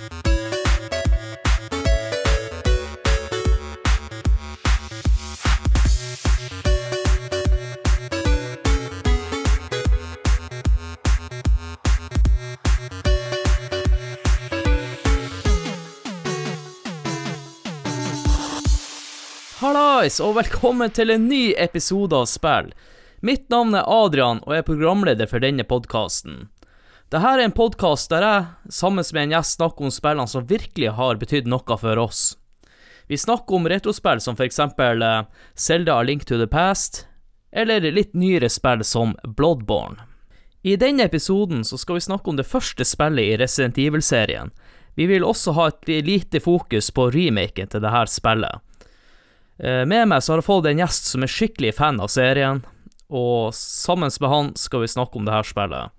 Hallais, 0.00 0.16
og 20.24 20.38
velkommen 20.38 20.88
til 20.96 21.12
en 21.12 21.28
ny 21.28 21.52
episode 21.60 22.16
av 22.16 22.24
Spill. 22.24 22.72
Mitt 23.20 23.52
navn 23.52 23.76
er 23.76 23.84
Adrian, 23.84 24.40
og 24.46 24.56
jeg 24.56 24.62
er 24.62 24.68
programleder 24.70 25.28
for 25.28 25.44
denne 25.44 25.68
podkasten. 25.68 26.48
Dette 27.10 27.26
er 27.26 27.40
en 27.42 27.50
podkast 27.50 28.12
der 28.12 28.22
jeg, 28.22 28.42
sammen 28.70 29.02
med 29.02 29.24
en 29.24 29.32
gjest, 29.34 29.56
snakker 29.56 29.82
om 29.82 29.90
spillene 29.90 30.30
som 30.30 30.44
virkelig 30.46 30.92
har 30.94 31.18
betydd 31.18 31.48
noe 31.50 31.78
for 31.82 31.98
oss. 31.98 32.20
Vi 33.10 33.18
snakker 33.18 33.58
om 33.58 33.66
retrospill 33.66 34.22
som 34.22 34.36
for 34.38 34.46
eksempel 34.46 35.02
eh, 35.02 35.90
A 35.90 36.02
Link 36.06 36.22
to 36.24 36.38
the 36.38 36.46
Past, 36.46 37.08
eller 37.50 37.82
litt 37.90 38.14
nyere 38.14 38.46
spill 38.46 38.86
som 38.86 39.16
Bloodborne. 39.26 40.06
I 40.62 40.76
denne 40.78 41.08
episoden 41.10 41.64
så 41.66 41.74
skal 41.82 41.98
vi 41.98 42.06
snakke 42.06 42.30
om 42.30 42.38
det 42.38 42.46
første 42.46 42.86
spillet 42.86 43.26
i 43.26 43.36
Resident 43.42 43.82
Evil-serien. 43.82 44.54
Vi 44.94 45.10
vil 45.10 45.26
også 45.26 45.58
ha 45.58 45.66
et 45.66 45.90
lite 46.06 46.38
fokus 46.38 46.94
på 46.94 47.10
remaken 47.10 47.74
til 47.74 47.82
dette 47.82 48.06
spillet. 48.06 48.62
Eh, 49.58 49.82
Med 49.82 50.06
meg 50.06 50.22
så 50.22 50.36
har 50.36 50.44
jeg 50.44 50.52
fått 50.54 50.70
en 50.70 50.86
gjest 50.86 51.10
som 51.10 51.26
er 51.26 51.38
skikkelig 51.40 51.74
fan 51.74 51.98
av 51.98 52.06
serien, 52.06 52.62
og 53.10 53.50
sammen 53.50 54.14
med 54.20 54.30
han 54.30 54.54
skal 54.54 54.86
vi 54.86 54.94
snakke 54.94 55.18
om 55.18 55.26
dette 55.26 55.50
spillet. 55.50 55.90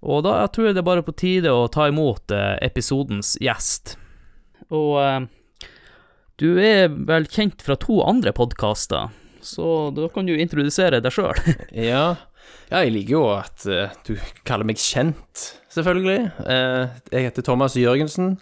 Og 0.00 0.22
da 0.24 0.38
jeg 0.42 0.52
tror 0.54 0.68
jeg 0.68 0.76
det 0.76 0.82
er 0.82 0.88
bare 0.88 1.04
på 1.04 1.16
tide 1.16 1.52
å 1.52 1.68
ta 1.72 1.90
imot 1.90 2.32
eh, 2.32 2.56
episodens 2.64 3.34
gjest. 3.42 3.96
Og 4.72 4.96
eh, 5.02 5.26
du 6.40 6.54
er 6.62 6.88
vel 6.88 7.28
kjent 7.28 7.60
fra 7.60 7.76
to 7.76 7.98
andre 8.06 8.32
podkaster, 8.32 9.10
så 9.44 9.90
da 9.92 10.08
kan 10.12 10.28
du 10.28 10.32
introdusere 10.36 11.02
deg 11.04 11.12
sjøl. 11.12 11.36
Ja. 11.90 12.16
ja, 12.70 12.80
jeg 12.80 12.94
liker 12.94 13.12
jo 13.12 13.26
at 13.34 13.66
uh, 13.68 13.92
du 14.08 14.14
kaller 14.48 14.64
meg 14.68 14.80
kjent, 14.80 15.50
selvfølgelig. 15.72 16.30
Uh, 16.40 16.96
jeg 17.12 17.28
heter 17.28 17.44
Thomas 17.44 17.76
Jørgensen. 17.76 18.38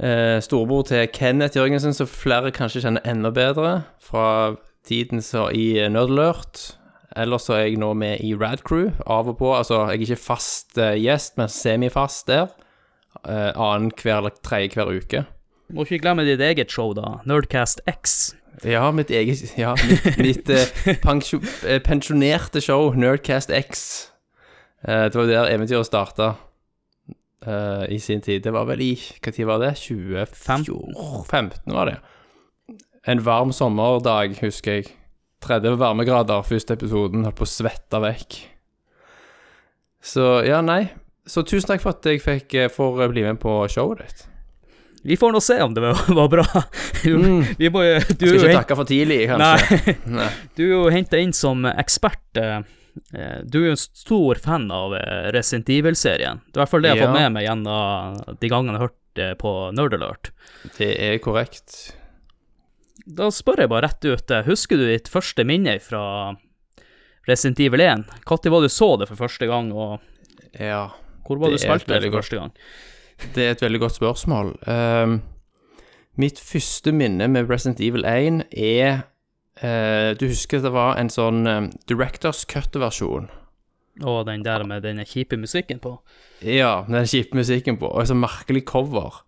Uh, 0.00 0.40
storebror 0.44 0.88
til 0.88 1.04
Kenneth 1.12 1.60
Jørgensen, 1.60 1.92
som 1.96 2.08
flere 2.08 2.52
kanskje 2.56 2.86
kjenner 2.86 3.04
enda 3.08 3.32
bedre 3.34 3.76
fra 4.00 4.56
tiden 4.88 5.20
så 5.24 5.50
i 5.52 5.74
Nerdlurt. 5.92 6.78
Ellers 7.16 7.46
så 7.48 7.56
er 7.56 7.62
jeg 7.66 7.78
nå 7.80 7.92
med 7.96 8.20
i 8.20 8.34
Rad 8.36 8.62
Crew 8.66 8.90
av 9.06 9.30
og 9.30 9.38
på. 9.40 9.52
Altså, 9.56 9.86
jeg 9.88 10.02
er 10.02 10.04
ikke 10.06 10.24
fast 10.26 10.78
eh, 10.78 10.98
gjest, 11.00 11.36
men 11.40 11.48
semifast 11.48 12.28
der. 12.28 12.50
Uh, 13.26 13.50
Annenhver 13.56 14.18
eller 14.18 14.34
tredje 14.44 14.76
hver 14.76 14.92
uke. 14.92 15.24
Må 15.72 15.86
ikke 15.86 16.02
glemme 16.04 16.26
ditt 16.26 16.42
eget 16.44 16.70
show, 16.70 16.92
da. 16.94 17.16
Nerdcast 17.26 17.80
X. 17.90 18.34
Ja, 18.64 18.90
mitt 18.90 19.10
eget 19.10 19.58
Ja, 19.58 19.74
mitt, 19.88 20.18
mitt 20.18 20.50
eh, 20.50 20.96
pensjo, 21.02 21.40
eh, 21.66 21.80
pensjonerte 21.82 22.60
show, 22.60 22.94
Nerdcast 22.94 23.50
X. 23.50 24.10
Eh, 24.86 25.04
det 25.10 25.14
var 25.14 25.26
der 25.26 25.54
eventyret 25.54 25.86
starta 25.86 26.34
i 27.90 27.98
sin 28.02 28.20
tid. 28.20 28.42
Det 28.42 28.50
var 28.50 28.64
vel 28.66 28.80
i 28.82 28.94
tid 29.22 29.44
var 29.46 29.60
det? 29.62 29.76
2015 29.78 31.74
var 31.74 31.84
det. 31.86 31.96
En 33.06 33.20
varm 33.24 33.52
sommerdag, 33.52 34.40
husker 34.40 34.72
jeg. 34.72 34.84
30 35.44 35.76
varmegrader, 35.80 36.42
første 36.46 36.74
episoden. 36.78 37.24
Holdt 37.26 37.36
på 37.38 37.44
å 37.46 37.50
svette 37.50 38.00
vekk. 38.02 38.38
Så 40.02 40.24
ja, 40.46 40.60
nei. 40.64 40.86
Så 41.26 41.42
tusen 41.42 41.66
takk 41.72 41.82
for 41.82 41.96
at 41.96 42.06
jeg 42.06 42.22
fikk 42.22 42.54
for 42.74 43.00
å 43.02 43.08
bli 43.10 43.24
med 43.26 43.40
på 43.42 43.52
showet 43.72 44.04
ditt. 44.04 44.24
Vi 45.06 45.14
får 45.18 45.34
nå 45.36 45.40
se 45.42 45.56
om 45.62 45.74
det 45.74 45.82
var, 45.84 46.28
bra. 46.32 46.46
Mm. 47.06 47.44
Vi 47.60 47.68
må, 47.70 47.84
du, 47.84 48.00
Skal 48.26 48.32
ikke 48.34 48.48
hent- 48.48 48.56
takke 48.56 48.74
for 48.80 48.88
tidlig, 48.88 49.18
kanskje. 49.30 49.76
Nei, 50.10 50.16
Nei. 50.16 50.30
du 50.58 50.62
er 50.64 50.72
jo 50.72 50.80
henta 50.90 51.20
inn 51.22 51.30
som 51.36 51.62
ekspert. 51.70 52.24
eh, 52.40 52.56
eh, 53.14 53.36
Du 53.46 53.60
er 53.60 53.68
jo 53.68 53.74
en 53.76 53.78
stor 53.78 54.40
fan 54.42 54.64
av 54.74 54.96
eh, 54.98 55.28
Resident 55.36 55.70
Evil-serien. 55.70 56.40
Det 56.48 56.56
er 56.56 56.58
i 56.58 56.62
hvert 56.64 56.72
fall 56.72 56.82
det 56.82 56.90
jeg 56.90 56.98
har 56.98 57.04
Ja. 57.04 57.12
fått 57.12 57.20
med 57.20 57.36
meg 57.36 57.46
gjennom 57.46 58.40
de 58.42 58.50
gangene 58.50 58.74
jeg 58.74 58.82
har 58.82 58.88
hørt 58.88 59.38
på 59.44 59.52
Nerd 59.78 59.94
Alert. 60.00 60.32
Det 60.80 60.90
er 61.06 61.20
korrekt. 61.22 61.76
Da 63.06 63.28
spør 63.30 63.62
jeg 63.62 63.70
bare 63.70 63.86
rett 63.86 64.04
ut, 64.04 64.30
eh, 64.34 64.46
husker 64.48 64.80
du 64.80 64.86
ditt 64.88 65.08
første 65.08 65.44
minne 65.46 65.76
fra 65.82 66.34
Resident 67.28 67.60
Evil 67.62 67.80
1? 67.84 68.04
Når 68.26 68.50
var 68.50 68.64
det 68.64 68.70
du 68.70 68.74
så 68.74 68.98
det 68.98 69.08
for 69.08 69.16
første 69.16 69.46
gang, 69.46 69.72
og 69.72 70.00
Ja. 70.58 70.88
hvor 71.24 71.38
var 71.38 71.50
Det 71.50 71.60
du 71.60 71.66
spilte 71.66 72.00
det 72.00 72.10
for 72.10 72.18
første 72.22 72.36
gang? 72.36 72.52
Det 73.34 73.46
er 73.46 73.50
et 73.50 73.62
veldig 73.62 73.80
godt 73.80 73.92
spørsmål. 73.92 74.68
Um, 74.68 75.22
mitt 76.16 76.38
første 76.38 76.92
minne 76.92 77.28
med 77.28 77.48
Resident 77.48 77.80
Evil 77.80 78.04
1 78.04 78.44
er 78.52 79.02
uh, 79.62 80.14
Du 80.14 80.26
husker 80.26 80.60
det 80.60 80.72
var 80.72 80.96
en 80.98 81.08
sånn 81.08 81.46
um, 81.46 81.70
Directors 81.88 82.44
Cut-versjon? 82.44 83.30
Og 84.02 84.26
den 84.26 84.44
der 84.44 84.64
med 84.64 84.82
den 84.82 84.98
kjipe 84.98 85.36
musikken 85.36 85.78
på. 85.78 86.00
Ja, 86.42 86.84
den 86.86 87.06
kjipe 87.06 87.34
musikken 87.36 87.78
på, 87.78 87.86
og 87.86 88.00
en 88.00 88.06
sånn 88.06 88.20
merkelig 88.20 88.64
cover. 88.66 89.22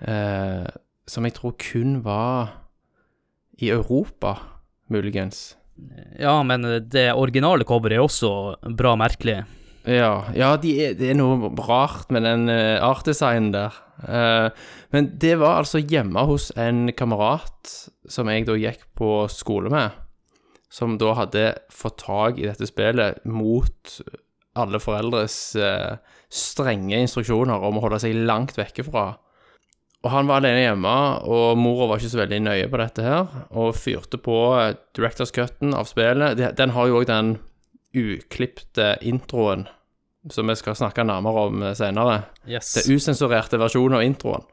Uh, 0.00 0.66
som 1.06 1.24
jeg 1.24 1.34
tror 1.34 1.52
kun 1.58 2.02
var 2.04 2.59
i 3.60 3.70
Europa, 3.72 4.36
muligens. 4.90 5.54
Ja, 6.20 6.42
men 6.44 6.66
det 6.92 7.10
originale 7.16 7.64
coveret 7.68 7.98
er 7.98 8.04
også 8.04 8.30
bra 8.76 8.96
merkelig. 9.00 9.42
Ja, 9.88 10.26
ja 10.36 10.50
de 10.60 10.74
er, 10.84 10.96
det 10.98 11.12
er 11.12 11.16
noe 11.16 11.50
rart 11.64 12.10
med 12.12 12.26
den 12.28 12.50
uh, 12.52 12.80
artdesignen 12.84 13.52
der. 13.54 13.76
Uh, 14.04 14.50
men 14.92 15.12
det 15.20 15.36
var 15.40 15.62
altså 15.62 15.80
hjemme 15.80 16.24
hos 16.28 16.50
en 16.60 16.90
kamerat 16.96 17.72
som 18.10 18.28
jeg 18.28 18.46
da 18.48 18.58
gikk 18.60 18.84
på 18.98 19.24
skole 19.32 19.72
med, 19.72 19.96
som 20.72 20.98
da 21.00 21.14
hadde 21.18 21.46
fått 21.72 22.02
tak 22.04 22.40
i 22.40 22.48
dette 22.48 22.68
spillet 22.68 23.24
mot 23.28 24.00
alle 24.60 24.80
foreldres 24.82 25.38
uh, 25.56 25.96
strenge 26.30 27.00
instruksjoner 27.00 27.64
om 27.64 27.78
å 27.78 27.84
holde 27.86 28.02
seg 28.04 28.20
langt 28.28 28.58
vekke 28.60 28.84
fra. 28.86 29.14
Og 30.00 30.08
han 30.14 30.30
var 30.30 30.40
alene 30.40 30.62
hjemme, 30.62 30.92
og 31.28 31.58
mora 31.60 31.90
var 31.90 32.00
ikke 32.00 32.12
så 32.14 32.22
veldig 32.22 32.38
nøye 32.46 32.68
på 32.72 32.78
dette 32.80 33.04
her, 33.04 33.34
og 33.52 33.74
fyrte 33.76 34.16
på 34.22 34.36
Directors 34.96 35.32
Cutten 35.36 35.74
av 35.76 35.90
spillet. 35.90 36.40
Den 36.56 36.72
har 36.72 36.88
jo 36.88 37.02
òg 37.02 37.08
den 37.10 37.34
uklipte 37.92 38.94
introen, 39.04 39.66
som 40.32 40.48
vi 40.48 40.56
skal 40.56 40.78
snakke 40.78 41.04
nærmere 41.04 41.44
om 41.50 41.66
senere. 41.76 42.22
Yes. 42.48 42.72
Det 42.78 42.86
usensurerte 42.96 43.60
versjonen 43.60 43.98
av 43.98 44.06
introen. 44.06 44.46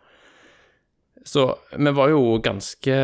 Så 1.27 1.47
vi 1.75 1.95
var 1.95 2.11
jo 2.11 2.37
ganske 2.43 2.99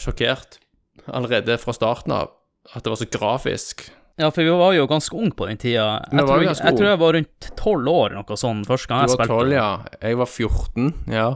sjokkert 0.00 0.58
allerede 1.06 1.56
fra 1.60 1.72
starten 1.76 2.12
av 2.16 2.32
at 2.74 2.84
det 2.84 2.92
var 2.92 3.00
så 3.00 3.08
grafisk. 3.12 3.86
Ja, 4.16 4.30
for 4.32 4.40
vi 4.44 4.52
var 4.56 4.72
jo 4.72 4.86
ganske 4.88 5.16
unge 5.16 5.36
på 5.36 5.46
den 5.48 5.58
tida. 5.60 5.86
Jeg, 6.08 6.24
tror, 6.24 6.40
jeg, 6.40 6.56
jeg 6.56 6.78
tror 6.78 6.88
jeg 6.88 7.00
var 7.02 7.16
rundt 7.18 7.48
tolv 7.60 7.90
år, 7.92 8.14
noe 8.16 8.38
sånn, 8.40 8.62
første 8.64 8.88
gang 8.88 9.04
jeg 9.04 9.12
spilte. 9.12 9.26
Du 9.28 9.32
var 9.34 9.42
tolv, 9.42 9.52
12, 9.52 9.56
ja. 9.58 10.00
Jeg 10.08 10.20
var 10.22 10.30
14, 10.32 10.86
ja. 11.12 11.26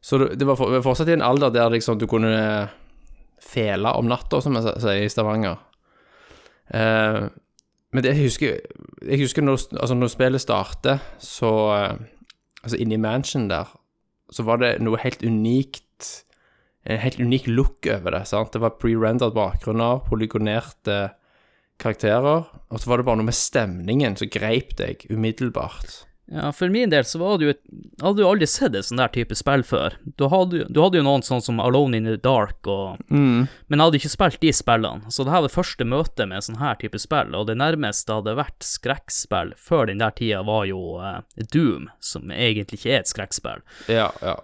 Så 0.00 0.18
det 0.18 0.46
var 0.46 0.58
fortsatt 0.58 1.10
i 1.10 1.16
en 1.16 1.24
alder 1.24 1.50
der 1.54 1.72
liksom 1.74 1.98
du 1.98 2.06
kunne 2.06 2.68
fele 3.42 3.92
om 3.98 4.08
natta, 4.08 4.40
som 4.42 4.56
vi 4.56 4.62
sier 4.66 5.04
i 5.04 5.10
Stavanger. 5.10 5.58
Eh, 6.74 7.26
men 7.88 8.04
det 8.04 8.12
jeg 8.12 8.26
husker 8.26 8.58
Jeg 9.08 9.22
husker 9.22 9.40
når, 9.42 9.62
altså 9.80 9.94
når 9.96 10.10
spillet 10.12 10.42
starter, 10.44 10.98
så 11.18 11.52
eh, 11.72 11.94
Altså 12.58 12.76
inni 12.82 12.98
mansion 12.98 13.46
der, 13.48 13.70
så 14.34 14.42
var 14.42 14.58
det 14.58 14.80
noe 14.82 14.98
helt 15.00 15.22
unikt 15.22 16.24
En 16.84 16.98
helt 16.98 17.20
unik 17.20 17.46
look 17.46 17.86
over 17.86 18.16
det. 18.16 18.26
sant? 18.26 18.52
Det 18.52 18.60
var 18.60 18.76
pre-rendered 18.80 19.34
bakgrunner, 19.36 20.02
polygonerte 20.08 21.10
karakterer, 21.78 22.46
og 22.70 22.80
så 22.80 22.90
var 22.90 22.98
det 22.98 23.06
bare 23.06 23.20
noe 23.20 23.28
med 23.28 23.36
stemningen 23.36 24.16
som 24.18 24.30
greip 24.32 24.72
deg 24.78 25.04
umiddelbart. 25.10 26.07
Ja, 26.30 26.50
for 26.52 26.68
min 26.68 26.90
del 26.92 27.06
så 27.08 27.18
var 27.22 27.38
det 27.38 27.46
jo 27.46 27.52
et, 27.54 27.60
hadde 28.04 28.20
jo 28.20 28.28
aldri 28.28 28.46
sett 28.50 28.74
et 28.76 28.84
sånn 28.84 29.00
der 29.00 29.08
type 29.14 29.36
spill 29.38 29.62
før. 29.64 29.94
Du 30.20 30.26
hadde, 30.28 30.66
du 30.68 30.80
hadde 30.82 31.00
jo 31.00 31.04
noen 31.06 31.24
sånn 31.24 31.40
som 31.40 31.62
Alone 31.64 31.96
in 31.96 32.08
the 32.08 32.18
Dark, 32.20 32.68
og, 32.68 33.00
men 33.08 33.48
jeg 33.48 33.80
hadde 33.80 34.00
ikke 34.02 34.12
spilt 34.12 34.40
de 34.42 34.52
spillene. 34.52 35.08
Så 35.14 35.24
det 35.24 35.32
her 35.32 35.46
var 35.46 35.54
første 35.54 35.86
møte 35.88 36.26
med 36.28 36.42
en 36.42 36.46
sånn 36.50 36.60
her 36.60 36.76
type 36.82 37.00
spill, 37.00 37.32
og 37.32 37.48
det 37.48 37.56
nærmeste 37.62 38.18
hadde 38.20 38.36
vært 38.36 38.66
skrekkspill 38.66 39.54
før 39.56 39.88
den 39.88 40.04
der 40.04 40.12
tida 40.20 40.42
var 40.44 40.68
jo 40.68 40.82
uh, 41.00 41.22
Doom, 41.48 41.88
som 42.04 42.28
egentlig 42.28 42.82
ikke 42.82 42.92
er 42.92 43.00
et 43.00 43.14
skrekkspill. 43.14 43.64
Ja, 43.88 44.10
ja. 44.20 44.36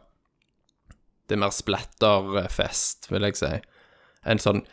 Det 1.29 1.37
er 1.37 1.44
mer 1.44 1.53
splatterfest, 1.53 3.11
vil 3.12 3.29
jeg 3.29 3.41
si. 3.41 3.53
En 4.25 4.41
sånn 4.41 4.64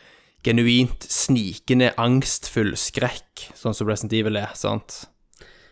genuint 0.48 1.04
snikende, 1.12 1.92
angstfull 2.00 2.72
skrekk, 2.80 3.52
sånn 3.52 3.76
som 3.76 3.92
Resident 3.92 4.16
Evil 4.16 4.40
er, 4.40 4.56
sant? 4.56 5.04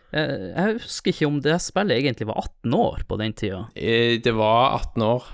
Jeg, 0.10 0.54
jeg 0.56 0.78
husker 0.80 1.14
ikke 1.14 1.28
om 1.30 1.42
det 1.46 1.58
spillet 1.62 2.00
egentlig 2.02 2.28
var 2.32 2.40
18 2.42 2.74
år 2.80 3.04
på 3.10 3.18
den 3.22 3.36
tida. 3.38 3.66
Eh, 3.76 4.18
Det 4.24 4.34
var 4.38 4.80
18 4.80 5.06
år. 5.06 5.28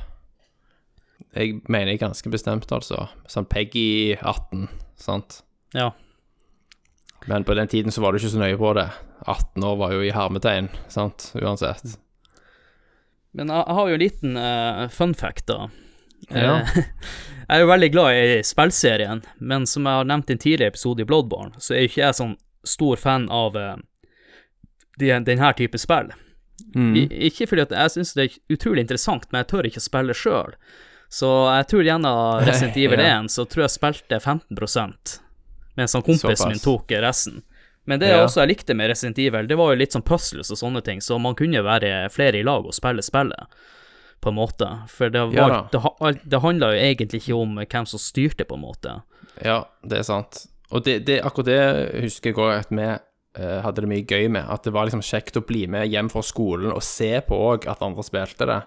Jeg 1.36 1.62
mener 1.72 1.98
ganske 2.00 2.32
bestemt, 2.32 2.72
altså. 2.72 3.08
Sånn 3.28 3.48
Peggy 3.52 4.16
18, 4.22 4.68
sant? 5.00 5.42
Ja. 5.76 5.92
Men 7.28 7.44
på 7.48 7.56
den 7.58 7.68
tiden 7.72 7.92
så 7.92 8.04
var 8.04 8.14
du 8.14 8.20
ikke 8.20 8.32
så 8.36 8.40
nøye 8.40 8.60
på 8.60 8.74
det. 8.78 8.88
18 9.26 9.64
år 9.66 9.78
var 9.80 9.96
jo 9.96 10.04
i 10.06 10.14
hermetegn, 10.16 10.70
sant? 10.92 11.32
Uansett. 11.40 11.98
Men 13.36 13.52
jeg, 13.52 13.64
jeg 13.68 13.76
har 13.80 13.90
jo 13.90 13.98
en 13.98 14.04
liten 14.04 14.38
uh, 14.40 14.86
fun 14.94 15.16
fact, 15.18 15.48
da. 15.52 15.68
Ja. 16.30 16.60
Eh, 16.62 16.78
jeg 17.50 17.58
er 17.58 17.64
jo 17.64 17.72
veldig 17.72 17.92
glad 17.96 18.20
i 18.20 18.38
spillserien, 18.48 19.24
men 19.40 19.68
som 19.70 19.88
jeg 19.88 20.00
har 20.02 20.08
nevnt 20.08 20.32
i 20.32 20.38
en 20.38 20.44
tidligere 20.46 20.72
episode 20.76 21.04
i 21.04 21.10
Bloodborne, 21.10 21.56
så 21.60 21.76
er 21.76 21.84
jo 21.84 21.92
ikke 21.92 22.04
jeg 22.06 22.20
sånn 22.22 22.38
stor 22.66 23.02
fan 23.02 23.28
av 23.34 23.60
uh, 23.60 23.76
denne 25.00 25.54
type 25.58 25.78
spill. 25.82 26.12
Mm. 26.76 26.96
I, 26.96 27.06
ikke 27.30 27.48
fordi 27.52 27.66
at 27.66 27.72
jeg 27.76 27.92
syns 27.98 28.14
det 28.16 28.26
er 28.30 28.56
utrolig 28.56 28.86
interessant, 28.86 29.26
men 29.32 29.42
jeg 29.44 29.50
tør 29.52 29.68
ikke 29.68 29.82
å 29.84 29.88
spille 29.90 30.16
sjøl. 30.16 30.54
Så 31.12 31.30
jeg 31.52 31.68
tror 31.72 31.84
gjennom 31.88 32.40
Resident 32.48 32.78
Evil 32.78 33.00
Ja. 33.04 33.20
1 33.22 33.32
så 33.32 33.46
tror 33.46 33.66
jeg 33.68 33.76
spilte 33.76 34.20
15 34.20 35.20
mens 35.76 35.94
han 35.94 36.02
kompisen 36.08 36.48
min 36.54 36.60
tok 36.64 36.92
resten. 37.04 37.42
Men 37.86 38.00
det 38.00 38.08
Ja. 38.10 38.24
også 38.26 38.46
likte 38.48 38.74
med 38.74 38.88
Resident 38.90 39.20
Evil, 39.20 39.48
det 39.48 39.58
var 39.60 39.74
jo 39.74 39.78
litt 39.80 39.92
sånn 39.94 40.02
puzzles 40.08 40.50
og 40.52 40.58
sånne 40.58 40.82
ting, 40.84 41.02
så 41.02 41.20
man 41.22 41.36
kunne 41.36 41.62
være 41.62 42.10
flere 42.10 42.40
i 42.40 42.44
lag 42.44 42.66
og 42.66 42.74
spille 42.74 43.04
spillet, 43.04 43.46
på 44.24 44.30
en 44.32 44.36
måte. 44.40 44.70
For 44.90 45.10
det, 45.10 45.22
Ja 45.36 45.48
var, 45.48 45.68
da. 45.72 46.12
det, 46.12 46.22
det 46.24 46.40
handla 46.42 46.72
jo 46.74 46.80
egentlig 46.82 47.22
ikke 47.22 47.36
om 47.38 47.60
hvem 47.60 47.86
som 47.86 48.00
styrte, 48.00 48.46
på 48.48 48.56
en 48.56 48.62
måte. 48.64 48.96
Ja, 49.44 49.66
det 49.84 50.00
er 50.00 50.08
sant. 50.08 50.46
Og 50.72 50.84
det, 50.88 51.04
det, 51.06 51.20
akkurat 51.22 51.46
det 51.46 52.02
husker 52.08 52.32
jeg 52.32 52.40
òg 52.40 52.56
at 52.64 52.72
vi 52.74 52.88
hadde 53.38 53.82
det 53.84 53.90
mye 53.92 54.06
gøy 54.08 54.30
med. 54.32 54.46
At 54.50 54.64
det 54.64 54.74
var 54.74 54.86
liksom 54.88 55.04
kjekt 55.04 55.38
å 55.38 55.44
bli 55.46 55.66
med 55.68 55.88
hjem 55.92 56.10
fra 56.10 56.22
skolen 56.24 56.72
og 56.72 56.84
se 56.84 57.12
på 57.28 57.36
òg 57.52 57.68
at 57.68 57.82
andre 57.86 58.04
spilte 58.08 58.48
det. 58.48 58.62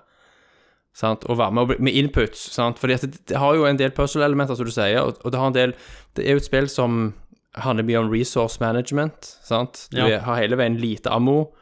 Sant? 0.98 1.24
Og 1.30 1.38
være 1.38 1.54
med 1.54 1.78
med 1.80 1.94
inputs. 1.94 2.48
Sant? 2.54 2.78
Fordi 2.78 2.96
det, 3.04 3.12
det 3.30 3.38
har 3.38 3.54
jo 3.54 3.66
en 3.68 3.78
del 3.78 3.90
puzzle-elementer, 3.94 4.56
som 4.58 4.66
du 4.66 4.72
sier, 4.74 4.98
og, 5.02 5.20
og 5.24 5.32
det 5.32 5.38
har 5.40 5.46
en 5.52 5.56
del 5.56 5.74
Det 6.16 6.24
er 6.26 6.34
jo 6.36 6.42
et 6.42 6.48
spill 6.48 6.68
som 6.72 7.14
handler 7.58 7.86
mye 7.86 7.98
om 8.02 8.10
resource 8.12 8.58
management. 8.60 9.24
Sant? 9.46 9.86
Du 9.92 10.00
Ja. 10.02 10.20
har 10.26 10.40
hele 10.42 10.56
veien 10.58 10.78
lite 10.80 11.10
ammo, 11.10 11.52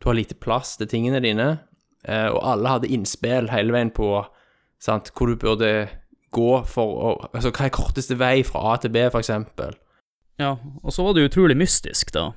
du 0.00 0.08
har 0.08 0.14
lite 0.16 0.34
plass 0.34 0.76
til 0.78 0.86
tingene 0.88 1.20
dine, 1.20 1.58
eh, 2.04 2.28
og 2.30 2.40
alle 2.42 2.68
hadde 2.68 2.90
innspill 2.94 3.50
hele 3.50 3.72
veien 3.72 3.90
på 3.90 4.24
sant? 4.80 5.10
hvor 5.16 5.26
du 5.28 5.36
burde 5.36 5.88
gå 6.32 6.64
for 6.68 6.86
å 6.86 7.28
Altså, 7.34 7.50
hva 7.50 7.64
er 7.66 7.70
korteste 7.74 8.16
vei 8.18 8.42
fra 8.44 8.72
A 8.72 8.76
til 8.76 8.90
B, 8.90 9.04
for 9.10 9.20
eksempel? 9.20 9.74
Ja, 10.38 10.52
og 10.82 10.92
så 10.94 11.02
var 11.04 11.14
det 11.16 11.26
utrolig 11.28 11.56
mystisk, 11.58 12.12
da. 12.14 12.28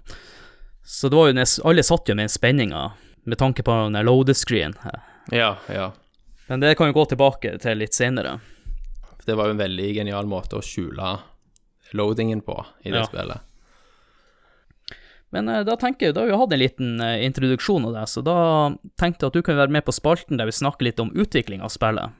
Så 0.83 1.09
det 1.09 1.15
var 1.19 1.29
jo 1.29 1.45
Alle 1.69 1.83
satt 1.85 2.09
jo 2.09 2.15
med 2.17 2.25
den 2.25 2.33
spenninga, 2.33 2.91
med 3.23 3.37
tanke 3.37 3.63
på 3.63 3.71
den 3.85 3.99
loaded-screen. 4.05 4.73
Ja, 5.31 5.55
ja. 5.69 5.91
Men 6.49 6.59
det 6.59 6.75
kan 6.77 6.87
vi 6.89 6.93
gå 6.97 7.05
tilbake 7.05 7.53
til 7.61 7.77
litt 7.77 7.93
senere. 7.93 8.39
Det 9.25 9.35
var 9.37 9.47
jo 9.47 9.53
en 9.53 9.61
veldig 9.61 9.91
genial 9.95 10.25
måte 10.25 10.57
å 10.57 10.65
skjule 10.65 11.19
loadingen 11.93 12.41
på 12.41 12.57
i 12.83 12.89
det 12.91 13.03
Ja. 13.03 13.05
spillet. 13.05 13.39
Men 15.31 15.47
eh, 15.47 15.61
da 15.63 15.77
tenker 15.79 16.07
jeg, 16.09 16.15
da 16.15 16.21
har 16.25 16.27
vi 16.31 16.39
hatt 16.41 16.53
en 16.53 16.59
liten 16.59 17.01
eh, 17.01 17.21
introduksjon 17.23 17.85
av 17.87 17.93
det, 17.95 18.07
så 18.11 18.23
da 18.25 18.35
tenkte 18.99 19.23
jeg 19.25 19.31
at 19.31 19.37
du 19.37 19.41
kan 19.45 19.55
være 19.61 19.71
med 19.71 19.85
på 19.87 19.93
spalten 19.95 20.37
der 20.41 20.49
vi 20.49 20.55
snakker 20.57 20.83
litt 20.89 20.99
om 20.99 21.13
utvikling 21.15 21.61
av 21.63 21.69
spillet. 21.71 22.11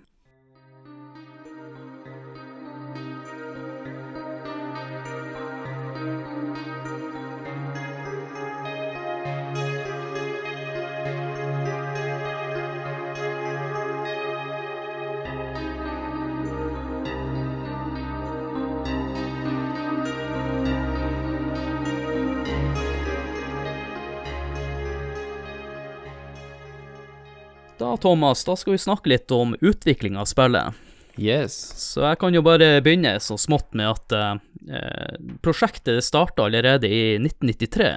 Thomas, 28.01 28.43
da 28.47 28.55
skal 28.59 28.75
vi 28.75 28.81
snakke 28.81 29.11
litt 29.13 29.31
om 29.35 29.55
utvikling 29.61 30.17
av 30.17 30.25
spillet. 30.29 30.73
Yes. 31.19 31.55
Så 31.77 32.01
jeg 32.05 32.19
kan 32.21 32.33
jo 32.33 32.41
bare 32.45 32.79
begynne 32.81 33.17
så 33.21 33.35
smått 33.39 33.73
med 33.77 33.89
at 33.91 34.15
eh, 34.15 35.17
prosjektet 35.43 36.03
starta 36.07 36.45
allerede 36.47 36.87
i 36.87 37.17
1993. 37.19 37.89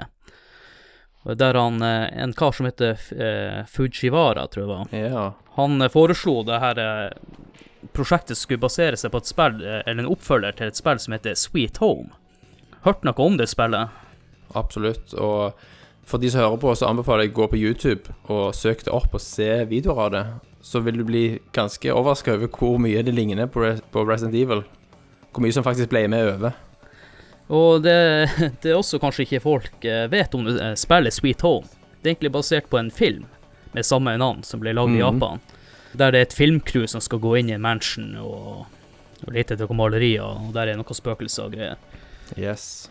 Der 1.39 1.57
han, 1.57 1.81
eh, 1.81 2.21
en 2.21 2.33
kar 2.37 2.51
som 2.53 2.67
heter 2.67 2.99
eh, 3.15 3.63
Fujiwara, 3.71 4.43
tror 4.51 4.63
jeg 4.65 4.71
var, 4.73 4.93
Ja. 5.09 5.23
han 5.55 5.81
eh, 5.81 5.89
foreslo 5.89 6.43
det 6.45 6.59
her 6.61 6.81
eh, 6.83 7.09
prosjektet 7.95 8.37
skulle 8.37 8.61
basere 8.61 8.97
seg 8.99 9.11
på 9.13 9.23
et 9.23 9.31
spill, 9.31 9.57
eller 9.63 10.03
en 10.03 10.11
oppfølger 10.11 10.57
til 10.59 10.67
et 10.69 10.77
spill 10.77 10.99
som 11.01 11.15
heter 11.15 11.37
Sweet 11.39 11.77
Home. 11.81 12.11
Hørt 12.85 13.03
noe 13.07 13.17
om 13.25 13.37
det 13.39 13.47
spillet? 13.49 13.89
Absolutt. 14.53 15.13
Og 15.17 15.55
for 16.05 16.21
de 16.21 16.29
som 16.29 16.41
hører 16.43 16.59
på, 16.61 16.73
så 16.77 16.87
anbefaler 16.89 17.25
jeg 17.25 17.33
å 17.33 17.37
gå 17.41 17.47
på 17.53 17.57
YouTube 17.59 18.13
og 18.29 18.53
søke 18.55 18.85
det 18.85 18.93
opp 18.93 19.15
og 19.17 19.21
se 19.23 19.47
videoer 19.69 20.01
av 20.05 20.11
det. 20.13 20.23
Så 20.65 20.81
vil 20.85 20.97
du 20.97 21.03
bli 21.05 21.23
ganske 21.53 21.91
overraska 21.93 22.33
over 22.37 22.47
hvor 22.53 22.77
mye 22.81 23.01
det 23.05 23.13
ligner 23.13 23.47
på, 23.49 23.61
Res 23.63 23.81
på 23.93 24.03
Resident 24.07 24.35
Evil. 24.37 24.63
Hvor 25.33 25.43
mye 25.45 25.53
som 25.53 25.65
faktisk 25.65 25.89
ble 25.91 26.05
med 26.09 26.29
over. 26.35 26.53
Og 27.53 27.83
det, 27.85 27.95
det 28.61 28.71
er 28.71 28.77
også 28.79 28.97
kanskje 29.01 29.25
ikke 29.27 29.43
folk 29.43 29.85
eh, 29.85 30.05
vet 30.09 30.33
om 30.37 30.47
eh, 30.49 30.73
spillet 30.79 31.13
Sweet 31.13 31.41
Home. 31.45 31.67
Det 32.01 32.09
er 32.09 32.15
egentlig 32.15 32.31
basert 32.33 32.69
på 32.69 32.79
en 32.81 32.89
film 32.93 33.25
med 33.75 33.85
samme 33.85 34.13
navn 34.17 34.41
som 34.47 34.61
ble 34.61 34.73
lagd 34.73 34.93
i 34.95 35.01
Mhm. 35.01 35.03
Japan. 35.03 35.41
Der 35.95 36.11
det 36.11 36.19
er 36.19 36.25
et 36.27 36.33
filmcrew 36.35 36.87
som 36.91 37.01
skal 37.01 37.19
gå 37.23 37.37
inn 37.39 37.49
i 37.49 37.53
en 37.55 37.61
mansion 37.63 38.15
og, 38.19 38.65
og 39.25 39.31
lete 39.31 39.53
etter 39.55 39.69
malerier, 39.73 40.25
og 40.25 40.49
der 40.53 40.67
er 40.67 40.75
noen 40.75 40.97
spøkelser 40.97 41.45
og 41.47 41.53
greier. 41.55 41.77
Yes. 42.37 42.89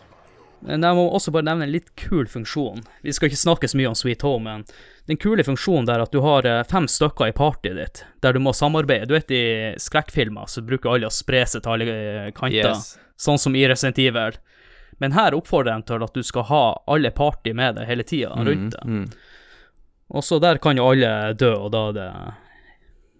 Men 0.65 0.81
jeg 0.83 0.97
må 0.97 1.03
også 1.13 1.31
bare 1.35 1.45
nevne 1.45 1.67
en 1.67 1.71
litt 1.73 1.91
kul 1.99 2.25
funksjon. 2.31 2.81
Vi 3.05 3.13
skal 3.13 3.29
ikke 3.29 3.37
snakke 3.37 3.67
så 3.69 3.77
mye 3.77 3.89
om 3.91 3.97
Sweet 3.97 4.23
Home, 4.25 4.43
men 4.49 4.63
den 5.05 5.19
kule 5.21 5.43
funksjonen 5.45 5.85
der 5.85 6.01
at 6.01 6.11
du 6.15 6.19
har 6.25 6.47
eh, 6.49 6.63
fem 6.65 6.87
stykker 6.89 7.29
i 7.29 7.35
partyet 7.37 7.77
ditt, 7.77 8.01
der 8.25 8.33
du 8.33 8.41
må 8.41 8.53
samarbeide. 8.57 9.05
Du 9.09 9.13
vet 9.13 9.29
i 9.35 9.43
skrekkfilmer 9.81 10.49
så 10.49 10.63
bruker 10.65 10.95
alle 10.95 11.09
å 11.11 11.13
spre 11.13 11.43
seg 11.45 11.61
til 11.65 11.75
alle 11.75 11.93
eh, 11.93 12.31
kanter, 12.37 12.71
Yes. 12.73 12.95
sånn 13.21 13.37
som 13.41 13.55
i 13.55 13.65
Resident 13.69 13.99
Evil. 14.01 14.39
Men 15.03 15.11
her 15.13 15.35
oppfordrer 15.37 15.75
de 15.75 15.85
til 15.91 16.03
at 16.07 16.13
du 16.15 16.23
skal 16.23 16.47
ha 16.49 16.63
alle 16.87 17.11
party 17.11 17.53
med 17.53 17.75
deg 17.77 17.89
hele 17.89 18.05
tida 18.07 18.31
rundt 18.37 18.73
deg. 18.77 18.85
Mm, 18.87 19.03
mm. 19.03 19.11
Og 20.15 20.23
så 20.23 20.37
der 20.39 20.57
kan 20.63 20.77
jo 20.79 20.85
alle 20.93 21.33
dø, 21.35 21.51
og 21.65 21.71
da 21.73 21.81
er 21.89 21.95
det 21.99 22.09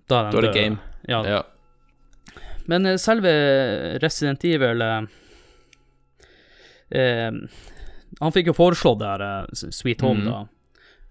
Da 0.09 0.19
er 0.21 0.31
Da 0.31 0.37
er 0.37 0.45
det 0.47 0.53
game. 0.55 0.77
Ja. 1.09 1.21
Ja. 1.27 1.43
Men 2.65 2.85
eh, 2.89 2.97
selve 3.01 3.29
Resident 4.01 4.43
Evil 4.45 4.81
Han 8.19 8.31
fikk 8.31 8.51
jo 8.51 8.57
foreslått 8.57 8.99
det 8.99 9.09
her 9.09 9.23
eh, 9.25 9.69
Sweet 9.71 10.01
Home, 10.01 10.21
mm. 10.21 10.31
da. 10.31 10.47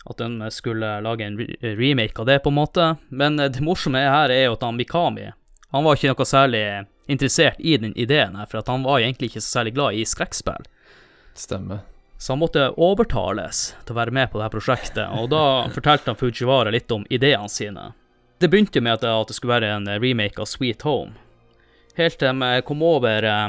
At 0.05 0.21
de 0.21 0.51
skulle 0.53 1.01
lage 1.01 1.25
en 1.25 1.39
re 1.41 1.75
remake 1.77 2.21
av 2.21 2.27
det, 2.29 2.39
på 2.45 2.53
en 2.53 2.59
måte. 2.61 2.91
Men 3.09 3.39
eh, 3.41 3.51
det 3.53 3.65
morsomme 3.65 4.01
her 4.01 4.33
er 4.33 4.47
jo 4.47 4.59
at 4.59 4.67
han 4.67 4.77
Mikami 4.77 5.33
Han 5.75 5.85
var 5.85 5.97
ikke 5.97 6.13
noe 6.13 6.29
særlig 6.29 6.65
interessert 7.11 7.59
i 7.59 7.77
den 7.77 7.97
ideen 7.99 8.37
her, 8.39 8.47
for 8.47 8.63
han 8.67 8.85
var 8.87 9.01
egentlig 9.01 9.33
ikke 9.33 9.43
så 9.43 9.59
særlig 9.59 9.75
glad 9.75 9.99
i 9.99 10.05
skrekkspill. 10.07 10.69
Stemmer. 11.35 11.83
Så 12.17 12.33
han 12.33 12.41
måtte 12.41 12.71
overtales 12.79 13.75
til 13.85 13.93
å 13.93 13.99
være 13.99 14.15
med 14.15 14.31
på 14.31 14.39
det 14.39 14.47
her 14.47 14.55
prosjektet, 14.55 15.11
og 15.19 15.29
da 15.35 15.43
fortalte 15.77 16.13
han 16.13 16.21
Fujiwara 16.21 16.73
litt 16.73 16.95
om 16.95 17.05
ideene 17.11 17.51
sine. 17.51 17.91
Det 18.39 18.49
begynte 18.49 18.81
med 18.81 19.03
at 19.03 19.29
det, 19.29 19.35
skulle 19.35 19.57
være 19.57 19.75
en 19.75 19.91
remake 19.99 20.41
av 20.41 20.49
Sweet 20.49 20.87
Home. 20.87 21.19
Helt 21.99 22.19
til 22.19 22.41
de 22.41 22.63
kom 22.67 22.83
over 22.87 23.27
eh, 23.29 23.49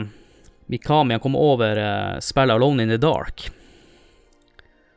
Mikami 0.72 1.20
kom 1.22 1.36
over 1.38 1.78
eh, 1.78 2.20
spillet 2.26 2.56
Alone 2.56 2.84
in 2.84 2.90
the 2.90 2.98
Dark, 2.98 3.50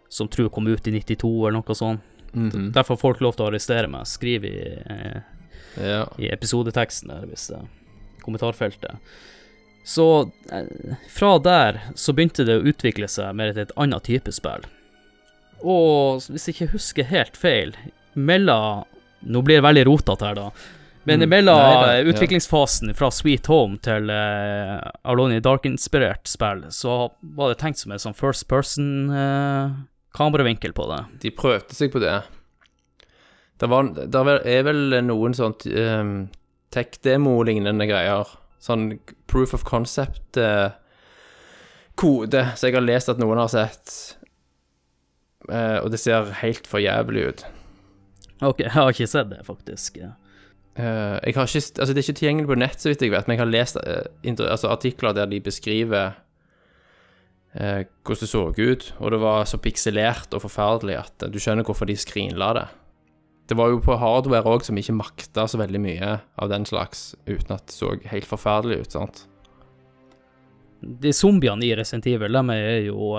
som 0.09 0.29
tror 0.29 0.49
kom 0.49 0.67
ut 0.67 0.87
i 0.89 0.93
92 1.01 1.33
eller 1.49 1.59
noe 1.61 1.75
sånt. 1.77 2.01
Mhm. 2.33 2.71
Derfor 2.73 2.97
får 2.97 3.01
folk 3.01 3.21
lov 3.25 3.37
til 3.37 3.47
å 3.47 3.49
arrestere 3.51 3.89
meg. 3.89 4.07
Skriv 4.07 4.45
i, 4.45 4.57
eh, 4.87 5.21
Ja. 5.81 6.07
i 6.19 6.29
episodeteksten 6.29 7.09
der, 7.09 7.27
hvis 7.27 7.49
det 7.49 7.61
kommentarfeltet. 8.23 8.99
Så 9.85 10.31
eh, 10.53 10.67
fra 11.09 11.39
der 11.39 11.81
så 11.95 12.13
begynte 12.13 12.45
det 12.45 12.59
å 12.61 12.67
utvikle 12.69 13.09
seg 13.09 13.35
mer 13.35 13.53
til 13.53 13.63
et 13.63 13.73
annet 13.77 14.05
type 14.05 14.33
spill. 14.33 14.67
Og 15.65 16.21
hvis 16.29 16.47
jeg 16.49 16.55
ikke 16.59 16.73
husker 16.77 17.05
helt 17.05 17.37
feil, 17.37 17.75
mellom 18.15 18.85
Nå 19.27 19.41
blir 19.43 19.57
det 19.59 19.65
veldig 19.65 19.83
rotete 19.89 20.23
her, 20.29 20.35
da. 20.39 20.51
Men 21.09 21.21
Mm. 21.25 21.31
mellom 21.33 21.59
eh, 21.59 21.99
ja. 21.99 22.05
utviklingsfasen 22.13 22.93
fra 22.95 23.09
Sweet 23.15 23.47
Home 23.51 23.79
til 23.83 24.11
uh, 24.13 24.79
Alone 25.09 25.35
in 25.39 25.43
Dark-inspirert 25.45 26.27
spill, 26.29 26.61
så 26.75 27.09
var 27.35 27.47
det 27.53 27.59
tenkt 27.63 27.79
som 27.81 27.93
en 27.97 28.03
sånn 28.03 28.15
first 28.19 28.45
person-kameravinkel 28.53 30.73
på 30.77 30.85
det. 30.93 31.01
De 31.25 31.31
prøvde 31.35 31.75
seg 31.75 31.89
på 31.95 32.01
det. 32.05 32.19
Det, 33.59 33.67
var, 33.73 33.83
det 33.97 34.19
er 34.47 34.63
vel- 34.69 35.01
noen 35.09 35.33
sånn 35.35 35.57
um, 35.75 36.13
tech-demo-lignende 36.75 37.87
greier. 37.91 38.27
Sånn 38.63 38.85
proof 39.31 39.51
of 39.55 39.63
concept-kode, 39.67 40.75
så 42.57 42.67
jeg 42.69 42.75
har 42.75 42.83
lest 42.87 43.09
at 43.13 43.19
noen 43.23 43.39
har 43.41 43.51
sett. 43.53 43.95
Uh, 45.49 45.79
og 45.85 45.91
det 45.95 46.01
ser 46.03 46.33
helt 46.43 46.67
for 46.69 46.79
jævlig 46.83 47.23
ut. 47.33 47.41
Ok, 48.45 48.59
jeg 48.67 48.75
har 48.75 48.91
ikke 48.93 49.09
sett 49.11 49.31
det, 49.33 49.41
faktisk. 49.47 49.91
Har 50.79 51.27
ikke, 51.27 51.43
altså 51.43 51.91
Det 51.91 51.99
er 51.99 52.07
ikke 52.07 52.21
tilgjengelig 52.21 52.49
på 52.51 52.57
nett, 52.59 52.79
så 52.79 52.91
vidt 52.93 53.03
jeg 53.03 53.11
vet, 53.11 53.27
men 53.27 53.35
jeg 53.35 53.43
har 53.43 53.51
lest 53.51 53.79
uh, 53.83 54.45
altså 54.47 54.71
artikler 54.71 55.17
der 55.17 55.27
de 55.27 55.41
beskriver 55.43 56.13
uh, 57.59 57.81
hvordan 58.07 58.21
det 58.21 58.29
så 58.31 58.45
ut, 58.55 58.93
og 58.99 59.11
det 59.11 59.21
var 59.23 59.49
så 59.51 59.59
pikselert 59.59 60.37
og 60.37 60.45
forferdelig 60.45 61.01
at 61.01 61.27
du 61.33 61.41
skjønner 61.43 61.67
hvorfor 61.67 61.91
de 61.91 61.97
skrinla 61.99 62.53
det. 62.55 62.69
Det 63.49 63.57
var 63.57 63.73
jo 63.73 63.81
på 63.83 63.97
hardware 63.97 64.47
òg 64.47 64.67
som 64.67 64.79
ikke 64.79 64.95
makta 64.95 65.49
så 65.49 65.59
veldig 65.59 65.81
mye 65.83 66.13
av 66.37 66.53
den 66.53 66.69
slags, 66.69 67.17
uten 67.27 67.57
at 67.57 67.67
det 67.67 67.75
så 67.75 67.95
helt 68.13 68.29
forferdelig 68.29 68.83
ut, 68.85 68.95
sant. 68.95 69.25
De 70.79 71.11
zombiene 71.17 71.65
i 71.67 71.73
Resident 71.75 72.07
Evil, 72.07 72.39
de 72.39 72.55
er 72.55 72.85
jo 72.87 73.17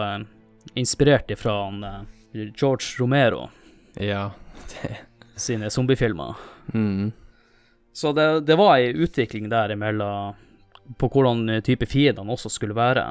inspirert 0.80 1.34
fra 1.36 1.58
George 2.32 3.00
Romero 3.02 3.50
Ja. 4.00 4.30
det 4.72 5.42
sine 5.42 5.70
zombiefilmer. 5.70 6.36
Mm. 6.74 7.12
Så 8.00 8.14
det, 8.16 8.28
det 8.48 8.56
var 8.56 8.78
ei 8.78 8.94
utvikling 8.96 9.50
der 9.52 9.74
imellom 9.76 10.38
på 10.98 11.10
hvordan 11.12 11.60
type 11.68 11.84
fiendene 11.86 12.32
også 12.32 12.48
skulle 12.54 12.78
være. 12.78 13.10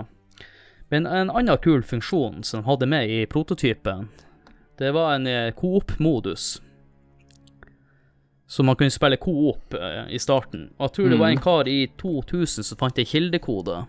Men 0.88 1.04
en 1.06 1.28
annen 1.28 1.60
kul 1.60 1.82
funksjon 1.84 2.40
som 2.42 2.62
de 2.62 2.68
hadde 2.70 2.88
med 2.88 3.10
i 3.12 3.26
prototypen, 3.28 4.08
det 4.80 4.94
var 4.96 5.12
en 5.18 5.26
eh, 5.26 5.52
coop-modus. 5.52 6.62
Så 8.48 8.64
man 8.64 8.76
kunne 8.80 8.90
spille 8.90 9.20
coop 9.20 9.74
eh, 9.76 10.08
i 10.08 10.18
starten. 10.18 10.70
Og 10.78 10.88
jeg 10.88 10.96
tror 10.96 11.12
det 11.12 11.20
var 11.20 11.34
en 11.34 11.44
kar 11.44 11.68
i 11.68 11.78
2000 12.00 12.64
som 12.70 12.80
fant 12.80 12.98
ei 12.98 13.04
kildekode. 13.04 13.82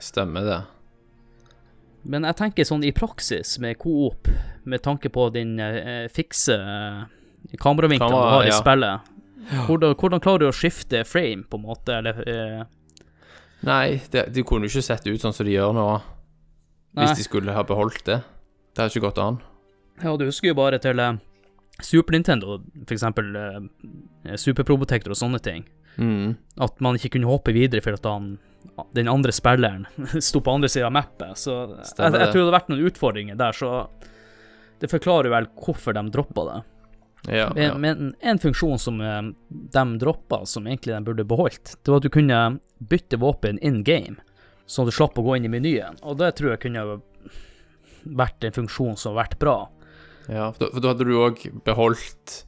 Stemmer 0.00 0.46
det. 0.48 0.60
Men 2.08 2.24
jeg 2.24 2.38
tenker 2.38 2.64
sånn 2.64 2.86
i 2.88 2.94
praksis 2.96 3.58
med 3.60 3.76
coop, 3.82 4.30
med 4.64 4.80
tanke 4.80 5.12
på 5.12 5.28
din 5.36 5.58
eh, 5.60 6.06
fikse 6.08 6.56
kameravinkelen 7.60 8.08
Kamera, 8.08 8.30
du 8.30 8.36
har 8.38 8.48
i 8.48 8.54
ja. 8.54 8.56
spillet, 8.56 9.10
hvordan, 9.66 9.94
hvordan 9.98 10.22
klarer 10.22 10.44
du 10.44 10.48
å 10.50 10.56
skifte 10.56 11.02
frame, 11.08 11.46
på 11.48 11.58
en 11.58 11.66
måte, 11.66 11.96
eller 12.00 12.20
eh, 12.28 12.60
Nei, 13.66 14.00
det, 14.12 14.30
de 14.32 14.44
kunne 14.46 14.64
jo 14.64 14.72
ikke 14.72 14.86
sett 14.86 15.06
ut 15.08 15.20
sånn 15.20 15.34
som 15.36 15.44
de 15.44 15.52
gjør 15.52 15.74
nå, 15.76 15.86
Nei. 16.96 17.04
hvis 17.04 17.18
de 17.18 17.26
skulle 17.26 17.56
ha 17.56 17.64
beholdt 17.68 18.06
det. 18.08 18.20
Det 18.72 18.80
hadde 18.82 18.94
ikke 18.94 19.08
gått 19.08 19.20
an. 19.20 19.40
Ja, 20.00 20.14
du 20.16 20.24
husker 20.24 20.48
jo 20.48 20.56
bare 20.56 20.78
til 20.80 21.02
eh, 21.02 21.18
Super 21.84 22.16
Nintendo, 22.16 22.60
for 22.86 22.96
eksempel 22.96 23.34
eh, 23.36 24.36
Super 24.40 24.64
Probotector 24.68 25.12
og 25.12 25.20
sånne 25.20 25.42
ting. 25.44 25.66
Mm. 26.00 26.38
At 26.62 26.80
man 26.80 26.96
ikke 26.96 27.16
kunne 27.18 27.28
hoppe 27.28 27.52
videre 27.52 27.84
for 27.84 27.98
at 27.98 28.08
han, 28.08 28.32
den 28.96 29.10
andre 29.12 29.34
spilleren 29.34 29.86
sto 30.28 30.40
på 30.44 30.56
andre 30.56 30.70
sida 30.72 30.88
av 30.88 30.96
mappet. 30.96 31.36
Så 31.40 31.56
jeg, 31.58 31.84
jeg 31.98 32.08
tror 32.08 32.38
det 32.38 32.46
hadde 32.46 32.56
vært 32.56 32.72
noen 32.72 32.88
utfordringer 32.88 33.40
der, 33.40 33.56
så 33.56 33.84
det 34.80 34.88
forklarer 34.88 35.32
vel 35.32 35.50
hvorfor 35.60 35.96
de 35.96 36.06
droppa 36.12 36.46
det. 36.48 36.60
Ja, 37.28 37.50
Men, 37.54 37.62
ja. 37.62 37.74
men 37.78 38.14
en 38.20 38.38
funksjon 38.38 38.78
som 38.78 39.00
eh, 39.00 39.22
de 39.48 39.98
droppa, 39.98 40.46
som 40.46 40.66
egentlig 40.66 40.94
de 40.94 41.04
burde 41.04 41.24
beholdt, 41.28 41.76
det 41.82 41.92
var 41.92 42.00
at 42.00 42.06
du 42.06 42.12
kunne 42.12 42.38
bytte 42.78 43.20
våpen 43.20 43.58
in 43.58 43.82
game, 43.84 44.16
så 44.66 44.84
du 44.84 44.92
slapp 44.94 45.18
å 45.18 45.24
gå 45.26 45.36
inn 45.36 45.48
i 45.48 45.52
menyen. 45.52 45.98
Og 46.02 46.16
det 46.20 46.32
tror 46.38 46.54
jeg 46.54 46.62
kunne 46.64 46.86
vært 48.04 48.46
en 48.46 48.56
funksjon 48.56 48.96
som 48.96 49.12
har 49.12 49.26
vært 49.26 49.38
bra. 49.42 49.58
ja 50.28 50.52
for, 50.56 50.72
da, 50.80 50.94
hadde 50.94 51.04
du 51.04 51.18
òg 51.20 51.44
beholdt 51.66 52.44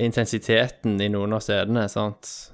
intensiteten 0.00 0.98
i 1.02 1.10
noen 1.12 1.34
av 1.36 1.44
stedene, 1.44 1.86
sant. 1.90 2.50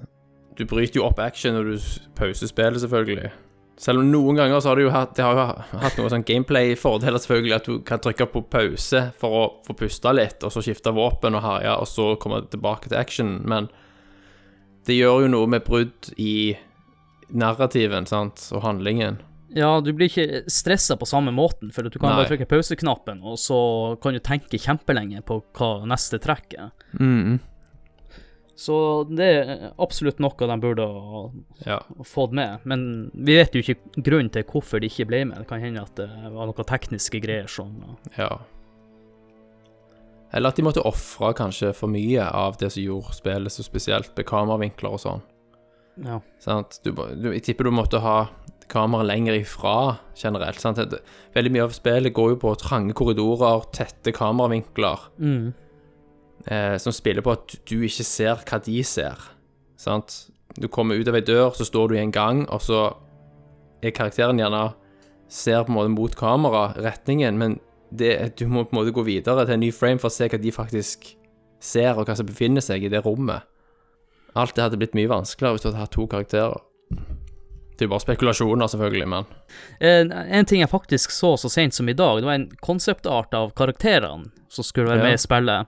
Du 0.57 0.65
bryter 0.65 1.01
jo 1.01 1.05
opp 1.05 1.19
action 1.21 1.53
når 1.57 1.73
du 1.73 1.89
pauser 2.17 2.49
spillet, 2.49 2.81
selvfølgelig. 2.81 3.33
Selv 3.77 4.01
om 4.01 4.07
noen 4.09 4.39
ganger 4.39 4.61
så 4.61 4.71
har 4.71 4.79
det 4.79 4.87
jo 4.87 4.93
hatt, 4.93 5.11
det 5.13 5.25
har 5.25 5.37
jo 5.37 5.81
hatt 5.83 5.97
noen 5.99 6.13
sånn 6.15 6.25
gameplay-fordeler, 6.25 7.21
selvfølgelig, 7.21 7.55
at 7.59 7.67
du 7.69 7.83
kan 7.85 8.01
trykke 8.01 8.25
på 8.33 8.41
pause 8.49 9.03
for 9.21 9.37
å 9.37 9.43
få 9.67 9.75
puste 9.77 10.13
litt, 10.17 10.41
og 10.41 10.53
så 10.53 10.63
skifte 10.65 10.95
våpen 10.97 11.37
og 11.37 11.43
herje, 11.45 11.75
og 11.77 11.89
så 11.89 12.07
komme 12.21 12.41
tilbake 12.49 12.89
til 12.89 12.97
action, 12.97 13.35
men 13.45 13.69
det 14.89 14.97
gjør 14.97 15.27
jo 15.27 15.31
noe 15.35 15.51
med 15.51 15.65
brudd 15.67 16.09
i 16.17 16.55
narrativen, 17.37 18.07
sant, 18.09 18.47
og 18.55 18.63
handlingen. 18.65 19.19
Ja, 19.55 19.77
du 19.79 19.91
blir 19.95 20.09
ikke 20.09 20.43
stressa 20.51 20.97
på 20.99 21.07
samme 21.07 21.31
måten, 21.35 21.69
for 21.75 21.85
du 21.85 21.99
kan 21.99 22.11
Nei. 22.11 22.21
bare 22.21 22.31
trykke 22.31 22.49
pauseknappen, 22.49 23.21
og 23.23 23.37
så 23.39 23.59
kan 24.01 24.17
du 24.17 24.23
tenke 24.23 24.59
kjempelenge 24.59 25.21
på 25.27 25.39
hva 25.57 25.71
neste 25.87 26.19
trekk 26.23 26.57
er. 26.57 26.73
Mm. 26.99 27.37
Så 28.57 28.75
det 29.13 29.25
er 29.37 29.71
absolutt 29.77 30.17
noe 30.19 30.33
de 30.49 30.55
burde 30.63 30.81
ha 30.87 31.19
Ja. 31.65 31.79
fått 32.03 32.31
med. 32.33 32.59
Men 32.65 33.11
vi 33.13 33.35
vet 33.37 33.53
jo 33.53 33.61
ikke 33.61 34.01
grunnen 34.01 34.31
til 34.33 34.43
hvorfor 34.49 34.81
de 34.81 34.87
ikke 34.89 35.05
ble 35.07 35.19
med. 35.29 35.37
Det 35.43 35.47
kan 35.47 35.61
hende 35.61 35.81
at 35.85 35.93
det 35.95 36.09
var 36.33 36.47
noen 36.49 36.65
tekniske 36.65 37.21
greier 37.21 37.47
som 37.47 37.75
Ja. 38.17 38.39
Eller 40.33 40.49
at 40.51 40.57
de 40.59 40.63
måtte 40.65 40.83
ofre 40.83 41.33
kanskje 41.37 41.69
for 41.75 41.87
mye 41.87 42.19
av 42.33 42.57
det 42.59 42.71
som 42.73 42.83
gjorde 42.83 43.13
spillet 43.15 43.53
så 43.53 43.63
spesielt, 43.63 44.09
med 44.17 44.25
kameravinkler 44.27 44.91
og 44.97 44.99
sånn. 44.99 45.21
Ja. 46.03 46.19
Sant? 46.43 46.79
Du, 46.83 46.91
du, 46.91 47.31
jeg 47.31 47.43
tipper 47.47 47.63
du 47.69 47.71
måtte 47.71 48.01
ha 48.03 48.27
kameraet 48.67 49.07
lenger 49.07 49.37
ifra 49.39 49.97
generelt. 50.19 50.59
Sant? 50.59 50.81
Veldig 51.33 51.53
mye 51.55 51.63
av 51.63 51.71
spillet 51.77 52.13
går 52.13 52.33
jo 52.33 52.39
på 52.43 52.51
trange 52.59 52.93
korridorer, 52.97 53.63
tette 53.71 54.11
kameravinkler, 54.17 55.07
Mm. 55.17 55.53
Eh, 56.51 56.77
som 56.81 56.93
spiller 56.95 57.21
på 57.25 57.33
at 57.35 57.55
du 57.69 57.77
ikke 57.85 58.05
ser 58.07 58.41
hva 58.47 58.59
de 58.65 58.79
ser. 58.83 59.15
Sant? 59.77 60.27
Du 60.57 60.67
kommer 60.67 60.97
ut 60.97 61.07
av 61.07 61.15
ei 61.19 61.21
dør, 61.21 61.51
så 61.53 61.67
står 61.67 61.89
du 61.91 61.95
i 61.97 62.01
en 62.01 62.11
gang, 62.15 62.45
og 62.49 62.61
så 62.65 62.87
er 63.83 63.93
karakteren 63.93 64.39
gjerne 64.41 64.71
ser 65.29 65.63
på 65.67 65.73
en 65.73 65.75
måte 65.75 65.91
mot 65.93 66.15
kamera, 66.17 66.69
retningen, 66.81 67.37
men 67.37 67.59
det, 67.91 68.37
du 68.39 68.47
må 68.47 68.63
på 68.65 68.73
en 68.75 68.79
måte 68.81 68.93
gå 68.95 69.03
videre 69.05 69.43
til 69.45 69.53
en 69.57 69.61
ny 69.63 69.69
frame 69.75 69.99
for 70.01 70.09
å 70.09 70.15
se 70.15 70.27
hva 70.31 70.39
de 70.41 70.51
faktisk 70.55 71.11
ser, 71.63 71.93
og 71.99 72.07
hva 72.07 72.15
som 72.17 72.27
befinner 72.27 72.63
seg 72.63 72.83
i 72.87 72.89
det 72.91 73.03
rommet. 73.05 73.43
Alt 74.37 74.55
det 74.55 74.63
hadde 74.65 74.79
blitt 74.79 74.95
mye 74.97 75.09
vanskeligere 75.11 75.55
hvis 75.57 75.63
du 75.65 75.69
hadde 75.69 75.83
hatt 75.83 75.93
to 75.95 76.07
karakterer. 76.09 76.63
Det 77.77 77.85
er 77.85 77.91
bare 77.91 78.01
spekulasjoner, 78.01 78.69
selvfølgelig, 78.71 79.07
men 79.07 79.25
En, 79.79 80.11
en 80.11 80.45
ting 80.49 80.63
jeg 80.63 80.69
faktisk 80.71 81.11
så 81.13 81.35
så 81.37 81.49
sent 81.53 81.75
som 81.77 81.89
i 81.89 81.93
dag, 81.93 82.17
det 82.17 82.25
var 82.25 82.39
en 82.39 82.49
konseptart 82.65 83.33
av 83.37 83.51
karakterene 83.57 84.31
som 84.49 84.65
skulle 84.65 84.89
være 84.89 85.03
Ja. 85.03 85.09
med 85.11 85.13
i 85.13 85.21
spillet. 85.21 85.67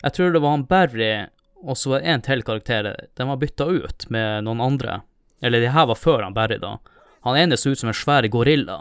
Jeg 0.00 0.16
tror 0.16 0.32
det 0.32 0.40
var 0.40 0.56
han 0.56 0.66
Barry, 0.68 1.12
og 1.60 1.76
så 1.76 1.92
var 1.92 2.00
det 2.00 2.12
en 2.12 2.24
til 2.24 2.42
karakter. 2.46 2.88
De 3.16 3.26
var 3.28 3.40
bytta 3.40 3.66
ut 3.68 4.06
med 4.08 4.46
noen 4.46 4.62
andre. 4.64 5.02
Eller 5.44 5.60
det 5.60 5.74
her 5.74 5.88
var 5.90 5.98
før 5.98 6.24
han 6.24 6.36
Barry, 6.36 6.56
da. 6.60 6.78
Han 7.26 7.36
ene 7.36 7.58
så 7.60 7.72
ut 7.74 7.80
som 7.80 7.90
en 7.92 7.96
svær 7.96 8.24
gorilla, 8.32 8.78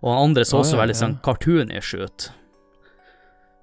og 0.00 0.12
han 0.12 0.28
andre 0.28 0.44
så 0.44 0.58
også 0.58 0.66
også 0.68 0.76
ja, 0.76 0.82
veldig 0.82 0.96
ja. 0.96 1.00
sånn 1.00 1.16
cartoonish 1.24 1.94
ut. 1.96 2.28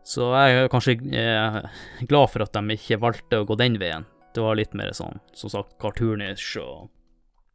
Så 0.05 0.29
jeg 0.34 0.57
er 0.57 0.67
kanskje 0.69 0.98
eh, 1.17 1.60
glad 2.05 2.31
for 2.34 2.45
at 2.45 2.53
de 2.53 2.75
ikke 2.77 3.00
valgte 3.01 3.41
å 3.41 3.45
gå 3.48 3.57
den 3.57 3.79
veien. 3.81 4.05
Det 4.36 4.43
var 4.43 4.57
litt 4.60 4.74
mer 4.77 4.91
sånn, 4.93 5.22
som 5.38 5.53
sagt, 5.53 5.77
cartoonish 5.81 6.57
og 6.62 6.91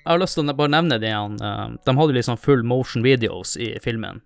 Jeg 0.01 0.09
har 0.09 0.23
lyst 0.23 0.39
til 0.39 0.49
å 0.49 0.55
bare 0.57 0.73
nevne 0.73 0.97
det 0.99 1.11
igjen. 1.11 1.37
eh, 1.45 1.67
de 1.87 1.97
hadde 1.99 2.23
sånn 2.27 2.41
full 2.41 2.63
motion 2.63 3.05
videos 3.07 3.57
i 3.61 3.75
filmen. 3.83 4.23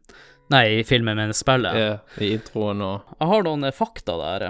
Nei, 0.53 0.81
i 0.81 0.85
filmen, 0.85 1.17
men 1.17 1.33
spillet. 1.35 1.77
Ja, 1.77 1.97
i 2.21 2.35
introen 2.37 2.83
og 2.85 3.17
Jeg 3.19 3.29
har 3.33 3.45
noen 3.49 3.65
eh, 3.65 3.75
fakta 3.75 4.17
der. 4.21 4.47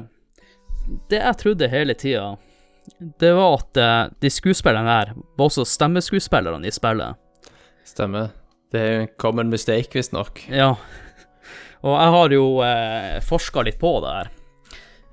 Det 1.09 1.21
jeg 1.21 1.37
trodde 1.41 1.69
hele 1.73 1.95
tida, 1.97 2.35
det 3.21 3.31
var 3.37 3.59
at 3.63 3.81
eh, 3.81 4.13
de 4.21 4.31
skuespillerne 4.33 4.97
der 5.01 5.13
var 5.17 5.47
også 5.49 5.65
stemmeskuespillerne 5.69 6.69
i 6.69 6.75
spillet. 6.75 7.17
Stemmer. 7.89 8.31
Det 8.73 8.81
er 8.81 8.93
jo 8.95 9.01
en 9.05 9.13
common 9.23 9.51
mistake, 9.53 9.93
visstnok. 9.95 10.43
Ja. 10.51 10.75
Og 11.85 11.93
jeg 11.95 12.13
har 12.17 12.35
jo 12.35 12.45
eh, 12.65 13.21
forska 13.25 13.63
litt 13.65 13.79
på 13.81 13.93
det 14.05 14.13
her. 14.19 14.31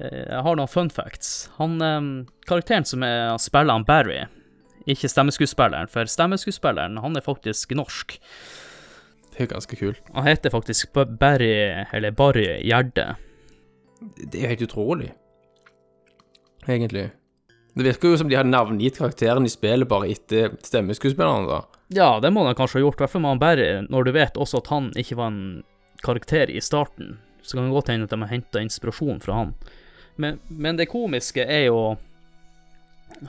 Eh, 0.01 0.21
Jeg 0.31 0.43
har 0.47 0.57
noen 0.59 0.71
fun 0.71 0.89
facts. 0.91 1.49
Han, 1.59 1.77
eh, 1.83 2.01
karakteren 2.49 2.87
som 2.87 3.03
er, 3.07 3.35
spiller 3.43 3.77
han 3.79 3.87
Barry, 3.87 4.21
ikke 4.89 5.11
stemmeskuespilleren, 5.11 5.87
for 5.91 6.09
stemmeskuespilleren 6.09 6.97
han 7.03 7.15
er 7.19 7.23
faktisk 7.25 7.75
norsk. 7.77 8.17
Det 9.31 9.37
er 9.39 9.45
jo 9.47 9.51
ganske 9.53 9.77
kult. 9.79 10.01
Han 10.15 10.25
heter 10.27 10.51
faktisk 10.51 10.97
Barry, 11.19 11.53
eller 11.93 12.11
Barry 12.11 12.47
Gjerde. 12.67 13.13
Det 14.01 14.41
er 14.41 14.55
helt 14.55 14.65
utrolig, 14.65 15.11
egentlig. 16.67 17.09
Det 17.73 17.85
virker 17.87 18.11
jo 18.11 18.19
som 18.19 18.29
de 18.29 18.35
har 18.35 18.47
navngitt 18.47 18.97
karakteren 18.99 19.47
i 19.47 19.51
spillet 19.51 19.87
bare 19.87 20.09
etter 20.11 20.57
stemmeskuespilleren, 20.65 21.47
da. 21.47 21.61
Ja, 21.91 22.19
det 22.23 22.31
må 22.31 22.43
de 22.47 22.55
kanskje 22.55 22.79
ha 22.79 22.85
gjort, 22.85 22.99
i 22.99 23.03
hvert 23.03 23.13
fall 23.13 23.23
med 23.23 23.33
han 23.33 23.41
Barry, 23.41 23.69
når 23.87 24.07
du 24.07 24.11
vet 24.15 24.39
også 24.39 24.61
at 24.61 24.71
han 24.71 24.91
ikke 24.99 25.17
var 25.19 25.31
en 25.31 25.43
karakter 26.03 26.51
i 26.51 26.61
starten. 26.63 27.17
Så 27.41 27.57
kan 27.57 27.67
det 27.67 27.75
godt 27.75 27.91
hende 27.91 28.07
at 28.07 28.13
de 28.13 28.21
har 28.21 28.31
henta 28.31 28.61
inspirasjon 28.63 29.19
fra 29.23 29.39
han. 29.39 29.53
Men, 30.15 30.39
men 30.47 30.77
det 30.79 30.91
komiske 30.91 31.45
er 31.47 31.65
jo 31.69 31.81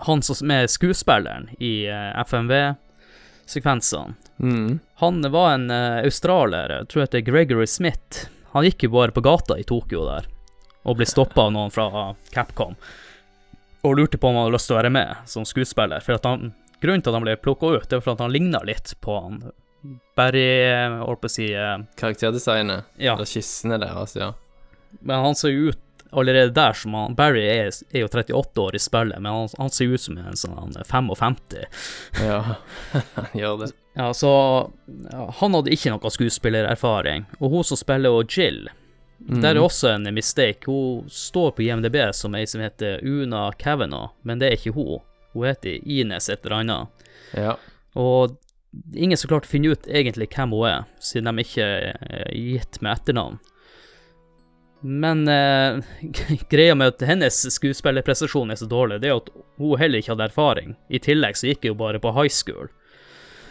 han 0.06 0.22
som 0.22 0.50
er 0.50 0.66
skuespilleren 0.70 1.48
i 1.58 1.86
eh, 1.90 2.20
FMV-sekvensene. 2.22 4.14
Mm. 4.42 4.78
Han 5.02 5.22
var 5.32 5.54
en 5.54 5.70
eh, 5.70 6.02
australier, 6.06 6.76
jeg 6.78 6.90
tror 6.90 7.02
det 7.02 7.08
heter 7.08 7.26
Gregory 7.30 7.66
Smith. 7.66 8.26
Han 8.52 8.66
gikk 8.66 8.86
jo 8.86 8.94
bare 8.96 9.14
på 9.14 9.24
gata 9.24 9.58
i 9.58 9.66
Tokyo 9.66 10.04
der, 10.08 10.28
og 10.82 10.98
ble 10.98 11.06
stoppa 11.08 11.46
av 11.46 11.54
noen 11.54 11.72
fra 11.74 12.12
Capcom. 12.34 12.76
Og 13.82 13.96
lurte 13.98 14.18
på 14.18 14.28
om 14.28 14.36
han 14.38 14.46
hadde 14.46 14.56
lyst 14.56 14.70
til 14.70 14.76
å 14.76 14.80
være 14.80 14.92
med 14.94 15.30
som 15.30 15.46
skuespiller. 15.48 16.02
For 16.04 16.20
han, 16.28 16.52
grunnen 16.82 17.02
til 17.02 17.10
at 17.12 17.18
han 17.18 17.26
ble 17.26 17.38
plukka 17.42 17.72
ut, 17.74 17.88
det 17.90 17.98
var 17.98 18.04
for 18.06 18.14
at 18.14 18.24
han 18.24 18.34
ligna 18.34 18.62
litt 18.66 18.94
på 19.02 19.18
han 19.18 19.42
Barry, 20.14 20.44
holdt 21.02 21.24
på 21.24 21.26
å 21.26 21.32
si 21.32 21.48
eh, 21.58 21.78
Karakterdesignet, 21.98 22.92
Ja, 23.02 23.16
eller 23.16 23.26
skissene 23.26 23.80
deres, 23.82 24.14
ja. 24.14 24.28
men 25.00 25.24
han 25.24 25.34
ser 25.34 25.50
jo 25.50 25.72
ut 25.72 25.80
allerede 26.12 26.52
der 26.54 26.76
som 26.76 26.94
han 26.94 27.16
Barry 27.18 27.42
er, 27.48 27.72
er 27.90 28.04
jo 28.04 28.10
38 28.12 28.60
år 28.62 28.76
i 28.76 28.82
spillet, 28.82 29.18
men 29.18 29.32
han, 29.32 29.48
han 29.58 29.72
ser 29.74 29.90
ut 29.90 30.04
som 30.04 30.18
en 30.20 30.38
sånn 30.38 30.58
han 30.58 30.76
er 30.78 30.86
55. 30.86 31.38
Ja, 32.22 32.38
han 33.16 33.32
gjør 33.34 33.64
det. 33.64 33.72
Ja, 33.96 34.12
så 34.16 34.30
ja, 35.10 35.26
han 35.40 35.56
hadde 35.56 35.72
ikke 35.74 35.92
noe 35.92 36.12
skuespillererfaring. 36.12 37.26
Og 37.40 37.56
hun 37.56 37.66
som 37.66 37.80
spiller 37.80 38.14
og 38.14 38.30
Jill, 38.32 38.68
Der 39.28 39.54
er 39.54 39.62
også 39.62 39.92
en 39.94 40.14
mistake. 40.14 40.66
Hun 40.66 41.08
står 41.10 41.50
på 41.56 41.62
IMDb 41.62 41.96
som 42.14 42.34
ei 42.34 42.46
som 42.46 42.62
heter 42.64 43.02
Una 43.06 43.50
Kavanagh, 43.58 44.14
men 44.22 44.40
det 44.40 44.48
er 44.48 44.58
ikke 44.58 44.74
hun. 44.76 45.02
Hun 45.32 45.46
heter 45.46 45.78
Ines 45.82 46.28
et 46.28 46.44
eller 46.44 46.56
annet. 46.62 47.06
Ja. 47.36 47.56
Og 47.94 48.36
ingen 48.94 49.16
så 49.16 49.28
klart 49.28 49.46
finner 49.46 49.76
ut 49.76 49.88
egentlig 49.88 50.28
hvem 50.32 50.52
hun 50.56 50.68
er, 50.68 50.84
siden 51.00 51.30
de 51.30 51.44
ikke 51.44 51.64
er 51.64 52.28
gitt 52.34 52.80
med 52.82 52.96
etternavn. 52.96 53.40
Men 54.82 55.28
eh, 55.28 55.78
greia 56.50 56.74
med 56.74 56.96
at 56.96 57.04
hennes 57.06 57.36
skuespillerprestasjon 57.54 58.50
er 58.50 58.58
så 58.58 58.66
dårlig, 58.66 59.00
det 59.02 59.12
er 59.12 59.20
at 59.20 59.30
hun 59.60 59.78
heller 59.78 60.02
ikke 60.02 60.16
hadde 60.16 60.30
erfaring. 60.32 60.74
I 60.90 61.00
tillegg 61.02 61.38
så 61.38 61.52
gikk 61.52 61.68
hun 61.70 61.78
bare 61.78 62.02
på 62.02 62.14
high 62.16 62.32
school. 62.32 62.72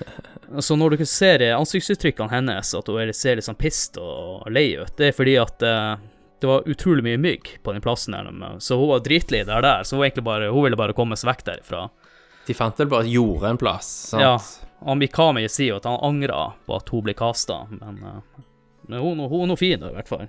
Så 0.60 0.76
når 0.76 0.98
du 0.98 1.06
ser 1.06 1.44
ansiktsuttrykkene 1.56 2.32
hennes, 2.32 2.74
at 2.76 2.90
hun 2.90 3.14
ser 3.16 3.38
litt 3.38 3.48
sånn 3.48 3.60
pissed 3.60 4.00
og 4.02 4.48
lei 4.52 4.74
ut, 4.80 4.92
det 4.98 5.12
er 5.12 5.16
fordi 5.16 5.36
at 5.40 5.64
eh, 5.66 5.94
det 6.42 6.50
var 6.50 6.68
utrolig 6.70 7.06
mye 7.06 7.20
mygg 7.22 7.52
på 7.64 7.76
den 7.76 7.84
plassen 7.84 8.18
her. 8.18 8.28
Så 8.60 8.78
hun 8.80 8.90
var 8.92 9.04
dritlei 9.06 9.44
der 9.48 9.64
der, 9.64 9.86
så 9.88 9.96
hun, 9.96 10.06
egentlig 10.06 10.26
bare, 10.28 10.50
hun 10.52 10.66
ville 10.66 10.80
bare 10.80 10.96
komme 10.98 11.18
seg 11.20 11.30
vekk 11.32 11.46
derifra. 11.48 11.86
De 12.48 12.58
fant 12.58 12.80
vel 12.82 12.90
bare 12.92 13.08
jordet 13.12 13.54
en 13.54 13.62
plass, 13.62 13.90
sant? 14.12 14.26
Ja, 14.26 14.36
og 14.82 14.98
Mikami 14.98 15.46
sier 15.46 15.76
jo 15.76 15.80
at 15.80 15.88
han 15.88 16.02
angrer 16.04 16.56
på 16.66 16.80
at 16.80 16.90
hun 16.92 17.06
ble 17.06 17.16
kasta, 17.18 17.64
men, 17.70 18.02
eh, 18.02 18.48
men 18.90 19.06
hun, 19.06 19.22
hun 19.32 19.54
er 19.54 19.62
fin, 19.62 19.84
i 19.88 19.96
hvert 19.96 20.10
fall. 20.10 20.26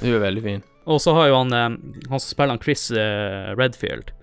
Hun 0.00 0.14
er 0.14 0.24
veldig 0.24 0.46
fin. 0.46 0.64
Og 0.90 1.02
så 1.04 1.12
har 1.14 1.28
jo 1.28 1.42
han, 1.42 1.52
eh, 1.52 1.68
han 2.08 2.22
som 2.22 2.26
spiller 2.26 2.56
han 2.56 2.64
Chris 2.64 2.88
Redfield 3.60 4.14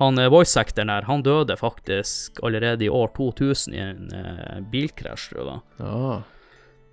Han 0.00 0.18
eh, 0.18 0.30
voice-actoren 0.32 0.90
her, 0.90 1.06
han 1.08 1.22
døde 1.22 1.56
faktisk 1.56 2.40
allerede 2.42 2.86
i 2.86 2.90
år 2.90 3.12
2000 3.16 3.74
i 3.74 3.82
en 3.82 4.10
eh, 4.14 4.60
bilkrasj, 4.72 5.30
tror 5.32 5.50
jeg. 5.50 5.60
Ja. 5.78 6.20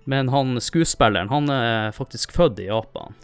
Men 0.04 0.32
han 0.34 0.60
skuespilleren, 0.60 1.30
han 1.30 1.50
er 1.50 1.92
faktisk 1.94 2.34
født 2.34 2.62
i 2.62 2.70
Japan. 2.70 3.14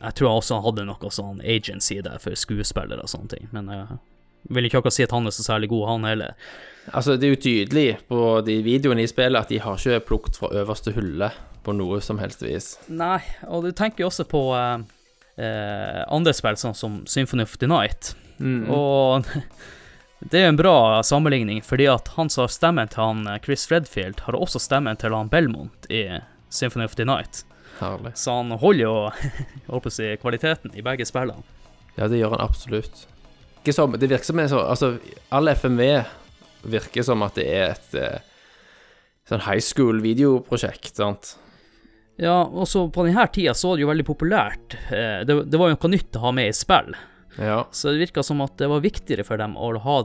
Jeg 0.00 0.14
tror 0.16 0.38
også 0.38 0.56
han 0.56 0.64
hadde 0.64 0.86
noe 0.88 1.10
sånn 1.12 1.42
agency 1.44 1.98
der 2.04 2.20
for 2.22 2.36
skuespillere 2.38 3.04
og 3.04 3.10
sånne 3.12 3.34
ting, 3.34 3.50
men 3.52 3.68
jeg 3.72 3.98
vil 4.48 4.66
ikke 4.66 4.80
akkurat 4.80 4.96
si 4.96 5.04
at 5.04 5.12
han 5.12 5.28
er 5.28 5.34
så 5.34 5.44
særlig 5.44 5.68
god, 5.72 5.86
han 5.88 6.06
heller. 6.08 6.36
Altså, 6.92 7.16
det 7.20 7.28
er 7.28 7.34
jo 7.34 7.42
tydelig 7.44 7.88
på 8.08 8.22
de 8.46 8.56
videoene 8.64 9.04
i 9.04 9.10
spillet 9.10 9.40
at 9.40 9.52
de 9.52 9.60
har 9.60 9.76
ikke 9.76 10.06
plukket 10.08 10.40
fra 10.40 10.52
øverste 10.62 10.94
hylle 10.96 11.28
på 11.64 11.74
noe 11.76 12.00
som 12.04 12.20
helst 12.22 12.42
vis. 12.44 12.72
Nei, 12.88 13.20
og 13.48 13.66
du 13.66 13.74
tenker 13.76 14.04
jo 14.04 14.08
også 14.08 14.24
på 14.30 14.42
eh, 14.56 14.86
eh, 15.44 16.00
andre 16.08 16.32
spill, 16.36 16.56
sånn 16.60 16.76
som 16.76 17.00
Symphony 17.10 17.44
of 17.44 17.58
the 17.60 17.68
Night. 17.68 18.14
Og 18.40 19.26
det 20.32 20.42
er 20.42 20.50
en 20.50 20.58
bra 20.58 21.02
sammenligning, 21.06 21.62
fordi 21.64 21.88
at 21.92 22.12
han 22.16 22.30
som 22.32 22.46
har 22.46 22.52
stemmen 22.54 22.90
til 22.92 23.02
han 23.04 23.22
eh, 23.28 23.40
Chris 23.44 23.68
Redfield, 23.72 24.24
har 24.26 24.38
også 24.38 24.62
stemmen 24.62 24.98
til 25.00 25.16
han 25.16 25.30
Belmont 25.32 25.88
i 25.92 26.06
Symphony 26.48 26.84
of 26.88 26.96
the 26.98 27.06
Night. 27.08 27.44
Herlig. 27.80 28.12
Så 28.18 28.34
han 28.40 28.52
holder 28.60 28.84
jo 28.84 28.94
holdt 29.70 29.86
på 29.86 29.92
å 29.92 29.94
si, 29.94 30.10
kvaliteten 30.20 30.74
i 30.76 30.84
begge 30.84 31.06
spillene. 31.08 31.44
Ja, 31.96 32.08
det 32.08 32.20
gjør 32.20 32.36
han 32.36 32.44
absolutt. 32.44 33.06
Ikke 33.60 33.74
som, 33.76 33.92
det 33.92 34.08
virker 34.08 34.30
som 34.30 34.40
en 34.40 34.48
så, 34.48 34.64
altså, 34.72 34.94
all 35.28 35.52
FMV 35.52 35.84
virker 36.70 37.04
som 37.04 37.24
at 37.24 37.36
det 37.36 37.46
er 37.48 37.74
et 37.74 37.96
eh, 37.98 38.26
sånn 39.28 39.44
high 39.44 39.62
school 39.64 40.00
videoprosjekt, 40.04 40.94
sant? 40.96 41.34
Ja, 42.20 42.42
og 42.44 42.68
så 42.68 42.84
på 42.92 43.06
denne 43.06 43.24
tida 43.32 43.54
så 43.56 43.70
var 43.70 43.78
det 43.78 43.84
jo 43.84 43.90
veldig 43.90 44.06
populært. 44.08 44.76
Eh, 44.92 45.22
det, 45.28 45.36
det 45.48 45.60
var 45.60 45.72
jo 45.72 45.78
noe 45.78 45.92
nytt 45.92 46.18
å 46.18 46.24
ha 46.26 46.32
med 46.36 46.50
i 46.50 46.56
spill. 46.56 46.92
Ja. 47.38 47.64
Så 47.70 47.92
det 47.92 48.00
virka 48.06 48.22
som 48.26 48.40
at 48.44 48.56
det 48.58 48.68
var 48.70 48.80
viktigere 48.84 49.24
for 49.26 49.38
dem 49.40 49.56
å 49.56 49.72
ha 49.84 49.96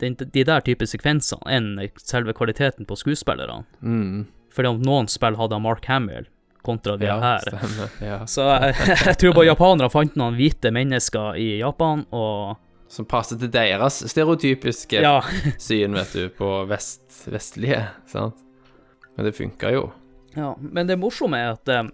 den, 0.00 0.16
de 0.18 0.42
der 0.44 0.60
type 0.66 0.86
sekvensene 0.90 1.46
enn 1.54 1.68
selve 2.02 2.34
kvaliteten 2.36 2.86
på 2.88 2.96
skuespillerne. 2.98 3.62
Mm. 3.82 4.24
Fordi 4.54 4.70
om 4.74 4.82
noen 4.82 5.08
spill 5.10 5.36
hadde 5.38 5.58
Mark 5.62 5.86
Hamill 5.90 6.26
kontra 6.64 6.96
de 6.96 7.06
Ja, 7.06 7.18
her. 7.20 7.44
stemmer. 7.46 7.90
Ja. 8.02 8.18
Så 8.34 8.46
jeg, 8.48 8.74
jeg 9.04 9.16
tror 9.20 9.34
bare 9.36 9.50
japanere 9.50 9.90
fant 9.92 10.14
noen 10.16 10.36
hvite 10.38 10.70
mennesker 10.74 11.36
i 11.40 11.58
Japan, 11.60 12.06
og 12.14 12.56
Som 12.88 13.06
passer 13.10 13.36
til 13.40 13.50
deres 13.52 13.98
stereotypiske 14.10 15.02
ja, 15.02 15.18
syn, 15.58 15.94
vet 15.98 16.12
du, 16.14 16.28
på 16.38 16.48
vest, 16.70 17.04
vestlige, 17.32 17.82
sant? 18.10 18.40
Men 19.16 19.28
det 19.28 19.36
funka 19.36 19.70
jo. 19.74 19.84
ja. 20.34 20.54
Men 20.58 20.88
det 20.90 20.96
morsomme 20.98 21.38
er 21.38 21.52
at 21.54 21.70
eh, 21.70 21.84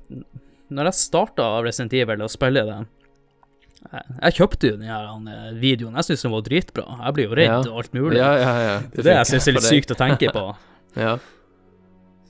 når 0.71 0.88
jeg 0.93 1.01
starta 1.01 1.49
Resident 1.64 1.93
Evil 1.99 2.23
og 2.25 2.31
spille 2.33 2.62
det 2.69 2.79
jeg, 3.88 4.35
kjøpte 4.37 4.71
jo 4.71 4.79
den 4.79 4.88
her 4.90 5.09
eh, 5.09 5.51
videoen, 5.61 5.97
jeg 5.99 6.11
syns 6.11 6.25
den 6.27 6.35
var 6.35 6.47
dritbra. 6.47 6.87
Jeg 7.07 7.16
blir 7.16 7.29
jo 7.29 7.37
redd 7.38 7.69
og 7.71 7.83
alt 7.83 7.95
mulig. 7.97 8.19
Ja, 8.21 8.31
ja, 8.37 8.55
ja. 8.66 8.79
det 8.93 9.03
er 9.03 9.09
det 9.09 9.19
jeg 9.19 9.31
syns 9.33 9.49
er 9.49 9.57
litt 9.57 9.69
sykt 9.69 9.95
å 9.95 10.01
tenke 10.01 10.35
på. 10.37 10.49
Ja. 10.99 11.21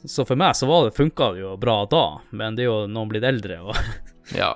Så 0.04 0.26
for 0.28 0.36
meg 0.36 0.52
så 0.52 0.66
var 0.68 0.82
det, 0.84 0.90
funka 0.92 1.30
det 1.32 1.40
jo 1.40 1.54
bra 1.60 1.78
da, 1.88 2.02
men 2.36 2.56
det 2.56 2.66
er 2.66 2.66
jo 2.66 2.74
når 2.84 2.92
man 2.92 3.08
blir 3.08 3.24
eldre 3.24 3.56
og 3.64 3.78
ja. 4.36 4.50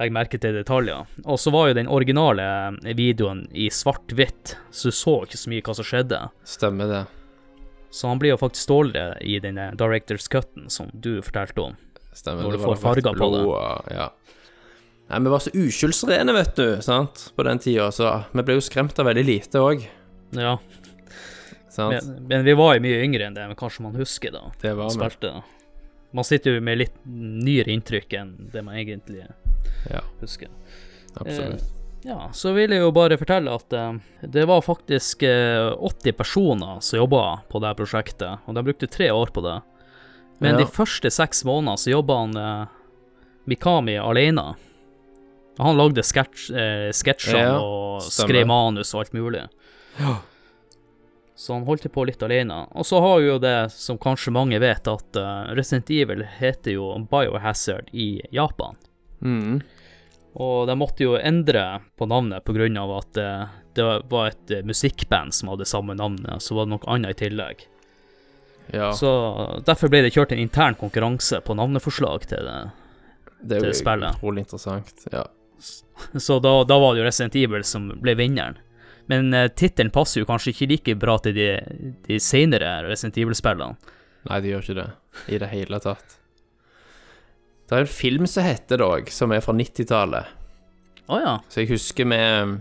legger 0.00 0.14
merke 0.16 0.40
til 0.42 0.58
detaljer. 0.58 1.06
Og 1.22 1.38
så 1.38 1.52
var 1.54 1.68
jo 1.70 1.76
den 1.78 1.86
originale 1.86 2.46
videoen 2.98 3.44
i 3.54 3.68
svart-hvitt, 3.70 4.56
så 4.74 4.90
du 4.90 4.98
så 4.98 5.14
ikke 5.28 5.38
så 5.38 5.52
mye 5.54 5.62
hva 5.62 5.76
som 5.78 5.86
skjedde. 5.86 6.20
Stemmer 6.56 6.90
det. 6.90 7.04
Så 7.94 8.10
han 8.10 8.18
blir 8.18 8.34
jo 8.34 8.42
faktisk 8.42 8.74
dårligere 8.74 9.14
i 9.22 9.38
den 9.46 9.62
directors 9.78 10.26
cutten 10.28 10.66
som 10.74 10.90
du 10.92 11.20
fortalte 11.22 11.68
om. 11.68 11.78
Stemmer. 12.10 12.42
Når 12.42 12.58
du 12.58 12.64
får 12.66 12.82
farger 12.82 13.14
på 13.22 13.30
det. 13.36 13.44
Ja. 13.94 14.10
Nei, 15.08 15.20
vi 15.22 15.30
var 15.30 15.38
så 15.44 15.50
uskyldsrene, 15.54 16.32
vet 16.34 16.56
du, 16.58 16.64
sant, 16.82 17.28
på 17.36 17.44
den 17.46 17.60
tida, 17.62 17.90
så 17.94 18.08
vi 18.32 18.42
ble 18.42 18.56
jo 18.58 18.64
skremt 18.66 18.98
av 18.98 19.06
veldig 19.06 19.22
lite 19.28 19.60
òg, 19.62 19.84
Ja, 20.34 20.56
sant. 21.70 21.92
men, 22.08 22.26
men 22.28 22.44
vi 22.44 22.54
var 22.58 22.74
jo 22.74 22.82
mye 22.82 23.04
yngre 23.04 23.28
enn 23.28 23.36
det, 23.36 23.44
men 23.46 23.58
kanskje 23.58 23.84
man 23.86 23.94
husker 24.00 24.34
da. 24.34 24.42
det 24.62 24.72
var 24.74 24.90
vi. 24.90 24.96
Spilte. 24.98 25.30
Man 26.16 26.24
sitter 26.26 26.56
jo 26.56 26.64
med 26.64 26.78
litt 26.80 26.96
nyere 27.06 27.70
inntrykk 27.74 28.16
enn 28.18 28.34
det 28.52 28.62
man 28.66 28.78
egentlig 28.80 29.22
Ja, 29.90 30.02
husker. 30.22 30.48
absolutt. 31.20 31.62
Ja, 32.06 32.28
så 32.34 32.52
vil 32.54 32.70
jeg 32.70 32.82
jo 32.84 32.90
bare 32.94 33.16
fortelle 33.18 33.50
at 33.56 33.72
eh, 33.74 33.96
det 34.30 34.44
var 34.46 34.60
faktisk 34.62 35.22
eh, 35.26 35.72
80 35.74 36.12
personer 36.18 36.80
som 36.84 37.00
jobba 37.00 37.22
på 37.50 37.58
det 37.62 37.72
prosjektet, 37.78 38.42
og 38.46 38.54
de 38.54 38.62
brukte 38.62 38.86
tre 38.90 39.08
år 39.10 39.32
på 39.34 39.42
det. 39.42 39.56
Men 40.38 40.54
Ja. 40.54 40.58
de 40.60 40.66
første 40.70 41.10
seks 41.10 41.42
månedene 41.48 41.78
så 41.80 41.90
jobba 41.94 42.18
han 42.20 42.36
eh, 42.36 42.66
Mikami 43.50 43.96
alene. 43.98 44.54
Han 45.58 45.76
lagde 45.78 46.02
sketsj, 46.04 46.50
eh, 46.52 46.88
sketsjer 46.92 47.38
Ja, 47.38 47.58
og 47.60 48.02
stemmer. 48.02 48.28
skrev 48.28 48.48
manus 48.50 48.94
og 48.94 49.04
alt 49.04 49.14
mulig. 49.16 49.46
Så 51.36 51.52
han 51.52 51.66
holdt 51.68 51.92
på 51.92 52.04
litt 52.08 52.22
alene. 52.24 52.62
Og 52.72 52.86
så 52.88 53.00
har 53.00 53.20
jo 53.20 53.38
det, 53.38 53.70
som 53.72 53.98
kanskje 54.00 54.32
mange 54.32 54.58
vet, 54.60 54.88
at 54.88 55.18
uh, 55.20 55.52
Resident 55.56 55.90
Evil 55.92 56.24
heter 56.38 56.78
jo 56.78 56.88
Biohazard 57.10 57.90
i 57.92 58.22
Japan. 58.32 58.76
Mm. 59.20 59.60
Og 60.36 60.66
de 60.68 60.76
måtte 60.80 61.04
jo 61.04 61.18
endre 61.20 61.82
på 61.96 62.08
navnet 62.08 62.44
pga. 62.44 62.68
at 62.96 63.20
uh, 63.20 63.46
det 63.76 63.84
var 63.84 64.26
et 64.32 64.50
uh, 64.56 64.64
musikkband 64.64 65.34
som 65.34 65.52
hadde 65.52 65.68
samme 65.68 65.94
navnet, 65.94 66.40
så 66.42 66.56
var 66.56 66.64
det 66.64 66.72
noe 66.72 66.88
annet 66.88 67.16
i 67.16 67.28
tillegg. 67.28 67.66
Ja, 68.72 68.90
Så 68.92 69.62
derfor 69.64 69.92
ble 69.92 70.02
det 70.02 70.14
kjørt 70.16 70.32
en 70.32 70.40
intern 70.42 70.74
konkurranse 70.74 71.40
på 71.44 71.54
navneforslag 71.54 72.26
til 72.26 72.48
det. 72.48 72.70
det 73.44 73.60
er 73.60 73.68
jo 73.68 73.76
spillet. 73.76 74.16
utrolig 74.16 74.42
interessant. 74.42 75.04
Ja. 75.12 75.26
Så 76.16 76.38
da, 76.44 76.52
da 76.68 76.78
var 76.78 76.94
det 76.94 77.02
jo 77.02 77.06
Resident 77.08 77.36
Evil 77.40 77.64
som 77.64 77.88
ble 78.02 78.14
vinneren. 78.18 78.58
Men 79.10 79.30
uh, 79.34 79.46
tittelen 79.54 79.92
passer 79.94 80.20
jo 80.22 80.28
kanskje 80.28 80.52
ikke 80.52 80.68
like 80.72 80.96
bra 81.00 81.14
til 81.22 81.36
de, 81.36 81.50
de 82.08 82.18
senere 82.22 82.80
Resident 82.88 83.18
Evil-spillene. 83.22 83.76
Nei, 84.26 84.40
de 84.42 84.50
gjør 84.50 84.64
ikke 84.64 84.78
det 84.80 84.88
i 85.30 85.38
det 85.38 85.50
hele 85.52 85.78
tatt. 85.82 86.16
Det 87.66 87.74
er 87.76 87.84
en 87.84 87.90
film 87.90 88.26
som 88.30 88.46
heter 88.46 88.78
det 88.82 88.86
òg, 88.86 89.08
som 89.14 89.32
er 89.34 89.42
fra 89.42 89.54
90-tallet. 89.56 90.34
Oh, 91.06 91.20
ja. 91.22 91.36
Så 91.50 91.62
jeg 91.62 91.70
husker 91.70 92.08
med 92.08 92.56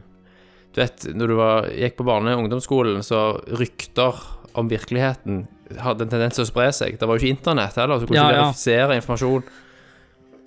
Du 0.76 0.82
vet, 0.82 1.06
når 1.18 1.32
du 1.32 1.36
var, 1.40 1.68
gikk 1.74 1.96
på 1.98 2.06
barne- 2.06 2.34
og 2.36 2.44
ungdomsskolen, 2.44 3.02
så 3.06 3.40
rykter 3.58 4.18
om 4.60 4.68
virkeligheten 4.70 5.46
hadde 5.82 6.06
en 6.06 6.12
tendens 6.12 6.36
til 6.38 6.44
å 6.46 6.50
spre 6.50 6.68
seg. 6.76 6.98
Det 7.00 7.08
var 7.08 7.18
jo 7.18 7.24
ikke 7.24 7.38
internett 7.40 7.78
heller, 7.80 7.98
så 7.98 8.06
du 8.06 8.10
kunne 8.12 8.20
Ja, 8.20 8.28
ikke 8.28 8.38
ja. 8.38 8.44
verifisere 8.50 8.98
informasjon. 9.00 9.46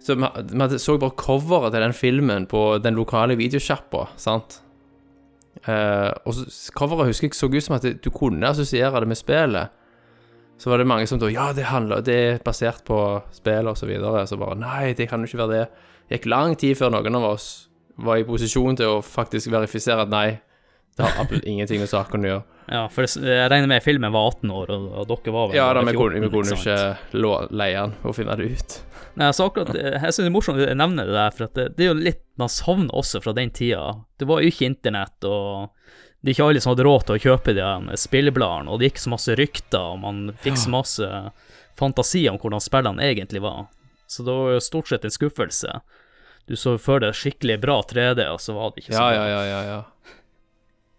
Så 0.09 0.15
vi, 0.17 0.79
så 0.81 0.97
bare 0.99 1.17
coveret 1.21 1.75
til 1.75 1.85
den 1.85 1.93
filmen 1.97 2.47
på 2.49 2.63
den 2.83 2.97
lokale 2.97 3.37
videosjappa, 3.37 4.07
sant? 4.17 4.61
Uh, 5.67 6.15
og 6.25 6.33
så, 6.37 6.47
coveret 6.73 7.11
husker 7.11 7.29
jeg 7.29 7.37
så 7.37 7.49
ut 7.51 7.65
som 7.67 7.75
at 7.77 7.83
det- 7.85 7.99
du 8.05 8.11
kunne 8.15 8.47
assosiere 8.49 9.01
det 9.03 9.09
med 9.11 9.19
spillet. 9.19 9.69
Så 10.59 10.71
var 10.71 10.79
det 10.79 10.87
mange 10.91 11.07
som 11.07 11.19
da 11.21 11.29
Ja, 11.31 11.53
det 11.53 11.65
handler 11.71 12.01
Det 12.03 12.15
er 12.15 12.39
basert 12.43 12.85
på 12.85 13.23
spillet, 13.31 13.67
og 13.69 13.77
så 13.77 13.87
videre. 13.87 14.27
Så 14.27 14.37
bare 14.39 14.57
Nei, 14.59 14.93
det 14.95 15.09
kan 15.09 15.21
jo 15.21 15.27
ikke 15.27 15.39
være 15.47 15.59
det. 15.59 15.69
Det 16.09 16.21
gikk 16.21 16.31
lang 16.31 16.57
tid 16.57 16.75
før 16.77 16.91
noen 16.91 17.15
av 17.15 17.23
oss 17.35 17.69
var 17.99 18.17
i 18.17 18.25
posisjon 18.25 18.77
til 18.77 18.87
å 18.87 19.03
faktisk 19.03 19.51
verifisere 19.51 20.03
at 20.03 20.09
nei, 20.09 20.41
det 20.97 21.05
har 21.05 21.23
absolutt 21.25 21.45
ingenting 21.45 21.81
med 21.81 21.89
saken 21.89 22.25
å 22.25 22.29
gjøre. 22.29 22.45
Ja, 22.71 22.83
for 22.93 23.07
jeg 23.09 23.49
regner 23.51 23.67
med 23.71 23.83
filmen 23.83 24.13
var 24.13 24.29
18 24.35 24.51
år, 24.53 24.71
og, 24.75 24.87
og 25.03 25.09
dere 25.09 25.33
var 25.35 25.49
vel 25.49 25.57
Ja 25.57 25.69
da, 25.75 25.81
vi 25.87 25.95
kunne, 25.97 26.19
14, 26.19 26.23
vi 26.27 26.31
kunne 26.35 26.53
sant? 26.53 26.61
ikke 26.67 27.21
lå- 27.25 27.49
leie 27.63 27.81
den 27.87 27.95
og 28.05 28.15
finne 28.17 28.37
det 28.41 28.51
ut. 28.53 28.77
Nei, 29.19 29.31
så 29.35 29.47
akkurat, 29.49 29.73
eh, 29.75 29.97
Jeg 29.97 30.13
synes 30.13 30.21
det 30.23 30.27
er 30.31 30.35
morsomt 30.37 30.61
å 30.63 30.75
nevne 30.79 31.07
det 31.09 31.15
der, 31.17 31.31
for 31.35 31.49
det, 31.57 31.65
det 31.79 31.87
er 31.87 31.91
jo 31.93 31.99
litt 31.99 32.23
man 32.39 32.49
savner 32.53 32.95
også 32.95 33.23
fra 33.25 33.33
den 33.35 33.51
tida. 33.51 33.87
Det 34.21 34.29
var 34.31 34.43
jo 34.45 34.53
ikke 34.53 34.69
internett, 34.69 35.25
og 35.27 35.71
det 36.23 36.31
er 36.31 36.37
ikke 36.37 36.49
alle 36.51 36.61
som 36.63 36.73
hadde 36.75 36.87
råd 36.87 37.07
til 37.09 37.17
å 37.17 37.23
kjøpe 37.25 37.55
de 37.57 37.97
spillebladene, 37.99 38.71
og 38.71 38.79
det 38.83 38.93
gikk 38.93 39.01
så 39.03 39.11
masse 39.17 39.35
rykter, 39.39 39.81
og 39.95 39.99
man 40.05 40.21
fikk 40.45 40.57
så 40.59 40.71
masse 40.71 41.09
fantasi 41.79 42.25
om 42.31 42.39
hvordan 42.39 42.61
spillene 42.63 43.03
egentlig 43.07 43.43
var. 43.43 43.67
så 44.09 44.25
det 44.25 44.33
var 44.35 44.53
jo 44.55 44.61
stort 44.65 44.89
sett 44.89 45.05
en 45.05 45.13
skuffelse. 45.13 45.81
Du 46.49 46.55
så 46.57 46.79
for 46.81 46.99
deg 47.03 47.13
skikkelig 47.13 47.59
bra 47.61 47.83
3D, 47.85 48.23
og 48.33 48.41
så 48.41 48.55
var 48.57 48.71
det 48.73 48.83
ikke 48.85 48.95
så 48.97 49.03
Ja, 49.03 49.11
ja, 49.13 49.27
ja, 49.29 49.43
ja, 49.45 49.61
ja. 49.69 49.81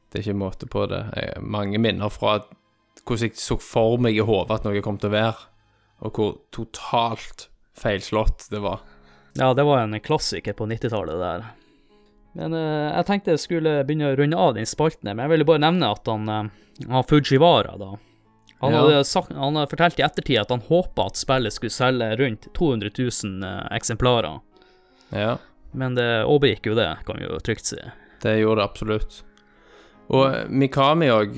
Det 0.10 0.20
er 0.20 0.26
ikke 0.26 0.40
måte 0.42 0.68
på 0.70 0.86
det. 0.90 1.04
Jeg 1.16 1.42
mange 1.46 1.78
minner 1.82 2.10
fra 2.14 2.40
hvordan 3.06 3.30
jeg 3.30 3.38
så 3.40 3.56
for 3.62 3.98
meg 4.02 4.18
i 4.18 4.26
hodet 4.26 4.60
at 4.60 4.66
noe 4.68 4.82
kom 4.86 4.98
til 5.02 5.10
å 5.10 5.16
være, 5.16 5.46
og 6.06 6.18
hvor 6.18 6.34
totalt 6.54 7.48
feilslått 7.80 8.50
det 8.52 8.60
var. 8.64 8.82
Ja, 9.40 9.54
det 9.54 9.64
var 9.66 9.84
en 9.84 9.96
klassiker 10.04 10.54
på 10.58 10.68
90-tallet 10.70 11.22
der. 11.22 11.46
Men 12.38 12.54
uh, 12.54 12.90
jeg 12.98 13.06
tenkte 13.08 13.34
jeg 13.34 13.42
skulle 13.42 13.72
begynne 13.88 14.12
å 14.12 14.18
runde 14.20 14.38
av 14.38 14.54
den 14.58 14.68
spalten, 14.70 15.10
men 15.14 15.24
jeg 15.24 15.32
ville 15.34 15.48
bare 15.48 15.64
nevne 15.64 15.90
at 15.96 16.10
han, 16.12 16.28
uh, 16.30 16.86
han 16.90 17.08
Fujiwara, 17.10 17.78
da 17.80 17.96
Han 18.60 18.74
Ja. 18.76 18.82
hadde 18.84 19.04
sagt, 19.08 19.32
han 19.32 19.56
hadde 19.56 19.72
fortalt 19.72 20.00
i 20.02 20.04
ettertid 20.04 20.42
at 20.42 20.50
han 20.52 20.62
håpa 20.68 21.06
at 21.08 21.16
spillet 21.18 21.56
skulle 21.56 21.72
selge 21.72 22.10
rundt 22.20 22.50
200 22.54 22.92
000 23.00 23.46
uh, 23.48 23.68
eksemplarer. 23.72 24.42
Ja, 25.16 25.38
Men 25.74 25.96
det 25.96 26.26
overgikk 26.26 26.68
jo 26.68 26.76
det, 26.76 26.90
kan 27.08 27.18
vi 27.18 27.26
jo 27.26 27.40
trygt 27.40 27.66
si. 27.72 27.80
det 28.22 28.40
gjorde 28.42 28.60
det 28.62 28.68
absolutt. 28.68 29.24
Og 30.10 30.26
eh, 30.26 30.50
Mikami 30.50 31.10
òg 31.14 31.38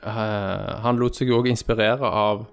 Han 0.00 1.00
lot 1.00 1.18
seg 1.18 1.28
jo 1.28 1.42
òg 1.42 1.50
inspirere 1.50 2.08
av 2.08 2.46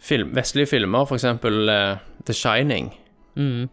film, 0.00 0.30
vestlige 0.32 0.70
filmer, 0.70 1.04
f.eks. 1.04 1.26
Uh, 1.44 2.00
The 2.24 2.32
Shining. 2.32 2.88
Mm. 3.36 3.68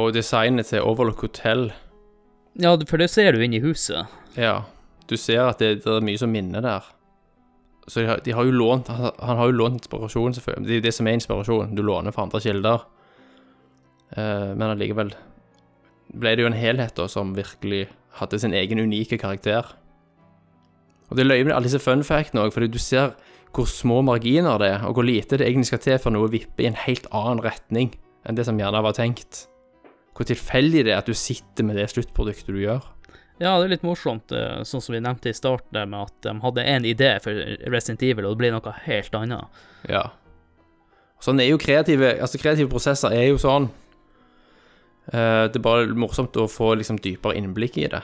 Og 0.00 0.14
designet 0.14 0.70
til 0.70 0.80
Overlook 0.86 1.20
Hotel. 1.20 1.68
Ja, 2.60 2.72
for 2.88 3.02
det 3.02 3.10
ser 3.12 3.36
du 3.36 3.44
inn 3.44 3.52
i 3.52 3.60
huset. 3.60 4.08
Ja, 4.38 4.62
du 5.10 5.16
ser 5.20 5.50
at 5.50 5.60
det, 5.60 5.82
det 5.84 5.92
er 5.92 6.06
mye 6.06 6.20
som 6.20 6.32
minner 6.32 6.64
der. 6.64 6.88
Så 7.90 8.00
de 8.00 8.06
har, 8.06 8.20
de 8.24 8.34
har 8.36 8.46
jo 8.46 8.54
lånt 8.54 8.88
han, 8.92 9.10
han 9.18 9.40
har 9.40 9.50
jo 9.50 9.56
lånt 9.58 9.80
inspirasjon, 9.80 10.34
selvfølgelig. 10.36 10.66
Det 10.66 10.74
er 10.74 10.80
jo 10.80 10.86
det 10.86 10.94
som 10.94 11.08
er 11.10 11.18
inspirasjon. 11.18 11.74
Du 11.74 11.82
låner 11.82 12.14
fra 12.14 12.26
andre 12.26 12.40
kilder. 12.44 12.84
Eh, 14.14 14.50
men 14.54 14.68
allikevel 14.68 15.14
ble 16.10 16.34
det 16.34 16.44
jo 16.44 16.50
en 16.50 16.58
helhet 16.58 16.94
da, 16.98 17.06
som 17.10 17.34
virkelig 17.36 17.88
hadde 18.20 18.40
sin 18.42 18.54
egen 18.56 18.82
unike 18.82 19.18
karakter. 19.20 19.74
Og 21.10 21.16
det 21.18 21.24
er 21.24 21.30
løye 21.32 21.46
med 21.48 21.56
alle 21.56 21.66
disse 21.66 21.82
fun 21.82 22.04
factene 22.06 22.44
òg, 22.44 22.54
fordi 22.54 22.70
du 22.70 22.78
ser 22.78 23.16
hvor 23.50 23.66
små 23.66 23.98
marginer 24.06 24.60
det 24.62 24.68
er, 24.76 24.84
og 24.86 24.94
hvor 24.94 25.06
lite 25.06 25.40
det 25.40 25.48
egentlig 25.48 25.72
skal 25.72 25.82
til 25.82 25.98
for 25.98 26.14
noe 26.14 26.28
å 26.28 26.30
vippe 26.30 26.62
i 26.62 26.68
en 26.68 26.78
helt 26.78 27.08
annen 27.10 27.42
retning 27.42 27.90
enn 28.28 28.38
det 28.38 28.46
som 28.46 28.58
gjerne 28.60 28.82
var 28.84 28.94
tenkt. 28.94 29.46
Hvor 30.14 30.28
tilfeldig 30.28 30.84
det 30.86 30.94
er 30.94 31.00
at 31.00 31.08
du 31.10 31.16
sitter 31.16 31.66
med 31.66 31.80
det 31.80 31.88
sluttproduktet 31.90 32.52
du 32.52 32.60
gjør. 32.62 32.84
Ja, 33.40 33.54
det 33.56 33.64
er 33.64 33.72
litt 33.72 33.86
morsomt, 33.88 34.30
eh, 34.36 34.60
sånn 34.68 34.82
som 34.84 34.92
vi 34.92 35.00
nevnte 35.00 35.32
i 35.32 35.36
starten, 35.36 35.72
der 35.72 35.88
med 35.88 36.10
at 36.10 36.16
de 36.26 36.34
hadde 36.42 36.64
en 36.74 36.84
idé 36.84 37.14
for 37.24 37.32
Resident 37.72 38.02
Evil, 38.04 38.28
og 38.28 38.36
det 38.36 38.42
blir 38.42 38.52
noe 38.52 38.74
helt 38.84 39.16
annet. 39.16 39.62
Ja. 39.88 40.10
Sånn 41.24 41.40
er 41.40 41.50
jo 41.50 41.60
kreative 41.60 42.14
Altså, 42.20 42.40
kreative 42.40 42.68
prosesser 42.72 43.12
er 43.16 43.30
jo 43.30 43.40
sånn. 43.40 43.70
Eh, 45.10 45.44
det 45.50 45.58
er 45.58 45.64
bare 45.64 45.86
morsomt 45.98 46.36
å 46.38 46.46
få 46.50 46.72
liksom 46.78 47.00
dypere 47.02 47.36
innblikk 47.38 47.78
i 47.82 47.88
det. 47.90 48.02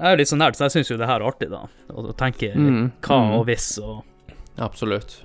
Jeg 0.00 0.06
er 0.08 0.14
jo 0.14 0.20
litt 0.22 0.30
så 0.32 0.38
nerd, 0.40 0.56
så 0.56 0.64
jeg 0.68 0.78
syns 0.78 0.90
jo 0.94 0.96
det 1.00 1.08
her 1.10 1.20
er 1.20 1.28
artig, 1.28 1.50
da. 1.52 1.66
Å 1.92 2.14
tenke 2.16 2.54
Mm, 2.56 2.86
hva 3.04 3.18
mm. 3.20 3.34
og 3.36 3.44
hvis 3.50 3.74
og 3.84 4.06
Absolutt. 4.60 5.18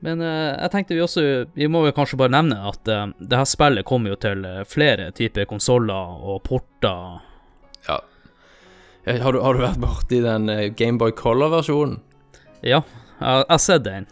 Men 0.00 0.20
eh, 0.22 0.54
jeg 0.62 0.70
tenkte 0.70 0.94
vi 0.94 1.02
også 1.02 1.22
Vi 1.58 1.66
må 1.70 1.80
jo 1.88 1.94
kanskje 1.96 2.18
bare 2.20 2.30
nevne 2.36 2.58
at 2.70 2.86
eh, 2.90 3.08
det 3.18 3.40
her 3.40 3.48
spillet 3.50 3.86
kommer 3.88 4.12
jo 4.14 4.18
til 4.22 4.44
eh, 4.46 4.60
flere 4.68 5.08
typer 5.14 5.48
konsoller 5.50 6.22
og 6.22 6.42
porter. 6.46 7.18
Ja. 7.88 7.98
Eh, 9.04 9.18
Har 9.24 9.34
du, 9.34 9.40
har 9.42 9.58
du 9.58 9.64
vært 9.64 9.82
borti 9.82 10.20
den 10.22 10.46
Gameboy 10.78 11.14
Color-versjonen? 11.18 11.98
Ja, 12.62 12.82
jeg 13.18 13.42
jeg 13.42 13.50
har 13.50 13.62
sett 13.62 13.84
den. 13.86 14.06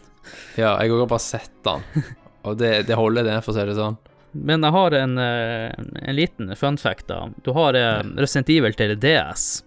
Ja, 0.59 0.73
jeg 0.83 0.91
har 0.91 1.07
bare 1.07 1.23
sett 1.23 1.55
den. 1.67 1.87
Og 2.47 2.59
det, 2.59 2.87
det 2.87 2.99
holder, 2.99 3.27
det, 3.27 3.39
for 3.47 3.55
å 3.55 3.57
si 3.57 3.65
det 3.67 3.75
sånn. 3.79 3.97
Men 4.44 4.62
jeg 4.66 4.72
har 4.75 4.94
en, 4.99 5.18
eh, 5.18 5.72
en 6.03 6.16
liten 6.16 6.53
fun 6.57 6.77
fact, 6.79 7.07
da. 7.09 7.29
Du 7.44 7.53
har 7.57 7.75
eh, 7.79 8.03
Resident 8.16 8.51
Evil 8.53 8.75
til 8.77 8.96
DS. 9.01 9.62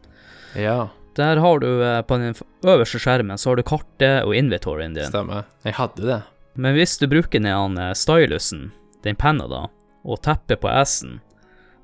Ja, 0.55 0.89
Der 1.17 1.38
har 1.41 1.60
du 1.60 1.67
eh, 1.84 2.01
på 2.01 2.17
den 2.17 2.36
øverste 2.63 2.99
skjermen 3.01 3.38
så 3.38 3.51
har 3.51 3.60
du 3.60 3.63
kartet 3.63 4.23
og 4.23 4.36
inventoryen 4.36 4.93
din. 4.95 5.10
stemmer. 5.10 5.43
Jeg 5.63 5.73
hadde 5.73 6.05
det. 6.05 6.21
Men 6.55 6.75
hvis 6.75 6.97
du 6.99 7.08
bruker 7.08 7.39
den 7.43 7.79
stylusen, 7.95 8.71
den 9.03 9.15
penna 9.15 9.47
da, 9.47 9.65
og 10.03 10.21
tepper 10.21 10.60
på 10.60 10.69
S-en, 10.84 11.19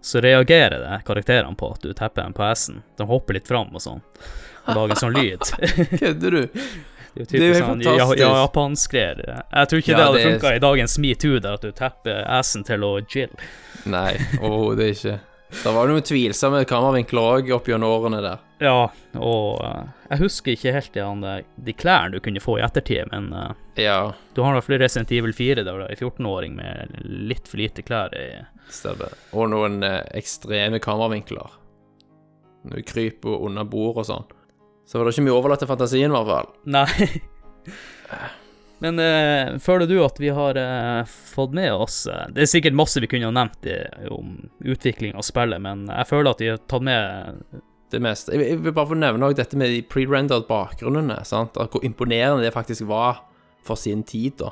så 0.01 0.21
reagerer 0.21 0.79
det 0.83 1.01
karakterene 1.07 1.55
på 1.57 1.71
at 1.73 1.81
du 1.81 1.93
tepper 1.93 2.23
den 2.23 2.33
på 2.33 2.43
S-en. 2.53 2.83
De 2.97 3.07
hopper 3.09 3.33
litt 3.37 3.47
fram 3.47 3.71
og 3.73 3.81
sånn, 3.81 4.01
og 4.67 4.75
lager 4.77 4.99
sånn 4.99 5.15
lyd. 5.17 5.41
Kødder 6.01 6.31
du? 6.37 6.59
Det 7.15 7.21
er 7.21 7.23
jo 7.23 7.30
typisk 7.32 7.62
sånn 7.63 7.84
ja, 7.86 8.08
ja, 8.19 8.32
japanskgreier. 8.41 9.21
Jeg 9.23 9.69
tror 9.71 9.82
ikke 9.82 9.91
Ja, 9.93 9.97
det 9.97 10.08
hadde 10.08 10.19
er- 10.19 10.34
funka 10.34 10.56
i 10.56 10.60
dagens 10.60 10.97
metoo, 10.99 11.39
der 11.39 11.54
at 11.54 11.63
du 11.63 11.71
tepper 11.71 12.25
S-en 12.41 12.65
til 12.67 12.84
å 12.84 12.91
jill. 13.08 13.32
Nei, 13.86 14.17
overhodet 14.41 14.89
ikke. 14.97 15.19
Det 15.56 15.71
var 15.71 15.88
noen 15.88 16.04
tvilsomme 16.04 16.63
kameravinkler 16.67 17.28
òg 17.38 17.51
opp 17.56 17.69
gjennom 17.69 17.93
årene 17.93 18.19
der. 18.23 18.41
Ja, 18.60 18.89
og 19.15 19.62
uh, 19.63 19.86
jeg 20.10 20.19
husker 20.23 20.56
ikke 20.56 20.73
helt 20.75 20.95
de, 20.95 21.36
de 21.67 21.75
klærne 21.75 22.15
du 22.15 22.23
kunne 22.23 22.41
få 22.43 22.58
i 22.60 22.63
ettertid, 22.65 23.08
men 23.12 23.30
uh, 23.32 23.54
Ja, 23.80 24.13
du 24.34 24.41
har 24.43 24.51
i 24.51 24.58
hvert 24.58 24.67
fall 24.67 24.82
Resident 24.82 25.12
Evil 25.15 25.36
4, 25.36 25.63
der 25.63 25.80
du 25.80 25.86
er 25.86 25.95
14-åring 25.95 26.56
med 26.58 26.97
litt 27.04 27.47
for 27.47 27.62
lite 27.62 27.86
klær 27.86 28.15
i 28.17 28.28
stemmer. 28.73 29.13
Og 29.38 29.51
noen 29.54 29.80
uh, 29.86 30.01
ekstreme 30.17 30.82
kameravinkler. 30.84 31.60
Når 32.65 32.82
du 32.82 32.88
kryper 32.89 33.45
under 33.45 33.67
bord 33.69 34.01
og 34.01 34.10
sånn. 34.10 34.28
Så 34.85 34.97
var 34.97 35.07
det 35.07 35.15
ikke 35.15 35.25
mye 35.25 35.35
overlatt 35.35 35.63
til 35.63 35.69
fantasien, 35.69 36.11
i 36.11 36.15
hvert 36.15 36.29
fall. 36.29 36.49
Nei. 36.69 36.87
Men 38.83 38.99
uh, 38.99 39.59
føler 39.59 39.87
du 39.87 39.95
at 40.03 40.19
vi 40.19 40.29
har 40.35 40.57
uh, 40.59 41.05
fått 41.07 41.53
med 41.55 41.71
oss 41.73 42.01
uh, 42.11 42.25
Det 42.35 42.43
er 42.43 42.49
sikkert 42.51 42.75
masse 42.75 42.99
vi 42.99 43.07
kunne 43.07 43.29
ha 43.29 43.33
nevnt 43.33 43.69
i, 43.71 43.77
om 44.11 44.35
utvikling 44.59 45.15
av 45.15 45.23
spillet, 45.25 45.63
men 45.63 45.85
jeg 45.87 46.09
føler 46.09 46.35
at 46.35 46.43
vi 46.43 46.49
har 46.51 46.59
tatt 46.67 46.83
med 46.83 47.61
Det 47.93 48.01
meste. 48.03 48.35
Jeg, 48.35 48.49
jeg 48.51 48.59
vil 48.65 48.75
bare 48.75 48.91
få 48.91 48.97
nevne 48.99 49.29
også 49.29 49.39
dette 49.39 49.61
med 49.61 49.71
de 49.71 49.79
pre-rendered 49.87 50.45
bakgrunnene. 50.49 51.21
sant? 51.25 51.57
At 51.57 51.71
Hvor 51.71 51.87
imponerende 51.87 52.43
det 52.43 52.53
faktisk 52.53 52.85
var 52.91 53.23
for 53.65 53.79
sin 53.79 54.03
tid, 54.03 54.35
da. 54.43 54.51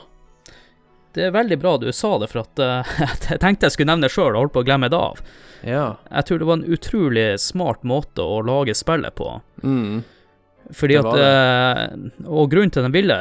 Det 1.13 1.27
er 1.27 1.35
veldig 1.35 1.59
bra 1.61 1.75
du 1.77 1.91
sa 1.93 2.15
det, 2.17 2.31
for 2.31 2.41
at 2.41 2.63
jeg 3.29 3.41
tenkte 3.43 3.67
jeg 3.67 3.75
skulle 3.75 3.91
nevne 3.91 4.07
det 4.07 4.15
sjøl 4.15 4.31
og 4.31 4.45
holdt 4.45 4.55
på 4.55 4.63
å 4.63 4.69
glemme 4.71 4.89
det 4.89 4.97
av. 4.97 5.19
Ja. 5.67 5.85
Jeg 6.09 6.29
tror 6.29 6.39
det 6.39 6.47
var 6.49 6.57
en 6.61 6.73
utrolig 6.79 7.27
smart 7.43 7.83
måte 7.85 8.23
å 8.25 8.39
lage 8.45 8.73
spillet 8.77 9.13
på. 9.19 9.29
Mm. 9.61 10.01
Fordi 10.71 10.95
at 10.95 11.05
var 11.05 11.19
eh, 11.19 11.95
Og 12.29 12.47
grunnen 12.51 12.71
til 12.71 12.83
at 12.83 12.87
de 12.87 12.95
ville 12.95 13.17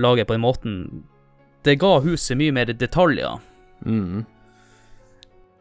lage 0.00 0.24
på 0.24 0.36
den 0.36 0.44
måten, 0.44 0.78
det 1.66 1.76
ga 1.82 1.98
huset 2.00 2.38
mye 2.38 2.54
mer 2.54 2.70
detaljer. 2.72 3.36
Mm. 3.84 4.24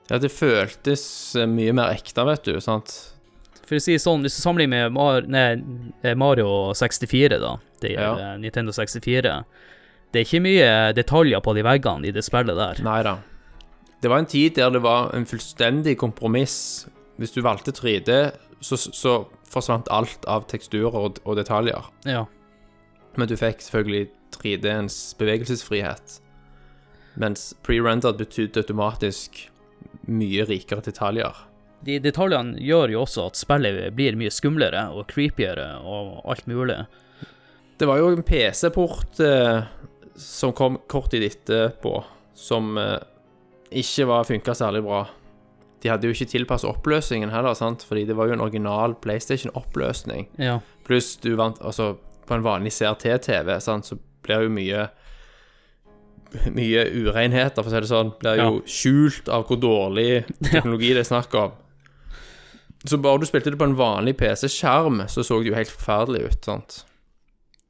Ja, 0.09 0.19
det 0.21 0.31
føltes 0.31 1.03
eh, 1.35 1.49
mye 1.49 1.73
mer 1.75 1.95
ekte, 1.97 2.25
vet 2.27 2.47
du. 2.47 2.59
sant? 2.63 2.93
For 3.65 3.79
å 3.79 3.81
si 3.81 3.97
sånn, 3.97 4.25
hvis 4.25 4.37
du 4.37 4.43
sammenligner 4.43 4.85
med 4.85 4.95
Mar 4.95 5.25
nei, 5.25 5.47
eh, 6.05 6.17
Mario 6.17 6.73
64, 6.77 7.39
da, 7.41 7.55
det 7.81 7.95
er 7.95 8.03
ja. 8.21 8.33
Nintendo 8.37 8.73
64 8.75 9.39
Det 10.13 10.21
er 10.21 10.27
ikke 10.27 10.43
mye 10.45 10.67
detaljer 10.95 11.41
på 11.43 11.55
de 11.57 11.63
veggene 11.65 12.07
i 12.07 12.13
det 12.13 12.23
spillet 12.25 12.55
der. 12.55 12.83
Nei 12.85 12.99
da. 13.05 13.17
Det 14.03 14.11
var 14.11 14.21
en 14.21 14.29
tid 14.29 14.59
der 14.59 14.69
det 14.69 14.83
var 14.85 15.09
en 15.17 15.25
fullstendig 15.25 15.97
kompromiss. 15.97 16.85
Hvis 17.17 17.33
du 17.33 17.39
valgte 17.41 17.73
3D, 17.73 18.11
så, 18.61 18.77
så 18.77 19.15
forsvant 19.55 19.89
alt 19.93 20.27
av 20.29 20.45
teksturer 20.51 20.95
og, 20.99 21.19
og 21.23 21.39
detaljer. 21.39 21.89
Ja. 22.07 22.25
Men 23.15 23.31
du 23.31 23.35
fikk 23.39 23.63
selvfølgelig 23.63 24.09
3D-ens 24.35 24.99
bevegelsesfrihet. 25.19 26.19
Mens 27.19 27.53
pre-rendered 27.63 28.19
betydde 28.19 28.65
automatisk 28.65 29.45
mye 30.11 30.45
rikere 30.49 30.83
detaljer. 30.83 31.45
De 31.85 31.97
detaljene 32.01 32.59
gjør 32.59 32.95
jo 32.95 33.01
også 33.05 33.29
at 33.29 33.39
spillet 33.39 33.93
blir 33.95 34.17
mye 34.19 34.33
skumlere 34.33 34.87
og 34.95 35.07
creepiere 35.11 35.75
og 35.85 36.21
alt 36.31 36.47
mulig. 36.49 36.81
Det 37.77 37.87
var 37.87 37.99
jo 37.99 38.13
en 38.13 38.23
PC-port 38.25 39.19
eh, 39.23 39.65
som 40.15 40.53
kom 40.55 40.79
kort 40.87 41.11
tid 41.11 41.25
etterpå, 41.27 41.93
som 42.35 42.77
eh, 42.79 42.97
ikke 43.83 44.07
var 44.07 44.27
funka 44.27 44.55
særlig 44.55 44.85
bra. 44.85 45.03
De 45.85 45.91
hadde 45.93 46.09
jo 46.09 46.15
ikke 46.15 46.31
tilpasset 46.31 46.65
oppløsningen 46.65 47.29
heller, 47.29 47.53
sant? 47.53 47.83
fordi 47.85 48.07
det 48.09 48.15
var 48.17 48.25
jo 48.25 48.33
en 48.33 48.41
original 48.41 48.95
PlayStation-oppløsning. 49.03 50.31
Ja. 50.41 50.57
Pluss 50.87 51.11
du 51.21 51.35
vant 51.37 51.59
Altså, 51.61 51.91
på 52.25 52.33
en 52.33 52.45
vanlig 52.45 52.71
CRT-TV, 52.73 53.51
så 53.61 53.99
blir 54.25 54.47
jo 54.47 54.53
mye 54.53 54.87
Mye 56.51 56.81
urenheter, 56.91 57.61
for 57.61 57.69
å 57.69 57.71
si 57.71 57.79
det 57.85 57.87
sånn, 57.87 58.09
blir 58.19 58.41
jo 58.41 58.57
skjult 58.67 59.29
av 59.31 59.45
hvor 59.47 59.59
dårlig 59.61 60.25
teknologi 60.49 60.89
det 60.91 61.05
er 61.05 61.07
snakk 61.07 61.37
om. 61.39 61.53
Så 62.83 62.97
bare 62.99 63.21
du 63.21 63.27
spilte 63.29 63.53
det 63.53 63.59
på 63.61 63.69
en 63.69 63.77
vanlig 63.77 64.17
PC-skjerm, 64.19 65.05
så 65.07 65.23
så 65.23 65.37
det 65.39 65.53
jo 65.53 65.55
helt 65.55 65.71
forferdelig 65.71 66.25
ut, 66.25 66.41
sant. 66.49 66.81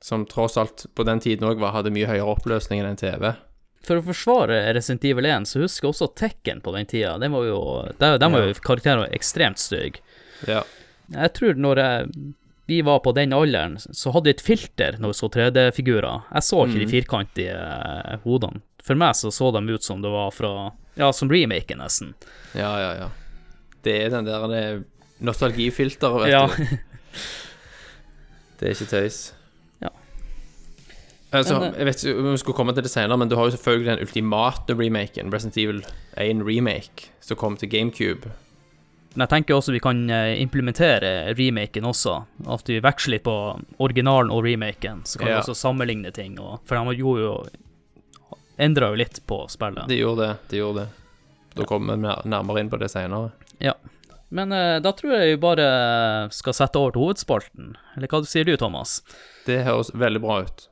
Som 0.02 0.24
tross 0.26 0.58
alt 0.58 0.88
på 0.96 1.06
den 1.06 1.22
tiden 1.22 1.46
òg 1.46 1.62
hadde 1.76 1.94
mye 1.94 2.10
høyere 2.10 2.32
oppløsning 2.32 2.82
enn 2.82 2.96
en 2.96 3.04
TV. 3.04 3.36
For 3.86 4.00
å 4.00 4.06
forsvare 4.08 4.74
Resident 4.74 5.04
Evil 5.06 5.26
1, 5.30 5.46
så 5.50 5.60
husker 5.62 5.86
jeg 5.88 5.94
også 5.94 6.08
Tekken 6.18 6.62
på 6.66 6.72
den 6.74 6.88
tida. 6.90 7.18
Den 7.22 7.32
var 7.36 7.46
jo, 7.46 7.60
der, 8.00 8.18
der 8.22 8.30
var 8.34 8.48
jo 8.48 8.56
karakterene 8.66 9.10
ekstremt 9.14 9.62
stygge. 9.62 10.02
Ja. 10.50 10.64
Jeg 11.14 11.34
tror 11.38 11.54
når 11.62 11.82
jeg 11.84 12.10
vi 12.66 12.80
var 12.82 12.98
på 13.06 13.12
den 13.14 13.30
alderen, 13.38 13.76
så 13.78 14.10
hadde 14.10 14.26
vi 14.26 14.34
et 14.34 14.42
filter 14.42 14.96
når 14.98 15.12
vi 15.12 15.18
så 15.20 15.28
3D-figurer. 15.30 16.24
Jeg 16.34 16.42
så 16.48 16.64
ikke 16.66 16.80
Mm. 16.80 16.82
de 16.82 16.88
firkantige 16.96 17.58
eh, 17.60 18.16
hodene. 18.24 18.62
For 18.82 18.98
meg 18.98 19.14
så 19.18 19.30
så 19.34 19.52
de 19.54 19.62
ut 19.74 19.84
som 19.86 20.02
det 20.02 20.10
var 20.10 20.32
fra 20.34 20.72
Ja, 20.98 21.12
som 21.14 21.30
remaken, 21.30 21.78
nesten. 21.78 22.16
Ja, 22.58 22.72
ja, 22.82 22.92
ja. 23.04 23.10
Det 23.86 23.94
er 24.06 24.10
den 24.10 24.26
der 24.26 24.84
nostalgifilteret, 25.22 26.24
vet 26.26 26.32
Ja. 26.34 26.48
du. 26.48 26.66
Det 28.60 28.70
er 28.70 28.74
ikke 28.74 28.90
tøys. 28.90 29.18
Ja. 31.32 31.42
Altså, 31.42 31.58
jeg 31.74 31.86
vet 31.88 32.04
ikke 32.04 32.20
om 32.22 32.32
vi 32.32 32.40
skulle 32.40 32.56
komme 32.56 32.74
til 32.78 32.86
det 32.86 32.92
senere, 32.92 33.18
men 33.20 33.30
du 33.30 33.36
har 33.36 33.50
jo 33.50 33.56
selvfølgelig 33.56 33.90
den 33.90 34.04
ultimate 34.06 34.76
remaken, 34.78 35.34
Resident 35.34 35.58
Evil 35.58 35.82
1 36.22 36.44
Remake, 36.48 37.10
som 37.20 37.38
kom 37.38 37.58
til 37.60 37.70
GameCube. 37.70 38.32
Men 39.16 39.24
jeg 39.24 39.32
tenker 39.32 39.56
også 39.56 39.72
vi 39.72 39.80
kan 39.80 40.02
eh, 40.12 40.36
implementere 40.44 41.34
remaken 41.38 41.88
også. 41.88 42.18
At 42.52 42.68
vi 42.68 42.82
veksler 42.84 43.16
litt 43.16 43.24
på 43.24 43.36
originalen 43.80 44.32
og 44.32 44.44
remaken. 44.44 45.06
Så 45.08 45.20
kan 45.22 45.30
vi 45.30 45.38
også 45.40 45.56
sammenligne 45.56 46.12
ting. 46.12 46.36
Og, 46.44 46.60
for 46.68 46.76
de 46.76 47.00
gjorde 47.00 47.24
jo 47.24 47.36
Endra 48.56 48.88
jo 48.92 48.96
litt 48.96 49.18
på 49.28 49.42
spillet. 49.52 49.84
De 49.92 49.98
gjorde 50.00 50.28
det, 50.28 50.36
de 50.52 50.60
gjorde 50.62 50.86
det. 50.86 51.24
Da 51.56 51.66
kommer 51.68 51.96
vi 51.96 52.14
nærmere 52.32 52.62
inn 52.64 52.70
på 52.72 52.80
det 52.80 52.88
senere. 52.92 53.34
Men 54.36 54.52
uh, 54.52 54.78
da 54.84 54.92
tror 54.96 55.12
jeg 55.16 55.34
vi 55.34 55.42
bare 55.44 55.66
skal 56.32 56.56
sette 56.56 56.80
over 56.80 56.96
til 56.96 57.04
hovedspalten. 57.04 57.74
Eller 57.96 58.12
hva 58.12 58.22
sier 58.28 58.48
du, 58.48 58.56
Thomas? 58.60 59.02
Det 59.48 59.62
høres 59.68 59.92
veldig 59.96 60.24
bra 60.24 60.40
ut. 60.48 60.66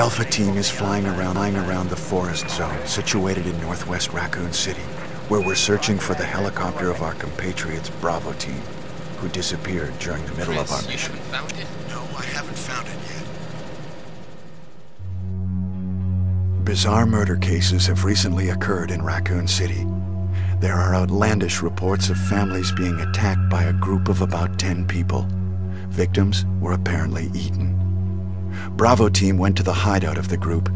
Alpha 0.00 0.24
Team 0.24 0.56
is 0.56 0.70
flying 0.70 1.04
around, 1.04 1.34
flying 1.34 1.56
around 1.56 1.90
the 1.90 1.96
forest 1.96 2.48
zone 2.48 2.86
situated 2.86 3.46
in 3.46 3.60
northwest 3.60 4.12
Raccoon 4.12 4.52
City, 4.52 4.80
where 5.28 5.40
we're 5.40 5.54
searching 5.54 5.98
for 5.98 6.14
the 6.14 6.24
helicopter 6.24 6.90
of 6.90 7.02
our 7.02 7.14
compatriots 7.14 7.90
Bravo 8.00 8.32
Team, 8.34 8.62
who 9.18 9.28
disappeared 9.28 9.92
during 9.98 10.24
the 10.24 10.34
middle 10.34 10.58
of 10.58 10.70
our 10.70 10.82
mission. 10.82 11.14
found 11.16 11.52
it? 11.52 11.66
No, 11.88 12.00
I 12.16 12.24
haven't 12.24 12.56
found 12.56 12.88
it 12.88 12.99
Bizarre 16.70 17.04
murder 17.04 17.34
cases 17.36 17.84
have 17.88 18.04
recently 18.04 18.50
occurred 18.50 18.92
in 18.92 19.02
Raccoon 19.02 19.48
City. 19.48 19.84
There 20.60 20.76
are 20.76 20.94
outlandish 20.94 21.62
reports 21.62 22.10
of 22.10 22.16
families 22.16 22.70
being 22.70 22.94
attacked 23.00 23.50
by 23.50 23.64
a 23.64 23.72
group 23.72 24.08
of 24.08 24.22
about 24.22 24.56
10 24.56 24.86
people. 24.86 25.26
Victims 25.88 26.46
were 26.60 26.74
apparently 26.74 27.28
eaten. 27.34 27.74
Bravo 28.76 29.08
team 29.08 29.36
went 29.36 29.56
to 29.56 29.64
the 29.64 29.72
hideout 29.72 30.16
of 30.16 30.28
the 30.28 30.36
group 30.36 30.68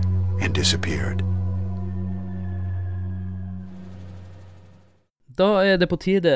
and 0.43 0.53
disappeared. 0.53 1.23
Da 5.37 5.63
er 5.63 5.79
det 5.79 5.87
på 5.87 6.03
tide 6.03 6.35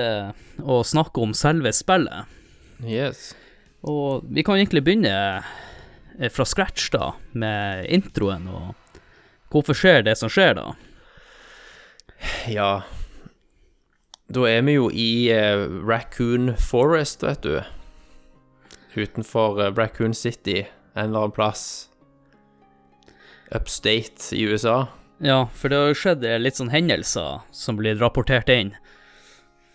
å 0.62 0.84
snakke 0.86 1.18
om 1.18 1.34
selve 1.34 1.74
spillet. 1.74 2.30
Yes. 2.78 3.34
Og 3.82 4.22
vi 4.22 4.46
kan 4.46 4.62
egentlig 4.62 4.86
begynne 4.86 5.42
eh, 5.42 6.30
fra 6.30 6.46
scratch, 6.46 6.92
da, 6.94 7.16
med 7.34 7.90
introen. 7.90 8.46
Og 8.46 8.76
hvorfor 9.52 9.76
skjer 9.76 10.04
det 10.06 10.16
som 10.20 10.30
skjer, 10.32 10.54
da? 10.58 10.72
Ja 12.50 12.82
Da 14.28 14.46
er 14.50 14.64
vi 14.66 14.74
jo 14.74 14.88
i 14.90 15.30
eh, 15.32 15.66
Raccoon 15.86 16.52
Forest, 16.58 17.22
vet 17.22 17.44
du. 17.46 17.60
Utenfor 18.98 19.62
eh, 19.62 19.72
Raccoon 19.72 20.14
City, 20.14 20.66
en 20.94 21.08
eller 21.08 21.28
annen 21.28 21.36
plass 21.36 21.88
upstate 23.54 24.34
i 24.36 24.42
USA. 24.44 24.86
Ja, 25.24 25.46
for 25.54 25.70
det 25.72 25.78
har 25.78 25.88
jo 25.92 25.98
skjedd 25.98 26.26
eh, 26.26 26.36
litt 26.42 26.58
sånn 26.58 26.72
hendelser 26.74 27.40
som 27.54 27.78
blir 27.78 27.96
rapportert 27.98 28.50
inn. 28.52 28.74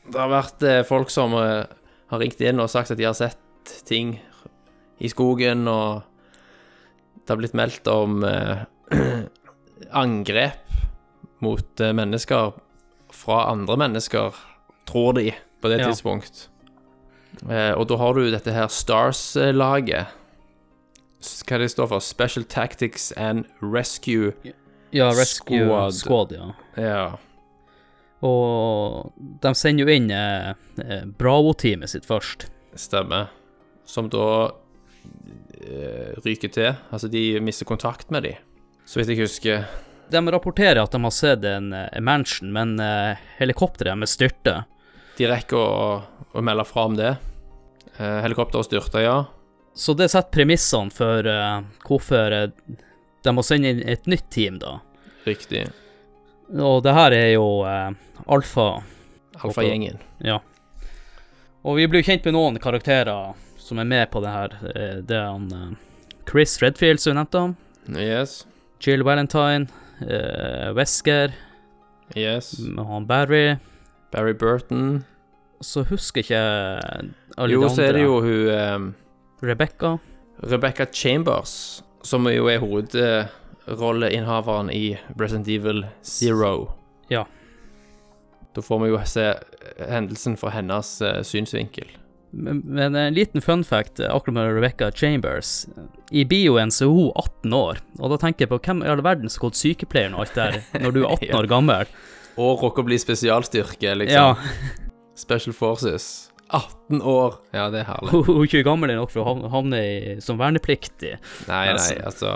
Det 0.05 0.19
har 0.19 0.31
vært 0.31 0.63
eh, 0.67 0.83
folk 0.87 1.11
som 1.11 1.33
eh, 1.39 1.63
har 2.11 2.21
ringt 2.21 2.41
inn 2.43 2.61
og 2.61 2.71
sagt 2.71 2.93
at 2.93 2.99
de 2.99 3.07
har 3.07 3.17
sett 3.17 3.39
ting 3.87 4.17
i 5.03 5.09
skogen, 5.11 5.65
og 5.67 6.03
det 7.23 7.31
har 7.33 7.39
blitt 7.39 7.57
meldt 7.57 7.87
om 7.91 8.23
eh, 8.27 8.63
angrep 9.91 10.59
mot 11.43 11.79
eh, 11.81 11.93
mennesker 11.93 12.53
fra 13.13 13.51
andre 13.51 13.77
mennesker, 13.77 14.33
tror 14.89 15.13
de, 15.19 15.31
på 15.61 15.69
det 15.69 15.79
Ja. 15.81 15.87
tidspunkt. 15.91 16.47
Eh, 17.49 17.73
og 17.73 17.87
da 17.89 17.97
har 17.97 18.13
du 18.13 18.29
dette 18.31 18.51
her 18.53 18.67
Stars-laget. 18.67 20.07
Hva 21.47 21.57
det 21.57 21.69
står 21.71 21.87
for? 21.87 21.99
Special 22.03 22.43
Tactics 22.43 23.11
and 23.17 23.45
Rescue. 23.61 24.33
Ja, 24.93 25.09
Rescue 25.09 25.63
Squad. 25.65 25.93
Squad, 25.93 26.31
ja. 26.31 26.49
Ja. 26.77 27.17
Og 28.23 29.11
de 29.43 29.51
sender 29.55 29.83
jo 29.87 29.95
inn 29.95 30.11
eh, 30.11 30.53
eh, 30.83 31.05
Bravo-teamet 31.19 31.89
sitt 31.91 32.05
først. 32.07 32.47
Stemmer. 32.79 33.31
Som 33.85 34.07
da 34.13 34.51
eh, 35.59 36.13
ryker 36.23 36.51
til. 36.53 36.75
Altså, 36.91 37.09
de 37.11 37.39
mister 37.43 37.65
kontakt 37.67 38.11
med 38.11 38.23
de, 38.27 38.35
så 38.85 38.99
vidt 38.99 39.13
jeg 39.13 39.23
husker. 39.23 39.65
De 40.11 40.21
rapporterer 40.31 40.81
at 40.81 40.91
de 40.91 41.01
har 41.03 41.13
sett 41.15 41.45
en, 41.47 41.73
eh, 41.73 41.89
en 41.91 42.03
mansion, 42.03 42.51
men 42.53 42.79
eh, 42.79 43.19
helikopteret 43.39 43.95
deres 43.95 44.15
styrter. 44.17 44.65
De 45.17 45.29
rekker 45.29 45.57
å, 45.57 46.01
å 46.33 46.43
melde 46.43 46.65
fra 46.67 46.87
om 46.89 46.97
det. 46.97 47.15
Eh, 47.97 48.19
helikopteret 48.25 48.67
styrter, 48.67 49.05
ja. 49.05 49.17
Så 49.73 49.95
det 49.97 50.11
setter 50.13 50.29
premissene 50.35 50.93
for 50.93 51.25
hvorfor 51.87 52.33
de 52.53 53.31
må 53.33 53.41
sende 53.41 53.71
inn 53.73 53.79
et 53.89 54.05
nytt 54.05 54.27
team, 54.29 54.59
da. 54.61 54.75
Riktig. 55.25 55.63
Og 56.53 56.83
det 56.85 56.93
her 56.93 57.15
er 57.17 57.31
jo 57.31 57.47
Alfa. 57.65 58.67
Alfagjengen. 59.41 59.97
Ja. 60.21 60.37
Og 61.65 61.79
vi 61.79 61.87
blir 61.89 62.05
kjent 62.05 62.29
med 62.29 62.37
noen 62.37 62.61
karakterer 62.61 63.33
som 63.57 63.81
er 63.81 63.89
med 63.89 64.11
på 64.13 64.21
det 64.21 64.35
her. 64.35 64.57
Det 65.01 65.17
er 65.17 65.31
han 65.31 65.77
Chris 66.29 66.59
Redfield, 66.61 67.01
som 67.01 67.15
vi 67.15 67.23
nevnte. 67.23 67.45
Yes. 67.97 68.43
Jill 68.83 69.03
Valentine. 69.03 69.67
uh, 70.01 70.73
Wesker. 70.75 71.31
Yes. 72.17 72.55
Han 72.77 73.07
Barry. 73.07 73.55
Barry 74.11 74.33
Burton. 74.33 75.05
Så 75.61 75.83
husker 75.87 76.21
ikke 76.21 76.37
alle 77.37 77.53
Jo, 77.53 77.61
de 77.63 77.69
så 77.71 77.81
er 77.87 77.91
det 77.95 78.03
jo 78.03 78.19
hun 78.21 78.47
um, 78.51 78.93
Rebecca. 79.43 79.95
Rebecca 80.43 80.85
Chambers, 80.91 81.83
som 82.03 82.27
jo 82.27 82.47
er 82.51 82.59
hovedrolleinnehaveren 82.59 84.69
i 84.73 84.97
Resident 85.19 85.47
Evil 85.47 85.85
Zero. 86.03 86.71
Ja. 87.09 87.23
Da 88.55 88.61
får 88.61 88.79
vi 88.83 88.89
jo 88.91 88.99
se 89.05 89.33
hendelsen 89.89 90.37
fra 90.37 90.49
hennes 90.49 91.01
uh, 91.01 91.21
synsvinkel. 91.23 91.87
Men, 92.33 92.95
en 92.97 93.13
liten 93.13 93.41
fun 93.45 93.61
fact 93.63 93.99
eh, 94.01 94.09
akkurat 94.09 94.33
med 94.39 94.55
Rebecca 94.55 94.91
Chambers. 94.91 95.67
I 96.11 96.23
bioen 96.25 96.71
så 96.73 96.87
er 96.87 96.93
hun 96.95 97.11
18 97.15 97.53
år, 97.53 97.77
og 97.99 98.09
da 98.13 98.17
tenker 98.23 98.45
jeg 98.47 98.51
på 98.53 98.59
hvem 98.65 98.81
i 98.83 98.89
all 98.89 99.03
verden 99.05 99.29
som 99.29 99.43
har 99.43 99.49
gått 99.51 99.59
sykepleieren 99.61 100.15
og 100.17 100.25
alt 100.25 100.35
der, 100.39 100.57
når 100.81 100.95
du 100.95 101.01
er 101.03 101.09
18 101.13 101.35
år 101.39 101.49
gammel. 101.51 101.93
Og 102.41 102.63
rocker 102.65 102.83
bli 102.87 102.97
spesialstyrke, 102.97 103.91
Ja, 103.91 103.97
liksom. 104.01 104.37
Special 105.23 105.53
Forces. 105.53 106.29
18 106.53 107.01
år. 107.01 107.35
Ja, 107.53 107.67
det 107.73 107.83
er 107.83 107.87
herlig. 107.91 108.11
hun 108.13 108.23
hun 108.27 108.41
er 108.41 108.49
ikke 108.49 108.63
gammel 108.65 108.91
nok 108.97 109.13
for 109.13 109.25
å 109.29 109.37
havne- 109.53 109.79
i, 109.85 110.19
som 110.21 110.37
vernepliktig. 110.41 111.15
Nei, 111.47 111.63
nei, 111.69 111.71
Altså. 111.73 111.95
altså 112.05 112.33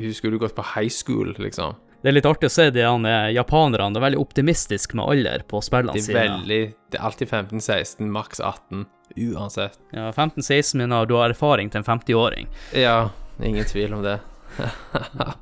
Hun 0.00 0.12
skulle 0.16 0.40
gått 0.40 0.56
på 0.56 0.64
high 0.74 0.88
school, 0.92 1.34
liksom. 1.40 1.76
Det 2.02 2.10
er 2.10 2.16
litt 2.16 2.26
artig 2.26 2.48
å 2.50 2.52
se 2.52 2.64
de 2.74 2.82
japanerne, 2.82 3.92
de 3.94 4.00
er 4.00 4.04
veldig 4.08 4.18
optimistiske 4.22 4.96
med 4.98 5.06
alder 5.12 5.44
på 5.46 5.60
spillene 5.62 5.94
Det 5.94 6.02
er 6.02 6.06
sine. 6.08 6.24
veldig 6.24 6.60
Det 6.90 6.98
er 6.98 7.04
alltid 7.06 7.28
15-16, 7.30 8.08
maks 8.10 8.40
18. 8.42 8.86
Uansett. 9.32 9.78
Ja, 9.92 10.08
15-16 10.10 10.80
min, 10.80 10.92
og 10.96 11.06
du 11.08 11.14
har 11.20 11.30
erfaring 11.30 11.70
til 11.70 11.82
en 11.82 11.86
50-åring. 11.86 12.48
Ja, 12.74 13.10
ingen 13.42 13.64
tvil 13.70 13.94
om 13.94 14.02
det. 14.06 14.18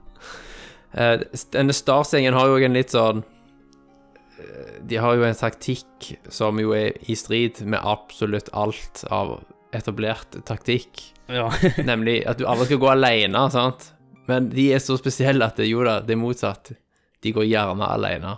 Eh, 0.90 1.20
Denne 1.54 1.70
Stars-gjengen 1.70 2.34
har 2.34 2.48
jo 2.50 2.56
en 2.66 2.74
litt 2.74 2.90
sånn 2.90 3.20
eh, 3.22 4.72
De 4.90 4.96
har 4.98 5.14
jo 5.14 5.22
en 5.22 5.36
taktikk 5.38 6.08
som 6.34 6.58
jo 6.58 6.72
er 6.74 6.96
i 7.06 7.14
strid 7.14 7.60
med 7.62 7.78
absolutt 7.78 8.50
alt 8.58 9.04
av 9.06 9.36
etablert 9.70 10.34
taktikk. 10.48 11.04
Ja. 11.30 11.46
Nemlig 11.86 12.24
at 12.26 12.40
du 12.40 12.46
aldri 12.50 12.66
skal 12.72 12.80
gå 12.82 12.90
alene, 12.90 13.44
sant? 13.54 13.92
Men 14.30 14.48
de 14.54 14.68
er 14.76 14.82
så 14.84 14.96
spesielle 15.00 15.44
at 15.50 15.58
det, 15.60 15.66
jo 15.70 15.82
da, 15.86 15.98
det 16.06 16.14
er 16.16 16.20
motsatt. 16.22 16.72
De 17.20 17.32
går 17.36 17.48
gjerne 17.50 17.84
alene. 17.90 18.36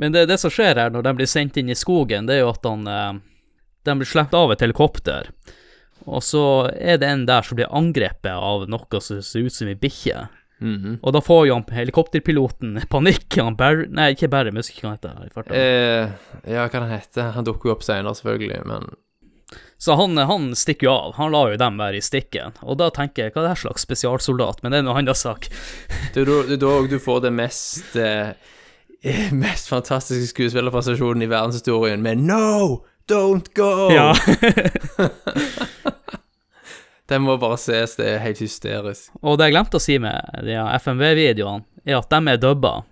Men 0.00 0.14
det, 0.14 0.24
det 0.30 0.38
som 0.42 0.50
skjer 0.50 0.78
her 0.80 0.90
når 0.94 1.04
de 1.06 1.12
blir 1.20 1.28
sendt 1.30 1.56
inn 1.60 1.70
i 1.70 1.76
skogen, 1.78 2.26
det 2.26 2.38
er 2.38 2.42
jo 2.42 2.50
at 2.54 2.64
han, 2.66 2.86
eh, 2.90 3.20
de 3.86 3.94
blir 4.00 4.08
sluppet 4.10 4.34
av 4.38 4.54
et 4.54 4.64
helikopter. 4.64 5.30
Og 6.08 6.22
så 6.24 6.42
er 6.74 6.98
det 7.02 7.08
en 7.10 7.26
der 7.28 7.44
som 7.46 7.58
blir 7.58 7.70
angrepet 7.74 8.32
av 8.32 8.64
noe 8.70 9.00
som 9.04 9.20
ser 9.22 9.46
ut 9.46 9.54
som 9.54 9.68
ei 9.70 9.76
bikkje. 9.78 10.24
Mhm. 10.58 10.96
Og 11.06 11.12
da 11.14 11.20
får 11.22 11.44
jo 11.46 11.54
han 11.54 11.66
helikopterpiloten 11.70 12.80
panikk. 12.90 13.36
Han 13.38 13.54
Barry 13.58 13.84
Nei, 13.94 14.08
ikke 14.16 14.30
Barry, 14.32 14.50
men 14.50 14.62
jeg 14.64 14.72
husker 14.72 14.78
ikke 14.80 14.88
hva 14.88 15.12
han 15.12 15.28
heter. 15.28 15.52
eh, 15.54 16.54
Ja, 16.54 16.64
hva 16.66 16.80
han 16.82 16.90
heter 16.90 17.28
Han 17.36 17.46
dukker 17.46 17.70
jo 17.70 17.76
opp 17.76 17.84
senere, 17.86 18.16
selvfølgelig, 18.18 18.64
men 18.66 18.88
Så 19.80 19.94
han, 19.94 20.18
han 20.18 20.50
stikker 20.58 20.88
jo 20.88 20.92
av. 20.92 21.12
Han 21.20 21.30
lar 21.32 21.52
jo 21.52 21.58
dem 21.60 21.76
være 21.78 22.00
i 22.00 22.02
stikken. 22.02 22.56
Og 22.66 22.80
da 22.80 22.88
tenker 22.90 23.28
jeg, 23.28 23.34
hva 23.34 23.42
er 23.42 23.46
det 23.46 23.52
her 23.54 23.60
slags 23.62 23.84
spesialsoldat? 23.86 24.62
Men 24.62 24.74
det 24.74 24.80
er 24.80 24.86
noe 24.88 24.98
annen 24.98 25.14
sak. 25.14 25.46
Det 26.14 26.24
er 26.26 26.56
da 26.58 26.72
du 26.90 26.98
får 26.98 27.22
det 27.28 27.32
mest 27.38 27.98
eh, 27.98 28.34
Mest 29.30 29.68
fantastiske 29.70 30.32
skuespillerprestasjonen 30.32 31.22
i 31.22 31.28
verdenshistorien 31.30 32.02
med 32.02 32.24
No! 32.26 32.82
Don't 33.08 33.46
go! 33.54 33.86
Ja. 33.94 34.10
Den 37.08 37.22
må 37.22 37.38
bare 37.40 37.56
ses, 37.56 37.94
det 37.96 38.04
er 38.10 38.18
helt 38.20 38.42
hysterisk. 38.42 39.14
Og 39.22 39.38
det 39.38 39.48
jeg 39.48 39.54
glemte 39.54 39.78
å 39.78 39.80
si 39.80 39.96
med 40.02 40.42
de 40.44 40.58
FMV-videoene, 40.82 41.64
er 41.88 42.02
at 42.02 42.10
de 42.12 42.34
er 42.34 42.42
dubba. 42.42 42.82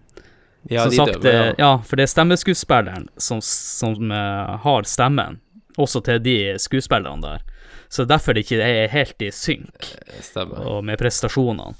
Ja, 0.70 0.86
som 0.86 0.94
de 0.94 1.00
sagt, 1.02 1.26
eh, 1.26 1.34
ja. 1.34 1.50
ja, 1.58 1.72
for 1.84 1.98
det 1.98 2.06
er 2.06 2.14
stemmeskuespilleren 2.14 3.10
som, 3.20 3.42
som 3.44 4.14
uh, 4.14 4.56
har 4.62 4.88
stemmen, 4.88 5.42
også 5.76 6.02
til 6.06 6.22
de 6.24 6.36
skuespillerne 6.62 7.22
der. 7.22 7.44
Så 7.88 8.06
derfor 8.08 8.34
det 8.34 8.46
ikke 8.46 8.62
er 8.64 8.90
helt 8.92 9.22
i 9.22 9.30
synk 9.34 9.92
og 10.64 10.82
med 10.84 10.98
prestasjonene. 11.00 11.76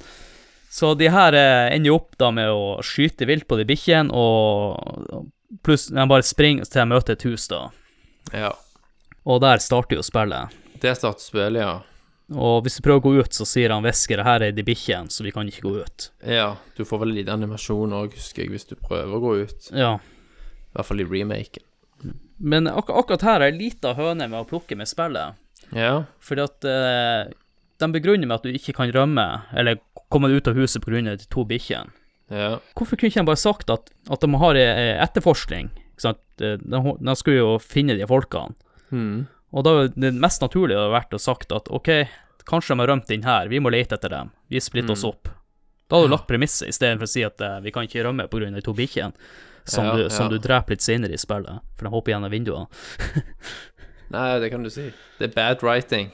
Så 0.77 0.93
de 0.99 1.09
her 1.09 1.33
eh, 1.33 1.73
ender 1.73 1.89
jo 1.89 1.97
opp 1.97 2.19
da 2.21 2.29
med 2.35 2.53
å 2.53 2.77
skyte 2.85 3.25
vilt 3.29 3.47
på 3.49 3.57
de 3.57 3.65
bikkjene, 3.65 4.13
og 4.13 5.31
pluss 5.65 5.87
de 5.89 6.05
bare 6.11 6.27
springer 6.27 6.69
til 6.69 6.83
de 6.83 6.89
møter 6.91 7.17
et 7.17 7.25
hus, 7.25 7.47
da. 7.49 7.63
Ja. 8.35 8.51
Og 9.25 9.41
der 9.41 9.63
starter 9.63 9.97
jo 9.97 10.05
spillet. 10.05 10.53
Det 10.83 10.93
starter 10.99 11.25
spillet, 11.25 11.63
ja. 11.63 11.79
Og 12.35 12.65
hvis 12.67 12.77
du 12.77 12.83
prøver 12.85 13.01
å 13.01 13.05
gå 13.07 13.23
ut, 13.23 13.39
så 13.39 13.47
sier 13.47 13.73
han 13.73 13.87
hvisker 13.87 14.25
her 14.27 14.43
er 14.49 14.55
de 14.55 14.65
bikkjene, 14.67 15.13
så 15.15 15.25
vi 15.25 15.33
kan 15.33 15.49
ikke 15.49 15.65
gå 15.65 15.75
ut. 15.87 16.09
Ja, 16.27 16.57
du 16.77 16.83
får 16.85 17.05
vel 17.05 17.15
litt 17.21 17.31
animasjon 17.33 17.95
òg, 17.97 18.17
husker 18.19 18.45
jeg, 18.45 18.53
hvis 18.53 18.69
du 18.69 18.75
prøver 18.77 19.15
å 19.15 19.23
gå 19.23 19.35
ut. 19.47 19.71
Ja. 19.71 19.95
I 19.97 20.77
hvert 20.77 20.91
fall 20.91 21.05
i 21.05 21.09
remaken. 21.09 21.66
Men 22.39 22.69
ak 22.69 22.91
akkurat 22.93 23.25
her 23.25 23.41
er 23.41 23.53
ei 23.53 23.59
lita 23.59 23.95
høne 23.97 24.29
med 24.29 24.43
å 24.43 24.49
plukke 24.49 24.77
med 24.77 24.89
spillet. 24.91 25.39
Ja. 25.75 26.05
Fordi 26.23 26.45
at 26.45 26.67
eh, 26.69 27.33
de 27.81 27.89
begrunner 27.93 28.29
med 28.29 28.37
at 28.39 28.45
du 28.47 28.53
ikke 28.55 28.75
kan 28.77 28.93
rømme, 28.93 29.27
eller 29.57 29.81
komme 30.13 30.31
ut 30.33 30.49
av 30.49 30.59
huset 30.59 30.85
pga. 30.85 31.01
de 31.17 31.27
to 31.31 31.45
bikkjene. 31.49 31.91
Ja. 32.31 32.59
Hvorfor 32.75 32.99
kunne 32.99 33.13
ikke 33.13 33.23
de 33.23 33.31
bare 33.31 33.39
sagt 33.39 33.71
at, 33.71 33.91
at 34.11 34.21
de 34.21 34.35
har 34.43 34.59
etterforskning? 34.59 35.71
Ikke 35.95 36.09
sant? 36.09 36.23
Eh, 36.41 36.59
De, 36.61 36.81
de 37.01 37.17
skulle 37.17 37.41
jo 37.41 37.57
finne 37.63 37.97
de 37.97 38.07
folkene. 38.07 38.55
Mm. 38.91 39.27
Og 39.57 39.65
da 39.65 39.87
det 39.89 40.13
mest 40.15 40.43
naturlige 40.43 40.79
hadde 40.79 40.93
vært 40.95 41.15
å 41.17 41.23
sagt 41.23 41.53
at 41.55 41.71
OK, 41.73 41.89
kanskje 42.47 42.75
de 42.75 42.83
har 42.83 42.91
rømt 42.93 43.11
inn 43.15 43.25
her, 43.27 43.49
vi 43.49 43.61
må 43.63 43.71
lete 43.73 43.97
etter 43.97 44.13
dem, 44.13 44.31
vi 44.53 44.61
splitter 44.61 44.95
oss 44.95 45.05
opp. 45.07 45.31
Da 45.89 45.97
hadde 45.97 46.11
du 46.11 46.15
lagt 46.17 46.27
premisset, 46.29 46.69
istedenfor 46.69 47.07
å 47.07 47.11
si 47.11 47.23
at 47.27 47.41
uh, 47.43 47.59
vi 47.63 47.73
kan 47.75 47.87
ikke 47.87 48.03
rømme 48.05 48.27
pga. 48.31 48.51
de 48.51 48.63
to 48.63 48.75
bikkjene, 48.75 49.15
som, 49.67 49.87
Ja, 49.87 49.97
du, 49.97 50.11
som 50.11 50.31
du 50.33 50.39
dreper 50.43 50.77
litt 50.77 50.85
senere 50.85 51.17
i 51.17 51.21
spillet, 51.21 51.65
for 51.77 51.89
de 51.89 51.93
hopper 51.95 52.15
gjennom 52.15 52.33
vinduene. 52.33 52.67
Nei, 54.15 54.29
det 54.43 54.51
kan 54.53 54.63
du 54.63 54.71
si. 54.71 54.89
Det 55.19 55.31
er 55.31 55.35
bad 55.35 55.65
writing. 55.67 56.13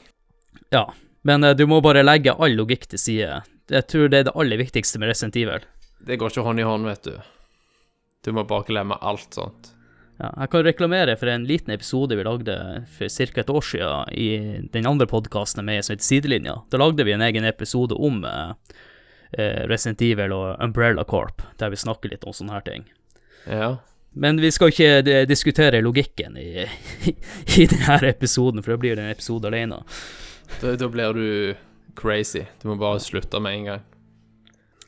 Ja, 0.73 0.87
men 1.21 1.45
uh, 1.45 1.53
du 1.55 1.67
må 1.69 1.81
bare 1.85 2.03
legge 2.03 2.33
all 2.33 2.57
logikk 2.57 2.87
til 2.89 3.01
side. 3.01 3.43
Jeg 3.71 3.87
tror 3.89 4.09
det 4.09 4.23
er 4.23 4.27
det 4.29 4.35
aller 4.35 4.59
viktigste 4.59 4.99
med 4.99 5.13
Resident 5.13 5.37
Evil. 5.39 5.67
Det 6.03 6.17
går 6.19 6.33
ikke 6.33 6.47
hånd 6.47 6.59
i 6.59 6.67
hånd, 6.67 6.89
vet 6.89 7.05
du. 7.07 7.15
Du 8.25 8.33
må 8.35 8.43
bare 8.47 8.67
glemme 8.67 8.97
alt 8.99 9.35
sånt. 9.35 9.73
Ja, 10.21 10.29
jeg 10.37 10.51
kan 10.53 10.65
reklamere 10.65 11.15
for 11.17 11.29
en 11.31 11.45
liten 11.49 11.73
episode 11.73 12.15
vi 12.15 12.23
lagde 12.25 12.55
for 12.97 13.09
ca. 13.09 13.41
et 13.41 13.49
år 13.49 13.65
siden 13.65 14.11
i 14.13 14.27
den 14.71 14.87
andre 14.87 15.07
podkasten 15.09 15.65
med 15.65 15.83
som 15.83 15.95
heter 15.95 16.05
Sidelinja. 16.05 16.59
Da 16.69 16.79
lagde 16.79 17.03
vi 17.03 17.15
en 17.15 17.25
egen 17.25 17.45
episode 17.49 17.95
om 17.95 18.21
eh, 18.23 18.53
eh, 19.37 19.63
Resident 19.67 20.01
Evil 20.01 20.35
og 20.35 20.61
Umbrella 20.63 21.03
Corp, 21.03 21.41
der 21.57 21.73
vi 21.73 21.81
snakker 21.81 22.13
litt 22.13 22.27
om 22.27 22.35
sånne 22.35 22.53
her 22.53 22.67
ting. 22.67 22.85
Ja. 23.49 23.77
Men 24.13 24.41
vi 24.41 24.51
skal 24.53 24.69
ikke 24.69 24.89
eh, 25.01 25.23
diskutere 25.27 25.81
logikken 25.81 26.37
i, 26.37 26.67
i 27.57 27.65
denne 27.65 28.09
episoden, 28.09 28.63
for 28.63 28.75
da 28.75 28.81
blir 28.83 28.95
det 28.95 29.05
en 29.07 29.15
episode 29.15 29.49
alene. 29.49 29.81
Da, 30.61 30.75
da 30.77 30.89
blir 30.89 31.17
du 31.17 31.55
crazy. 31.97 32.45
Du 32.61 32.69
må 32.69 32.77
bare 32.81 33.01
slutte 33.01 33.41
med 33.41 33.57
en 33.57 33.65
gang. 33.71 33.89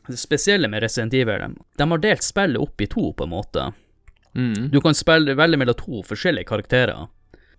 Det 0.08 0.20
spesielle 0.22 0.70
med 0.70 0.84
Resident 0.84 1.14
Evil, 1.18 1.56
de 1.78 1.90
har 1.90 2.02
delt 2.04 2.24
spillet 2.24 2.62
opp 2.62 2.82
i 2.82 2.88
to, 2.88 3.10
på 3.18 3.26
en 3.26 3.34
måte. 3.34 3.72
Mm. 4.36 4.70
Du 4.70 4.82
kan 4.82 4.94
spille, 4.94 5.34
velge 5.34 5.58
mellom 5.58 5.78
to 5.80 6.04
forskjellige 6.06 6.46
karakterer. 6.52 7.08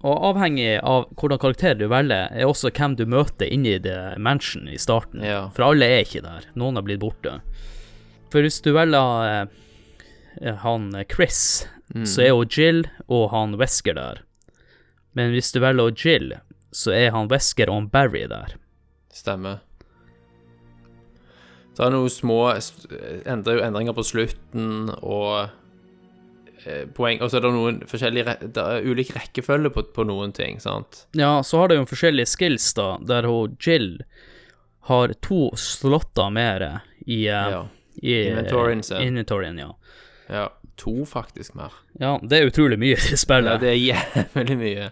Og 0.07 0.27
avhengig 0.31 0.77
av 0.85 1.09
hvordan 1.17 1.41
karakter 1.43 1.75
du 1.75 1.89
velger, 1.91 2.29
er 2.31 2.47
også 2.47 2.71
hvem 2.71 2.95
du 2.99 3.07
møter 3.11 3.51
inni 3.51 3.79
det 3.83 3.99
mansion 4.23 4.69
i 4.71 4.79
starten. 4.79 5.25
Ja. 5.25 5.49
For 5.57 5.67
alle 5.73 5.89
er 5.89 6.05
ikke 6.05 6.23
der. 6.23 6.47
Noen 6.55 6.79
har 6.79 6.87
blitt 6.87 7.03
borte. 7.03 7.41
For 8.31 8.45
hvis 8.45 8.61
du 8.63 8.71
velger 8.77 9.31
eh, 9.31 9.57
han 10.63 10.91
Chris, 11.13 11.67
Chris, 11.93 12.05
så 12.05 12.23
er 12.27 12.33
jo 12.33 12.45
Jill 12.51 12.85
og 13.09 13.31
han 13.33 13.55
Wesker 13.61 13.95
der. 13.97 14.23
Men 15.17 15.31
hvis 15.33 15.53
du 15.55 15.61
velger 15.63 15.95
Jill, 15.97 16.35
så 16.73 16.93
er 16.93 17.11
han 17.15 17.29
Wesker 17.33 17.71
og 17.71 17.79
han 17.81 17.89
Barry 17.93 18.27
der. 18.29 18.57
Stemmer. 19.17 19.63
Det 21.77 21.85
er 21.85 21.93
noen 21.93 22.09
små 22.13 22.39
endringer 23.29 23.93
på 23.97 24.05
slutten 24.09 24.89
og 24.97 25.49
eh, 26.65 26.87
poeng 26.97 27.21
Og 27.21 27.29
så 27.29 27.37
er 27.37 27.45
det 27.45 27.51
noen 27.53 27.81
forskjellige 27.85 28.37
Det 28.57 28.63
er 28.65 28.87
ulik 28.89 29.11
rekkefølge 29.13 29.73
på, 29.75 29.85
på 29.93 30.07
noen 30.09 30.33
ting, 30.37 30.57
sant? 30.63 31.03
Ja, 31.17 31.43
så 31.45 31.61
har 31.61 31.69
det 31.69 31.77
jo 31.77 31.85
forskjellige 31.91 32.31
skills, 32.33 32.71
da, 32.79 32.95
der 33.05 33.29
hun 33.29 33.59
Jill 33.61 33.99
har 34.89 35.13
to 35.21 35.51
slotter 35.59 36.31
mer 36.33 36.63
i, 37.05 37.27
eh, 37.27 37.51
Ja. 37.53 37.63
i 38.01 38.17
sin. 38.87 39.01
Inventoryen, 39.03 39.59
ja. 39.59 39.73
Ja. 40.29 40.49
To, 40.77 41.05
faktisk, 41.09 41.55
mer. 41.57 41.73
Ja, 42.01 42.19
det 42.21 42.37
er 42.43 42.51
utrolig 42.51 42.77
mye 42.79 42.99
i 42.99 43.17
spillet. 43.17 43.55
Ja, 43.55 43.59
det 43.63 43.71
er 43.71 43.79
jævlig 43.81 44.57
mye. 44.61 44.89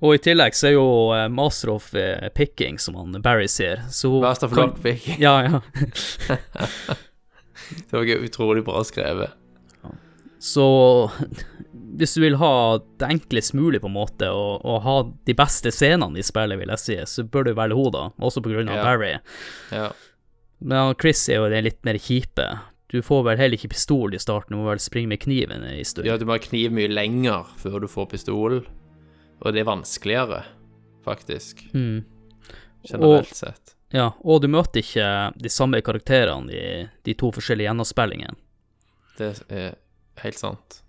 Og 0.00 0.14
i 0.16 0.20
tillegg 0.24 0.54
så 0.56 0.66
er 0.70 0.72
jo 0.74 0.86
eh, 1.14 1.28
Master 1.30 1.70
of 1.76 1.90
eh, 1.94 2.26
Picking, 2.34 2.78
som 2.82 2.96
han 2.98 3.14
Barry 3.22 3.46
sier, 3.52 3.84
så 3.92 4.10
Master 4.22 4.48
of 4.50 4.54
kan- 4.56 4.72
Picking 4.82 5.20
Ja, 5.22 5.36
ja. 5.44 5.60
Det 7.70 7.92
var 7.94 8.02
ikke 8.06 8.24
utrolig 8.26 8.64
bra 8.66 8.80
skrevet. 8.86 9.30
Så 10.40 10.64
hvis 12.00 12.14
du 12.16 12.22
vil 12.24 12.38
ha 12.40 12.52
det 12.98 13.10
enklest 13.12 13.52
mulig, 13.54 13.80
på 13.82 13.90
en 13.90 13.94
måte, 13.98 14.30
og, 14.32 14.64
og 14.64 14.78
ha 14.86 14.94
de 15.28 15.34
beste 15.36 15.70
scenene 15.74 16.18
i 16.18 16.24
spillet, 16.24 16.58
vil 16.58 16.72
jeg 16.72 16.80
si, 16.82 16.96
så 17.06 17.22
bør 17.28 17.46
du 17.46 17.52
velge 17.58 17.76
henne. 17.78 18.06
Også 18.24 18.42
på 18.42 18.50
grunn 18.54 18.70
av 18.72 18.80
Ja. 18.80 18.86
Barry. 18.88 19.12
Ja. 19.70 19.90
Men 20.60 20.94
Chris 21.00 21.22
er 21.28 21.38
jo 21.42 21.50
den 21.52 21.64
litt 21.68 21.78
mer 21.86 21.98
kjipe. 22.00 22.46
Du 22.90 22.98
får 23.06 23.22
vel 23.28 23.38
heller 23.38 23.54
ikke 23.54 23.70
pistol 23.70 24.14
i 24.16 24.18
starten, 24.18 24.56
du 24.56 24.60
må 24.60 24.66
vel 24.66 24.82
springe 24.82 25.12
med 25.12 25.20
kniven 25.22 25.62
i 25.70 25.84
stund. 25.86 26.08
ja, 26.08 26.16
du 26.18 26.26
må 26.26 26.34
ha 26.34 26.42
kniv 26.42 26.72
mye 26.74 26.90
lenger 26.90 27.52
før 27.60 27.78
du 27.84 27.86
får 27.90 28.08
pistol, 28.10 28.64
og 29.40 29.54
det 29.54 29.62
er 29.62 29.68
vanskeligere, 29.68 30.42
faktisk. 31.06 31.62
Mm. 31.70 32.02
Generelt 32.88 33.36
sett. 33.36 33.76
Ja, 33.94 34.12
og 34.22 34.42
du 34.42 34.48
møter 34.50 34.82
ikke 34.82 35.06
de 35.38 35.50
samme 35.50 35.80
karakterene 35.86 36.50
i 36.54 36.66
de 37.06 37.14
to 37.18 37.30
forskjellige 37.34 37.68
gjennomspillingene. 37.70 38.36
Det 39.18 39.32
er 39.50 39.74
helt 40.22 40.38
sant. 40.38 40.82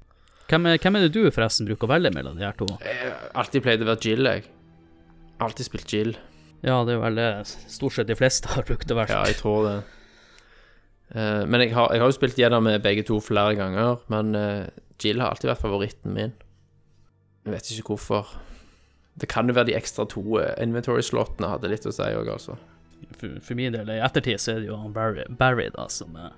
Hvem 0.51 0.67
er, 0.67 0.81
hvem 0.83 0.97
er 0.97 1.05
det 1.05 1.13
du 1.15 1.23
forresten 1.31 1.67
bruker 1.69 1.87
å 1.87 1.93
velge 1.93 2.11
mellom 2.13 2.37
de 2.37 2.45
her 2.45 2.57
to? 2.59 2.67
Jeg 2.83 2.97
har 3.05 3.31
alltid 3.39 3.63
pleide 3.65 3.85
å 3.85 3.89
være 3.93 4.09
Jill, 4.09 4.27
jeg. 4.27 4.45
Alltid 5.41 5.69
spilt 5.69 5.93
Jill. 5.93 6.13
Ja, 6.61 6.81
det 6.85 6.97
er 6.97 7.01
vel 7.01 7.17
det 7.17 7.29
stort 7.49 7.95
sett 7.95 8.09
de 8.09 8.17
fleste 8.17 8.51
har 8.53 8.65
brukt 8.67 8.91
å 8.91 8.97
være. 8.97 9.15
Ja, 9.15 9.23
jeg 9.31 9.39
tror 9.39 9.65
det. 9.65 9.75
Eh, 11.15 11.43
men 11.45 11.62
jeg 11.65 11.74
har, 11.76 11.91
jeg 11.91 12.02
har 12.04 12.08
jo 12.12 12.15
spilt 12.15 12.38
gjennom 12.39 12.63
med 12.63 12.82
begge 12.86 13.04
to 13.08 13.17
flere 13.24 13.56
ganger, 13.60 14.00
men 14.13 14.36
uh, 14.36 14.67
Jill 15.02 15.19
har 15.19 15.34
alltid 15.34 15.50
vært 15.52 15.63
favoritten 15.65 16.13
min. 16.15 16.34
Jeg 17.45 17.56
vet 17.56 17.71
ikke 17.74 17.95
hvorfor. 17.95 18.30
Det 19.19 19.28
kan 19.30 19.50
jo 19.50 19.54
være 19.58 19.67
de 19.71 19.76
ekstra 19.76 20.06
to 20.08 20.21
eh, 20.39 20.54
inventory-slottene 20.63 21.50
hadde 21.52 21.71
litt 21.74 21.86
å 21.89 21.91
si 21.91 22.06
òg, 22.15 22.30
altså. 22.32 22.56
For, 23.17 23.39
for 23.43 23.58
min 23.58 23.74
del, 23.74 23.89
i 23.91 23.97
ettertid, 24.00 24.39
så 24.39 24.54
er 24.54 24.62
det 24.62 24.69
jo 24.69 24.78
Barry, 24.93 25.26
Barry 25.36 25.67
da, 25.74 25.88
som 25.91 26.13
uh, 26.15 26.30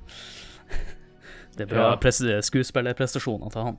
Det 1.57 1.67
er 1.67 1.69
bra 1.75 1.89
Ja. 1.91 1.97
pres 2.01 2.17
skuespillerprestasjoner 2.47 3.51
til 3.53 3.67
han. 3.67 3.77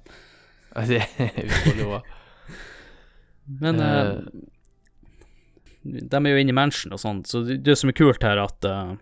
Det 0.87 1.01
er 1.03 1.41
utrolig 1.49 1.89
bra. 1.91 2.03
Men 3.61 3.81
Eh. 3.83 3.99
eh, 3.99 4.21
de 5.85 6.17
er 6.17 6.31
jo 6.33 6.41
inne 6.41 6.55
i 6.55 6.57
mansion 6.57 6.95
og 6.97 7.01
sånt, 7.03 7.27
så 7.29 7.43
det, 7.45 7.75
som 7.77 7.91
er 7.91 7.97
kult 7.99 8.23
her, 8.25 8.39
er 8.39 8.47
at 8.47 8.65
eh, 8.69 8.95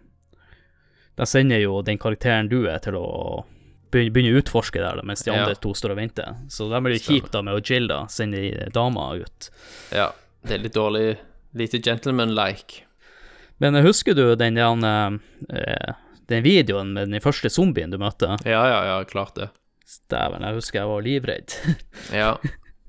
de 1.16 1.26
sender 1.28 1.60
jo 1.62 1.82
den 1.84 1.98
karakteren 2.00 2.48
du 2.48 2.62
er, 2.70 2.78
til 2.82 2.96
å 2.96 3.44
begynne, 3.92 4.32
å 4.32 4.40
utforske 4.40 4.80
der, 4.80 4.96
da, 4.96 5.02
mens 5.04 5.22
de 5.26 5.30
Ja. 5.30 5.42
andre 5.42 5.54
to 5.60 5.74
står 5.76 5.92
og 5.92 5.98
venter. 6.00 6.34
Så 6.48 6.70
da 6.70 6.80
blir 6.80 6.94
det 6.96 7.02
kjipt 7.04 7.32
da 7.34 7.42
med 7.44 7.54
å 7.58 7.60
Jill 7.60 7.88
da, 7.90 8.06
sende 8.08 8.40
de 8.40 8.70
dama 8.72 9.10
ut. 9.20 9.50
Ja, 9.92 10.10
det 10.46 10.54
er 10.56 10.62
litt 10.64 10.74
dårlig. 10.78 11.18
Lite 11.54 11.78
gentleman-like. 11.84 12.86
Men 13.60 13.74
eh, 13.76 13.82
husker 13.84 14.14
du 14.16 14.34
den, 14.40 14.54
den, 14.56 15.20
eh, 15.52 15.92
den 16.32 16.42
videoen 16.42 16.94
med 16.96 17.10
den 17.12 17.20
første 17.20 17.50
zombien 17.52 17.90
du 17.92 17.98
møtte? 18.00 18.38
Ja, 18.48 18.62
ja, 18.70 18.80
ja, 18.88 18.96
klart 19.04 19.34
det. 19.36 19.50
Dæven, 20.08 20.40
jeg 20.40 20.56
husker 20.56 20.80
jeg 20.80 20.88
var 20.88 21.02
livredd. 21.04 21.52
Ja. 22.22 22.36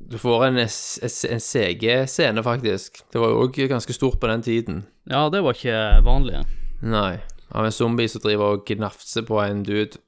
Du 0.04 0.18
får 0.20 0.46
en, 0.50 0.58
en 0.60 1.40
CG-scene, 1.44 2.42
faktisk. 2.44 3.04
Det 3.12 3.20
var 3.22 3.30
jo 3.32 3.44
òg 3.46 3.60
ganske 3.72 3.94
stort 3.96 4.18
på 4.20 4.28
den 4.32 4.42
tiden. 4.44 4.82
ja, 5.08 5.30
det 5.32 5.40
var 5.44 5.54
ikke 5.56 5.78
vanlig. 6.04 6.42
Nei. 6.82 7.20
Av 7.54 7.66
en 7.68 7.72
zombie 7.76 8.10
som 8.10 8.22
driver 8.24 8.56
og 8.58 8.66
gnafser 8.66 9.26
på 9.28 9.38
en 9.44 9.64
dude. 9.64 10.00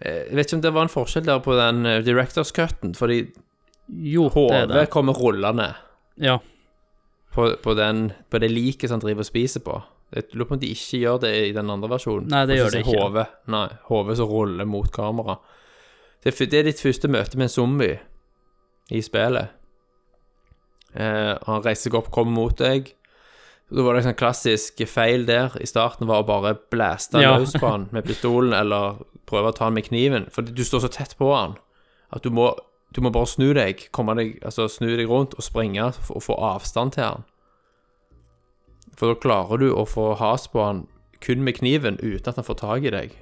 Eh, 0.00 0.26
Jeg 0.28 0.36
vet 0.36 0.46
ikke 0.50 0.56
om 0.58 0.64
det 0.66 0.72
var 0.74 0.82
en 0.86 0.92
forskjell 0.92 1.24
der 1.26 1.38
på 1.44 1.54
den 1.56 1.86
eh, 1.86 2.02
Directors 2.04 2.52
Cutten, 2.52 2.94
fordi 2.94 3.22
Jo, 3.88 4.24
det 4.28 4.34
hodet 4.34 4.68
det. 4.74 4.90
kommer 4.92 5.12
rullende. 5.16 5.70
Ja. 6.20 6.38
på, 7.32 7.54
på, 7.62 7.74
den, 7.78 8.12
på 8.30 8.38
det 8.42 8.50
liket 8.50 8.88
som 8.90 8.98
han 8.98 9.04
driver 9.06 9.20
og 9.24 9.26
spiser 9.30 9.60
på. 9.64 9.78
Jeg 10.12 10.24
lurer 10.32 10.48
på 10.48 10.54
om 10.56 10.60
de 10.60 10.70
ikke 10.72 10.98
gjør 11.02 11.18
det 11.20 11.32
i 11.48 11.52
den 11.52 11.70
andre 11.70 11.88
versjonen. 11.92 12.28
Nei, 12.32 12.46
det 12.48 12.56
gjør 12.58 12.70
de 12.72 12.76
det 12.78 12.84
ikke. 12.86 13.00
Hodet, 13.02 13.26
nei, 13.52 13.66
hodet 13.88 14.16
som 14.16 14.28
ruller 14.30 14.64
mot 14.68 14.88
kamera. 14.92 15.38
Det 16.24 16.32
det 16.50 16.58
er 16.58 16.64
ditt 16.64 16.80
første 16.80 17.08
møte 17.08 17.36
med 17.38 17.44
en 17.46 17.52
zombie 17.52 17.98
i 18.90 19.00
spillet. 19.04 19.48
Eh, 20.94 21.34
han 21.46 21.62
reiser 21.62 21.88
seg 21.90 21.94
opp, 22.00 22.08
kommer 22.10 22.32
mot 22.32 22.56
deg. 22.58 22.94
Da 23.68 23.82
var 23.84 23.94
det 23.94 24.00
en 24.00 24.06
sånn 24.12 24.16
klassisk 24.20 24.80
feil 24.88 25.26
der 25.28 25.52
i 25.60 25.66
starten, 25.68 26.06
var 26.08 26.22
å 26.22 26.26
bare 26.26 26.54
blæste 26.72 27.20
Ja. 27.20 27.36
løs 27.36 27.52
på 27.52 27.68
han 27.68 27.88
med 27.92 28.06
pistolen, 28.06 28.54
eller 28.56 29.02
prøve 29.26 29.50
å 29.52 29.54
ta 29.54 29.64
han 29.64 29.74
med 29.74 29.84
kniven. 29.90 30.30
For 30.32 30.42
du 30.42 30.62
står 30.64 30.86
så 30.86 30.88
tett 30.90 31.16
på 31.18 31.28
han 31.36 31.58
at 32.10 32.22
du 32.22 32.30
må, 32.30 32.54
du 32.94 33.02
må 33.04 33.12
bare 33.12 33.26
snu 33.28 33.52
deg, 33.52 33.88
komme 33.92 34.14
deg, 34.16 34.38
altså 34.42 34.68
snu 34.72 34.96
deg 34.96 35.06
rundt 35.10 35.34
og 35.36 35.44
springe 35.44 35.84
og 35.84 36.22
få 36.24 36.34
avstand 36.40 36.92
til 36.96 37.04
han. 37.04 37.24
For 38.96 39.12
da 39.12 39.20
klarer 39.20 39.58
du 39.60 39.68
å 39.74 39.84
få 39.86 40.16
has 40.16 40.48
på 40.48 40.64
han 40.64 40.86
kun 41.20 41.44
med 41.44 41.58
kniven 41.58 41.98
uten 42.00 42.28
at 42.30 42.36
han 42.36 42.44
får 42.44 42.58
tak 42.62 42.82
i 42.88 42.90
deg. 42.94 43.12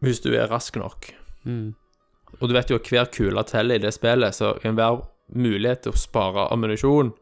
Hvis 0.00 0.22
du 0.24 0.32
er 0.34 0.48
rask 0.48 0.76
nok. 0.80 1.10
Mm. 1.44 1.74
Og 2.40 2.48
du 2.48 2.54
vet 2.56 2.70
jo 2.70 2.78
at 2.80 2.88
hver 2.88 3.10
kule 3.12 3.42
teller 3.44 3.74
i 3.76 3.82
det 3.82 3.92
spillet, 3.92 4.34
så 4.34 4.54
enhver 4.64 5.02
mulighet 5.34 5.82
til 5.84 5.92
å 5.92 6.00
spare 6.00 6.48
ammunisjon 6.54 7.12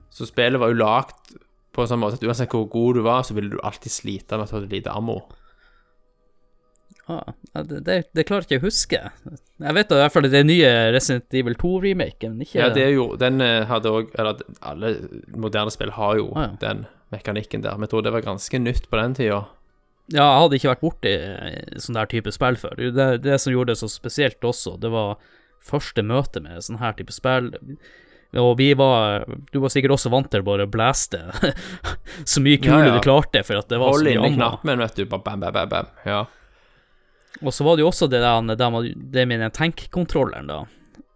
Så 0.09 0.25
spillet 0.27 0.59
var 0.59 0.67
jo 0.71 0.75
lagd 0.81 1.35
på 1.75 1.81
en 1.83 1.87
sånn 1.91 1.99
måte 1.99 2.13
at 2.15 2.23
uansett 2.23 2.49
hvor 2.49 2.69
god 2.71 2.95
du 2.95 3.01
var, 3.03 3.21
så 3.23 3.33
ville 3.35 3.49
du 3.51 3.59
alltid 3.63 3.91
slite 3.91 4.31
med 4.37 4.43
at 4.45 4.49
du 4.49 4.55
hadde 4.59 4.69
lite 4.71 4.91
ammo. 4.95 5.21
Ah, 7.07 7.33
ja, 7.53 7.61
det, 7.69 7.79
det, 7.85 7.95
det 8.17 8.23
klarer 8.25 8.47
ikke 8.47 8.55
jeg 8.55 8.61
å 8.63 8.65
huske. 8.65 8.99
Jeg 9.61 9.73
vet 9.77 9.89
da 9.91 9.97
i 9.99 10.01
hvert 10.01 10.13
fall 10.15 10.25
det 10.25 10.39
er 10.39 10.47
nye 10.47 10.69
Resident 10.95 11.35
Evil 11.37 11.53
2-remaken, 11.61 12.39
ikke 12.41 12.57
Ja, 12.57 12.69
det 12.73 12.81
er 12.81 12.95
jo 12.95 13.11
Den 13.21 13.37
eh, 13.45 13.61
hadde 13.69 13.91
òg 13.93 14.09
Eller 14.17 14.39
alle 14.65 14.89
moderne 15.37 15.69
spill 15.73 15.93
har 15.93 16.17
jo 16.17 16.31
Ah, 16.33 16.47
ja. 16.47 16.55
den 16.63 16.85
mekanikken 17.13 17.61
der, 17.61 17.77
men 17.77 17.85
jeg 17.85 17.93
tror 17.93 18.01
det 18.07 18.13
var 18.15 18.25
ganske 18.25 18.57
nytt 18.59 18.87
på 18.89 18.97
den 18.97 19.13
tida. 19.19 19.43
Ja, 20.09 20.25
jeg 20.25 20.41
hadde 20.41 20.57
ikke 20.57 20.71
vært 20.71 20.81
borti 20.87 21.11
eh, 21.13 21.77
sånn 21.81 21.99
der 21.99 22.09
type 22.09 22.33
spill 22.33 22.57
før. 22.59 22.81
Det, 22.97 23.05
det, 23.23 23.37
som 23.41 23.53
gjorde 23.53 23.75
det 23.75 23.79
så 23.83 23.89
spesielt 23.93 24.41
også, 24.45 24.73
det 24.81 24.89
var 24.93 25.15
første 25.65 26.01
møte 26.05 26.41
med 26.41 26.65
sånn 26.65 26.81
her 26.81 26.97
type 26.97 27.13
spill. 27.13 27.51
Og 28.35 28.57
vi 28.59 28.71
var 28.75 29.23
Du 29.53 29.61
var 29.63 29.71
sikkert 29.71 29.93
også 29.95 30.09
vant 30.11 30.27
til 30.33 30.41
å 30.43 30.47
bare 30.49 30.65
blæste 30.67 31.21
så 32.33 32.41
mye 32.43 32.57
kule 32.59 32.81
Ja, 32.81 32.89
ja. 32.89 32.95
du 32.97 33.05
klarte, 33.05 33.45
for 33.47 33.61
at 33.61 33.69
det 33.71 33.77
var 33.79 33.93
Hold 33.93 34.01
så 34.01 34.09
mye 34.09 34.17
annet. 34.17 34.25
Hold 34.25 34.33
inni 34.33 34.41
knappen, 34.41 34.81
vet 34.83 34.97
du. 34.99 35.05
Bam, 35.13 35.23
bam, 35.23 35.45
bam, 35.53 35.69
bam. 35.71 35.93
Ja. 36.09 36.23
Og 37.41 37.51
så 37.53 37.65
var 37.67 37.75
det 37.75 37.83
jo 37.83 37.89
også 37.91 38.07
det, 38.07 38.21
der, 38.23 38.89
det 38.95 39.25
med 39.27 39.43
den 39.43 39.51
tank-kontrolleren, 39.51 40.47
da, 40.47 40.61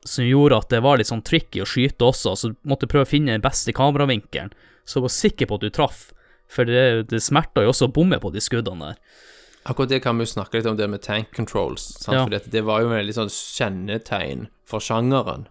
som 0.08 0.28
gjorde 0.28 0.60
at 0.60 0.72
det 0.74 0.82
var 0.84 1.00
litt 1.00 1.10
sånn 1.10 1.24
tricky 1.26 1.62
å 1.64 1.68
skyte 1.70 2.08
også, 2.08 2.36
så 2.36 2.52
du 2.52 2.58
måtte 2.68 2.90
prøve 2.92 3.08
å 3.08 3.10
finne 3.10 3.36
den 3.36 3.44
beste 3.44 3.74
kameravinkelen, 3.76 4.52
så 4.90 5.04
var 5.04 5.14
sikker 5.14 5.50
på 5.50 5.60
at 5.60 5.66
du 5.66 5.72
traff, 5.74 6.10
for 6.50 6.68
det, 6.68 7.10
det 7.12 7.22
smerta 7.24 7.64
jo 7.64 7.72
også 7.72 7.88
å 7.88 7.94
bomme 7.94 8.18
på 8.20 8.32
de 8.34 8.42
skuddene 8.44 8.92
der. 8.92 9.02
Akkurat 9.70 9.92
det 9.92 10.00
kan 10.02 10.18
vi 10.18 10.26
jo 10.26 10.32
snakke 10.32 10.58
litt 10.58 10.68
om, 10.70 10.78
det 10.80 10.88
med 10.90 11.04
tank 11.06 11.34
controls. 11.36 11.84
Sant? 12.00 12.16
Ja. 12.16 12.24
for 12.26 12.52
det 12.52 12.64
var 12.66 12.82
jo 12.82 12.92
veldig 12.94 13.16
sånn 13.16 13.32
kjennetegn 13.34 14.48
for 14.68 14.82
sjangeren. 14.82 15.46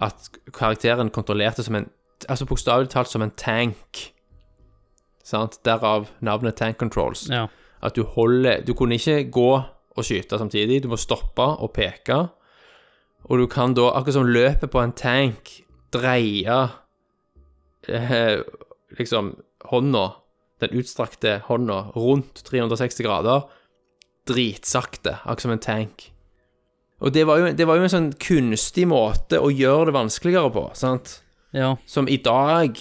At 0.00 0.30
karakteren 0.52 1.12
kontrollerte 1.12 1.64
som 1.66 1.82
en 1.82 1.92
Altså 2.32 2.46
bokstavelig 2.48 2.88
talt 2.88 3.10
som 3.12 3.20
en 3.20 3.30
tank. 3.36 3.98
Sant? 5.20 5.58
Derav 5.68 6.06
navnet 6.24 6.56
tank 6.56 6.78
controls. 6.80 7.26
Ja. 7.28 7.42
At 7.82 7.96
du 7.96 8.04
holder 8.04 8.64
Du 8.64 8.74
kunne 8.74 8.96
ikke 8.96 9.30
gå 9.30 9.50
og 9.96 10.04
skyte 10.04 10.38
samtidig. 10.38 10.82
Du 10.82 10.88
må 10.88 10.96
stoppe 11.00 11.42
og 11.42 11.72
peke. 11.72 12.26
Og 13.26 13.38
du 13.40 13.46
kan 13.50 13.74
da, 13.74 13.90
akkurat 13.96 14.14
som 14.14 14.28
løpet 14.28 14.70
på 14.70 14.80
en 14.80 14.92
tank, 14.92 15.50
dreie 15.94 16.58
eh, 17.88 18.42
liksom 18.98 19.34
hånda, 19.70 20.04
den 20.62 20.76
utstrakte 20.78 21.40
hånda, 21.48 21.80
rundt 21.96 22.44
360 22.46 23.02
grader, 23.06 23.48
dritsakte, 24.28 25.18
akkurat 25.24 25.46
som 25.46 25.56
en 25.56 25.64
tank. 25.64 26.10
Og 27.00 27.12
det 27.12 27.26
var, 27.28 27.40
jo, 27.40 27.50
det 27.52 27.66
var 27.68 27.76
jo 27.76 27.86
en 27.86 27.92
sånn 27.92 28.12
kunstig 28.20 28.86
måte 28.88 29.40
å 29.42 29.50
gjøre 29.52 29.90
det 29.90 29.96
vanskeligere 29.98 30.52
på, 30.54 30.68
sant? 30.78 31.18
Ja. 31.56 31.74
Som 31.88 32.08
i 32.08 32.16
dag 32.22 32.78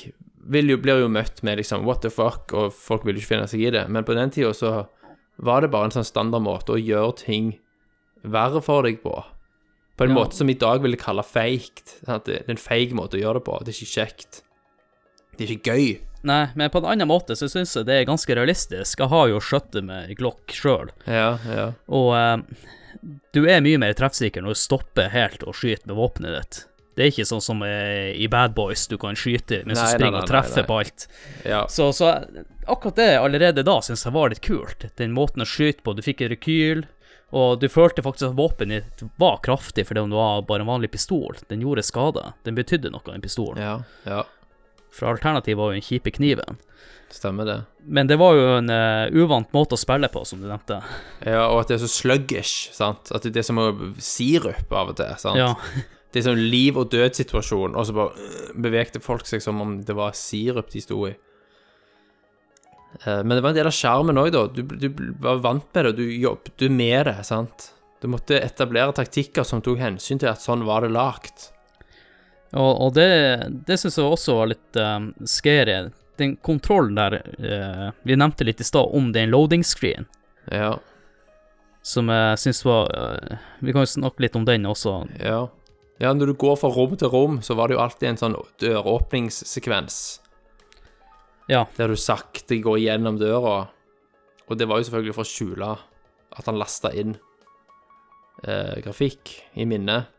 jo, 0.52 0.78
blir 0.78 1.00
jo 1.02 1.08
møtt 1.10 1.42
med 1.44 1.58
liksom 1.58 1.86
what 1.86 2.02
the 2.06 2.10
fuck, 2.14 2.54
og 2.54 2.74
folk 2.74 3.06
vil 3.06 3.16
jo 3.18 3.24
ikke 3.24 3.34
finne 3.36 3.48
seg 3.50 3.62
i 3.66 3.72
det. 3.74 3.86
Men 3.90 4.04
på 4.06 4.14
den 4.18 4.30
tida 4.34 4.54
så 4.54 4.88
var 5.38 5.62
det 5.66 5.72
bare 5.74 5.90
en 5.90 5.96
sånn 5.98 6.06
standard 6.08 6.44
måte 6.46 6.76
å 6.76 6.80
gjøre 6.82 7.16
ting 7.26 7.54
verre 8.24 8.62
for 8.64 8.84
deg 8.88 9.02
på. 9.04 9.16
På 9.98 10.04
en 10.04 10.10
Ja. 10.12 10.16
måte 10.16 10.36
som 10.36 10.50
i 10.50 10.54
dag 10.60 10.82
ville 10.82 10.98
kalle 10.98 11.24
feigt. 11.24 12.02
Det 12.06 12.28
er 12.42 12.50
en 12.52 12.58
feig 12.58 12.92
måte 12.94 13.18
å 13.18 13.22
gjøre 13.22 13.40
det 13.40 13.46
på. 13.46 13.60
Det 13.64 13.70
er 13.74 13.80
ikke 13.80 13.96
kjekt. 14.06 14.42
Det 15.38 15.46
er 15.50 15.56
ikke 15.56 15.72
gøy. 15.76 16.00
Nei, 16.26 16.48
men 16.56 16.70
på 16.70 16.80
en 16.82 16.86
annen 16.86 17.08
måte 17.08 17.36
så 17.38 17.48
syns 17.48 17.76
jeg 17.76 17.86
det 17.86 17.94
er 18.02 18.06
ganske 18.10 18.34
realistisk. 18.36 18.98
Jeg 19.00 19.10
har 19.12 19.28
jo 19.30 19.40
skjøttet 19.40 19.84
med 19.86 20.16
Glock 20.18 20.48
sjøl, 20.52 20.90
Ja, 21.06 21.38
ja. 21.46 21.74
og 21.88 22.14
uh, 22.16 22.38
du 23.32 23.46
er 23.46 23.62
mye 23.62 23.78
mer 23.78 23.94
treffsikker 23.94 24.42
når 24.42 24.56
du 24.56 24.60
stopper 24.60 25.10
helt 25.14 25.44
og 25.44 25.54
skyter 25.54 25.86
med 25.88 25.96
våpenet 26.00 26.34
ditt. 26.42 26.66
Det 26.96 27.04
er 27.04 27.12
ikke 27.12 27.28
sånn 27.28 27.44
som 27.44 27.64
eh, 27.68 28.14
i 28.16 28.28
Bad 28.32 28.56
Boys, 28.56 28.86
du 28.88 28.96
kan 29.00 29.18
skyte 29.20 29.62
mens 29.68 29.82
Nei, 29.82 29.88
du 29.88 29.98
springer 29.98 30.16
nei, 30.16 30.24
og 30.24 30.30
treffer 30.30 30.62
nei, 30.62 30.64
nei. 30.64 30.68
på 30.70 30.78
alt. 30.82 31.08
ja. 31.44 31.62
Så, 31.72 31.90
så 31.96 32.12
akkurat 32.66 33.00
det 33.02 33.10
allerede 33.20 33.66
da 33.68 33.80
syns 33.84 34.06
jeg 34.08 34.16
var 34.16 34.32
litt 34.32 34.44
kult. 34.46 34.88
Den 35.00 35.16
måten 35.16 35.44
å 35.44 35.50
skyte 35.50 35.84
på. 35.84 35.96
Du 35.96 36.04
fikk 36.06 36.24
en 36.24 36.32
rekyl, 36.32 36.86
og 37.36 37.60
du 37.60 37.68
følte 37.72 38.06
faktisk 38.06 38.30
at 38.30 38.38
våpenet 38.38 38.88
ditt 38.88 39.12
var 39.20 39.42
kraftig 39.44 39.88
fordi 39.90 40.06
det 40.06 40.16
var 40.16 40.46
bare 40.48 40.64
en 40.64 40.72
vanlig 40.72 40.94
pistol. 40.94 41.36
Den 41.50 41.66
gjorde 41.66 41.84
skade. 41.84 42.30
Den 42.48 42.56
betydde 42.56 42.94
noe, 42.94 43.04
den 43.10 43.26
pistolen. 43.26 43.60
Ja, 43.60 43.76
ja. 44.08 44.24
For 44.96 45.12
alternativet 45.12 45.60
var 45.60 45.74
jo 45.74 45.82
den 45.82 45.84
kjipe 45.84 46.14
kniven. 46.16 46.62
Stemmer 47.12 47.46
det. 47.48 47.58
Men 47.84 48.08
det 48.08 48.18
var 48.20 48.36
jo 48.36 48.46
en 48.58 48.72
uh, 48.72 49.12
uvant 49.12 49.52
måte 49.56 49.76
å 49.76 49.80
spille 49.80 50.08
på, 50.12 50.24
som 50.28 50.40
du 50.42 50.48
nevnte. 50.48 50.80
Ja, 51.28 51.46
og 51.50 51.62
at 51.62 51.70
det 51.72 51.78
er 51.78 51.84
så 51.84 51.92
sluggish, 51.92 52.72
sant. 52.76 53.12
At 53.16 53.28
det 53.28 53.40
er 53.40 53.46
som 53.46 53.60
å 53.62 53.68
sirup 54.00 54.72
av 54.72 54.94
og 54.94 54.98
til, 55.00 55.12
sant. 55.22 55.40
Ja. 55.40 55.54
Det 56.16 56.22
er 56.22 56.30
sånn 56.30 56.46
liv 56.48 56.78
og 56.80 56.88
død-situasjon, 56.94 57.74
og 57.76 57.86
så 57.90 57.94
bare 57.98 58.16
øh, 58.24 58.52
bevegte 58.64 59.02
folk 59.04 59.28
seg 59.28 59.42
som 59.44 59.60
om 59.60 59.74
det 59.84 59.96
var 59.98 60.14
sirup 60.16 60.70
de 60.72 60.80
sto 60.80 61.02
i. 61.10 61.12
Eh, 63.04 63.20
Men 63.24 63.36
det 63.36 63.42
var 63.44 63.52
en 63.52 63.58
del 63.58 63.68
av 63.68 63.76
sjarmen 63.76 64.22
òg, 64.22 64.30
da. 64.32 64.46
Du, 64.48 64.62
du 64.64 64.88
var 65.20 65.42
vant 65.44 65.66
med 65.76 65.84
det, 65.84 65.92
og 65.92 65.98
du 66.00 66.06
jobbet 66.08 66.70
med 66.72 67.10
det, 67.10 67.18
sant. 67.28 67.72
Du 68.00 68.08
måtte 68.12 68.40
etablere 68.40 68.94
taktikker 68.96 69.44
som 69.48 69.60
tok 69.66 69.80
hensyn 69.82 70.20
til 70.22 70.30
at 70.32 70.44
sånn 70.44 70.64
var 70.68 70.86
det 70.86 70.94
lagt. 70.96 71.50
Og, 72.56 72.72
og 72.86 72.94
det, 72.96 73.10
det 73.68 73.76
syns 73.82 73.98
jeg 74.00 74.08
også 74.08 74.36
var 74.38 74.52
litt 74.54 74.80
um, 74.80 75.10
scary. 75.28 75.90
Den 76.16 76.38
kontrollen 76.46 76.96
der 76.96 77.18
uh, 77.44 77.90
Vi 78.08 78.16
nevnte 78.16 78.46
litt 78.48 78.62
i 78.64 78.68
stad 78.68 78.94
om 78.96 79.10
den 79.12 79.34
loading 79.34 79.66
screen, 79.68 80.06
Ja, 80.48 80.78
som 81.86 82.08
jeg 82.14 82.40
syns 82.40 82.62
var 82.64 82.88
uh, 82.96 83.36
Vi 83.60 83.74
kan 83.76 83.84
jo 83.84 83.90
snakke 83.98 84.24
litt 84.24 84.38
om 84.40 84.46
den 84.48 84.64
også. 84.72 84.94
ja. 85.20 85.42
Ja, 86.02 86.12
når 86.12 86.32
du 86.32 86.36
går 86.40 86.58
fra 86.60 86.70
rom 86.76 86.96
til 87.00 87.08
rom, 87.14 87.38
så 87.46 87.56
var 87.56 87.70
det 87.72 87.78
jo 87.78 87.84
alltid 87.86 88.10
en 88.10 88.20
sånn 88.20 88.36
døråpningssekvens. 88.60 90.00
Ja. 91.48 91.66
Der 91.78 91.94
du 91.94 91.96
sakte 92.00 92.58
går 92.60 92.82
gjennom 92.84 93.20
døra. 93.22 93.70
Og 94.50 94.60
det 94.60 94.68
var 94.70 94.82
jo 94.82 94.88
selvfølgelig 94.90 95.16
for 95.16 95.26
å 95.26 95.30
skjule 95.32 95.70
at 96.36 96.50
han 96.50 96.60
lasta 96.60 96.92
inn 96.94 97.16
eh, 98.44 98.76
grafikk 98.84 99.32
i 99.56 99.66
minnet. 99.70 100.12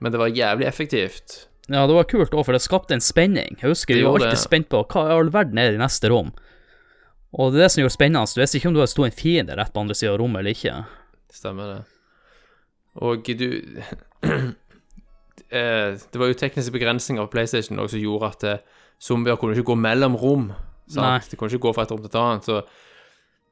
Men 0.00 0.12
det 0.12 0.20
var 0.20 0.30
jævlig 0.32 0.68
effektivt. 0.68 1.46
Ja, 1.66 1.86
det 1.88 1.96
var 1.96 2.06
kult 2.06 2.34
òg, 2.36 2.44
for 2.46 2.54
det 2.54 2.62
skapte 2.62 2.94
en 2.94 3.02
spenning. 3.02 3.56
Jeg 3.58 3.72
husker 3.72 3.96
Vi 3.96 4.04
var 4.06 4.20
alltid 4.20 4.36
det. 4.36 4.42
spent 4.44 4.68
på 4.70 4.84
hva 4.84 5.08
i 5.08 5.16
all 5.16 5.32
verden 5.34 5.58
er 5.58 5.72
det 5.72 5.80
i 5.80 5.82
neste 5.82 6.12
rom. 6.12 6.30
Og 7.36 7.50
det 7.52 7.58
er 7.58 7.64
det 7.66 7.72
som 7.74 7.82
gjør 7.82 7.94
spennende. 7.96 8.30
Du 8.30 8.40
visste 8.40 8.60
ikke 8.60 8.70
om 8.70 8.76
det 8.76 8.86
sto 8.92 9.04
en 9.04 9.16
fiende 9.16 9.56
rett 9.58 9.72
på 9.74 9.82
andre 9.82 9.96
sida 9.98 10.12
av 10.14 10.20
rommet 10.22 10.40
eller 10.44 10.54
ikke. 10.54 10.76
Stemmer 11.34 11.72
det. 11.72 11.80
Og 13.02 13.26
du 13.26 13.48
eh, 15.50 15.96
Det 16.12 16.20
var 16.20 16.30
jo 16.30 16.38
tekniske 16.38 16.72
begrensninger 16.74 17.24
på 17.26 17.32
PlayStation 17.36 17.78
også, 17.78 17.96
som 17.96 18.04
gjorde 18.04 18.30
at 18.32 18.44
eh, 18.44 18.58
zombier 19.02 19.36
kunne 19.36 19.56
ikke 19.56 19.70
gå 19.72 19.78
mellom 19.78 20.16
rom. 20.16 20.48
Sant? 20.88 21.30
De 21.30 21.36
kunne 21.36 21.50
ikke 21.52 21.66
gå 21.68 21.74
fra 21.74 21.82
et 21.86 21.90
rom 21.92 22.02
til 22.02 22.10
et 22.12 22.18
annet. 22.20 22.44
Så 22.44 22.62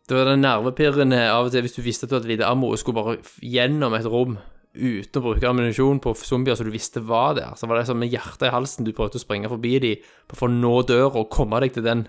det 0.08 0.16
var 0.18 0.28
det 0.28 0.38
nervepirrende 0.42 1.20
av 1.32 1.46
og 1.46 1.52
til 1.54 1.64
hvis 1.64 1.76
du 1.78 1.82
visste 1.82 2.06
at 2.06 2.12
du 2.12 2.18
hadde 2.18 2.28
lite 2.28 2.46
ammo 2.48 2.68
og 2.72 2.78
skulle 2.78 3.00
bare 3.00 3.16
gjennom 3.40 3.94
et 3.96 4.06
rom 4.06 4.36
uten 4.74 5.20
å 5.20 5.22
bruke 5.22 5.46
ammunisjon 5.48 6.00
på 6.02 6.12
zombier 6.18 6.56
som 6.58 6.66
du 6.66 6.72
visste 6.74 7.00
var 7.06 7.36
der. 7.38 7.52
Så 7.56 7.68
var 7.70 7.78
det 7.78 7.86
som 7.88 7.98
med 7.98 8.10
hjertet 8.12 8.48
i 8.48 8.52
halsen 8.54 8.84
du 8.84 8.92
prøvde 8.92 9.20
å 9.20 9.22
springe 9.22 9.48
forbi 9.48 9.78
de 9.82 9.92
for 10.34 10.48
å 10.48 10.52
nå 10.52 10.74
døra 10.88 11.22
og 11.22 11.30
komme 11.32 11.60
deg 11.62 11.76
til 11.76 11.86
den 11.86 12.06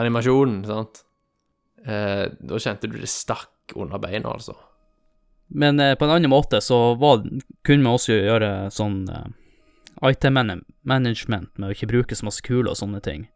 animasjonen. 0.00 0.64
sant? 0.66 1.04
eh, 1.86 2.26
Da 2.40 2.58
kjente 2.60 2.90
du 2.90 2.98
det 2.98 3.08
stakk 3.10 3.74
under 3.76 3.98
beina, 4.02 4.34
altså. 4.34 4.56
Men 5.50 5.80
eh, 5.80 5.94
på 5.94 6.04
en 6.04 6.10
annen 6.10 6.30
måte 6.30 6.60
så 6.60 6.94
var, 6.94 7.24
kunne 7.66 7.84
vi 7.84 7.90
også 7.90 8.16
gjøre 8.16 8.50
sånn 8.74 9.02
eh, 9.10 10.10
item 10.10 10.38
management 10.82 11.50
med 11.58 11.68
å 11.68 11.74
ikke 11.74 11.90
bruke 11.90 12.16
så 12.16 12.28
masse 12.28 12.44
kuler 12.46 12.72
og 12.72 12.78
sånne 12.78 13.02
ting. 13.04 13.26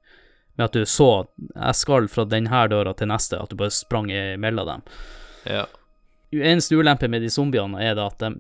Med 0.55 0.69
at 0.69 0.77
du 0.79 0.87
så 0.87 1.27
jeg 1.51 1.75
skal 1.81 2.07
fra 2.09 2.25
denne 2.31 2.67
døra 2.71 2.95
til 2.95 3.11
neste, 3.11 3.41
at 3.43 3.51
du 3.51 3.59
bare 3.59 3.75
sprang 3.75 4.13
imellom 4.15 4.71
dem. 4.71 4.87
Ja. 5.51 5.67
Eneste 6.35 6.79
ulempe 6.79 7.11
med 7.11 7.23
de 7.23 7.31
zombiene 7.31 7.83
er 7.83 7.99
det 7.99 8.07
at 8.07 8.23
de, 8.23 8.31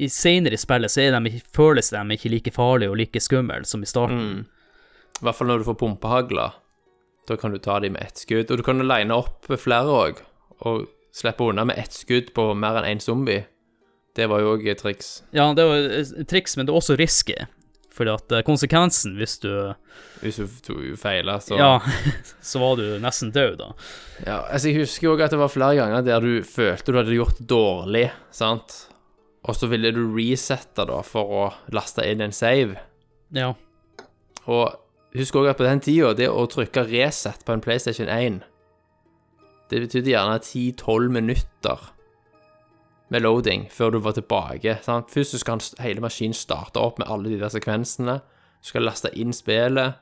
i 0.00 0.08
senere 0.12 0.56
i 0.56 0.60
spillet 0.60 0.92
så 0.92 1.08
de, 1.12 1.32
føles 1.56 1.90
de 1.92 2.04
ikke 2.16 2.32
like 2.32 2.52
farlige 2.54 2.92
og 2.92 3.00
like 3.00 3.20
skumle 3.20 3.64
som 3.68 3.82
i 3.82 3.88
starten. 3.88 4.20
Mm. 4.20 4.44
I 5.20 5.26
hvert 5.26 5.36
fall 5.36 5.50
når 5.50 5.60
du 5.60 5.68
får 5.72 5.80
pumpehagler. 5.80 6.60
Da 7.28 7.36
kan 7.40 7.52
du 7.52 7.58
ta 7.60 7.80
dem 7.80 7.96
med 7.96 8.04
ett 8.04 8.20
skudd. 8.22 8.50
Og 8.50 8.60
du 8.60 8.64
kan 8.64 8.80
line 8.80 9.16
opp 9.16 9.48
flere 9.60 9.92
òg, 9.92 10.22
og 10.64 10.88
slippe 11.12 11.44
unna 11.50 11.64
med 11.68 11.78
ett 11.78 11.94
skudd 11.94 12.34
på 12.36 12.50
mer 12.54 12.80
enn 12.80 12.96
én 12.96 13.02
zombie. 13.02 13.46
Det 14.16 14.26
var 14.30 14.42
jo 14.42 14.56
òg 14.56 14.66
triks. 14.78 15.20
Ja, 15.34 15.52
det 15.54 15.64
var 15.66 16.24
triks, 16.30 16.56
men 16.56 16.66
det 16.66 16.74
er 16.74 16.80
også 16.80 16.98
risky. 16.98 17.38
Fordi 17.94 18.12
at 18.14 18.32
eh, 18.32 18.44
konsekvensen 18.46 19.16
hvis 19.18 19.38
du 19.42 19.50
Hvis 20.22 20.38
du 20.66 20.96
feiler, 20.96 21.40
så 21.42 21.58
Ja, 21.58 21.72
så 22.50 22.62
var 22.62 22.78
du 22.78 22.84
nesten 23.02 23.32
død, 23.34 23.58
da. 23.60 23.72
Ja, 24.26 24.36
altså 24.46 24.70
Jeg 24.70 24.84
husker 24.84 25.08
jo 25.08 25.14
også 25.14 25.26
at 25.26 25.34
det 25.34 25.40
var 25.42 25.52
flere 25.52 25.78
ganger 25.80 26.06
der 26.06 26.20
du 26.24 26.44
følte 26.46 26.92
du 26.92 27.00
hadde 27.00 27.16
gjort 27.18 27.42
dårlig, 27.42 28.10
sant? 28.30 28.86
Og 29.42 29.56
så 29.56 29.70
ville 29.72 29.92
du 29.96 30.04
resette 30.14 30.84
da 30.86 31.00
for 31.06 31.32
å 31.32 31.44
laste 31.72 32.04
inn 32.06 32.20
en 32.20 32.34
save. 32.36 32.76
Ja. 33.32 33.54
Og 34.46 34.76
husk 35.16 35.36
også 35.40 35.52
at 35.54 35.58
på 35.58 35.64
den 35.64 35.80
tida, 35.80 36.12
det 36.14 36.28
å 36.28 36.44
trykke 36.50 36.84
reset 36.90 37.44
på 37.46 37.54
en 37.56 37.62
PlayStation 37.64 38.08
1 38.12 38.42
Det 39.70 39.80
betydde 39.84 40.10
gjerne 40.12 40.38
10-12 40.42 41.08
minutter 41.14 41.78
med 43.10 43.22
loading 43.22 43.68
før 43.70 43.90
du 43.94 43.98
var 44.02 44.14
tilbake. 44.16 44.76
Sant? 44.84 45.10
Først 45.10 45.34
så 45.36 45.40
skal 45.42 45.62
hele 45.82 46.02
maskinen 46.04 46.34
starte 46.36 46.82
opp 46.82 46.98
med 46.98 47.10
alle 47.10 47.30
de 47.32 47.38
der 47.40 47.50
sekvensene. 47.54 48.18
Du 48.60 48.68
skal 48.70 48.82
laste 48.86 49.10
inn 49.18 49.32
spillet. 49.34 49.94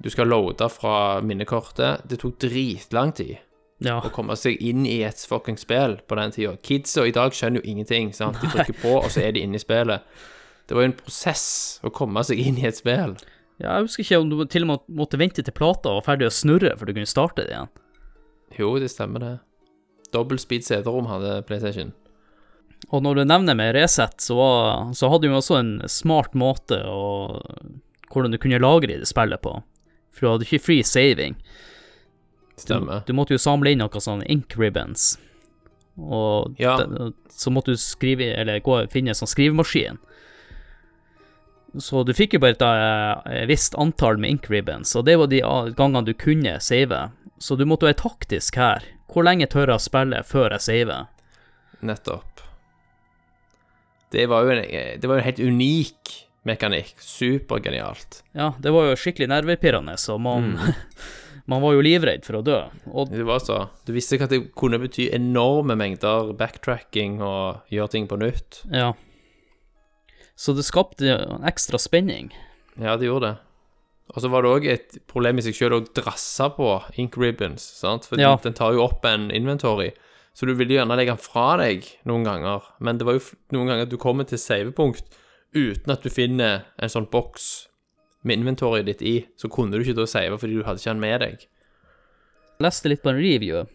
Du 0.00 0.08
skal 0.12 0.28
loade 0.32 0.68
fra 0.72 1.20
minnekortet. 1.24 2.06
Det 2.08 2.20
tok 2.22 2.38
dritlang 2.40 3.12
tid 3.16 3.36
Ja. 3.84 3.98
å 4.00 4.10
komme 4.12 4.36
seg 4.36 4.56
inn 4.60 4.86
i 4.86 5.02
et 5.04 5.16
fucking 5.28 5.56
spill 5.60 5.98
på 6.08 6.16
den 6.16 6.32
tida. 6.32 6.56
Kidsa 6.62 7.06
i 7.08 7.12
dag 7.16 7.32
skjønner 7.32 7.60
jo 7.62 7.70
ingenting. 7.72 8.12
sant? 8.14 8.40
De 8.40 8.48
trykker 8.48 8.76
på, 8.82 8.96
og 9.04 9.10
så 9.10 9.22
er 9.24 9.32
de 9.32 9.40
inne 9.44 9.56
i 9.56 9.62
spillet. 9.62 10.00
Det 10.68 10.76
var 10.76 10.82
jo 10.84 10.90
en 10.92 10.98
prosess 11.00 11.80
å 11.84 11.90
komme 11.92 12.20
seg 12.24 12.38
inn 12.38 12.58
i 12.58 12.66
et 12.68 12.76
spill. 12.76 13.16
ja, 13.60 13.76
jeg 13.76 13.82
husker 13.88 14.04
ikke 14.04 14.20
om 14.20 14.30
du 14.30 14.44
til 14.46 14.62
og 14.64 14.68
med 14.68 14.96
måtte 14.96 15.18
vente 15.18 15.42
til 15.44 15.52
plata 15.52 15.88
var 15.92 16.02
ferdig 16.04 16.28
å 16.28 16.32
snurre 16.32 16.76
før 16.78 16.86
du 16.86 16.92
kunne 16.94 17.06
starte 17.08 17.44
det 17.44 17.50
igjen. 17.52 17.68
Jo, 18.58 18.78
det 18.82 18.88
stemmer 18.90 19.20
det. 19.22 19.34
Dobbel 20.12 20.38
speed 20.42 20.64
CD-rom 20.66 21.06
hadde 21.06 21.42
PlayStation. 21.46 21.92
Og 22.90 23.02
når 23.04 23.20
du 23.20 23.24
nevner 23.28 23.54
med 23.54 23.74
Resett, 23.76 24.20
så, 24.24 24.36
så 24.96 25.10
hadde 25.12 25.28
vi 25.28 25.36
også 25.36 25.58
en 25.60 25.72
smart 25.90 26.34
måte 26.34 26.80
å 26.88 27.38
hvordan 28.10 28.32
du 28.34 28.38
kunne 28.42 28.58
lagre 28.58 28.90
i 28.96 28.98
det 28.98 29.06
spillet 29.06 29.38
på. 29.44 29.52
For 30.10 30.24
du 30.26 30.30
hadde 30.32 30.46
ikke 30.48 30.64
free 30.64 30.82
saving. 30.82 31.36
Stemmer. 32.58 33.04
Du 33.06 33.12
måtte 33.14 33.36
jo 33.36 33.40
samle 33.40 33.70
inn 33.70 33.78
noen 33.80 34.02
sånne 34.02 34.26
ink 34.32 34.56
ribbons. 34.58 35.12
Og 36.00 36.56
Ja. 36.58 36.76
de, 36.82 37.12
så 37.30 37.52
måtte 37.54 37.76
du 37.76 37.78
skrive, 37.78 38.32
eller 38.34 38.58
gå 38.60 38.80
og 38.82 38.90
finne 38.90 39.12
en 39.14 39.18
sånn 39.20 39.30
skrivemaskin. 39.30 40.00
Så 41.78 42.02
du 42.04 42.10
fikk 42.12 42.34
jo 42.34 42.40
bare 42.42 42.56
et 42.58 43.30
et 43.30 43.48
visst 43.48 43.76
antall 43.78 44.18
med 44.18 44.30
ink 44.34 44.48
ribbons, 44.50 44.96
og 44.96 45.04
det 45.06 45.16
var 45.20 45.28
de 45.30 45.40
gangene 45.78 46.04
du 46.04 46.14
kunne 46.14 46.58
save. 46.60 47.12
Så 47.40 47.56
du 47.56 47.64
måtte 47.68 47.88
være 47.88 47.98
taktisk 48.02 48.58
her. 48.60 48.84
Hvor 49.10 49.24
lenge 49.26 49.48
tør 49.50 49.72
jeg 49.72 49.82
spille 49.82 50.20
før 50.28 50.52
jeg 50.54 50.64
saver? 50.66 51.06
Nettopp. 51.80 52.42
Det 54.12 54.26
var 54.28 54.44
jo 54.44 54.52
en, 54.56 54.64
det 55.00 55.08
var 55.08 55.20
en 55.20 55.24
helt 55.24 55.40
unik 55.40 56.14
mekanikk. 56.48 56.94
Supergenialt. 57.00 58.22
Ja, 58.36 58.52
det 58.60 58.72
var 58.74 58.90
jo 58.90 58.98
skikkelig 58.98 59.28
nervepirrende, 59.30 59.96
så 60.00 60.18
man, 60.18 60.56
man 61.50 61.62
var 61.62 61.76
jo 61.76 61.84
livredd 61.84 62.26
for 62.26 62.40
å 62.40 62.44
dø. 62.44 62.58
Og 62.90 63.12
Det 63.12 63.26
var 63.28 63.42
så. 63.44 63.60
Du 63.86 63.94
visste 63.96 64.16
ikke 64.18 64.28
at 64.28 64.34
det 64.34 64.42
kunne 64.58 64.80
bety 64.82 65.08
enorme 65.14 65.76
mengder 65.78 66.32
backtracking 66.38 67.20
og 67.24 67.62
gjøre 67.72 67.94
ting 67.96 68.10
på 68.10 68.20
nytt. 68.20 68.64
ja. 68.72 68.92
Så 70.40 70.54
det 70.56 70.62
skapte 70.64 71.04
ekstra 71.44 71.76
spenning. 71.76 72.30
Ja, 72.80 72.94
det 72.96 73.10
gjorde 73.10 73.26
det. 73.26 73.49
Og 74.10 74.22
så 74.24 74.30
var 74.32 74.42
det 74.42 74.50
òg 74.50 74.64
et 74.66 74.98
problem 75.06 75.38
i 75.38 75.42
seg 75.46 75.54
sjøl 75.54 75.76
å 75.78 75.84
drasse 75.94 76.48
på 76.56 76.68
ink 76.98 77.14
ribbons, 77.20 77.62
sant? 77.78 78.04
For 78.10 78.18
Ja. 78.18 78.34
den 78.42 78.54
tar 78.58 78.72
jo 78.74 78.82
opp 78.84 79.04
en 79.04 79.30
inventory. 79.30 79.92
Så 80.34 80.46
du 80.46 80.54
ville 80.54 80.74
gjerne 80.74 80.96
legge 80.96 81.12
den 81.14 81.18
fra 81.22 81.56
deg 81.58 81.86
noen 82.06 82.24
ganger, 82.24 82.62
men 82.80 82.98
det 82.98 83.04
var 83.06 83.14
jo 83.18 83.20
noen 83.52 83.66
ganger 83.68 83.82
at 83.82 83.90
du 83.90 83.96
kommer 83.98 84.24
til 84.26 84.38
savepunkt 84.38 85.04
uten 85.54 85.90
at 85.90 86.02
du 86.02 86.08
finner 86.10 86.64
en 86.78 86.88
sånn 86.88 87.08
boks 87.10 87.66
med 88.22 88.38
inventoryet 88.38 88.86
ditt 88.86 89.02
i, 89.02 89.26
så 89.36 89.48
kunne 89.50 89.72
du 89.72 89.80
ikke 89.82 89.96
da 89.96 90.06
save 90.06 90.38
fordi 90.38 90.58
du 90.58 90.62
hadde 90.66 90.78
ikke 90.78 90.92
den 90.92 91.00
med 91.00 91.20
deg. 91.20 91.38
Jeg 91.40 92.66
leste 92.66 92.88
litt 92.92 93.02
på 93.02 93.10
en 93.10 93.16
review. 93.20 93.66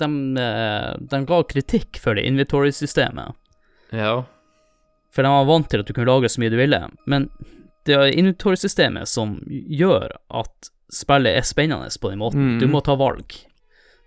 De, 0.00 0.06
eh, 0.40 0.94
de 0.98 1.24
ga 1.28 1.42
kritikk 1.44 1.98
for 2.00 2.14
det 2.14 2.24
inventory-systemet. 2.24 3.34
Ja. 3.92 4.22
For 5.12 5.22
de 5.22 5.28
var 5.28 5.44
vant 5.46 5.68
til 5.68 5.80
at 5.82 5.86
du 5.86 5.92
kunne 5.92 6.06
lagre 6.08 6.30
så 6.30 6.40
mye 6.40 6.50
du 6.50 6.56
ville. 6.56 6.88
Men 7.06 7.28
det 7.88 7.96
er 7.96 8.12
inventory-systemet 8.12 9.08
som 9.08 9.38
gjør 9.48 10.12
at 10.40 10.70
spillet 10.92 11.38
er 11.38 11.46
spennende 11.46 11.88
på 12.00 12.10
den 12.10 12.20
måten. 12.20 12.54
Mm. 12.54 12.58
Du 12.60 12.66
må 12.70 12.82
ta 12.84 12.96
valg, 12.98 13.36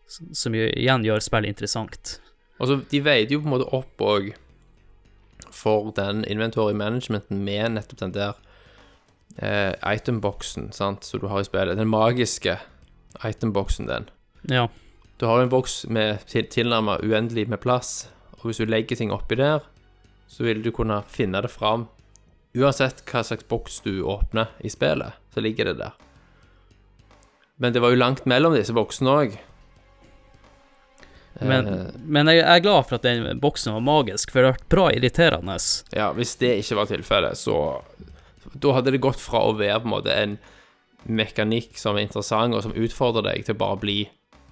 som 0.07 0.55
igjen 0.55 1.05
gjør 1.07 1.23
spillet 1.23 1.55
interessant. 1.55 2.17
Altså, 2.59 2.81
De 2.91 3.01
veide 3.03 3.33
jo 3.33 3.41
på 3.41 3.49
en 3.49 3.55
måte 3.55 3.69
opp 3.73 4.03
òg 4.03 4.33
for 5.53 5.91
den 5.95 6.23
inventory 6.29 6.73
managementen 6.77 7.43
med 7.45 7.75
nettopp 7.77 8.01
den 8.01 8.15
der 8.15 8.37
eh, 9.37 9.73
itemboksen 9.93 10.71
sant, 10.75 11.05
som 11.05 11.21
du 11.21 11.27
har 11.31 11.43
i 11.43 11.47
spillet. 11.47 11.77
Den 11.77 11.91
magiske 11.91 12.57
itemboksen, 13.23 13.89
den. 13.89 14.09
Ja. 14.49 14.67
Du 15.21 15.27
har 15.29 15.41
en 15.41 15.51
boks 15.51 15.83
med 15.87 16.25
til, 16.27 16.47
tilnærmet 16.49 17.05
uendelig 17.05 17.47
med 17.49 17.61
plass, 17.63 18.09
og 18.39 18.49
hvis 18.49 18.59
du 18.59 18.65
legger 18.67 18.99
ting 18.99 19.13
oppi 19.13 19.37
der, 19.39 19.63
så 20.27 20.43
vil 20.47 20.63
du 20.65 20.71
kunne 20.73 21.03
finne 21.07 21.41
det 21.45 21.51
fram. 21.53 21.87
Uansett 22.53 23.01
hva 23.09 23.23
slags 23.25 23.47
boks 23.49 23.79
du 23.81 24.03
åpner 24.05 24.51
i 24.61 24.69
spillet, 24.69 25.13
så 25.33 25.41
ligger 25.41 25.71
det 25.71 25.79
der. 25.79 25.95
Men 27.57 27.73
det 27.73 27.81
var 27.81 27.93
jo 27.93 27.97
langt 28.01 28.25
mellom 28.29 28.53
disse 28.53 28.73
boksene 28.75 29.09
òg. 29.09 29.35
Men, 31.41 31.65
men 32.05 32.29
jeg 32.29 32.43
er 32.45 32.61
glad 32.61 32.85
for 32.85 32.99
at 32.99 33.05
den 33.07 33.39
boksen 33.41 33.73
var 33.73 33.81
magisk, 33.83 34.29
for 34.31 34.39
det 34.43 34.49
har 34.51 34.57
vært 34.57 34.69
bra 34.69 34.83
irriterende. 34.93 35.55
Ja, 35.95 36.11
hvis 36.13 36.35
det 36.41 36.51
ikke 36.61 36.77
var 36.77 36.91
tilfellet, 36.91 37.39
så 37.41 37.55
Da 38.53 38.73
hadde 38.75 38.91
det 38.93 39.01
gått 39.01 39.21
fra 39.23 39.39
å 39.47 39.55
være 39.57 39.79
på 39.81 39.87
en 39.87 39.93
måte 39.95 40.13
en 40.13 40.35
mekanikk 41.09 41.77
som 41.79 41.97
er 41.97 42.05
interessant, 42.05 42.53
og 42.53 42.61
som 42.65 42.75
utfordrer 42.77 43.25
deg, 43.31 43.45
til 43.47 43.55
å 43.55 43.61
bare 43.63 43.79
bli 43.81 43.97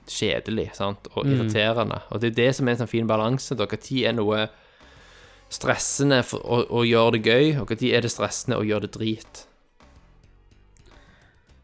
kjedelig 0.10 0.72
sant? 0.76 1.08
og 1.14 1.26
Mm. 1.26 1.34
irriterende. 1.36 2.02
Og 2.10 2.20
det 2.22 2.32
er 2.32 2.40
det 2.46 2.56
som 2.56 2.68
er 2.68 2.72
en 2.72 2.78
sånn 2.82 2.90
fin 2.90 3.08
balanse. 3.08 3.56
Når 3.56 3.68
er 4.08 4.14
noe 4.14 4.50
stressende 5.52 6.22
å, 6.40 6.62
å 6.64 6.84
gjøre 6.88 7.18
det 7.18 7.24
gøy, 7.28 7.48
og 7.62 7.72
når 7.74 7.92
er 7.92 8.06
det 8.06 8.12
stressende 8.14 8.60
å 8.60 8.66
gjøre 8.68 8.88
det 8.88 8.94
drit. 8.96 9.46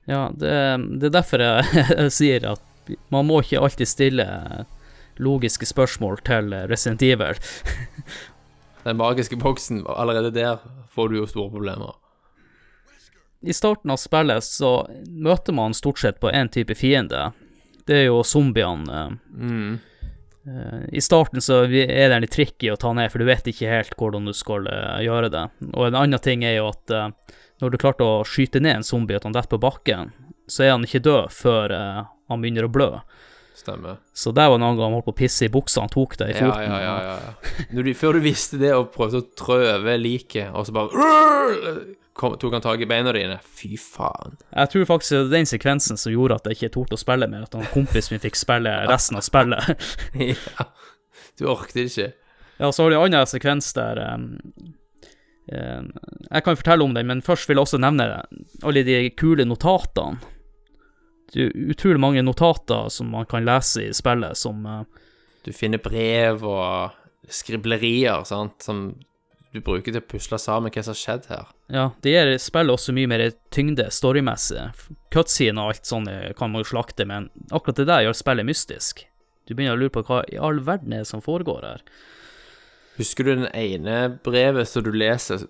Ja, 0.08 0.30
det, 0.32 0.54
det 1.00 1.10
er 1.10 1.16
derfor 1.18 1.44
jeg, 1.44 2.10
sier 2.20 2.48
at 2.54 2.92
man 3.12 3.28
må 3.28 3.42
ikke 3.44 3.60
alltid 3.64 3.90
stille 3.90 4.28
logiske 5.20 5.68
spørsmål 5.68 6.22
til 6.28 6.54
Resident 6.72 7.04
Evil. 7.04 7.40
Den 8.88 9.00
magiske 9.00 9.36
boksen, 9.40 9.84
allerede 9.90 10.32
der 10.32 10.62
får 10.96 11.10
du 11.12 11.18
jo 11.18 11.28
store 11.28 11.52
problemer. 11.52 11.98
I 13.42 13.54
starten 13.54 13.92
av 13.92 14.00
spillet 14.02 14.44
så 14.44 14.72
møter 15.08 15.54
man 15.54 15.76
stort 15.78 16.00
sett 16.00 16.22
på 16.24 16.32
én 16.32 16.50
type 16.50 16.76
fiende. 16.78 17.32
Det 17.88 18.02
er 18.02 18.08
jo 18.08 18.24
zombiene. 18.26 19.18
Mm. 19.36 19.78
Eh, 20.48 20.86
I 20.98 21.02
starten 21.04 21.41
så 21.43 21.64
er 21.68 22.10
det 22.10 22.22
litt 22.24 22.32
tricky 22.36 22.72
å 22.72 22.78
ta 22.80 22.93
ned, 22.95 23.12
for 23.12 23.20
du 23.22 23.28
vet 23.28 23.48
ikke 23.52 23.70
helt 23.72 23.95
hvordan 24.00 24.30
du 24.30 24.34
skal 24.38 24.68
eh, 24.72 25.04
gjøre 25.08 25.30
det. 25.34 25.45
Og 25.74 25.89
en 25.89 26.00
annen 26.04 26.24
ting 26.24 26.45
er 26.48 26.58
jo 26.60 26.70
at 26.72 26.93
eh, 26.95 27.10
når 27.62 27.74
du 27.74 27.80
klarte 27.82 28.06
å 28.08 28.22
skyte 28.28 28.62
ned 28.64 28.80
en 28.80 28.88
zombie 28.88 29.18
at 29.18 29.26
han 29.28 29.36
detter 29.36 29.56
på 29.58 29.64
bakken, 29.66 30.14
så 30.48 30.64
er 30.64 30.76
han 30.76 30.86
ikke 30.88 31.04
død 31.04 31.34
før 31.34 31.74
han 31.76 32.43
begynner 32.43 32.68
å 32.68 32.72
blø. 32.72 32.91
Stemmer. 33.58 33.98
Så 34.14 34.30
der 34.38 34.52
var 34.52 34.60
det 34.60 34.64
noen 34.64 34.78
gang 34.78 34.91
han 34.91 34.95
holdt 35.00 35.08
på 35.10 35.16
å 35.16 35.18
pisse 35.18 35.48
i 35.48 35.52
buksa, 35.52 35.82
han 35.82 35.89
tok 35.91 36.14
det 36.22 36.28
i 36.30 36.36
Ja, 36.38 36.45
foten. 36.45 36.70
ja, 36.70 36.78
ja. 36.80 36.98
ja, 37.02 37.16
ja. 37.26 37.66
Du, 37.84 37.89
før 37.98 38.16
du 38.16 38.22
visste 38.24 38.60
det 38.62 38.70
og 38.78 38.91
prøvde 38.93 39.24
å 39.24 39.28
trø 39.41 39.58
over 39.74 39.98
liket, 40.00 40.54
og 40.54 40.68
så 40.70 40.76
bare 40.78 40.93
kom, 42.18 42.38
tok 42.41 42.57
han 42.57 42.63
tak 42.65 42.82
i 42.82 42.88
beina 42.89 43.13
dine. 43.15 43.38
Fy 43.57 43.78
faen. 43.80 44.38
Jeg 44.51 44.72
tror 44.74 44.88
faktisk 44.89 45.13
det 45.13 45.20
er 45.22 45.34
den 45.36 45.49
sekvensen 45.49 45.99
som 46.01 46.13
gjorde 46.13 46.39
at 46.39 46.49
jeg 46.49 46.57
ikke 46.57 46.74
torde 46.76 46.97
å 46.97 47.01
spille 47.01 47.30
mer, 47.32 47.45
at 47.47 47.57
han 47.57 47.68
kompisen 47.74 48.15
min 48.15 48.24
fikk 48.24 48.39
spille 48.39 48.74
resten 48.89 49.20
av 49.20 49.26
spillet. 49.26 49.89
ja. 50.34 50.68
Du 51.38 51.45
orket 51.53 51.84
ikke. 51.86 52.11
Ja, 52.57 52.72
så 52.72 52.84
har 52.84 52.89
du 52.89 52.97
en 52.97 53.05
annen 53.05 53.30
sekvens 53.30 53.70
der 53.78 53.99
um, 54.15 54.24
um, 55.53 55.91
Jeg 56.32 56.45
kan 56.45 56.57
fortelle 56.57 56.88
om 56.88 56.95
den, 56.97 57.09
men 57.09 57.22
først 57.26 57.49
vil 57.49 57.59
jeg 57.59 57.68
også 57.68 57.82
nevne 57.82 58.07
alle 58.65 58.84
de 58.88 58.97
kule 59.13 59.45
notatene. 59.45 60.18
det 61.34 61.43
er 61.45 61.74
utrolig 61.76 62.01
mange 62.01 62.24
notater 62.26 62.89
som 62.89 63.11
man 63.13 63.30
kan 63.30 63.45
lese 63.45 63.86
i 63.86 63.93
spillet, 63.93 64.38
som 64.38 64.65
uh, 64.65 64.82
Du 65.45 65.53
finner 65.53 65.78
brev 65.78 66.41
og 66.43 66.97
skriblerier, 67.30 68.24
sant, 68.26 68.63
som 68.63 68.89
du 69.53 69.61
bruker 69.61 69.91
til 69.91 70.01
å 70.01 70.09
pusle 70.09 70.39
sammen 70.41 70.74
hva 70.74 70.84
som 70.84 70.95
har 70.95 71.01
skjedd 71.03 71.30
her. 71.30 71.53
Ja, 71.68 71.89
det 72.01 72.13
gir 72.13 72.30
spillet 72.39 72.78
også 72.78 72.93
mye 72.95 73.09
mer 73.11 73.24
tyngde 73.51 73.89
storymessig. 73.91 74.70
Cutscene 75.11 75.63
og 75.63 75.74
alt 75.74 75.89
sånt 75.89 76.11
eh, 76.11 76.32
kan 76.38 76.53
man 76.53 76.63
jo 76.63 76.70
slakte, 76.72 77.07
men 77.07 77.28
akkurat 77.51 77.82
det 77.82 77.88
der 77.89 78.05
gjør 78.05 78.15
spillet 78.15 78.47
mystisk. 78.47 79.03
Du 79.47 79.55
begynner 79.55 79.76
å 79.76 79.82
lure 79.82 79.95
på 79.95 80.03
hva 80.07 80.22
i 80.32 80.39
all 80.39 80.61
verden 80.63 80.95
er 80.95 81.03
det 81.03 81.09
som 81.11 81.24
foregår 81.24 81.65
her. 81.68 81.84
Husker 82.97 83.28
du 83.28 83.34
den 83.36 83.49
ene 83.55 83.97
brevet 84.24 84.70
som 84.70 84.86
du 84.86 84.93
leser? 84.95 85.43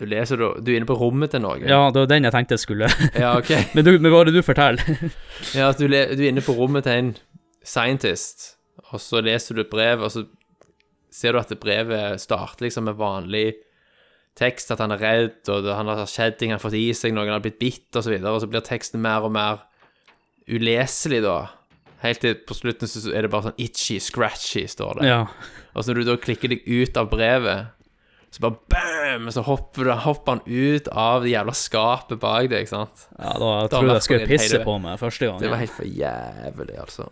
Du 0.00 0.06
leser 0.08 0.40
du 0.40 0.70
er 0.70 0.78
inne 0.78 0.88
på 0.88 0.96
rommet 0.96 1.32
til 1.34 1.42
noen. 1.44 1.66
Ja, 1.68 1.88
det 1.92 2.04
var 2.04 2.12
den 2.12 2.28
jeg 2.28 2.32
tenkte 2.32 2.56
jeg 2.56 2.62
skulle 2.62 2.88
Ja, 3.12 3.34
ok. 3.36 3.50
Men, 3.76 3.84
du, 3.84 3.90
men 3.98 4.12
hva 4.12 4.22
er 4.22 4.30
det 4.30 4.38
du 4.38 4.44
forteller? 4.44 4.84
Ja, 5.58 5.72
at 5.72 5.80
du, 5.80 5.88
du 5.88 5.94
er 5.96 6.28
inne 6.30 6.44
på 6.44 6.54
rommet 6.56 6.86
til 6.86 6.96
en 6.96 7.10
scientist, 7.66 8.54
og 8.92 9.00
så 9.02 9.20
leser 9.24 9.56
du 9.56 9.64
et 9.64 9.72
brev, 9.72 10.04
og 10.04 10.12
så 10.14 10.24
ser 11.12 11.34
du 11.34 11.40
at 11.40 11.50
det 11.52 11.60
brevet 11.60 12.22
starter 12.22 12.64
liksom 12.64 12.86
med 12.88 12.96
vanlig 13.00 13.58
tekst, 14.38 14.70
at 14.72 14.78
han 14.80 14.92
er 14.94 15.00
redd, 15.02 15.40
og 15.52 15.64
det, 15.66 15.74
han 15.76 15.88
har 15.90 16.04
skjedd 16.08 16.38
ting, 16.38 16.50
han 16.52 16.58
har 16.60 16.64
fått 16.64 16.78
i 16.78 16.86
seg, 16.96 17.12
noen 17.14 17.28
har 17.32 17.42
blitt 17.44 17.58
bitt, 17.60 17.88
og 17.96 18.04
så 18.06 18.12
videre, 18.12 18.32
og 18.36 18.40
så 18.40 18.48
blir 18.50 18.62
teksten 18.64 19.00
mer 19.02 19.26
og 19.26 19.32
mer 19.34 19.64
uleselig 20.50 21.22
da. 21.24 21.38
Helt 22.00 22.22
til 22.24 22.38
på 22.48 22.56
slutten 22.56 22.88
så 22.88 23.02
er 23.12 23.26
det 23.26 23.30
bare 23.32 23.50
sånn 23.50 23.58
itchy, 23.60 23.98
scratchy, 24.00 24.64
står 24.72 25.00
det. 25.02 25.10
ja. 25.10 25.24
Og 25.76 25.84
så 25.84 25.92
når 25.92 26.00
du 26.00 26.08
da 26.08 26.16
klikker 26.18 26.50
deg 26.50 26.64
ut 26.66 26.96
av 26.98 27.10
brevet, 27.12 27.68
så 28.30 28.42
bare 28.42 28.56
bam, 28.72 29.28
så 29.34 29.42
hopper, 29.46 29.86
du, 29.86 29.92
hopper 30.04 30.36
han 30.38 30.42
ut 30.46 30.88
av 30.94 31.22
det 31.24 31.32
jævla 31.34 31.54
skapet 31.58 32.18
bak 32.22 32.48
deg, 32.50 32.64
ikke 32.64 32.72
sant? 32.72 33.04
ja, 33.18 33.32
da 33.38 33.50
Da 33.66 33.68
tror 33.74 33.88
jeg 33.90 33.96
jeg 33.98 34.06
skulle 34.06 34.28
pisse 34.30 34.60
på 34.66 34.76
meg 34.82 34.98
første 35.02 35.28
gang. 35.28 35.38
Det 35.42 35.50
var 35.52 35.60
helt 35.62 35.74
for 35.76 35.86
jævlig, 35.86 36.76
altså. 36.80 37.08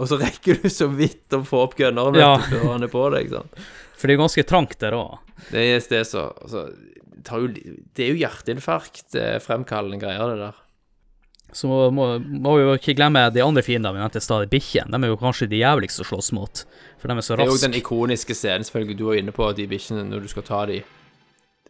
Og 0.00 0.08
så 0.10 0.16
rekker 0.20 0.60
du 0.62 0.68
så 0.72 0.86
vidt 0.90 1.34
å 1.36 1.42
få 1.46 1.64
opp 1.66 1.74
gunneren 1.78 2.16
Ja. 2.18 2.34
før 2.46 2.70
han 2.74 2.86
er 2.86 2.92
på 2.92 3.02
deg, 3.14 3.26
ikke 3.28 3.40
sant. 3.42 3.58
For 4.00 4.08
det 4.08 4.14
er 4.16 4.22
ganske 4.22 4.44
trangt 4.48 4.78
der 4.80 4.96
òg. 4.96 5.18
Det 5.50 5.62
er 5.64 5.80
det 5.90 6.02
så 6.06 6.26
altså, 6.42 6.66
det, 6.70 7.24
tar 7.24 7.40
jo, 7.42 7.48
det 7.52 8.04
er 8.04 8.12
jo 8.12 8.20
hjerteinfarkt 8.20 9.16
fremkallende 9.44 10.00
greier, 10.02 10.34
det 10.34 10.38
der. 10.46 10.58
Så 11.52 11.66
må, 11.66 12.04
må 12.20 12.52
vi 12.56 12.62
jo 12.62 12.74
ikke 12.78 12.94
glemme 12.94 13.24
de 13.34 13.42
andre 13.42 13.62
fiendene 13.66 13.96
vi 13.96 14.02
nevnte 14.02 14.20
stadig, 14.22 14.46
stad, 14.46 14.52
bikkjene. 14.52 14.94
De 14.94 15.08
er 15.08 15.10
jo 15.10 15.18
kanskje 15.18 15.48
de 15.50 15.58
jævligste 15.58 16.04
å 16.04 16.08
slåss 16.12 16.30
mot, 16.36 16.62
for 17.00 17.10
de 17.10 17.16
er 17.16 17.26
så 17.26 17.34
raske. 17.34 17.42
Det 17.42 17.48
er 17.48 17.56
jo 17.56 17.64
den 17.66 17.78
ikoniske 17.80 18.36
scenen 18.38 18.66
selvfølgelig 18.68 18.98
du 19.00 19.04
var 19.08 19.18
inne 19.18 19.34
på, 19.34 19.48
de 19.58 19.66
bikkjene 19.70 20.04
når 20.06 20.22
du 20.26 20.30
skal 20.30 20.46
ta 20.46 20.60
de 20.70 20.78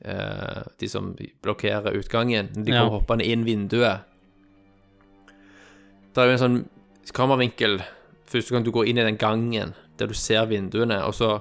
eh, 0.05 0.61
De 0.81 0.89
som 0.89 1.15
blokkerer 1.43 1.97
utgangen. 1.97 2.53
De 2.53 2.73
Ja. 2.73 2.83
kommer 2.83 2.99
hoppende 3.01 3.25
inn 3.25 3.47
vinduet. 3.49 4.05
Det 6.13 6.21
er 6.21 6.29
jo 6.29 6.37
en 6.37 6.45
sånn 6.45 6.61
kameravinkel 7.17 7.81
første 8.31 8.53
gang 8.55 8.65
du 8.67 8.71
går 8.75 8.91
inn 8.91 8.99
i 9.01 9.07
den 9.07 9.17
gangen 9.19 9.75
der 9.99 10.07
du 10.11 10.15
ser 10.15 10.47
vinduene, 10.51 11.01
og 11.07 11.15
så 11.15 11.41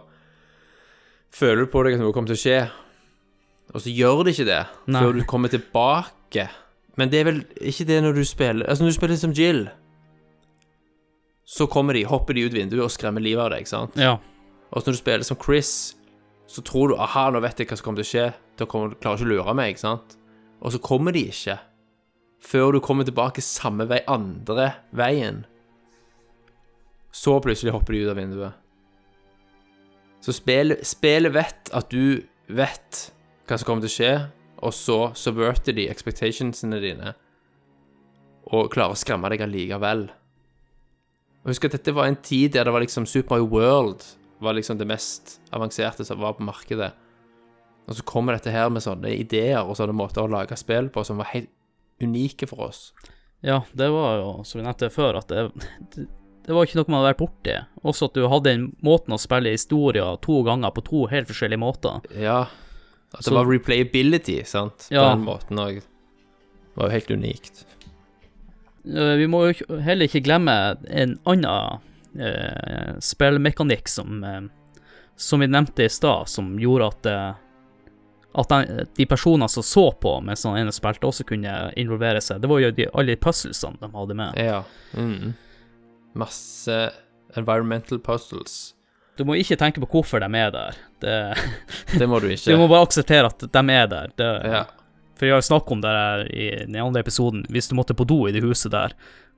føler 1.36 1.66
du 1.66 1.72
på 1.72 1.84
deg 1.86 1.98
at 1.98 2.04
noe 2.04 2.16
kommer 2.16 2.32
til 2.32 2.40
å 2.40 2.44
skje, 2.44 2.60
og 3.70 3.84
så 3.84 3.94
gjør 3.94 4.24
det 4.26 4.34
ikke 4.34 4.48
det 4.50 4.62
Nei. 4.90 5.02
før 5.04 5.14
du 5.20 5.22
kommer 5.30 5.52
tilbake. 5.54 6.48
Men 6.98 7.12
det 7.12 7.20
er 7.20 7.28
vel 7.30 7.44
ikke 7.62 7.86
det 7.88 8.00
når 8.04 8.18
du 8.18 8.24
spiller 8.28 8.66
Altså, 8.66 8.84
når 8.84 8.92
du 8.92 8.98
spiller 8.98 9.20
som 9.22 9.36
Jill, 9.38 9.62
så 11.50 11.66
kommer 11.70 11.94
de, 11.98 12.04
hopper 12.06 12.38
de 12.38 12.44
ut 12.46 12.54
vinduet 12.54 12.84
og 12.86 12.92
skremmer 12.94 13.24
livet 13.24 13.42
av 13.42 13.54
deg, 13.54 13.64
ikke 13.64 13.72
sant? 13.72 13.96
Ja. 13.98 14.18
Og 14.70 14.82
så 14.82 14.90
når 14.90 14.98
du 14.98 15.02
spiller 15.02 15.26
som 15.26 15.40
Chris, 15.42 15.72
så 16.50 16.62
tror 16.66 16.92
du 16.92 16.98
aha, 16.98 17.30
nå 17.34 17.42
vet 17.42 17.62
jeg 17.62 17.70
hva 17.70 17.78
som 17.78 17.88
kommer 17.88 18.04
til 18.04 18.08
å 18.08 18.12
skje. 18.12 18.26
Da 18.60 18.68
kommer, 18.70 18.94
klarer 19.02 19.22
ikke 19.22 19.30
å 19.30 19.32
lure 19.32 19.56
meg, 19.58 19.74
ikke 19.74 19.86
sant? 19.86 20.18
Og 20.62 20.74
så 20.76 20.82
kommer 20.84 21.16
de 21.16 21.24
ikke. 21.32 21.58
Før 22.46 22.76
du 22.76 22.80
kommer 22.84 23.08
tilbake 23.08 23.42
samme 23.44 23.88
vei, 23.90 24.02
andre 24.10 24.72
veien. 24.96 25.44
Så 27.16 27.38
plutselig 27.44 27.74
hopper 27.74 27.96
de 27.96 28.04
ut 28.04 28.12
av 28.14 28.20
vinduet. 28.20 28.60
Så 30.24 30.36
spillet, 30.36 30.84
spil 30.88 31.30
vet 31.32 31.72
at 31.76 31.90
du 31.94 32.20
vet 32.52 33.02
hva 33.48 33.58
som 33.58 33.68
kommer 33.68 33.86
til 33.86 33.92
å 33.92 33.96
skje, 33.96 34.14
og 34.60 34.76
så 34.76 35.00
subverter 35.16 35.76
de 35.78 35.88
expectationsene 35.90 36.82
dine 36.84 37.14
og 38.50 38.72
klarer 38.74 38.96
å 38.96 39.00
skremme 39.00 39.30
deg 39.32 39.44
allikevel. 39.46 40.08
Og 41.44 41.52
Husk 41.52 41.68
at 41.68 41.78
dette 41.78 41.94
var 41.96 42.10
en 42.10 42.18
tid 42.20 42.56
der 42.56 42.66
det 42.68 42.74
var 42.74 42.84
liksom 42.84 43.06
Super 43.08 43.38
Mario 43.38 43.48
World 43.54 44.04
var 44.44 44.56
liksom 44.56 44.80
det 44.80 44.88
mest 44.90 45.38
avanserte 45.56 46.06
som 46.08 46.20
var 46.20 46.36
på 46.38 46.48
markedet. 46.48 46.92
Og 47.90 47.98
så 47.98 48.06
kommer 48.08 48.36
dette 48.36 48.54
her 48.54 48.70
med 48.72 48.84
sånne 48.86 49.12
ideer 49.18 49.64
og 49.64 49.78
sånne 49.78 49.96
måter 49.98 50.24
å 50.24 50.32
lage 50.32 50.58
spill 50.60 50.92
på 50.94 51.04
som 51.08 51.20
var 51.20 51.32
helt 51.34 51.50
unike 52.04 52.48
for 52.48 52.70
oss. 52.70 52.90
Ja, 53.44 53.62
det 53.72 53.88
var 53.92 54.20
jo, 54.20 54.30
som 54.48 54.60
vi 54.60 54.66
nevnte 54.66 54.92
før, 54.92 55.20
at 55.22 55.32
det, 55.32 56.06
det, 56.50 56.56
var 56.58 56.66
ikke 56.66 56.80
noe 56.80 56.90
man 56.90 56.98
hadde 57.04 57.12
vært 57.14 57.22
borti. 57.22 57.56
Også 57.86 58.08
at 58.10 58.16
du 58.18 58.24
hadde 58.32 58.50
den 58.50 58.64
måten 58.86 59.14
å 59.14 59.20
spille 59.22 59.52
historier 59.54 60.18
to 60.26 60.40
ganger 60.48 60.74
på 60.74 60.82
to 60.88 61.04
helt 61.12 61.30
forskjellige 61.30 61.62
måter. 61.62 62.00
Ja. 62.18 62.40
At 63.14 63.22
det 63.22 63.30
Så- 63.30 63.36
var 63.38 63.46
replayability, 63.46 64.40
sant, 64.50 64.88
på 64.90 64.96
Ja. 64.98 65.14
den 65.14 65.26
måten 65.26 65.58
òg. 65.62 65.76
Det 65.82 66.76
var 66.76 66.90
jo 66.90 66.96
helt 66.98 67.12
unikt. 67.14 67.66
Eh, 68.86 69.16
Vi 69.18 69.28
må 69.28 69.54
jo 69.54 69.78
heller 69.80 70.08
ikke 70.08 70.24
glemme 70.24 70.78
en 70.90 71.20
annen 71.26 71.80
eh, 72.20 72.96
spillmekanikk 73.00 73.88
som, 73.88 74.24
eh, 74.24 74.42
som 75.16 75.40
vi 75.40 75.48
nevnte 75.48 75.84
i 75.86 75.90
stad, 75.90 76.28
som 76.28 76.58
gjorde 76.58 76.88
at, 76.88 77.06
eh, 77.06 77.34
at 78.36 78.48
den, 78.50 78.88
de 78.98 79.06
personene 79.06 79.50
som 79.50 79.64
så 79.64 79.92
på 80.00 80.16
mens 80.24 80.44
han 80.44 80.58
ene 80.58 80.72
spilte, 80.72 81.06
også 81.06 81.26
kunne 81.26 81.74
involvere 81.78 82.22
seg. 82.22 82.42
Det 82.42 82.50
var 82.50 82.60
jo 82.60 82.72
de, 82.72 82.88
alle 82.94 83.16
de 83.16 83.16
puzzlesene 83.22 83.78
de 83.80 83.88
hadde 83.94 84.16
med. 84.16 84.34
Ja. 84.38 84.64
Mm. 84.96 85.36
Masse 86.16 86.92
environmental 87.38 88.00
puzzles. 88.00 88.74
Du 89.20 89.26
må 89.28 89.36
ikke 89.36 89.58
tenke 89.60 89.82
på 89.84 89.88
hvorfor 89.92 90.20
de 90.24 90.30
er 90.40 90.52
der. 90.56 90.76
Det, 91.04 91.16
Det 92.00 92.08
må 92.10 92.20
du 92.24 92.28
ikke. 92.34 92.52
du 92.52 92.58
må 92.58 92.68
bare 92.72 92.86
akseptere 92.88 93.28
at 93.28 93.40
de 93.52 93.64
er 93.76 93.88
der. 93.92 94.14
Det, 94.18 94.30
Ja. 94.50 94.64
For 95.20 95.28
jeg 95.28 95.36
har 95.36 95.42
snakket 95.44 95.72
om 95.76 95.82
det 95.84 95.90
her 95.92 96.22
i 96.32 96.46
den 96.64 96.76
andre 96.80 97.02
episoden, 97.04 97.42
hvis 97.52 97.68
du 97.68 97.74
måtte 97.76 97.92
på 97.94 98.06
do 98.08 98.22
i 98.30 98.32
det 98.32 98.40
huset 98.42 98.72
der, 98.72 98.94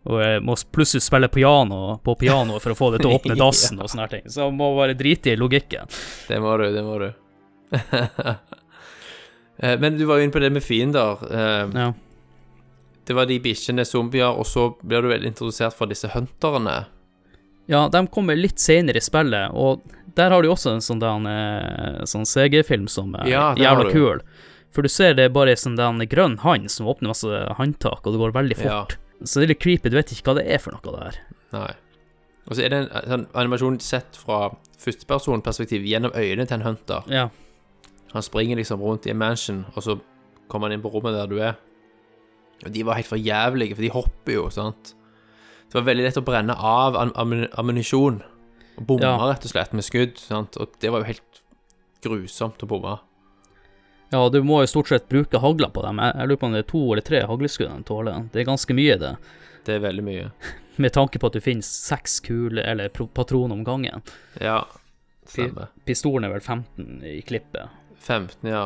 og 0.06 0.22
må 0.46 0.54
plutselig 0.72 1.02
spille 1.02 1.26
piano 1.34 1.98
på 2.06 2.14
pianoet 2.22 2.62
for 2.62 2.76
å 2.76 2.78
få 2.78 2.92
det 2.94 3.00
til 3.02 3.10
å 3.10 3.16
åpne 3.18 3.34
dassen 3.42 3.82
og 3.82 3.90
sånne 3.90 4.06
ting, 4.12 4.28
så 4.30 4.52
må 4.54 4.70
bare 4.78 4.94
drite 4.94 5.34
i 5.34 5.40
logikken. 5.42 5.90
Det 6.30 6.38
må 6.42 6.54
du, 6.62 6.68
det 6.76 6.84
må 6.86 7.00
du. 7.02 7.10
Eh, 9.58 9.80
Men 9.80 9.98
du 9.98 10.06
var 10.06 10.18
jo 10.22 10.24
inne 10.28 10.34
på 10.34 10.40
det 10.42 10.52
med 10.54 10.64
fiender. 10.64 11.26
Eh, 11.32 11.68
Ja. 11.82 11.90
Det 13.06 13.16
var 13.18 13.26
de 13.26 13.40
bikkjene, 13.40 13.86
zombier, 13.86 14.30
og 14.38 14.46
så 14.46 14.70
blir 14.84 15.02
du 15.02 15.08
vel 15.10 15.26
introdusert 15.26 15.74
for 15.74 15.88
disse 15.90 16.08
hunterne. 16.14 16.86
ja, 17.68 17.88
de 17.90 18.08
kommer 18.08 18.36
litt 18.36 18.60
senere 18.60 18.98
i 18.98 19.02
spillet, 19.02 19.52
og 19.54 19.82
der 20.16 20.30
har 20.30 20.42
du 20.44 20.50
også 20.50 20.74
en 20.74 20.82
sånn, 20.84 21.02
eh, 21.28 22.02
sånn 22.06 22.26
CG-film 22.26 22.88
som 22.88 23.16
er 23.16 23.28
Ja, 23.30 23.56
jævla 23.56 23.92
kul. 23.92 24.22
For 24.72 24.82
du 24.84 24.90
ser 24.90 25.14
det 25.14 25.26
er 25.26 25.30
bare 25.30 25.52
en 25.52 25.56
sånn 25.58 25.76
der 25.78 26.06
grønn 26.06 26.38
hand 26.40 26.70
som 26.72 26.86
åpner 26.88 27.08
masse 27.12 27.28
håndtak, 27.58 28.06
og 28.06 28.14
det 28.14 28.20
går 28.20 28.32
veldig 28.34 28.58
Ja. 28.64 28.82
fort. 28.86 28.98
Så 29.24 29.40
det 29.40 29.44
er 29.44 29.48
litt 29.54 29.60
creepy, 29.60 29.90
du 29.90 29.96
vet 29.98 30.12
ikke 30.12 30.24
hva 30.34 30.36
det 30.36 30.48
er 30.52 30.58
for 30.60 30.72
noe 30.72 30.98
der. 31.00 31.16
Nei. 31.54 31.74
Og 32.48 32.56
så 32.58 32.64
er 32.66 32.70
det 32.70 32.92
en 32.92 33.10
sånn 33.10 33.28
animasjon 33.36 33.80
sett 33.82 34.16
fra 34.16 34.50
førstepersonperspektiv 34.78 35.84
gjennom 35.86 36.12
øynene 36.14 36.48
til 36.48 36.56
en 36.56 36.62
hunter. 36.66 37.04
Ja. 37.08 37.30
Han 38.14 38.22
springer 38.22 38.58
liksom 38.58 38.82
rundt 38.82 39.06
i 39.08 39.12
en 39.12 39.18
mansion, 39.18 39.66
og 39.76 39.84
så 39.84 40.00
kommer 40.50 40.68
han 40.70 40.74
inn 40.74 40.82
på 40.84 40.92
rommet 40.92 41.14
der 41.16 41.28
du 41.28 41.40
er. 41.40 41.56
Og 42.66 42.72
de 42.76 42.84
var 42.86 43.00
helt 43.00 43.10
for 43.10 43.18
jævlige, 43.22 43.76
for 43.76 43.82
de 43.82 43.90
hopper 43.94 44.34
jo, 44.36 44.50
sant. 44.54 44.94
Det 45.72 45.78
var 45.80 45.88
veldig 45.88 46.04
lett 46.04 46.20
å 46.20 46.26
brenne 46.28 46.56
av 46.58 46.98
ammunisjon. 46.98 48.22
Og 48.78 48.86
bomme, 48.88 49.06
Ja. 49.08 49.16
rett 49.32 49.46
og 49.46 49.52
slett, 49.54 49.74
med 49.74 49.84
skudd, 49.88 50.18
sant. 50.20 50.58
Og 50.60 50.74
det 50.80 50.92
var 50.92 51.02
jo 51.02 51.10
helt 51.14 51.42
grusomt 52.04 52.62
å 52.64 52.68
bomme. 52.68 53.00
Ja, 54.12 54.28
du 54.30 54.42
må 54.44 54.60
jo 54.62 54.68
stort 54.68 54.90
sett 54.92 55.08
bruke 55.08 55.40
hagla 55.40 55.70
på 55.72 55.82
dem. 55.86 55.98
Jeg, 56.04 56.16
jeg 56.20 56.28
lurer 56.28 56.38
på 56.42 56.46
om 56.50 56.52
det 56.58 56.66
er 56.66 56.72
to 56.72 56.82
eller 56.92 57.02
tre 57.08 57.22
hagleskudd 57.30 57.70
de 57.72 57.84
tåler. 57.88 58.26
Det 58.34 58.42
er 58.42 58.50
ganske 58.50 58.76
mye, 58.76 58.98
det. 59.00 59.14
Det 59.66 59.76
er 59.78 59.84
veldig 59.86 60.04
mye. 60.04 60.32
Med 60.84 60.92
tanke 60.96 61.20
på 61.22 61.28
at 61.32 61.34
du 61.38 61.40
finner 61.44 61.64
seks 61.64 62.20
kuler, 62.26 62.64
eller 62.68 62.90
patroner 62.90 63.56
om 63.56 63.64
gangen. 63.64 64.02
Ja, 64.42 64.66
stemmer. 65.30 65.70
Pistolen 65.88 66.26
er 66.28 66.34
vel 66.34 66.42
15 66.44 67.04
i 67.08 67.22
klippet. 67.24 67.70
15, 68.02 68.50
ja. 68.50 68.66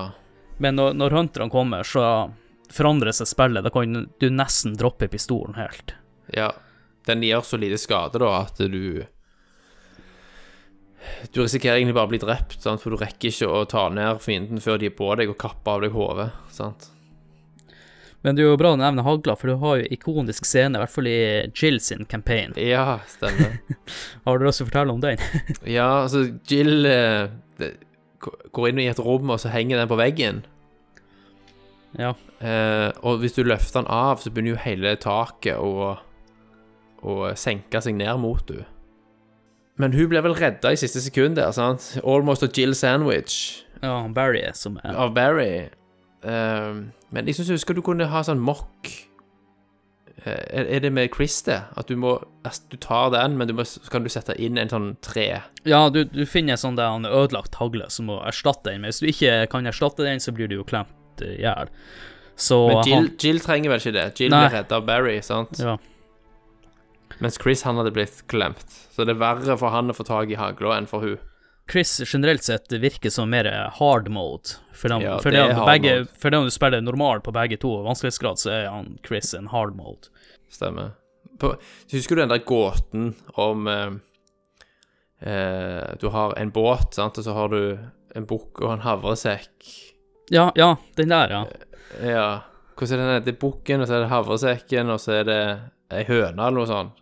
Men 0.63 0.77
når, 0.79 0.93
når 0.95 1.11
hunterne 1.17 1.51
kommer, 1.51 1.83
så 1.83 2.31
forandrer 2.73 3.15
seg 3.15 3.29
spillet. 3.29 3.65
Da 3.65 3.71
kan 3.73 4.07
du 4.19 4.27
nesten 4.31 4.77
droppe 4.79 5.09
pistolen 5.11 5.57
helt. 5.59 5.95
Ja. 6.33 6.51
Den 7.05 7.21
gjør 7.21 7.43
så 7.45 7.59
lite 7.61 7.77
skade, 7.77 8.17
da, 8.21 8.31
at 8.47 8.57
du 8.57 9.05
Du 11.29 11.43
risikerer 11.43 11.77
egentlig 11.77 11.93
bare 11.93 12.09
å 12.09 12.13
bli 12.15 12.17
drept, 12.17 12.57
sant? 12.63 12.81
for 12.81 12.89
du 12.95 12.97
rekker 12.97 13.29
ikke 13.29 13.45
å 13.45 13.65
ta 13.69 13.83
ned 13.93 14.23
fienden 14.25 14.57
før 14.63 14.79
de 14.81 14.89
er 14.89 14.95
på 14.97 15.11
deg 15.19 15.29
og 15.29 15.37
kapper 15.37 15.75
av 15.77 15.83
deg 15.85 15.93
hodet. 15.93 16.31
sant? 16.49 16.87
Men 18.25 18.33
det 18.33 18.41
er 18.41 18.47
jo 18.49 18.57
bra 18.57 18.71
å 18.73 18.79
nevne 18.81 19.03
hagla, 19.05 19.35
for 19.37 19.51
du 19.51 19.59
har 19.61 19.83
jo 19.83 19.89
ikonisk 19.93 20.47
scene, 20.49 20.73
i 20.73 20.81
hvert 20.81 20.89
fall 20.89 21.05
i 21.11 21.17
Jill 21.53 21.77
sin 21.77 22.07
campaign. 22.09 22.55
Ja, 22.57 23.03
stemmer. 23.05 23.59
Har 24.25 24.39
du 24.41 24.47
lyst 24.47 24.63
til 24.63 24.65
å 24.65 24.69
fortelle 24.71 24.95
om 24.95 25.03
den? 25.03 25.21
Ja, 25.69 25.91
altså, 26.07 26.23
Jill 26.49 26.89
eh, 26.89 27.29
går 28.49 28.71
inn 28.71 28.81
i 28.81 28.89
et 28.89 29.01
rom, 29.05 29.29
og 29.29 29.37
så 29.43 29.53
henger 29.53 29.77
den 29.77 29.91
på 29.91 29.99
veggen. 30.01 30.41
Ja. 31.99 32.13
Eh, 32.43 32.91
og 33.07 33.21
hvis 33.21 33.35
du 33.37 33.43
løfter 33.45 33.81
den 33.81 33.89
av, 33.91 34.19
så 34.21 34.31
begynner 34.31 34.55
jo 34.55 34.63
hele 34.65 34.95
taket 35.01 35.59
å, 35.61 35.95
å 37.05 37.17
senke 37.39 37.81
seg 37.83 37.97
ned 37.99 38.19
mot 38.23 38.43
du. 38.49 38.59
Men 39.79 39.95
hun 39.95 40.07
ble 40.11 40.21
vel 40.23 40.37
redda 40.37 40.71
i 40.71 40.79
siste 40.79 41.01
sekund 41.03 41.39
der, 41.39 41.51
sant? 41.55 41.95
Almost 42.03 42.45
a 42.45 42.51
Jill 42.51 42.75
sandwich 42.75 43.63
ja, 43.81 43.97
Barry 44.15 44.39
er 44.47 44.55
som 44.55 44.77
er 44.83 44.95
av 44.95 45.11
Barry. 45.15 45.67
Eh, 46.23 46.77
men 47.11 47.27
jeg 47.27 47.37
syns 47.37 47.51
jeg 47.51 47.59
husker 47.59 47.75
du 47.77 47.83
kunne 47.85 48.07
ha 48.11 48.23
sånn 48.23 48.43
mock 48.43 48.93
Eh, 50.25 50.59
Er 50.59 50.65
er 50.75 50.79
det 50.79 50.91
med 50.93 51.09
Chris, 51.15 51.41
det? 51.41 51.61
At 51.77 51.87
du 51.87 51.95
må 51.95 52.17
altså, 52.43 52.61
Du 52.71 52.77
tar 52.77 53.09
den, 53.11 53.37
men 53.37 53.47
du 53.47 53.53
må, 53.53 53.63
så 53.63 53.79
kan 53.91 54.03
du 54.03 54.09
sette 54.09 54.35
inn 54.41 54.57
en 54.57 54.69
sånn 54.69 54.95
tre. 55.01 55.41
Ja, 55.65 55.89
du, 55.89 56.03
du 56.03 56.25
finner 56.25 56.55
en 56.55 56.61
sånn 56.61 56.77
der 56.79 56.89
er 56.89 57.17
ødelagt 57.23 57.55
hagle 57.55 57.89
som 57.89 58.09
må 58.09 58.19
erstatte 58.25 58.71
den, 58.71 58.81
men 58.81 58.89
hvis 58.93 59.03
du 59.03 59.09
ikke 59.11 59.45
kan 59.51 59.65
erstatte 59.65 60.03
den, 60.03 60.19
så 60.19 60.33
blir 60.33 60.47
du 60.49 60.55
jo 60.55 60.63
klemt 60.67 60.93
i 61.21 61.35
hjel. 61.41 61.69
Så 62.35 62.67
Men 62.67 62.81
Jill, 62.83 62.95
han 62.95 63.09
Jill 63.21 63.39
trenger 63.39 63.69
vel 63.71 63.79
ikke 63.79 63.93
det? 63.95 64.07
Jill 64.19 64.31
Nei. 64.33 64.41
blir 64.47 64.57
redda 64.59 64.75
av 64.81 64.85
Barry, 64.89 65.21
sant? 65.23 65.59
Ja. 65.61 65.77
Mens 67.23 67.37
Chris 67.41 67.63
han 67.63 67.77
hadde 67.79 67.93
blitt 67.95 68.25
klemt. 68.27 68.65
Så 68.91 69.05
det 69.07 69.15
er 69.15 69.21
verre 69.21 69.55
for 69.59 69.71
han 69.71 69.91
å 69.91 69.95
få 69.95 70.03
tak 70.07 70.31
i 70.33 70.35
hagla 70.39 70.75
enn 70.77 70.89
for 70.89 71.05
hun. 71.05 71.17
Chris 71.71 71.97
generelt 72.05 72.43
sett 72.45 72.69
virker 72.71 73.09
som 73.09 73.29
mer 73.31 73.47
hard 73.79 74.09
mode. 74.13 74.57
For 74.75 74.91
dem, 74.91 75.01
Ja, 75.01 75.15
for 75.23 75.31
det 75.31 75.39
dem, 75.47 75.63
begge, 75.65 75.93
mode. 76.03 76.09
for 76.21 76.29
dem 76.35 76.43
du 76.43 76.51
spiller 76.53 76.81
normal 76.83 77.21
på 77.25 77.31
begge 77.33 77.57
to 77.57 77.71
vanskelighetsgrad, 77.87 78.37
så 78.37 78.51
er 78.51 78.67
han 78.69 78.97
Chris 79.07 79.33
en 79.33 79.47
hard 79.47 79.73
mode. 79.75 80.11
Stemmer. 80.51 80.91
På, 81.39 81.55
husker 81.91 82.15
du 82.15 82.21
den 82.21 82.29
der 82.35 82.43
gåten 82.45 83.15
om 83.33 83.65
eh, 83.67 83.95
eh, 85.21 85.95
Du 85.99 86.07
har 86.09 86.35
en 86.37 86.51
båt, 86.51 86.93
sant, 86.93 87.17
og 87.17 87.23
så 87.25 87.33
har 87.33 87.49
du 87.49 87.77
en 88.15 88.27
bukk 88.29 88.61
og 88.61 88.75
en 88.75 88.85
havresekk. 88.85 89.71
Ja, 90.33 90.51
ja, 90.55 90.75
den 90.97 91.09
der, 91.13 91.29
ja. 91.29 91.45
Ja. 92.01 92.27
Hvordan 92.75 92.99
er 92.99 93.11
den? 93.13 93.23
Det 93.25 93.33
er 93.35 93.39
bukken, 93.39 93.81
og 93.81 93.87
så 93.87 93.93
er 93.95 94.03
det 94.05 94.09
havresekken, 94.11 94.89
og 94.91 94.99
så 94.99 95.11
er 95.21 95.23
det 95.29 95.41
ei 95.95 96.03
høne 96.09 96.33
eller 96.35 96.57
noe 96.59 96.67
sånt. 96.67 97.01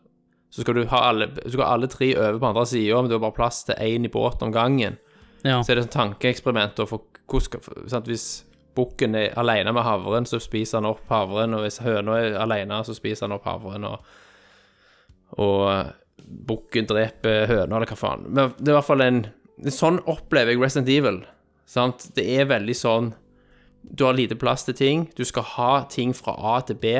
Så 0.53 0.61
skal 0.61 0.75
du 0.77 0.83
ha 0.91 0.99
alle, 1.09 1.27
du 1.33 1.47
skal 1.49 1.63
ha 1.65 1.71
alle 1.73 1.87
tre 1.89 2.11
over 2.19 2.37
på 2.37 2.49
andre 2.51 2.65
sida, 2.69 2.99
men 3.01 3.09
du 3.09 3.15
har 3.15 3.23
bare 3.23 3.33
plass 3.39 3.63
til 3.65 3.79
én 3.81 4.05
i 4.05 4.11
båten 4.13 4.49
om 4.49 4.51
gangen. 4.53 4.97
ja. 5.43 5.61
Så 5.63 5.71
er 5.73 5.75
det 5.79 5.85
et 5.85 5.91
tankeeksperiment. 5.95 6.77
for- 6.87 7.01
hvordan 7.27 7.89
sant, 7.89 8.05
Hvis 8.05 8.43
bukken 8.75 9.15
er 9.15 9.33
alene 9.37 9.71
med 9.73 9.83
havren, 9.83 10.25
så 10.25 10.39
spiser 10.41 10.77
han 10.77 10.85
opp 10.85 11.07
havren, 11.09 11.53
og 11.53 11.61
hvis 11.61 11.79
høna 11.81 12.11
er 12.19 12.37
alene, 12.41 12.83
så 12.85 12.93
spiser 12.93 13.27
han 13.27 13.31
opp 13.31 13.45
havren, 13.45 13.83
og, 13.85 13.99
og 15.37 15.85
bukken 16.27 16.85
dreper 16.89 17.47
høna, 17.49 17.75
eller 17.77 17.89
hva 17.89 17.97
faen. 17.97 18.25
Men 18.29 18.53
det 18.59 18.67
er 18.67 18.75
i 18.75 18.77
hvert 18.79 18.91
fall 18.91 19.01
en 19.01 19.25
Sånn 19.69 19.99
opplever 20.09 20.49
jeg 20.51 20.59
Resident 20.59 20.89
Evil. 20.89 21.19
Sant? 21.69 22.09
Det 22.15 22.25
er 22.39 22.45
veldig 22.49 22.75
sånn 22.75 23.13
Du 23.83 24.05
har 24.05 24.13
lite 24.15 24.35
plass 24.39 24.63
til 24.63 24.75
ting. 24.79 25.01
Du 25.15 25.23
skal 25.27 25.43
ha 25.57 25.71
ting 25.91 26.13
fra 26.15 26.33
A 26.55 26.61
til 26.63 26.77
B. 26.79 26.93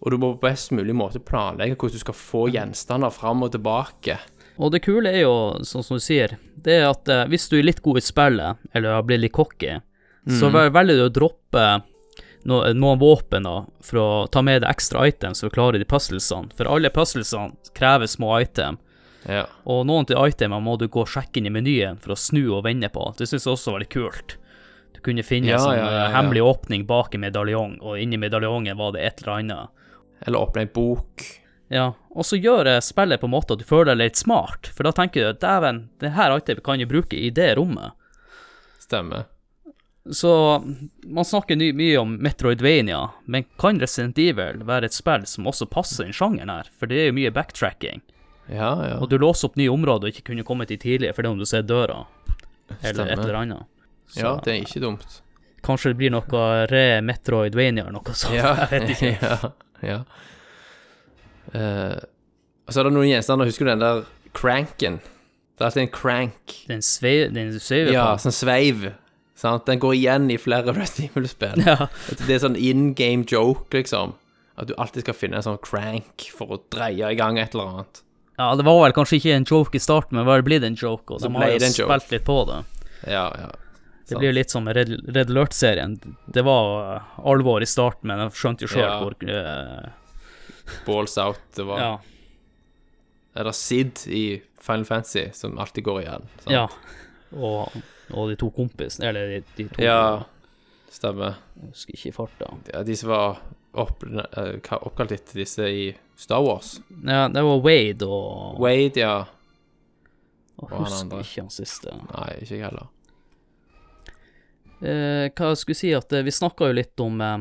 Og 0.00 0.10
du 0.12 0.16
må 0.20 0.34
på 0.34 0.42
best 0.48 0.72
mulig 0.76 0.94
måte 0.96 1.20
planlegge 1.20 1.76
hvordan 1.76 1.96
du 1.96 2.02
skal 2.02 2.16
få 2.16 2.42
gjenstander 2.52 3.12
fram 3.12 3.42
og 3.44 3.52
tilbake. 3.54 4.18
Og 4.60 4.72
det 4.74 4.82
kule 4.84 5.08
er 5.12 5.22
jo, 5.22 5.34
sånn 5.64 5.84
som 5.84 5.96
du 5.96 6.04
sier, 6.04 6.34
det 6.60 6.74
er 6.82 6.86
at 6.90 7.08
eh, 7.08 7.24
hvis 7.32 7.48
du 7.48 7.56
er 7.58 7.64
litt 7.68 7.80
god 7.84 7.96
i 8.00 8.04
spillet, 8.04 8.60
eller 8.76 8.96
har 8.98 9.06
blitt 9.08 9.22
litt 9.24 9.32
cocky, 9.36 9.78
så 10.28 10.50
vel- 10.52 10.68
velger 10.72 10.98
du 11.00 11.04
å 11.06 11.12
droppe 11.16 11.64
no, 12.44 12.58
noen 12.76 13.00
våpen 13.00 13.48
da, 13.48 13.54
for 13.80 14.00
å 14.00 14.08
ta 14.32 14.42
med 14.44 14.60
deg 14.62 14.68
ekstra 14.74 15.06
items 15.08 15.40
for 15.40 15.48
å 15.48 15.54
klare 15.54 15.80
de 15.80 15.88
puzzlesene. 15.88 16.52
For 16.56 16.68
alle 16.68 16.92
puzzlesene 16.92 17.56
krever 17.76 18.06
små 18.08 18.34
item, 18.44 18.76
Ja. 19.28 19.42
og 19.68 19.82
noen 19.84 20.06
til 20.08 20.16
itemene 20.16 20.64
må 20.64 20.78
du 20.80 20.86
gå 20.88 21.02
og 21.02 21.10
sjekke 21.12 21.40
inn 21.40 21.50
i 21.50 21.52
menyen 21.52 21.98
for 22.00 22.14
å 22.14 22.18
snu 22.18 22.46
og 22.56 22.64
vende 22.64 22.88
på. 22.88 23.02
Det 23.18 23.28
synes 23.28 23.44
jeg 23.44 23.52
også 23.52 23.74
var 23.74 23.82
litt 23.84 23.92
kult. 23.92 24.36
Du 24.96 25.00
kunne 25.04 25.24
finne 25.26 25.50
Ja, 25.52 25.58
en 25.58 25.64
sånn 25.66 25.76
ja, 25.76 25.88
eh, 25.88 25.98
ja. 25.98 26.06
hemmelig 26.16 26.42
åpning 26.44 26.86
bak 26.88 27.14
en 27.14 27.24
medaljong, 27.26 27.76
og 27.84 28.00
inni 28.00 28.16
medaljongen 28.20 28.78
var 28.80 28.94
det 28.96 29.04
et 29.04 29.22
eller 29.22 29.36
annet. 29.36 29.84
Eller 30.26 30.40
åpne 30.40 30.64
ei 30.64 30.72
bok. 30.72 31.26
Ja, 31.70 31.92
og 32.10 32.26
så 32.26 32.36
gjør 32.40 32.66
spillet 32.82 33.20
på 33.22 33.28
en 33.28 33.34
måte 33.36 33.54
at 33.54 33.60
du 33.62 33.64
føler 33.68 33.92
deg 33.92 34.00
litt 34.00 34.18
smart, 34.20 34.72
for 34.74 34.88
da 34.88 34.92
tenker 34.96 35.28
du 35.28 35.38
dæven, 35.44 35.84
det 36.02 36.16
her 36.16 36.34
itemet 36.34 36.64
kan 36.66 36.80
jeg 36.82 36.90
bruke 36.90 37.14
i 37.16 37.30
det 37.30 37.52
rommet. 37.60 37.94
Stemmer. 38.82 39.28
Så 40.10 40.32
man 41.06 41.24
snakker 41.28 41.60
mye 41.60 41.98
om 42.00 42.16
Metroidvania, 42.24 43.10
men 43.24 43.44
kan 43.60 43.78
Resident 43.78 44.18
Evil 44.18 44.64
være 44.66 44.88
et 44.88 44.96
spill 44.96 45.26
som 45.28 45.46
også 45.46 45.68
passer 45.70 46.08
inn 46.08 46.16
sjangeren 46.16 46.50
her? 46.50 46.70
For 46.74 46.90
det 46.90 46.98
er 46.98 47.10
jo 47.10 47.18
mye 47.20 47.32
backtracking, 47.36 48.02
Ja, 48.50 48.70
ja. 48.88 48.94
og 48.98 49.10
du 49.12 49.16
låser 49.22 49.46
opp 49.46 49.56
nye 49.60 49.70
områder 49.70 50.08
og 50.08 50.14
ikke 50.14 50.32
kunne 50.32 50.42
kommet 50.46 50.72
dit 50.72 50.80
tidligere 50.82 51.14
fordi 51.14 51.28
om 51.30 51.38
du 51.38 51.46
ser 51.46 51.62
døra, 51.62 52.00
eller 52.82 53.12
et 53.12 53.18
eller 53.18 53.38
annet. 53.44 53.68
Så 54.10 54.24
Ja, 54.24 54.32
det 54.42 54.54
er 54.56 54.64
ikke 54.64 54.82
dumt. 54.82 55.20
kanskje 55.62 55.92
det 55.92 55.98
blir 56.00 56.10
noe 56.10 56.42
re-Metroidvania 56.70 57.84
eller 57.86 58.00
noe 58.00 58.14
sånt, 58.16 58.34
Ja, 58.34 58.54
jeg 58.64 58.70
vet 58.72 58.90
ikke. 58.96 59.12
ja, 59.30 59.52
ja. 59.86 60.00
Uh, 61.54 61.98
så 62.70 62.80
er 62.82 62.86
det 62.86 62.92
noen 62.94 63.08
gjenstander. 63.10 63.48
Husker 63.50 63.66
du 63.66 63.72
den 63.72 63.82
der 63.82 64.02
cranken? 64.36 65.00
Det 65.54 65.64
er 65.64 65.68
alltid 65.68 65.82
en 65.82 65.94
crank. 65.94 66.56
Den, 66.70 66.82
sve, 66.86 67.14
den 67.34 67.50
sveiver 67.60 67.92
Ja, 67.92 68.04
sånn 68.22 68.34
sveiv. 68.34 68.86
Sant? 69.40 69.66
Den 69.66 69.80
går 69.82 69.96
igjen 69.96 70.28
i 70.32 70.38
flere 70.40 70.72
Resident 70.76 71.10
Evil-spill. 71.16 71.64
Ja. 71.66 71.88
Det 72.26 72.36
er 72.36 72.42
sånn 72.44 72.58
in 72.60 72.92
game 72.98 73.26
joke, 73.28 73.66
liksom. 73.74 74.14
At 74.60 74.68
du 74.70 74.74
alltid 74.78 75.06
skal 75.06 75.16
finne 75.16 75.40
en 75.40 75.46
sånn 75.46 75.60
crank 75.64 76.28
for 76.36 76.54
å 76.54 76.60
dreie 76.72 77.10
i 77.10 77.18
gang 77.18 77.38
et 77.40 77.56
eller 77.56 77.74
annet. 77.74 78.02
Ja, 78.40 78.50
det 78.56 78.64
var 78.66 78.78
vel 78.82 78.94
kanskje 78.96 79.18
ikke 79.20 79.34
en 79.36 79.46
joke 79.48 79.76
i 79.76 79.82
starten, 79.82 80.16
men 80.18 80.26
var 80.28 80.40
det 80.40 80.46
blitt 80.48 80.64
en 80.66 80.76
joke, 80.78 81.12
og 81.14 81.20
Så 81.20 81.28
de 81.28 81.36
har 81.36 81.52
jo 81.52 81.70
spilt 81.74 82.14
litt 82.14 82.24
på 82.26 82.38
det. 82.48 82.60
Ja, 83.10 83.26
ja. 83.36 83.50
Det 84.10 84.18
blir 84.18 84.32
litt 84.34 84.50
som 84.50 84.66
Red, 84.66 84.88
Red 85.14 85.28
Alert-serien. 85.30 85.92
Det 86.26 86.42
var 86.42 87.04
alvor 87.22 87.62
i 87.62 87.68
starten, 87.70 88.08
men 88.10 88.24
jeg 88.24 88.32
skjønte 88.40 88.66
jo 88.66 88.70
sjøl 88.72 88.82
Ja. 88.82 88.96
hvor 88.98 89.14
uh, 89.22 90.72
Balls 90.86 91.14
out. 91.22 91.38
Det 91.54 91.66
var 91.68 91.78
Ja. 91.84 91.92
Er 93.38 93.46
det 93.46 93.54
Sid 93.54 94.02
i 94.10 94.42
Final 94.58 94.84
Fantasy 94.88 95.28
som 95.32 95.54
alltid 95.62 95.84
går 95.86 96.00
igjen? 96.02 96.26
sant? 96.42 96.50
ja. 96.50 96.66
Og, 97.30 97.70
og 98.10 98.28
de 98.32 98.34
to 98.40 98.48
kompisene, 98.50 99.06
eller 99.12 99.28
de, 99.36 99.42
de 99.56 99.68
to 99.70 99.84
Ja, 99.84 100.24
stemmer. 100.90 101.36
Jeg 101.60 101.70
husker 101.70 101.94
ikke 101.94 102.08
i 102.10 102.16
farta. 102.16 102.48
Ja, 102.72 102.82
de 102.82 102.96
som 102.98 103.12
var 103.12 103.38
opp, 103.72 104.02
eh, 104.02 104.54
oppkalt 104.80 105.12
etter 105.12 105.42
disse 105.42 105.68
i 105.68 105.84
Star 106.16 106.42
Wars. 106.42 106.80
Ja, 107.04 107.28
det 107.28 107.42
var 107.42 107.60
Wade 107.64 108.06
og 108.06 108.60
Wade, 108.60 109.00
ja. 109.00 109.24
og 110.56 110.72
og 110.72 110.86
husker 110.86 111.22
ikke 111.22 111.44
han 111.44 111.54
siste. 111.54 111.94
Nei, 112.10 112.32
ikke 112.42 112.58
jeg 112.58 112.66
heller. 112.66 112.90
Eh, 114.80 115.26
hva 115.36 115.52
jeg 115.52 115.60
skulle 115.60 115.78
si, 115.78 115.92
at 115.96 116.12
eh, 116.12 116.24
vi 116.26 116.34
snakka 116.34 116.70
jo 116.70 116.78
litt 116.78 117.04
om 117.04 117.20
eh, 117.24 117.38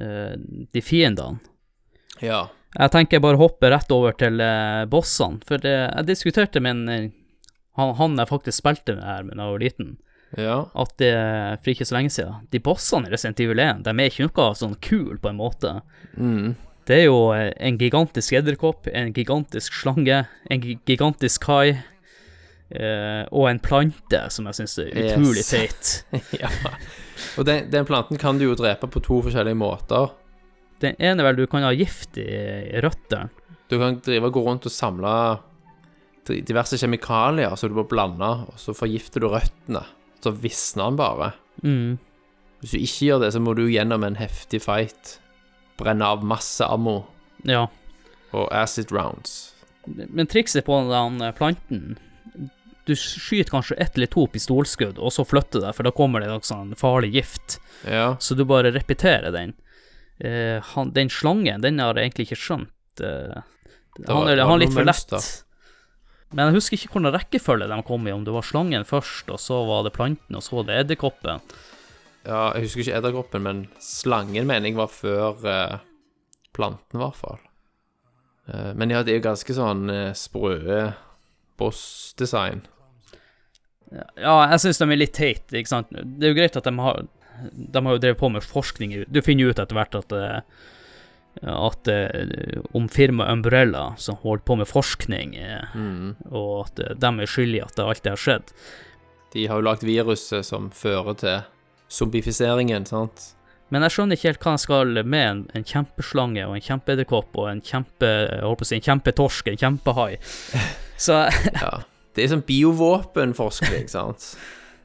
eh, 0.00 0.34
de 0.72 0.84
fiendene. 0.84 1.42
Ja. 2.24 2.46
Jeg 2.74 2.92
tenker 2.92 3.16
jeg 3.16 3.24
bare 3.24 3.40
hopper 3.40 3.72
rett 3.72 3.92
over 3.94 4.16
til 4.18 4.40
eh, 4.44 4.84
bossene, 4.90 5.40
for 5.48 5.60
det, 5.62 5.72
jeg 5.72 6.08
diskuterte 6.08 6.60
med 6.60 6.88
en 6.88 7.12
han, 7.78 7.94
han 7.94 8.18
jeg 8.18 8.26
faktisk 8.26 8.58
spilte 8.58 8.96
med 8.96 9.06
her 9.06 9.26
da 9.28 9.36
jeg 9.36 9.54
var 9.54 9.62
liten, 9.62 9.90
Ja. 10.36 10.66
at 10.76 10.90
det, 11.00 11.12
for 11.62 11.70
ikke 11.72 11.86
så 11.88 11.94
lenge 11.96 12.10
siden, 12.12 12.34
de 12.52 12.60
bossene 12.60 13.08
i 13.08 13.12
Resident 13.14 13.40
Evil 13.40 13.58
1, 13.64 13.84
de 13.86 13.90
er 13.94 14.10
ikke 14.10 14.26
noe 14.28 14.54
sånn 14.58 14.74
kul 14.84 15.16
på 15.22 15.30
en 15.30 15.38
måte. 15.40 15.70
Mm. 16.20 16.50
Det 16.88 16.98
er 16.98 17.04
jo 17.06 17.30
eh, 17.36 17.52
en 17.64 17.78
gigantisk 17.80 18.32
edderkopp, 18.36 18.88
en 18.92 19.12
gigantisk 19.16 19.72
slange, 19.80 20.26
en 20.52 20.60
gigantisk 20.88 21.44
kai, 21.48 21.78
eh, 22.70 23.24
og 23.32 23.48
en 23.50 23.60
plante 23.64 24.20
som 24.32 24.48
jeg 24.50 24.60
syns 24.60 24.78
er 24.84 24.92
Yes. 25.16 25.50
teit. 25.50 25.92
ja. 26.42 26.50
Og 27.40 27.44
den, 27.48 27.70
den 27.72 27.88
planten 27.88 28.20
kan 28.20 28.38
du 28.40 28.44
jo 28.50 28.56
drepe 28.58 28.88
på 28.88 29.00
to 29.04 29.22
forskjellige 29.24 29.56
måter. 29.58 30.12
Den 30.80 30.94
ene 31.02 31.24
vel 31.26 31.36
du 31.40 31.46
kan 31.50 31.64
ha 31.66 31.72
gift 31.74 32.16
i, 32.20 32.28
i 32.68 32.80
røttene. 32.84 33.28
Du 33.68 33.76
kan 33.80 33.98
drive 34.04 34.28
og 34.30 34.36
gå 34.36 34.44
rundt 34.46 34.68
og 34.68 34.72
samle 34.72 35.12
diverse 36.28 36.76
kjemikalier 36.76 37.54
som 37.56 37.70
du 37.72 37.76
må 37.78 37.84
blande, 37.88 38.28
og 38.48 38.56
så 38.60 38.74
forgifter 38.76 39.20
du 39.24 39.28
røttene. 39.32 39.80
Så 40.22 40.32
visner 40.34 40.84
han 40.88 40.96
bare. 40.98 41.32
Mm. 41.62 41.98
Hvis 42.60 42.72
du 42.74 42.78
ikke 42.78 43.06
gjør 43.08 43.20
det, 43.22 43.32
så 43.36 43.40
må 43.42 43.54
du 43.54 43.64
gjennom 43.70 44.02
en 44.04 44.16
heftig 44.18 44.60
fight. 44.64 45.18
Brenne 45.78 46.02
av 46.10 46.24
masse 46.26 46.64
ammo 46.66 47.04
Ja. 47.46 47.68
og 48.34 48.48
acid 48.52 48.90
rounds. 48.92 49.54
Men 49.86 50.26
trikset 50.26 50.66
på 50.66 50.74
den 50.90 51.20
eh, 51.22 51.30
planten 51.32 51.96
Du 52.84 52.94
skyter 52.96 53.50
kanskje 53.54 53.76
ett 53.78 53.94
eller 53.96 54.06
to 54.10 54.26
pistolskudd, 54.26 54.98
og 54.98 55.12
så 55.12 55.24
flytter 55.24 55.60
det, 55.60 55.70
for 55.76 55.84
da 55.86 55.92
kommer 55.92 56.20
det 56.24 56.28
noe 56.32 56.40
sånn 56.44 56.74
farlig 56.76 57.12
gift. 57.14 57.58
Ja. 57.86 58.16
Så 58.18 58.34
du 58.34 58.44
bare 58.48 58.72
repeterer 58.74 59.30
den. 59.34 59.52
Uh, 60.24 60.58
han, 60.72 60.90
den 60.96 61.10
slangen, 61.12 61.60
den 61.62 61.78
har 61.78 61.94
jeg 61.94 62.08
egentlig 62.08 62.26
ikke 62.30 62.40
skjønt. 62.42 63.02
Uh, 63.04 63.42
var- 64.00 64.14
han, 64.16 64.30
er, 64.32 64.40
han 64.40 64.54
er 64.56 64.62
litt 64.64 64.72
for 64.74 64.88
mønster. 64.88 65.28
Men 66.34 66.50
jeg 66.50 66.58
husker 66.58 66.76
ikke 66.76 66.98
hvordan 66.98 67.14
rekkefølge 67.16 67.70
de 67.70 67.80
kom 67.88 68.06
i, 68.08 68.12
om 68.12 68.24
det 68.26 68.34
var 68.34 68.44
slangen 68.44 68.86
først, 68.88 69.30
og 69.32 69.40
så 69.40 69.62
var 69.68 69.86
det 69.86 69.94
planten, 69.96 70.36
og 70.36 70.44
så 70.44 70.58
var 70.58 70.68
det 70.68 70.78
edderkoppen. 70.82 71.44
ja, 72.28 72.42
jeg 72.54 72.66
husker 72.66 72.84
ikke 72.84 72.96
edderkoppen, 73.00 73.44
men 73.46 73.66
slangen 73.80 74.48
mener 74.48 74.68
jeg 74.68 74.76
var 74.76 74.92
før 74.92 75.46
eh, 75.48 75.78
planten, 76.52 76.98
i 76.98 77.02
hvert 77.02 77.16
fall. 77.16 77.38
Eh, 78.48 78.72
men 78.76 78.92
ja, 78.92 79.02
det 79.02 79.14
er 79.14 79.22
jo 79.22 79.28
ganske 79.30 79.56
sånn 79.56 79.88
uh, 79.92 80.16
sprø 80.16 80.58
boss-design. 81.58 82.66
Ja, 83.90 84.34
jeg 84.52 84.60
syns 84.62 84.80
de 84.82 84.88
er 84.88 85.00
litt 85.00 85.16
teite, 85.16 85.56
ikke 85.58 85.72
sant. 85.72 85.92
Det 85.92 86.28
er 86.28 86.34
jo 86.34 86.38
greit 86.38 86.58
at 86.60 86.66
de 86.68 86.74
har 86.76 87.06
De 87.38 87.80
har 87.86 87.94
jo 87.94 88.00
drevet 88.02 88.18
på 88.18 88.28
med 88.34 88.44
forskning 88.44 88.90
Du 89.08 89.20
finner 89.22 89.46
jo 89.46 89.52
ut 89.54 89.60
etter 89.62 89.76
hvert 89.78 89.94
at 89.94 90.12
eh, 90.12 90.40
at 91.42 91.88
eh, 91.92 92.60
om 92.74 92.88
firmaet 92.88 93.32
Umbrella, 93.36 93.94
som 94.00 94.16
holder 94.22 94.44
på 94.44 94.56
med 94.58 94.68
forskning, 94.70 95.36
eh, 95.38 95.64
Mm. 95.74 96.16
og 96.30 96.66
at 96.66 96.80
eh, 96.80 96.94
de 96.98 97.10
er 97.22 97.26
skyldige 97.30 97.64
at 97.66 97.78
alt 97.84 98.02
det 98.02 98.10
har 98.16 98.22
skjedd. 98.22 98.52
De 99.34 99.46
har 99.46 99.60
jo 99.60 99.66
lagd 99.68 99.82
viruset 99.84 100.44
som 100.46 100.70
fører 100.70 101.14
til 101.20 101.40
zombifiseringen, 101.92 102.86
sant? 102.88 103.34
Men 103.70 103.82
jeg 103.84 103.92
skjønner 103.92 104.16
ikke 104.16 104.28
helt 104.30 104.40
hva 104.46 104.52
jeg 104.56 104.62
skal 104.64 105.02
med 105.04 105.26
en, 105.28 105.40
en 105.58 105.64
kjempeslange 105.68 106.46
og 106.48 106.54
en 106.56 106.64
kjempeedderkopp 106.64 107.36
og 107.36 107.50
en 107.50 107.60
kjempe 107.60 108.08
jeg 108.08 108.40
holdt 108.40 108.62
på 108.62 108.64
å 108.64 108.68
si, 108.70 108.78
en 108.78 108.86
kjempetorsk, 108.86 109.50
en 109.52 109.60
kjempehai. 109.60 110.14
Så 111.08 111.18
Ja. 111.60 111.74
Det 112.16 112.24
er 112.24 112.30
sånn 112.32 112.46
biovåpenforskning, 112.48 113.84
sant? 113.96 114.32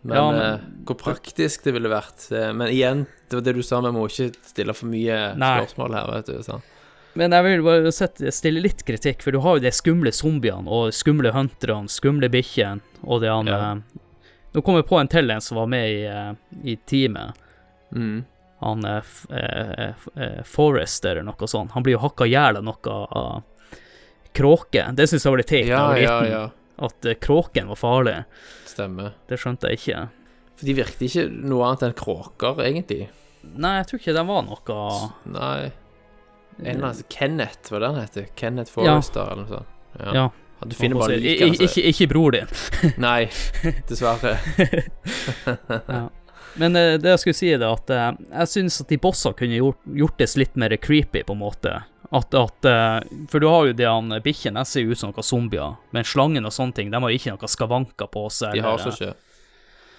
Men, 0.03 0.17
Ja, 0.17 0.31
men- 0.31 0.41
eh, 0.41 0.59
hvor 0.85 0.97
praktisk 0.99 1.63
det 1.63 1.73
ville 1.73 1.87
vært 1.87 2.25
eh, 2.35 2.51
Men 2.51 2.67
igjen, 2.67 3.05
det 3.29 3.37
var 3.37 3.41
det 3.41 3.53
du 3.55 3.61
sa, 3.63 3.79
vi 3.81 3.91
må 3.95 4.03
ikke 4.09 4.33
stille 4.43 4.73
for 4.75 4.87
mye 4.91 5.35
Nei. 5.39 5.61
spørsmål 5.63 5.93
her, 5.95 6.11
vet 6.17 6.25
du. 6.25 6.43
Sant? 6.43 6.63
Men 7.15 7.31
jeg 7.31 7.43
vil 7.45 7.61
bare 7.63 7.91
sette, 7.93 8.31
stille 8.33 8.59
litt 8.61 8.83
kritikk, 8.83 9.21
for 9.21 9.31
du 9.31 9.39
har 9.39 9.55
jo 9.59 9.63
de 9.63 9.71
skumle 9.71 10.11
zombiene 10.11 10.67
og 10.67 10.91
skumle 10.91 11.31
hunterne, 11.31 11.87
skumle 11.87 12.27
bikkjene 12.33 12.81
og 13.05 13.21
det 13.21 13.29
han 13.29 13.45
Ja. 13.47 13.75
Nå 14.53 14.61
kom 14.63 14.75
jeg 14.75 14.85
på 14.85 14.99
en 14.99 15.07
til 15.07 15.31
en 15.31 15.41
som 15.41 15.57
var 15.57 15.67
med 15.67 15.87
i, 15.89 16.03
eh, 16.05 16.33
i 16.63 16.75
teamet. 16.85 17.33
Mm. 17.93 18.25
Han 18.61 18.85
eh, 18.85 19.01
eh, 19.31 20.43
Forrest 20.43 21.05
eller 21.05 21.23
noe 21.23 21.47
sånt. 21.47 21.71
Han 21.71 21.83
blir 21.83 21.93
jo 21.97 22.03
hakka 22.03 22.25
i 22.27 22.33
hjel 22.35 22.57
av 22.57 22.63
noe 22.63 22.77
av 23.11 23.43
kråke. 24.33 24.93
Det 24.95 25.07
syns 25.09 25.23
jeg 25.25 25.31
var 25.33 25.37
litt 25.41 25.47
teit 25.51 25.67
da 25.67 25.71
Ja, 25.71 25.95
jeg 25.95 26.07
var 26.07 26.25
ja, 26.25 26.29
ja. 26.31 26.49
At 26.81 27.05
eh, 27.05 27.13
kråken 27.21 27.67
var 27.69 27.75
farlig. 27.77 28.15
Stemmer. 28.65 29.13
Det 29.29 29.37
skjønte 29.39 29.69
jeg 29.69 29.79
ikke. 29.81 30.03
For 30.57 30.65
de 30.69 30.73
virket 30.77 31.01
ikke 31.07 31.27
noe 31.49 31.67
annet 31.67 31.83
enn 31.89 31.93
kråker, 31.97 32.61
egentlig. 32.65 33.07
Nei, 33.43 33.75
jeg 33.81 33.87
tror 33.89 33.99
ikke 33.99 34.13
den 34.15 34.27
var 34.29 34.45
noe 34.47 34.77
Nei. 35.33 35.71
En 36.61 36.69
eller 36.69 36.87
annen 36.91 37.05
Kenneth, 37.09 37.69
hva 37.73 37.79
det 37.81 37.87
han 37.91 37.99
heter? 38.03 38.25
Kenneth 38.39 38.71
Forrester, 38.71 39.25
eller 39.33 39.43
noe 39.43 39.53
sånt. 39.57 39.77
Ja. 39.99 40.13
Ja. 40.13 40.25
Du 40.63 40.75
finner 40.79 40.95
bare 41.01 41.17
I- 41.17 41.19
lik, 41.19 41.41
i- 41.41 41.47
altså. 41.49 41.63
Ikke, 41.67 41.83
ikke 41.91 42.07
bror 42.13 42.31
din. 42.37 42.51
Nei, 43.07 43.25
dessverre. 43.89 44.37
Ja. 45.87 46.09
Men 46.61 46.75
eh, 46.77 46.97
det 47.01 47.09
jeg 47.09 47.19
skulle 47.23 47.37
si, 47.37 47.49
er 47.55 47.63
at 47.65 47.89
eh, 47.89 48.11
jeg 48.29 48.49
syns 48.51 48.75
at 48.83 48.91
de 48.93 48.99
bossene 49.01 49.33
kunne 49.37 49.57
gjort, 49.57 49.79
det 50.21 50.27
litt 50.37 50.55
mer 50.61 50.75
creepy, 50.77 51.23
på 51.25 51.33
en 51.33 51.41
måte. 51.41 51.73
At, 52.13 52.33
at 52.37 52.65
eh, 52.69 52.99
For 53.31 53.41
du 53.41 53.47
har 53.49 53.65
jo 53.65 53.73
de 53.73 53.85
han 53.89 54.13
bikkjene, 54.21 54.61
de 54.61 54.69
ser 54.69 54.83
jo 54.85 54.93
ut 54.93 54.99
som 54.99 55.09
noen 55.09 55.25
zombier. 55.25 55.77
Men 55.95 56.05
slangen 56.05 56.45
og 56.45 56.53
sånne 56.53 56.75
ting, 56.77 56.91
de 56.93 56.99
har 57.01 57.13
ikke 57.15 57.33
noen 57.33 57.49
skavanker 57.49 58.09
på 58.13 58.27
seg. 58.31 58.53
De 58.53 58.61
har 58.61 58.77
eller- 58.77 58.91
så 58.91 58.93
ikke 59.09 59.15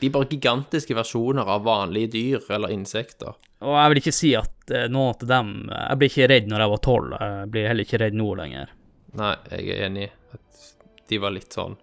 De 0.01 0.07
er 0.07 0.13
bare 0.15 0.29
gigantiske 0.29 0.95
versjoner 0.95 1.49
av 1.49 1.63
vanlige 1.65 2.11
dyr 2.13 2.47
eller 2.55 2.69
insekter. 2.75 3.35
Og 3.65 3.75
jeg 3.79 3.91
vil 3.93 4.01
ikke 4.03 4.13
si 4.15 4.35
at 4.37 4.71
eh, 4.75 4.87
noen 4.93 5.15
av 5.15 5.27
dem 5.31 5.53
Jeg 5.71 5.99
ble 5.99 6.09
ikke 6.11 6.29
redd 6.29 6.49
når 6.51 6.65
jeg 6.65 6.73
var 6.75 6.83
tolv. 6.87 7.17
Jeg 7.21 7.51
blir 7.55 7.69
heller 7.71 7.85
ikke 7.89 8.01
redd 8.03 8.15
nå 8.19 8.29
lenger. 8.37 8.69
Nei, 9.15 9.35
jeg 9.51 9.69
er 9.71 9.87
enig. 9.89 10.09
At 10.35 11.09
de 11.09 11.19
var 11.23 11.31
litt 11.35 11.53
sånn 11.55 11.77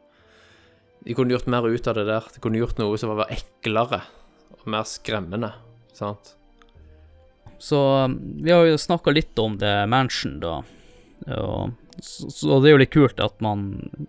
De 1.06 1.14
kunne 1.18 1.32
gjort 1.34 1.48
mer 1.48 1.66
ut 1.68 1.88
av 1.88 1.96
det 1.98 2.06
der. 2.06 2.28
De 2.36 2.40
kunne 2.44 2.60
gjort 2.62 2.78
noe 2.80 2.98
som 3.02 3.10
var 3.18 3.28
eklere 3.34 4.04
og 4.62 4.68
mer 4.70 4.84
skremmende. 4.86 5.52
Sant? 5.98 6.36
Så 7.62 7.80
um, 8.06 8.18
vi 8.42 8.54
har 8.54 8.66
jo 8.66 8.80
snakka 8.82 9.14
litt 9.14 9.38
om 9.40 9.60
The 9.62 9.86
Mansion, 9.90 10.40
da. 10.42 10.62
Og, 11.38 11.76
så, 12.02 12.32
så 12.34 12.58
det 12.64 12.72
er 12.72 12.76
jo 12.76 12.82
litt 12.82 12.94
kult 12.96 13.22
at 13.22 13.38
man, 13.44 13.68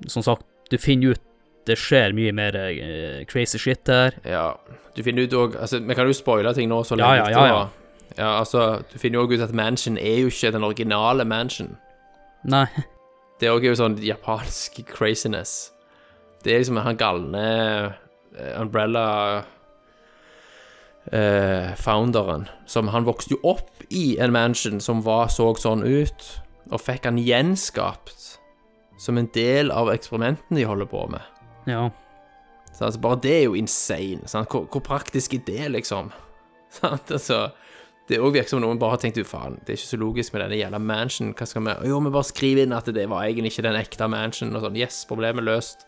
som 0.09 0.25
sagt, 0.25 0.47
du 0.73 0.79
finner 0.81 1.13
ut 1.13 1.29
det 1.69 1.77
skjer 1.79 2.11
mye 2.17 2.33
mer 2.35 2.57
uh, 2.59 3.21
crazy 3.31 3.61
shit 3.61 3.87
her. 3.87 4.17
Ja. 4.27 4.57
Du 4.97 5.03
finner 5.07 5.29
ut 5.29 5.37
òg 5.37 5.55
Altså, 5.61 5.79
vi 5.79 5.95
kan 5.95 6.09
jo 6.09 6.17
spoile 6.17 6.51
ting 6.57 6.67
nå 6.73 6.81
så 6.85 6.99
lenge 6.99 7.21
ja, 7.21 7.29
ja, 7.31 7.45
ja. 7.47 7.53
ja. 7.53 8.09
ja, 8.17 8.31
altså, 8.41 8.83
du 8.91 8.97
finner 8.99 9.21
jo 9.21 9.29
òg 9.29 9.37
ut 9.37 9.45
at 9.45 9.55
Mansion 9.57 10.01
er 10.01 10.25
jo 10.25 10.33
ikke 10.33 10.51
den 10.57 10.67
originale 10.67 11.29
Mansion. 11.29 11.77
Nei, 12.49 12.67
Det 13.43 13.49
er 13.49 13.57
òg 13.57 13.65
jo 13.67 13.75
sånn 13.75 13.97
japansk 13.99 14.85
craziness. 14.87 15.73
Det 16.45 16.53
er 16.53 16.61
liksom 16.63 16.79
han 16.79 16.99
galne 16.99 17.47
eh, 18.39 18.53
Umbrella 18.61 19.07
eh, 21.11 21.73
founderen 21.75 22.47
som 22.67 22.89
Han 22.89 23.05
vokste 23.09 23.35
jo 23.35 23.41
opp 23.55 23.83
i 23.91 24.19
en 24.23 24.33
mansion 24.33 24.81
som 24.81 25.03
var, 25.03 25.29
så 25.29 25.51
sånn 25.59 25.83
ut, 25.83 26.29
og 26.71 26.81
fikk 26.81 27.09
han 27.09 27.19
gjenskapt 27.21 28.39
som 29.03 29.19
en 29.19 29.29
del 29.35 29.73
av 29.75 29.91
eksperimentene 29.93 30.61
de 30.61 30.69
holder 30.69 30.87
på 30.87 31.09
med. 31.11 31.43
ja. 31.67 31.91
Så 32.73 32.87
altså, 32.87 33.01
bare 33.05 33.21
det 33.21 33.33
er 33.37 33.43
jo 33.45 33.57
insane. 33.59 34.25
Hvor, 34.25 34.65
hvor 34.65 34.81
praktisk 34.81 35.35
er 35.37 35.43
det, 35.45 35.67
liksom? 35.75 36.09
Sant? 36.79 37.11
Altså, 37.13 37.51
det 38.09 38.19
òg 38.19 38.33
virker 38.35 38.55
som 38.55 38.63
noen 38.65 38.81
bare 38.81 38.97
har 38.97 39.03
tenkt 39.03 39.21
ut 39.21 39.29
faen, 39.29 39.59
det 39.61 39.75
er 39.75 39.79
ikke 39.79 39.91
så 39.91 40.01
logisk 40.01 40.35
med 40.35 40.43
denne 40.47 40.59
jævla 40.59 40.81
mansion. 40.83 41.35
Hva 41.37 41.47
skal 41.47 41.67
vi 41.67 41.75
Jo, 41.91 42.01
vi 42.03 42.15
bare 42.15 42.29
skriver 42.31 42.65
inn 42.65 42.75
at 42.77 42.89
det 42.97 43.05
var 43.13 43.27
egentlig 43.27 43.53
ikke 43.53 43.67
den 43.69 43.79
ekte 43.79 44.09
mansion, 44.11 44.55
og 44.57 44.65
sånn. 44.65 44.79
Yes, 44.81 45.03
problemet 45.09 45.47
løst. 45.47 45.87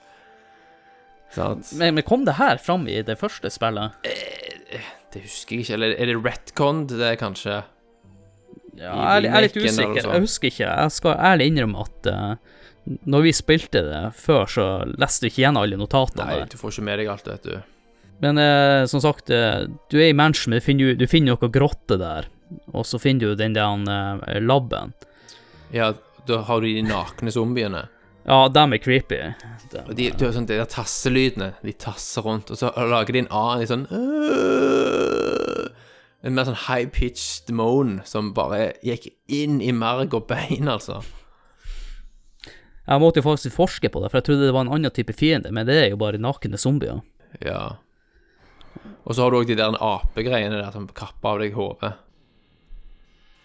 Sant? 1.35 1.73
Men, 1.81 1.97
men 1.97 2.07
kom 2.07 2.29
det 2.29 2.37
her 2.39 2.61
fram 2.62 2.87
i 2.87 3.01
det 3.03 3.17
første 3.19 3.51
spillet? 3.51 3.97
Det 5.15 5.23
husker 5.23 5.55
jeg 5.57 5.65
ikke. 5.65 5.77
Eller 5.79 5.95
er 5.95 6.11
det 6.11 6.17
retcon 6.25 6.83
det 6.91 7.01
er 7.12 7.19
kanskje? 7.21 7.61
Ja, 8.75 8.91
jeg, 9.21 9.29
er- 9.31 9.45
litt 9.47 9.57
usikker. 9.61 10.01
Jeg 10.03 10.25
husker 10.25 10.51
ikke. 10.51 10.67
Jeg 10.67 10.95
skal 10.97 11.21
ærlig 11.31 11.47
innrømme 11.53 11.85
at 11.87 12.09
uh, 12.11 12.97
når 13.09 13.23
vi 13.29 13.33
spilte 13.37 13.85
det 13.87 14.01
før, 14.19 14.49
så 14.51 14.65
leste 14.99 15.25
vi 15.27 15.31
ikke 15.33 15.45
igjen 15.45 15.61
alle 15.61 15.79
notatene. 15.81 16.27
Nei, 16.27 16.49
du 16.51 16.59
får 16.61 16.75
ikke 16.75 16.87
med 16.91 17.01
deg 17.01 17.12
alt, 17.15 17.31
vet 17.31 17.47
du. 17.47 17.55
Men 18.25 18.41
uh, 18.43 18.83
som 18.91 19.03
sagt, 19.05 19.31
uh, 19.31 19.65
du 19.93 19.99
er 20.01 20.11
i 20.11 20.17
mansion, 20.19 20.51
men 20.53 20.59
du 20.61 20.67
finner, 20.67 20.99
du 20.99 21.07
finner 21.11 21.39
noe 21.39 21.53
grotte 21.55 21.99
der. 22.03 22.27
Og 22.75 22.85
så 22.87 22.99
finner 23.03 23.33
du 23.33 23.39
den 23.39 23.55
der 23.57 24.43
labben. 24.43 24.93
Ja, 25.75 25.93
da 26.29 26.43
har 26.47 26.61
du 26.62 26.69
de 26.69 26.83
nakne 26.87 27.33
zombiene. 27.35 27.87
Ja, 28.25 28.49
dem 28.49 28.72
er 28.72 28.81
creepy. 28.81 29.18
Dem, 29.72 29.89
Og 29.89 29.95
de, 29.99 30.11
du 30.16 30.25
har 30.25 30.33
sånn, 30.33 30.47
de 30.49 30.57
der 30.57 30.68
tasselydene, 30.70 31.51
de 31.64 31.75
tasser 31.77 32.25
rundt, 32.25 32.51
og 32.53 32.57
så 32.61 32.70
lager 32.77 33.12
de 33.12 33.25
en 33.25 33.33
annen 33.35 33.61
litt 33.61 33.72
sånn 33.72 33.87
øh, 33.93 35.66
En 36.25 36.37
mer 36.37 36.47
sånn 36.49 36.62
high-pitched 36.64 37.53
moan 37.53 37.99
som 38.09 38.33
bare 38.37 38.72
gikk 38.87 39.11
inn 39.29 39.59
i 39.61 39.75
merg 39.77 40.14
og 40.16 40.25
bein, 40.31 40.70
altså. 40.72 41.03
Jeg 42.85 43.01
måtte 43.01 43.20
jo 43.20 43.27
faktisk 43.27 43.57
forske 43.57 43.91
på 43.93 44.01
det, 44.01 44.09
for 44.12 44.20
jeg 44.20 44.29
trodde 44.31 44.47
det 44.49 44.55
var 44.57 44.64
en 44.64 44.72
annen 44.77 44.93
type 44.93 45.12
fiende, 45.16 45.53
men 45.53 45.68
det 45.68 45.77
er 45.83 45.91
jo 45.93 46.01
bare 46.01 46.20
nakne 46.20 46.57
zombier. 46.61 47.03
Ja. 47.45 47.77
Og 49.05 49.12
så 49.12 49.25
har 49.25 49.33
du 49.33 49.41
òg 49.43 49.49
de 49.49 49.57
der 49.59 49.77
apegreiene 49.77 50.61
der 50.62 50.72
som 50.72 50.89
kapper 50.97 51.35
av 51.35 51.45
deg 51.45 51.57
hodet. 51.57 51.93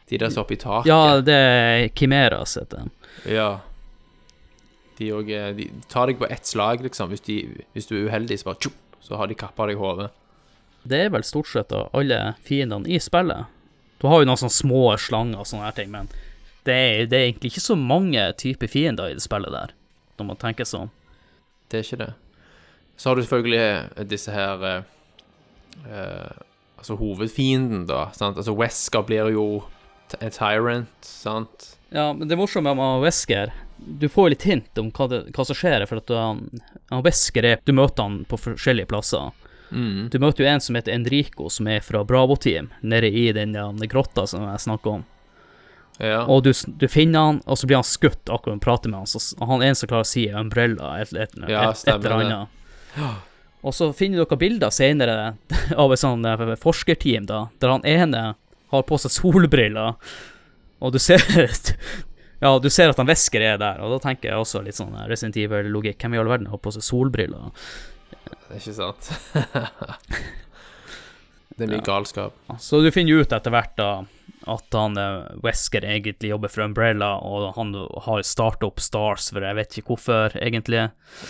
De 0.10 0.18
der 0.20 0.32
som 0.32 0.42
er 0.42 0.46
oppe 0.48 0.56
i 0.56 0.60
taket. 0.60 0.90
Ja, 0.90 1.20
det 1.24 1.36
er 1.36 1.90
Chimeras, 1.96 2.56
heter 2.60 2.86
den. 2.86 2.94
Ja. 3.28 3.50
De 5.00 5.12
òg 5.16 5.30
De 5.58 5.70
tar 5.88 6.10
deg 6.12 6.20
på 6.20 6.28
ett 6.28 6.46
slag, 6.46 6.84
liksom. 6.84 7.12
Hvis, 7.14 7.24
de, 7.28 7.66
hvis 7.76 7.88
du 7.88 7.96
er 7.98 8.10
uheldig, 8.10 8.40
så 8.42 8.52
bare 8.52 8.68
tjup, 8.68 8.80
så 9.04 9.20
har 9.20 9.32
de 9.32 9.38
kappa 9.40 9.70
deg 9.70 9.80
hodet. 9.80 10.10
Det 10.84 11.06
er 11.06 11.14
vel 11.14 11.26
stort 11.28 11.50
sett 11.52 11.72
da, 11.72 11.88
alle 11.96 12.20
fiendene 12.48 12.88
i 12.88 13.00
spillet. 13.04 13.48
Du 14.00 14.08
har 14.08 14.22
jo 14.22 14.30
noen 14.30 14.40
sånne 14.40 14.56
små 14.56 14.84
slanger 15.02 15.42
og 15.42 15.48
sånne 15.50 15.68
her 15.68 15.76
ting, 15.76 15.90
men 15.92 16.08
det 16.68 16.76
er, 16.76 17.06
det 17.12 17.18
er 17.18 17.28
egentlig 17.28 17.54
ikke 17.54 17.66
så 17.66 17.76
mange 17.80 18.24
typer 18.40 18.72
fiender 18.72 19.12
i 19.12 19.18
det 19.18 19.24
spillet 19.24 19.52
der, 19.56 19.74
når 20.20 20.30
man 20.32 20.40
tenker 20.40 20.68
sånn. 20.68 20.92
Det 21.70 21.82
er 21.82 21.88
ikke 21.88 22.02
det. 22.04 22.14
Så 23.00 23.10
har 23.10 23.16
du 23.16 23.24
selvfølgelig 23.24 23.60
eh, 23.64 24.06
disse 24.12 24.36
her 24.36 24.64
eh, 24.68 24.94
eh, 25.88 26.46
Altså 26.80 26.96
hovedfienden, 26.96 27.82
da. 27.90 28.06
Sant? 28.16 28.38
Altså 28.40 28.54
Wesker 28.56 29.04
blir 29.04 29.34
jo 29.34 29.66
en 30.16 30.32
tyrant, 30.32 31.04
sant? 31.04 31.74
Ja, 31.92 32.14
men 32.16 32.30
det 32.30 32.38
morsomme 32.40 32.72
med 32.72 33.02
Wesker 33.04 33.52
Du 33.86 34.10
får 34.10 34.34
litt 34.34 34.48
hint 34.48 34.78
om 34.82 34.90
hva, 34.96 35.08
det, 35.12 35.22
hva 35.36 35.46
som 35.46 35.58
skjer, 35.58 35.86
for 35.90 36.02
at 36.02 36.12
han, 36.14 36.42
han 36.92 37.06
Wesker 37.06 37.46
er 37.46 37.62
Du 37.66 37.74
møter 37.76 38.06
han 38.06 38.24
på 38.30 38.40
forskjellige 38.40 38.90
plasser. 38.92 39.32
Mm. 39.72 40.10
Du 40.12 40.18
møter 40.20 40.44
jo 40.44 40.50
en 40.50 40.62
som 40.62 40.76
heter 40.76 40.96
Enrico, 40.96 41.50
som 41.54 41.70
er 41.70 41.84
fra 41.86 42.04
Bravo-team, 42.04 42.72
nede 42.82 43.10
i 43.10 43.30
den 43.36 43.54
den 43.54 43.90
grotta 43.90 44.26
som 44.28 44.48
jeg 44.50 44.66
snakka 44.66 45.00
om. 45.00 45.08
Ja. 46.00 46.24
Og 46.32 46.44
du, 46.44 46.54
du 46.80 46.88
finner 46.88 47.28
han, 47.28 47.42
og 47.46 47.60
så 47.60 47.68
blir 47.68 47.82
han 47.82 47.88
skutt 47.88 48.30
akkurat 48.32 48.56
når 48.56 48.62
du 48.62 48.64
prater 48.64 48.92
med 48.92 49.02
han. 49.02 49.10
Så 49.10 49.36
han 49.44 49.62
er 49.62 49.72
en 49.72 49.80
som 49.80 49.90
klarer 49.92 50.08
å 50.08 50.10
si 50.10 50.30
umbrella, 50.32 50.94
et, 51.04 51.12
et, 51.12 51.36
et, 51.36 51.50
Ja, 51.52 51.66
et, 51.74 51.90
eller 51.92 52.16
annet. 52.16 53.26
Og 53.60 53.76
så 53.76 53.90
finner 53.92 54.24
dere 54.24 54.40
bilder 54.40 54.72
senere 54.72 55.18
av 55.84 55.94
et 55.94 56.02
sånn 56.02 56.24
eh, 56.26 56.56
forskerteam, 56.62 57.28
da, 57.28 57.48
der 57.60 57.76
han 57.76 57.88
ene 57.88 58.24
har 58.70 58.86
på 58.88 59.00
seg 59.02 59.12
solbriller, 59.12 59.98
og 60.80 60.96
du 60.96 61.00
ser 61.04 61.20
Ja, 62.40 62.54
du 62.60 62.70
ser 62.72 62.92
at 62.92 63.00
han 63.00 63.10
Wesker 63.10 63.44
er 63.44 63.58
der, 63.62 63.82
og 63.84 63.96
da 63.96 64.02
tenker 64.10 64.32
jeg 64.32 64.40
også 64.40 64.64
litt 64.66 64.80
sånn 64.80 64.96
eh, 64.96 65.08
Resident 65.12 65.40
Evil-logikk. 65.40 66.00
Hvem 66.02 66.16
i 66.16 66.22
all 66.22 66.32
verden 66.32 66.52
har 66.52 66.62
på 66.64 66.74
seg 66.76 66.86
solbriller? 66.88 67.50
Det 68.30 68.56
er 68.56 68.62
ikke 68.62 68.78
sant? 68.78 69.12
Det 71.60 71.66
er 71.66 71.74
mye 71.74 71.84
galskap. 71.84 72.38
Så 72.64 72.80
du 72.80 72.88
finner 72.96 73.18
jo 73.18 73.26
ut 73.26 73.34
etter 73.36 73.52
hvert 73.52 73.74
da 73.76 73.90
at 74.48 74.74
han 74.74 74.98
eh, 74.98 75.26
Wesker 75.44 75.84
egentlig 75.86 76.32
jobber 76.32 76.52
for 76.52 76.64
Umbrella, 76.64 77.10
og 77.20 77.54
han 77.58 77.74
har 78.06 78.22
starta 78.24 78.70
opp 78.70 78.80
Stars, 78.80 79.30
for 79.34 79.44
jeg 79.46 79.58
vet 79.58 79.78
ikke 79.78 79.94
hvorfor, 79.94 80.36
egentlig. 80.40 80.86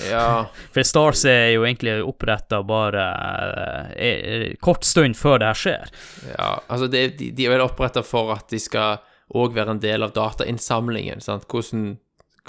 Ja, 0.10 0.46
For 0.76 0.88
Stars 0.88 1.26
er 1.30 1.56
jo 1.56 1.66
egentlig 1.68 1.98
oppretta 2.06 2.62
bare 2.68 3.06
eh, 3.96 4.10
eh, 4.10 4.48
kort 4.62 4.86
stund 4.88 5.18
før 5.20 5.42
det 5.42 5.52
her 5.52 5.62
skjer. 5.64 5.94
ja 6.36 6.50
altså 6.68 6.90
det, 6.92 7.06
de, 7.20 7.32
de 7.36 7.48
er 7.48 7.56
vel 7.56 7.66
oppretta 7.66 8.06
for 8.06 8.36
at 8.36 8.50
de 8.54 8.62
skal 8.62 9.02
òg 9.38 9.56
være 9.56 9.76
en 9.76 9.82
del 9.84 10.06
av 10.06 10.14
datainnsamlingen. 10.16 11.22
Sant? 11.22 11.48
Hvordan 11.50 11.98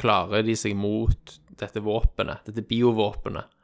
klarer 0.00 0.44
de 0.46 0.56
seg 0.56 0.76
mot 0.78 1.38
dette 1.60 1.82
våpenet, 1.84 2.46
dette 2.48 2.64
biovåpenet? 2.64 3.56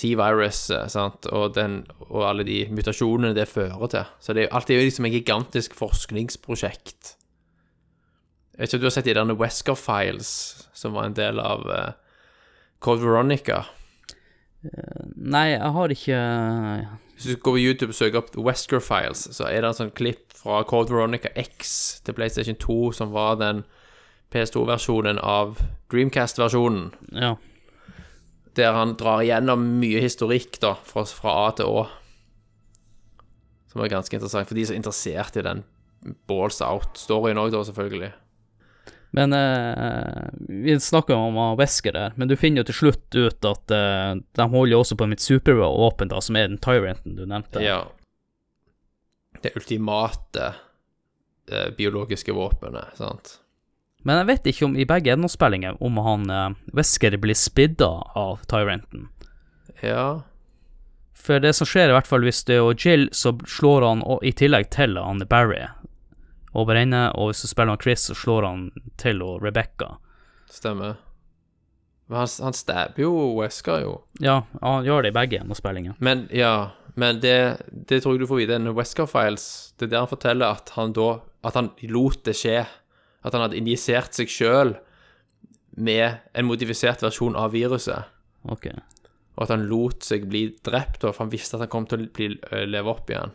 T-virus, 0.00 0.62
eh, 0.72 0.94
og, 1.36 1.58
og 2.08 2.22
alle 2.24 2.44
de 2.48 2.62
mutasjonene 2.72 3.34
det 3.36 3.48
fører 3.50 3.90
til. 3.92 4.12
Så 4.22 4.36
det 4.36 4.46
er, 4.46 4.54
alt 4.56 4.70
er 4.70 4.80
jo 4.80 4.86
liksom 4.86 5.08
et 5.10 5.16
gigantisk 5.18 5.74
forskningsprosjekt. 5.76 7.16
Jeg 8.54 8.62
vet 8.62 8.70
ikke 8.70 8.78
om 8.78 8.84
du 8.84 8.88
har 8.88 8.94
sett 8.96 9.08
de 9.08 9.16
der 9.16 9.36
Wesker 9.40 9.76
Files, 9.76 10.32
som 10.76 10.96
var 10.96 11.08
en 11.08 11.16
del 11.16 11.40
av 11.40 11.66
uh, 11.68 11.92
Code 12.80 13.04
Veronica. 13.04 13.62
Nei, 14.60 15.46
jeg 15.54 15.70
har 15.76 15.94
ikke 15.94 16.18
Hvis 17.20 17.34
du 17.36 17.40
går 17.44 17.52
på 17.52 17.60
YouTube 17.60 17.92
og 17.92 17.98
søker 17.98 18.22
opp 18.22 18.36
Wesker 18.40 18.80
Files, 18.80 19.26
så 19.36 19.44
er 19.44 19.60
det 19.60 19.68
en 19.68 19.76
sånn 19.76 19.90
klipp 19.92 20.32
fra 20.40 20.62
Code 20.64 20.88
Veronica 20.94 21.28
X 21.36 22.00
til 22.06 22.16
PlayStation 22.16 22.56
2, 22.56 22.76
som 22.96 23.10
var 23.12 23.34
den 23.36 23.60
PS2-versjonen 24.32 25.18
av 25.20 25.58
Dreamcast-versjonen, 25.92 26.94
Ja. 27.12 27.34
der 28.56 28.72
han 28.72 28.94
drar 28.96 29.20
igjennom 29.20 29.66
mye 29.82 30.00
historikk 30.00 30.56
da, 30.62 30.74
fra, 30.80 31.04
fra 31.04 31.34
A 31.48 31.50
til 31.58 31.66
Å. 31.68 31.82
Som 33.68 33.82
er 33.84 33.92
ganske 33.92 34.16
interessant, 34.16 34.48
for 34.48 34.54
de 34.56 34.64
som 34.66 34.74
er 34.74 34.80
interessert 34.80 35.36
i 35.36 35.44
den 35.44 35.60
balls 36.26 36.62
out-storyen 36.64 37.38
òg, 37.38 37.52
da, 37.52 37.60
selvfølgelig. 37.68 38.12
Men 39.10 39.32
eh, 39.32 40.28
vi 40.48 40.76
snakker 40.80 41.14
jo 41.14 41.30
om 41.30 41.58
Wesker 41.58 41.94
der, 41.96 42.12
men 42.16 42.30
du 42.30 42.36
finner 42.38 42.62
jo 42.62 42.70
til 42.70 42.78
slutt 42.78 43.16
ut 43.16 43.48
at 43.48 43.74
eh, 43.74 44.12
de 44.38 44.46
holder 44.52 44.76
jo 44.76 44.82
også 44.84 44.98
på 45.00 45.08
mitt 45.10 45.24
supervåpen, 45.24 46.12
da, 46.12 46.20
som 46.22 46.38
er 46.38 46.46
den 46.46 46.60
Tyranten 46.62 47.18
du 47.18 47.24
nevnte. 47.26 47.62
Ja. 47.64 47.82
Det 49.42 49.56
ultimate 49.56 50.52
det 51.50 51.74
biologiske 51.76 52.32
våpenet, 52.32 52.94
sant. 52.94 53.38
Men 54.06 54.22
jeg 54.22 54.28
vet 54.30 54.50
ikke 54.52 54.66
om 54.68 54.76
i 54.78 54.86
begge 54.88 55.10
gjennomspillinger 55.10 55.80
om 55.84 55.98
han 56.00 56.30
eh, 56.30 56.50
Wesker 56.76 57.16
blir 57.20 57.36
spidda 57.36 57.90
av 58.16 58.44
Tyranten. 58.48 59.08
Ja. 59.82 60.22
For 61.20 61.42
det 61.42 61.52
som 61.58 61.68
skjer, 61.68 61.90
i 61.90 61.96
hvert 61.96 62.08
fall 62.08 62.24
hvis 62.24 62.44
det 62.48 62.56
er 62.60 62.78
Jill, 62.78 63.08
så 63.12 63.34
slår 63.48 63.84
han 63.84 64.06
i 64.24 64.32
tillegg 64.32 64.70
til 64.72 64.96
han 64.96 65.20
Barry 65.28 65.66
over 66.52 66.78
ende, 66.80 67.04
og 67.14 67.30
hvis 67.30 67.44
du 67.44 67.50
spiller 67.50 67.76
han 67.76 67.82
Chris, 67.82 68.08
så 68.08 68.16
slår 68.18 68.46
han 68.48 68.66
til 68.98 69.22
og 69.22 69.44
Rebecca. 69.44 69.94
Stemmer. 70.50 70.98
Men 72.10 72.24
han, 72.24 72.30
han 72.42 72.56
stabber 72.58 73.04
jo 73.04 73.12
Wesker, 73.38 73.84
jo. 73.84 73.94
Ja, 74.18 74.40
han 74.60 74.86
gjør 74.86 75.06
det 75.06 75.12
i 75.12 75.18
begge 75.20 75.38
gjennomspillinger. 75.38 75.94
Men 76.02 76.26
ja, 76.34 76.72
men 76.98 77.20
det, 77.22 77.62
det 77.70 78.00
tror 78.02 78.16
jeg 78.16 78.24
du 78.24 78.30
får 78.30 78.40
vite. 78.42 78.58
Den 78.58 78.74
Wesker 78.74 79.06
Files, 79.06 79.46
det 79.78 79.86
er 79.86 79.92
der 79.94 80.04
han 80.04 80.10
forteller 80.10 80.58
at 80.58 80.72
han 80.74 80.94
da 80.96 81.20
At 81.46 81.54
han 81.56 81.70
lot 81.88 82.24
det 82.26 82.34
skje. 82.36 82.66
At 83.24 83.32
han 83.32 83.44
hadde 83.46 83.56
injisert 83.56 84.16
seg 84.16 84.28
sjøl 84.28 84.74
med 85.80 86.18
en 86.34 86.48
modifisert 86.48 87.00
versjon 87.00 87.38
av 87.38 87.54
viruset. 87.54 88.10
Ok. 88.42 88.66
Og 89.36 89.44
at 89.46 89.52
han 89.54 89.68
lot 89.70 90.04
seg 90.04 90.26
bli 90.28 90.50
drept, 90.66 91.06
for 91.06 91.22
han 91.22 91.32
visste 91.32 91.56
at 91.56 91.64
han 91.64 91.72
kom 91.72 91.86
til 91.88 92.04
å 92.04 92.10
bli, 92.12 92.28
øh, 92.50 92.66
leve 92.68 92.92
opp 92.92 93.08
igjen. 93.12 93.32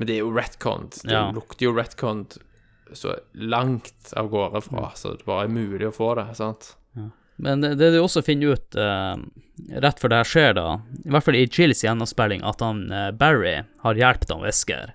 Men 0.00 0.08
det 0.08 0.14
er 0.16 0.22
jo 0.24 0.30
retcond. 0.32 0.96
Det 1.04 1.12
Ja. 1.12 1.26
lukter 1.36 1.66
jo 1.68 1.74
retcond 1.76 2.38
så 2.96 3.12
langt 3.36 4.14
av 4.16 4.30
gårde 4.32 4.62
fra, 4.64 4.88
så 4.96 5.12
det 5.14 5.26
bare 5.28 5.44
er 5.44 5.52
mulig 5.52 5.84
å 5.90 5.92
få 5.94 6.14
det, 6.16 6.24
sant? 6.40 6.72
Men 7.40 7.60
det, 7.62 7.74
det 7.80 7.92
du 7.94 8.00
også 8.02 8.20
finner 8.24 8.52
ut 8.56 8.74
eh, 8.76 9.16
rett 9.80 10.00
før 10.02 10.10
det 10.12 10.16
her 10.18 10.28
skjer, 10.28 10.50
da, 10.58 10.64
i 11.04 11.12
hvert 11.14 11.24
fall 11.24 11.38
i 11.38 11.46
Chills 11.48 11.80
gjennomspilling, 11.86 12.42
at 12.44 12.60
han 12.60 12.82
eh, 12.92 13.10
Barry 13.16 13.54
har 13.84 13.94
hjulpet 14.00 14.32
han 14.34 14.42
Wesker. 14.44 14.92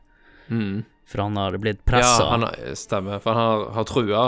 For 1.05 1.21
han 1.23 1.37
har 1.37 1.57
blitt 1.57 1.81
pressa. 1.85 2.23
Ja, 2.25 2.29
han 2.35 2.43
har, 2.45 2.55
stemmer. 2.77 3.19
For 3.23 3.33
han 3.33 3.41
har, 3.49 3.65
har 3.79 3.87
trua 3.89 4.25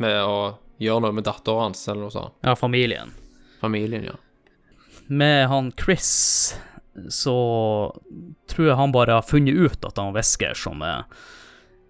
med 0.00 0.16
å 0.24 0.38
gjøre 0.80 1.02
noe 1.08 1.16
med 1.18 1.24
datteren 1.28 1.66
hans, 1.68 1.82
eller 1.88 2.06
noe 2.06 2.14
sånt. 2.14 2.34
ja, 2.44 2.54
familien. 2.56 3.12
Familien, 3.60 4.04
ja. 4.12 4.16
Med 5.08 5.48
han 5.48 5.72
Chris 5.76 6.54
så 7.12 7.34
tror 8.50 8.66
jeg 8.68 8.76
han 8.78 8.92
bare 8.94 9.18
har 9.18 9.26
funnet 9.26 9.54
ut 9.54 9.84
at 9.88 9.98
han 10.00 10.14
Wesker 10.16 10.54
som 10.58 10.82
er, 10.86 11.04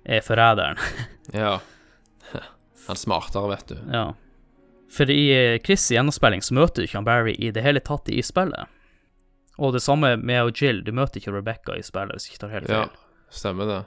er 0.05 0.25
forræderen. 0.25 0.81
Ja. 1.37 1.59
Han 2.89 2.97
er 2.97 2.97
smartere, 2.97 3.51
vet 3.51 3.67
du. 3.69 3.77
ja. 3.93 4.07
For 4.89 5.11
i 5.13 5.27
eh, 5.35 5.59
Chris' 5.61 5.91
gjennomspilling 5.93 6.41
så 6.41 6.55
møter 6.57 6.81
du 6.81 6.87
ikke 6.87 6.97
han 6.97 7.05
Barry 7.05 7.35
i 7.37 7.51
det 7.53 7.61
hele 7.61 7.83
tatt 7.85 8.09
i 8.09 8.23
spillet. 8.25 8.71
Og 9.61 9.75
det 9.75 9.83
samme 9.85 10.15
med 10.17 10.41
og 10.47 10.57
Jill, 10.57 10.81
du 10.87 10.95
møter 10.97 11.21
ikke 11.21 11.35
Rebecca 11.35 11.77
i 11.77 11.83
spillet, 11.85 12.15
hvis 12.17 12.29
jeg 12.31 12.33
ikke 12.39 12.43
tar 12.47 12.55
helt 12.55 12.73
Ja, 12.73 12.87
stemmer 13.29 13.69
det. 13.69 13.79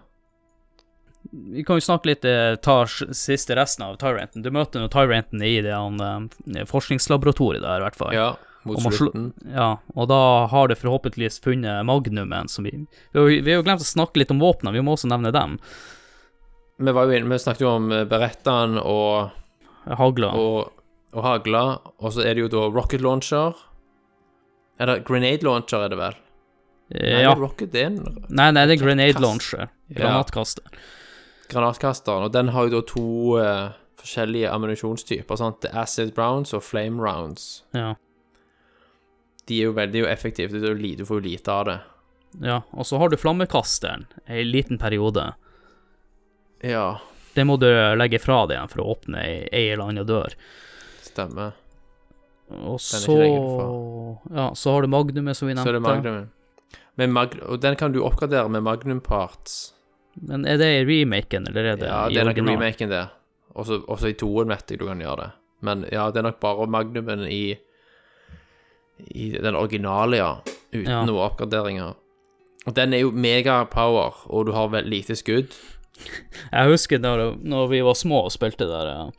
Vi 1.32 1.64
kan 1.66 1.80
jo 1.80 1.86
snakke 1.86 2.12
litt, 2.12 2.26
eh, 2.30 2.54
ta 2.62 2.84
siste 2.86 3.58
resten 3.58 3.88
av 3.88 3.98
Tyranten. 4.02 4.46
Du 4.46 4.52
møter 4.54 4.82
nå 4.84 4.92
Tyranten 4.94 5.42
i 5.42 5.56
det 5.66 5.74
han, 5.74 5.98
eh, 6.02 6.66
forskningslaboratoriet 6.70 7.66
der, 7.66 7.82
i 7.82 7.86
hvert 7.88 7.98
fall. 7.98 8.14
Ja, 8.14 8.30
mot 8.64 8.94
slutten. 8.94 9.34
Ja, 9.56 9.78
og 9.96 10.08
da 10.12 10.20
har 10.52 10.68
det 10.70 10.78
forhåpentligvis 10.78 11.40
funnet 11.42 11.86
magnumen 11.86 12.48
som 12.50 12.64
vi 12.66 12.72
Vi 12.72 13.20
har 13.20 13.30
jo- 13.30 13.42
vi 13.44 13.52
har 13.52 13.62
jo 13.62 13.64
glemt 13.64 13.82
å 13.82 13.88
snakke 13.88 14.18
litt 14.22 14.32
om 14.32 14.40
våpnene, 14.40 14.74
vi 14.74 14.82
må 14.86 14.94
også 14.96 15.08
nevne 15.10 15.32
dem. 15.32 15.58
Vi, 16.78 16.92
jo 16.92 17.06
vi 17.08 17.38
snakket 17.40 17.62
jo 17.62 17.70
om 17.70 17.90
Berettaen 18.10 18.78
og, 18.84 19.32
Hagla. 19.86 20.32
og, 20.34 20.72
og 21.14 21.24
Hagla, 21.24 21.80
og 22.00 22.12
så 22.14 22.22
er 22.26 22.34
det 22.36 22.42
jo 22.46 22.48
da 22.50 22.70
rocket 22.70 23.02
launcher. 23.02 23.54
Eller 24.80 25.00
grenade 25.06 25.44
launcher, 25.44 25.84
er 25.86 25.90
det 25.90 25.98
vel? 26.00 26.16
Eh, 26.94 27.14
Nei, 27.14 27.22
ja. 27.24 27.34
rocket 27.36 27.76
er 27.76 27.86
en 27.86 28.00
Nei, 28.30 28.52
nei, 28.52 28.66
det 28.66 28.80
er 28.80 28.84
grenade 28.86 29.14
Kast. 29.14 29.22
launcher. 29.24 29.70
Granatkaster. 29.94 30.64
granatkasteren, 31.52 32.24
og 32.24 32.32
den 32.32 32.48
har 32.56 32.68
jo 32.70 32.80
da 32.80 32.82
to 32.88 33.38
uh, 33.38 33.72
forskjellige 34.00 34.50
ammunisjonstyper, 34.50 35.36
sant? 35.38 35.66
Acid 35.74 36.14
rounds 36.18 36.54
og 36.54 36.64
flame 36.64 37.02
rounds. 37.04 37.64
Ja. 37.76 37.94
De 39.52 39.58
er 39.60 39.68
jo 39.68 39.74
veldig 39.76 40.06
effektive, 40.08 40.62
du 40.62 41.04
får 41.06 41.20
jo 41.20 41.24
lite 41.28 41.52
av 41.52 41.66
det. 41.68 41.78
ja. 42.48 42.62
Og 42.72 42.86
så 42.88 42.98
har 43.02 43.12
du 43.12 43.18
flammekasteren 43.20 44.06
en 44.26 44.52
liten 44.52 44.80
periode. 44.80 45.34
Ja, 46.64 47.00
Det 47.34 47.44
må 47.48 47.58
du 47.60 47.68
legge 47.96 48.20
fra 48.20 48.46
deg 48.48 48.58
igjen 48.58 48.70
for 48.72 48.84
å 48.84 48.90
åpne 48.96 49.22
ei, 49.24 49.70
eller 49.72 49.88
annen 49.90 50.08
dør. 50.08 50.34
stemmer. 51.02 51.54
Og 52.52 52.80
så 52.80 53.16
Ja, 54.36 54.54
så 54.54 54.72
har 54.76 54.82
du 54.82 54.88
magnumet, 54.92 55.36
som 55.38 55.48
vi 55.48 55.54
nevnte. 55.56 55.64
Så 55.64 55.70
er 55.70 55.80
det 55.80 55.82
magnumet. 55.86 56.30
Men 56.98 57.12
mag 57.16 57.36
og 57.48 57.62
den 57.64 57.76
kan 57.80 57.92
du 57.94 58.02
oppgradere 58.04 58.50
med 58.52 58.64
Magnum 58.64 59.00
Parts. 59.02 59.74
Men 60.22 60.46
er 60.46 60.58
det 60.60 60.68
i 60.68 60.84
remaken, 60.86 61.48
eller 61.48 61.72
er 61.74 61.76
det 61.80 61.88
Ja, 61.88 62.08
i 62.10 62.14
det 62.14 62.22
er 62.22 62.26
nok 62.26 62.38
remaken, 62.44 62.90
det. 62.92 63.06
Også, 63.56 63.82
også 63.88 64.10
i 64.12 64.14
toen 64.20 64.48
vet 64.52 64.70
jeg 64.72 64.80
du 64.80 64.86
kan 64.88 65.00
gjøre 65.00 65.18
det. 65.24 65.32
Men 65.62 65.86
ja, 65.92 66.10
det 66.12 66.20
er 66.20 66.28
nok 66.28 66.40
bare 66.42 66.68
Magnumen 66.68 67.24
i 67.32 67.58
I 69.10 69.32
den 69.42 69.56
originale, 69.56 70.18
ja. 70.22 70.32
Uten 70.72 70.88
Ja. 70.92 71.02
noen 71.06 71.26
oppgraderinger. 71.30 71.96
Og 72.68 72.74
den 72.78 72.94
er 72.94 73.00
jo 73.02 73.12
mega 73.12 73.64
power, 73.66 74.14
og 74.30 74.46
du 74.46 74.52
har 74.54 74.68
vel 74.70 74.86
lite 74.86 75.16
skudd. 75.18 75.52
Jeg 76.52 76.70
husker 76.72 77.00
når, 77.02 77.38
når 77.44 77.68
vi 77.70 77.82
var 77.86 77.94
små 77.98 78.24
og 78.26 78.32
spilte 78.34 78.66
der 78.70 78.88
eh, 78.90 79.10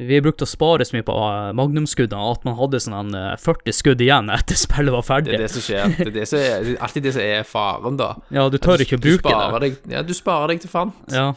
Vi 0.00 0.20
brukte 0.22 0.46
å 0.46 0.48
spare 0.48 0.82
så 0.86 0.96
mye 0.96 1.04
på 1.06 1.14
eh, 1.14 1.50
magnumskuddene 1.58 2.30
at 2.32 2.44
man 2.46 2.56
hadde 2.58 2.80
sånn 2.82 3.14
eh, 3.14 3.36
40 3.38 3.74
skudd 3.76 4.00
igjen 4.02 4.30
etter 4.36 4.58
spillet 4.58 4.90
var 4.94 5.02
Det 5.04 5.08
ferdig. 5.10 5.34
er 5.36 5.44
det 5.44 5.50
som 5.52 5.62
skjer. 5.66 5.94
Det 5.98 6.06
er, 6.08 6.12
det 6.16 6.26
som 6.30 6.38
er, 6.40 6.64
det 6.64 6.72
er 6.76 6.82
alltid 6.86 7.06
det 7.06 7.12
som 7.14 7.22
er 7.26 7.46
faren, 7.46 7.98
da. 8.00 8.08
Ja, 8.34 8.48
du 8.50 8.58
tør 8.58 8.82
ikke 8.86 8.98
å 8.98 9.02
bruke 9.04 9.34
det. 9.36 9.60
Deg, 9.66 9.78
ja, 9.92 10.02
du 10.06 10.14
sparer 10.16 10.54
deg 10.54 10.62
til 10.64 10.72
fant. 10.72 10.94
Ja, 11.14 11.28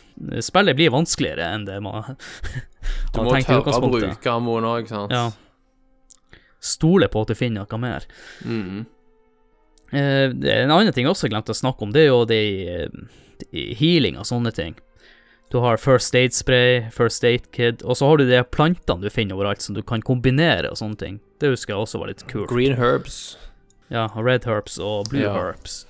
spillet 0.45 0.77
blir 0.79 0.93
vanskeligere 0.95 1.49
enn 1.57 1.65
det 1.69 1.77
man 1.83 2.15
Du 3.13 3.21
må 3.23 3.35
tørre 3.41 3.77
å 3.77 3.89
bruke 3.93 4.31
ammoen 4.33 4.65
òg, 4.69 4.89
sant. 4.89 5.13
Ja. 5.13 5.27
Stole 6.63 7.09
på 7.11 7.23
at 7.25 7.33
du 7.33 7.35
finner 7.37 7.67
noe 7.67 7.79
mer. 7.81 8.05
Mm. 8.47 8.85
Eh, 9.93 10.31
en 10.31 10.71
annen 10.73 10.93
ting 10.95 11.05
jeg 11.05 11.13
også 11.13 11.29
glemte 11.29 11.53
å 11.53 11.57
snakke 11.59 11.85
om, 11.85 11.91
det 11.93 12.05
er 12.05 12.09
jo 12.11 12.23
det 12.29 12.39
i 13.51 13.67
healing 13.77 14.17
og 14.17 14.25
sånne 14.29 14.53
ting. 14.55 14.77
Du 15.51 15.59
har 15.61 15.77
First 15.77 16.15
Aid 16.17 16.33
Spray, 16.33 16.87
First 16.89 17.23
Aid 17.27 17.51
Kid, 17.53 17.83
og 17.85 17.99
så 17.99 18.07
har 18.09 18.17
du 18.17 18.25
de 18.25 18.39
plantene 18.49 19.03
du 19.03 19.11
finner 19.13 19.37
overalt 19.37 19.61
som 19.61 19.75
du 19.75 19.83
kan 19.85 20.01
kombinere 20.01 20.71
og 20.71 20.79
sånne 20.79 20.97
ting. 20.97 21.19
Det 21.43 21.51
husker 21.51 21.75
jeg 21.75 21.83
også 21.83 22.01
var 22.01 22.09
litt 22.09 22.23
kult. 22.31 22.49
Green 22.49 22.79
herbs. 22.79 23.35
Ja, 23.93 24.07
Red 24.17 24.47
Herbs 24.49 24.79
og 24.81 25.11
Blue 25.11 25.21
Ja. 25.21 25.35
Herbs. 25.35 25.83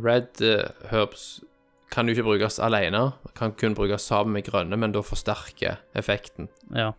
Red 0.00 0.40
uh, 0.40 0.70
herbs 0.88 1.42
kan 1.92 2.08
jo 2.08 2.14
ikke 2.16 2.24
brukes 2.24 2.56
alene, 2.62 3.10
kan 3.36 3.52
kun 3.52 3.74
brukes 3.76 4.06
sammen 4.08 4.32
med 4.38 4.46
grønne, 4.46 4.78
men 4.80 4.94
da 4.94 5.02
forsterker 5.04 5.82
effekten. 5.98 6.48
Ja. 6.72 6.94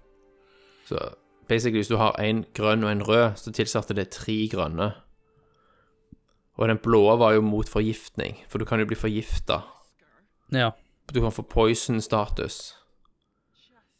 Så 0.85 0.99
basically, 1.47 1.79
hvis 1.81 1.91
du 1.91 1.97
har 1.99 2.15
en 2.21 2.43
grønn 2.55 2.85
og 2.85 2.91
en 2.91 3.03
rød, 3.07 3.37
så 3.39 3.53
tilsatte 3.55 3.95
det 3.97 4.11
tre 4.15 4.35
grønne. 4.51 4.93
Og 6.57 6.69
den 6.69 6.79
blå 6.83 7.01
var 7.17 7.33
jo 7.33 7.41
mot 7.45 7.69
forgiftning, 7.69 8.43
for 8.47 8.61
du 8.61 8.65
kan 8.69 8.81
jo 8.81 8.87
bli 8.89 8.97
forgifta. 8.97 9.63
Ja. 10.53 10.71
Du 11.11 11.19
kan 11.21 11.33
få 11.33 11.43
poison-status 11.43 12.75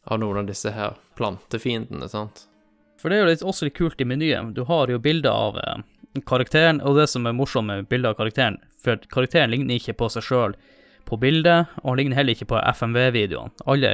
av 0.04 0.20
noen 0.20 0.44
av 0.44 0.48
disse 0.48 0.70
her 0.74 0.98
plantefiendene, 1.18 2.08
sant? 2.08 2.46
For 3.00 3.10
det 3.10 3.18
er 3.18 3.24
jo 3.24 3.32
litt, 3.32 3.42
også 3.44 3.68
litt 3.68 3.76
kult 3.76 4.00
i 4.00 4.06
menyen. 4.08 4.52
Du 4.56 4.62
har 4.68 4.88
jo 4.88 5.00
bilder 5.02 5.34
av 5.34 5.58
eh, 5.60 5.82
karakteren, 6.28 6.80
og 6.80 6.96
det 7.00 7.08
som 7.12 7.26
er 7.26 7.36
morsomt 7.36 7.68
med 7.68 7.88
bilder 7.90 8.14
av 8.14 8.20
karakteren, 8.20 8.60
for 8.84 9.00
karakteren 9.12 9.52
ligner 9.52 9.80
ikke 9.80 9.96
på 9.98 10.08
seg 10.12 10.24
sjøl 10.24 10.56
på 11.06 11.18
bildet, 11.20 11.68
og 11.82 11.90
han 11.92 11.98
ligner 12.00 12.16
heller 12.18 12.34
ikke 12.36 12.48
på 12.50 12.58
FMV-videoene. 12.74 13.52
Alle, 13.66 13.92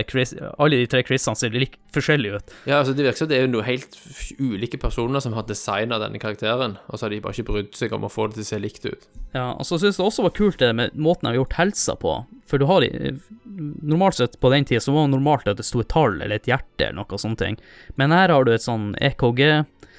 alle 0.58 0.78
de 0.80 0.86
tre 0.90 1.02
Chrisene 1.06 1.36
ser 1.36 1.50
litt 1.56 1.76
forskjellige 1.94 2.38
ut. 2.40 2.54
Ja, 2.70 2.78
altså 2.80 2.94
Det 2.96 3.04
virker 3.04 3.18
som 3.24 3.28
det 3.32 3.38
er 3.42 3.50
noe 3.50 3.66
helt 3.66 3.96
ulike 4.38 4.78
personer 4.80 5.20
som 5.24 5.34
har 5.36 5.42
designa 5.48 5.98
denne 6.02 6.20
karakteren, 6.22 6.76
og 6.88 6.98
så 6.98 7.06
har 7.06 7.10
de 7.14 7.20
bare 7.24 7.34
ikke 7.36 7.48
brydd 7.50 7.74
seg 7.78 7.92
om 7.96 8.06
å 8.06 8.12
få 8.12 8.28
det 8.30 8.38
til 8.40 8.46
å 8.46 8.50
se 8.52 8.60
likt 8.62 8.86
ut. 8.86 9.08
Ja, 9.34 9.50
og 9.54 9.66
så 9.66 9.78
syns 9.78 9.98
jeg 9.98 10.06
også 10.06 10.22
var 10.26 10.34
kult 10.34 10.58
det 10.62 10.70
med 10.74 10.94
måten 10.98 11.26
de 11.28 11.32
har 11.34 11.40
gjort 11.42 11.58
helsa 11.60 11.94
på. 12.00 12.16
For 12.50 12.58
du 12.58 12.66
har 12.70 12.86
Normalt 13.60 14.14
sett 14.16 14.38
på 14.40 14.48
den 14.52 14.64
tida 14.64 14.80
så 14.80 14.92
var 14.94 15.04
det 15.04 15.12
normalt 15.12 15.48
at 15.50 15.58
det 15.58 15.66
sto 15.66 15.82
et 15.82 15.88
tall 15.92 16.14
eller 16.22 16.38
et 16.38 16.46
hjerte 16.48 16.86
eller 16.86 17.02
noe 17.02 17.18
sånt 17.20 17.38
ting. 17.42 17.58
Men 18.00 18.14
her 18.14 18.32
har 18.32 18.46
du 18.46 18.52
et 18.54 18.64
sånn 18.64 18.94
EKG 19.02 19.42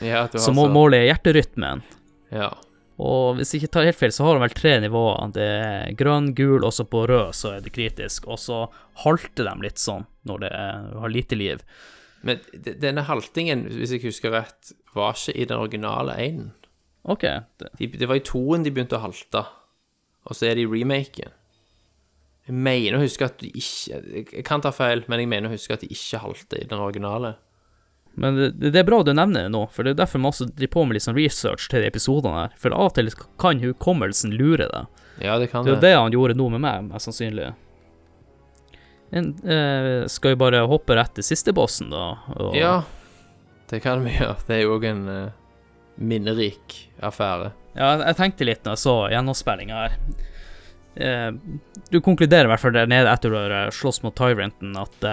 Ja, 0.02 0.24
som 0.34 0.56
så- 0.58 0.70
måler 0.72 1.06
hjerterytmen. 1.06 1.84
Ja. 2.32 2.54
Og 3.02 3.38
hvis 3.38 3.54
jeg 3.54 3.64
ikke 3.64 3.74
tar 3.74 3.88
helt 3.88 4.00
feil, 4.00 4.12
så 4.14 4.26
har 4.28 4.36
han 4.38 4.44
vel 4.44 4.56
tre 4.58 4.74
nivåer. 4.84 5.32
Det 5.34 5.48
er 5.48 5.96
grønn, 5.98 6.34
gul, 6.38 6.66
og 6.68 6.74
så 6.76 6.86
på 6.86 7.06
rød 7.10 7.34
så 7.38 7.56
er 7.56 7.64
det 7.66 7.74
kritisk. 7.74 8.28
Og 8.28 8.38
så 8.42 8.66
halter 9.06 9.48
de 9.48 9.56
litt 9.64 9.82
sånn 9.82 10.06
når 10.28 10.44
det 10.44 10.52
er, 10.54 10.92
har 11.02 11.14
lite 11.14 11.40
liv. 11.40 11.64
Men 12.22 12.42
denne 12.62 13.06
haltingen, 13.08 13.66
hvis 13.74 13.96
jeg 13.96 14.04
husker 14.06 14.36
rett, 14.36 14.74
var 14.94 15.16
ikke 15.18 15.34
i 15.34 15.48
den 15.50 15.58
originale 15.58 16.18
einen. 16.20 16.52
OK. 17.10 17.26
Det, 17.58 17.72
De, 17.80 17.88
det 17.98 18.10
var 18.10 18.20
i 18.20 18.26
toen 18.26 18.66
de 18.66 18.74
begynte 18.74 19.00
å 19.00 19.06
halte, 19.08 19.46
og 20.28 20.38
så 20.38 20.52
er 20.52 20.60
det 20.60 20.68
i 20.68 20.70
remaken. 20.70 21.34
Jeg 22.50 22.58
mener 22.58 22.98
å 22.98 23.04
huske 23.04 23.26
at 23.26 23.38
de 23.40 23.52
ikke 23.54 24.00
Jeg 24.34 24.44
kan 24.46 24.64
ta 24.66 24.72
feil, 24.74 25.04
men 25.08 25.22
jeg 25.22 25.30
mener 25.30 25.50
å 25.50 25.54
huske 25.56 25.76
at 25.76 25.84
de 25.86 25.90
ikke 25.94 26.22
halte 26.24 26.58
i 26.60 26.68
den 26.70 26.82
originale. 26.82 27.36
Men 28.16 28.36
det, 28.36 28.50
det 28.74 28.76
er 28.82 28.84
bra 28.88 29.02
du 29.08 29.14
nevner 29.16 29.46
det 29.48 29.52
nå, 29.54 29.66
for 29.72 29.84
det 29.88 29.94
er 29.94 30.00
derfor 30.02 30.20
vi 30.20 30.28
også 30.32 30.48
driver 30.52 30.72
på 30.74 30.86
med 30.88 30.98
litt 30.98 31.06
sånn 31.06 31.16
research 31.16 31.70
til 31.72 31.82
de 31.84 31.88
episodene 31.88 32.42
her. 32.44 32.56
For 32.60 32.74
av 32.76 32.90
og 32.90 32.96
til 32.98 33.12
kan 33.40 33.62
hukommelsen 33.64 34.34
lure 34.36 34.68
deg. 34.68 35.04
Ja, 35.24 35.38
det 35.40 35.48
kan 35.52 35.64
Det 35.66 35.78
Det 35.80 35.92
er 35.92 35.96
det. 35.96 36.00
han 36.02 36.12
gjorde 36.16 36.36
nå 36.36 36.50
med 36.52 36.62
meg, 36.64 36.90
mest 36.92 37.08
sannsynlig. 37.08 37.54
En, 39.12 39.32
eh, 39.44 40.08
skal 40.08 40.34
vi 40.36 40.40
bare 40.40 40.64
hoppe 40.68 40.96
rett 40.96 41.14
til 41.16 41.24
siste 41.24 41.54
bossen, 41.54 41.90
da? 41.92 42.18
Og, 42.38 42.56
Ja, 42.56 42.84
det 43.70 43.82
kan 43.84 44.04
vi 44.04 44.12
gjøre. 44.18 44.38
Det 44.48 44.56
er 44.58 44.62
jo 44.64 44.78
òg 44.78 44.86
en 44.88 45.08
eh, 45.10 45.30
minnerik 46.00 46.90
affære. 47.04 47.52
Ja, 47.76 47.98
jeg 48.04 48.16
tenkte 48.20 48.48
litt 48.48 48.64
når 48.66 48.76
jeg 48.76 48.84
så 48.84 48.96
gjennomspillinga 49.12 49.82
her. 49.84 49.98
Eh, 50.96 51.32
du 51.92 52.00
konkluderer 52.04 52.48
i 52.48 52.52
hvert 52.52 52.60
fall 52.64 52.74
der 52.76 52.88
nede 52.92 53.08
etter 53.12 53.32
du 53.32 53.38
har 53.40 53.52
eh, 53.66 53.70
slåss 53.72 54.02
mot 54.04 54.16
Tyranten 54.16 54.76
at 54.80 55.08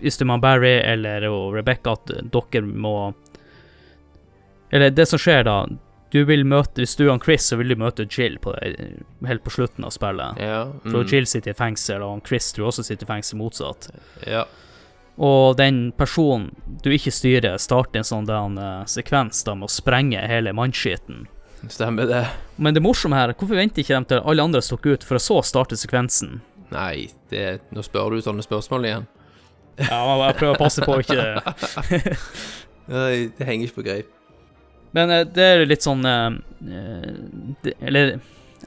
eh, 0.00 0.06
Ysterman 0.06 0.40
Barry 0.40 0.76
eller 0.80 1.26
og 1.28 1.54
Rebecca 1.54 1.92
at 1.92 2.10
dere 2.32 2.62
må 2.66 3.14
Eller 4.70 4.90
det 4.90 5.06
som 5.08 5.18
skjer 5.18 5.44
da 5.46 5.66
Du 6.10 6.24
vil 6.24 6.44
møte 6.46 6.82
Hvis 6.82 6.96
du 6.96 7.08
han 7.10 7.20
Chris, 7.22 7.46
så 7.50 7.56
vil 7.56 7.68
du 7.68 7.76
møte 7.76 8.06
Jill 8.10 8.38
på 8.38 8.54
helt 9.26 9.44
på 9.44 9.50
slutten 9.50 9.84
av 9.84 9.90
spillet. 9.90 10.38
Ja. 10.38 10.66
For 10.84 11.02
Mm, 11.02 11.08
Jill 11.10 11.26
sitter 11.26 11.50
i 11.50 11.54
fengsel, 11.58 12.02
og 12.02 12.26
Chris 12.26 12.52
tror 12.52 12.68
også 12.70 12.84
sitter 12.84 13.04
i 13.06 13.12
fengsel 13.14 13.38
motsatt. 13.38 13.90
ja. 14.26 14.44
Og 15.16 15.56
den 15.56 15.92
personen 15.92 16.50
du 16.82 16.90
ikke 16.90 17.12
styrer, 17.14 17.54
starter 17.58 18.00
en 18.00 18.04
sånn 18.04 18.26
den, 18.26 18.58
uh, 18.58 18.84
sekvens 18.84 19.44
da 19.46 19.54
med 19.54 19.68
å 19.68 19.70
sprenge 19.70 20.18
hele 20.26 20.50
mannskiten. 20.52 21.28
Stemmer 21.70 22.06
det. 22.10 22.24
Men 22.56 22.74
det 22.74 22.82
morsomme 22.82 23.14
her, 23.16 23.32
hvorfor 23.32 23.54
venter 23.54 23.82
ikke 23.84 23.94
de 24.00 24.04
til 24.10 24.22
alle 24.26 24.42
andre 24.42 24.60
stukket 24.62 24.92
ut, 24.92 25.04
for 25.06 25.14
å 25.14 25.22
så 25.22 25.36
starte 25.46 25.78
sekvensen? 25.78 26.40
Nei, 26.74 27.10
det, 27.30 27.60
nå 27.70 27.82
spør 27.86 28.10
du 28.16 28.22
sånne 28.26 28.42
spørsmål 28.42 28.84
igjen. 28.90 29.06
Ja, 29.78 30.00
man 30.06 30.20
bare 30.20 30.36
prøver 30.38 30.54
å 30.54 30.60
passe 30.60 30.84
på 30.86 31.00
ikke 31.02 31.24
Nei, 32.94 33.30
det 33.34 33.46
henger 33.48 33.66
ikke 33.66 33.80
på 33.80 33.86
greip. 33.86 34.10
Men 34.94 35.10
eh, 35.10 35.24
det 35.26 35.44
er 35.44 35.64
litt 35.66 35.86
sånn 35.86 36.04
eh, 36.06 36.36
eh, 36.68 37.06
det, 37.64 37.72
Eller 37.80 38.18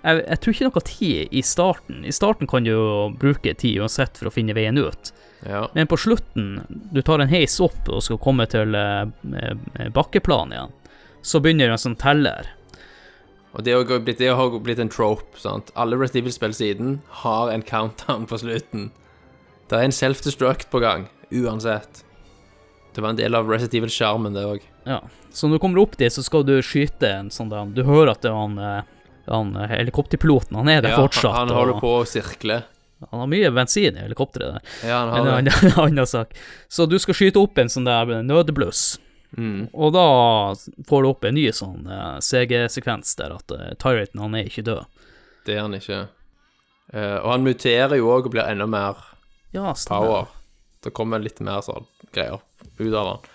jeg, 0.01 0.23
jeg 0.23 0.39
tror 0.41 0.53
ikke 0.55 0.67
noe 0.67 0.83
tid 0.87 1.37
i 1.37 1.43
starten. 1.45 2.01
I 2.05 2.13
starten 2.13 2.49
kan 2.49 2.65
du 2.65 2.71
jo 2.73 2.89
bruke 3.17 3.53
tid 3.57 3.81
uansett 3.81 4.19
for 4.19 4.29
å 4.29 4.33
finne 4.33 4.55
veien 4.57 4.77
ut. 4.77 5.13
Ja. 5.45 5.67
Men 5.73 5.89
på 5.89 5.97
slutten, 6.01 6.61
du 6.67 7.01
tar 7.05 7.21
en 7.21 7.31
heis 7.31 7.59
opp 7.63 7.89
og 7.89 8.03
skal 8.05 8.19
komme 8.21 8.45
til 8.49 8.77
eh, 8.77 9.07
igjen, 9.37 10.75
så 11.21 11.41
begynner 11.41 11.73
en 11.73 11.81
sånn 11.81 11.97
teller. 11.99 12.51
Og 13.57 13.63
det 13.65 13.73
har 13.73 13.87
blitt, 13.89 14.19
det 14.19 14.33
har 14.37 14.59
blitt 14.61 14.79
en 14.79 14.91
trope. 14.91 15.39
sant? 15.41 15.71
Alle 15.73 15.97
Rest 15.97 16.15
Evil-spill 16.15 16.53
siden 16.53 16.99
har 17.23 17.49
en 17.49 17.65
countdown 17.65 18.27
på 18.29 18.37
slutten. 18.43 18.91
Det 19.67 19.75
er 19.75 19.87
en 19.87 19.95
self-destruct 19.95 20.69
på 20.71 20.79
gang, 20.79 21.07
uansett. 21.31 22.03
Det 22.95 23.03
var 23.03 23.13
en 23.13 23.19
del 23.19 23.35
av 23.35 23.49
Resident 23.51 23.81
Evil-sjarmen, 23.81 24.33
det 24.33 24.45
òg. 24.47 24.63
Ja. 24.87 25.01
Så 25.29 25.47
når 25.47 25.59
du 25.59 25.63
kommer 25.65 25.83
opp 25.83 25.97
dit, 25.99 26.13
så 26.13 26.23
skal 26.23 26.45
du 26.47 26.55
skyte 26.65 27.09
en 27.11 27.27
sånn 27.33 27.51
der 27.51 27.67
Du 27.75 27.83
hører 27.85 28.13
at 28.15 28.23
det 28.23 28.31
er 28.31 28.37
han, 28.39 28.55
eh, 28.57 29.11
han 29.27 29.51
eh, 29.59 29.67
helikopterpiloten, 29.75 30.55
han 30.57 30.71
er 30.71 30.81
der 30.85 30.95
fortsatt. 30.95 31.35
han, 31.35 31.51
han 31.51 31.59
holder 31.59 31.81
på 31.83 31.91
å 31.99 32.05
sirkle. 32.07 32.61
Han 33.11 33.21
har 33.21 33.27
mye 33.29 33.51
bensin 33.53 33.99
i 33.99 34.05
helikopteret 34.07 34.55
der. 34.55 34.71
Ja, 34.89 35.03
han 35.11 35.27
En 35.27 35.27
har 35.33 35.41
det. 35.45 35.53
en 35.67 35.79
annen 35.83 36.07
sak. 36.09 36.31
Så 36.67 36.87
du 36.89 36.97
skal 36.99 37.19
skyte 37.19 37.43
opp 37.43 37.59
en 37.61 37.69
sånn 37.69 37.85
der 37.85 38.23
nødbluss. 38.25 38.95
Mm. 39.37 39.67
Og 39.75 39.91
da 39.93 40.07
får 40.87 41.03
du 41.03 41.09
opp 41.11 41.27
en 41.27 41.35
ny 41.35 41.43
sånn 41.53 41.85
uh, 41.91 42.17
CG-sekvens 42.23 43.11
der 43.19 43.35
at 43.35 43.51
uh, 43.53 43.67
Tyraten 43.77 44.23
han 44.23 44.39
er 44.39 44.47
ikke 44.47 44.63
død. 44.65 44.87
Det 45.45 45.57
er 45.57 45.61
han 45.67 45.75
ikke. 45.77 45.99
Uh, 46.95 47.19
og 47.19 47.29
han 47.35 47.45
muterer 47.45 47.99
jo 47.99 48.09
òg 48.15 48.31
og 48.31 48.33
blir 48.33 48.47
enda 48.47 48.65
mer 48.71 49.03
Ja, 49.55 49.73
power. 49.87 50.27
Det 50.83 50.93
kommer 50.93 51.19
litt 51.19 51.39
mer 51.43 51.61
sånn 51.65 51.85
greier 52.13 52.41
ut 52.79 52.93
av 52.93 53.05
den. 53.13 53.29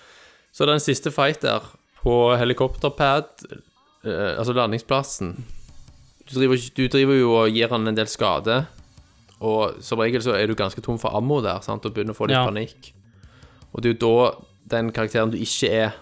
Så 0.53 0.67
den 0.69 0.81
siste 0.81 1.11
fight 1.15 1.41
der, 1.45 1.63
på 2.03 2.37
helikopterpad, 2.37 3.29
eh, 4.05 4.39
altså 4.39 4.53
landingsplassen 4.57 5.37
du 6.29 6.35
driver, 6.39 6.57
du 6.77 6.85
driver 6.89 7.17
jo 7.19 7.33
og 7.35 7.51
gir 7.51 7.69
han 7.73 7.87
en 7.91 7.97
del 7.99 8.07
skade, 8.09 8.61
og 9.43 9.81
som 9.83 9.99
regel 9.99 10.23
så 10.23 10.37
er 10.39 10.47
du 10.47 10.55
ganske 10.55 10.81
tom 10.85 10.99
for 11.03 11.15
ammo 11.19 11.41
der, 11.43 11.59
sant, 11.67 11.85
og 11.85 11.93
begynner 11.97 12.15
å 12.15 12.19
få 12.19 12.29
litt 12.31 12.37
Ja. 12.39 12.45
panikk. 12.47 12.93
Og 13.75 13.83
det 13.83 13.91
er 13.91 13.95
jo 13.97 14.01
da 14.07 14.37
den 14.77 14.93
karakteren 14.93 15.33
du 15.33 15.37
ikke 15.39 15.71
er, 15.71 15.93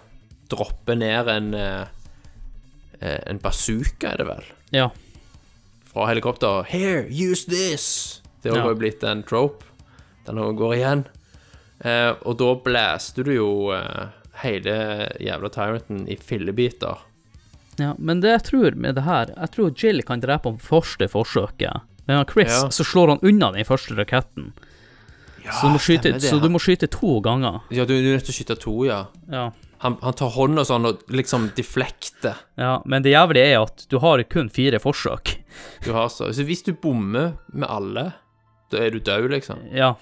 dropper 0.51 0.97
ned 0.99 1.29
en 1.29 1.55
eh, 1.55 1.87
eh, 3.01 3.19
En 3.27 3.39
bazooka, 3.39 4.13
er 4.13 4.17
det 4.19 4.27
vel? 4.27 4.45
Ja. 4.73 4.91
fra 5.91 6.07
helikopter 6.07 6.63
Here, 6.69 7.07
use 7.11 7.47
this! 7.47 8.21
Det 8.43 8.53
har 8.53 8.59
Ja. 8.61 8.69
jo 8.69 8.75
blitt 8.75 9.03
en 9.05 9.23
trope. 9.23 9.65
Den 10.37 10.57
går 10.57 10.75
igjen. 10.77 11.05
Eh, 11.85 12.13
og 12.29 12.37
da 12.39 12.55
blæste 12.65 13.25
du 13.25 13.33
jo 13.35 13.51
eh, 13.73 14.09
hele 14.43 14.75
jævla 15.21 15.49
Tyranten 15.53 16.07
i 16.09 16.17
fillebiter. 16.17 16.99
ja. 17.79 17.95
Men 17.99 18.21
det 18.21 18.31
jeg 18.35 18.43
tror 18.51 18.75
med 18.77 18.95
det 18.95 19.05
her 19.05 19.27
Jeg 19.37 19.51
tror 19.55 19.71
Jill 19.77 20.03
kan 20.03 20.21
drepe 20.21 20.49
ham 20.51 20.59
første 20.59 21.09
forsøket. 21.09 21.81
Men 22.07 22.25
Chris, 22.27 22.49
Ja. 22.51 22.69
så 22.71 22.85
slår 22.85 23.09
han 23.09 23.19
unna 23.23 23.53
den 23.53 23.65
første 23.65 23.95
raketten. 23.97 24.53
så, 25.51 25.73
du 25.73 25.79
skyte, 25.79 26.13
så 26.21 26.39
du 26.41 26.49
må 26.49 26.59
skyte 26.61 26.87
to 26.91 27.21
ganger. 27.21 27.61
Ja, 27.71 27.85
du, 27.85 27.95
du 27.95 28.11
er 28.11 28.17
nødt 28.19 28.25
til 28.29 28.35
å 28.35 28.37
skyte 28.37 28.57
to, 28.61 28.85
ja. 28.85 29.07
Ja. 29.31 29.51
Han, 29.81 29.97
han 30.03 30.13
tar 30.13 30.29
hånda 30.35 30.65
sånn 30.69 30.85
og 30.87 31.01
liksom 31.09 31.51
deflekter. 31.57 32.37
ja. 32.61 32.83
Men 32.85 33.03
det 33.03 33.13
jævlige 33.15 33.55
er 33.55 33.63
at 33.63 33.87
du 33.89 33.99
har 33.99 34.21
kun 34.29 34.51
fire 34.53 34.79
forsøk. 34.79 35.39
Du 35.85 35.93
har 35.97 36.09
så 36.13 36.29
Så 36.35 36.45
hvis 36.45 36.63
du 36.67 36.73
bommer 36.75 37.39
med 37.53 37.69
alle, 37.69 38.13
da 38.71 38.79
er 38.85 38.91
du 38.91 39.01
død, 39.01 39.31
liksom. 39.31 39.59
Ja. 39.73 39.95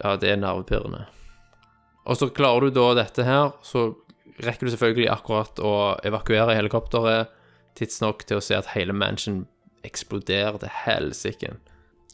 Ja, 0.00 0.14
det 0.16 0.30
er 0.32 0.40
nervepirrende. 0.40 1.04
Og 2.08 2.16
så 2.16 2.30
klarer 2.32 2.66
du 2.66 2.78
da 2.80 2.86
dette 2.96 3.26
her, 3.26 3.52
så 3.62 3.90
rekker 4.40 4.66
du 4.66 4.72
selvfølgelig 4.72 5.10
akkurat 5.12 5.60
å 5.62 5.72
evakuere 6.06 6.56
helikopteret 6.56 7.32
tidsnok 7.78 8.24
til 8.28 8.40
å 8.40 8.44
se 8.44 8.56
at 8.56 8.72
hele 8.74 8.96
mansion 8.96 9.44
eksploderer 9.86 10.58
til 10.62 10.72
helsike. 10.84 11.52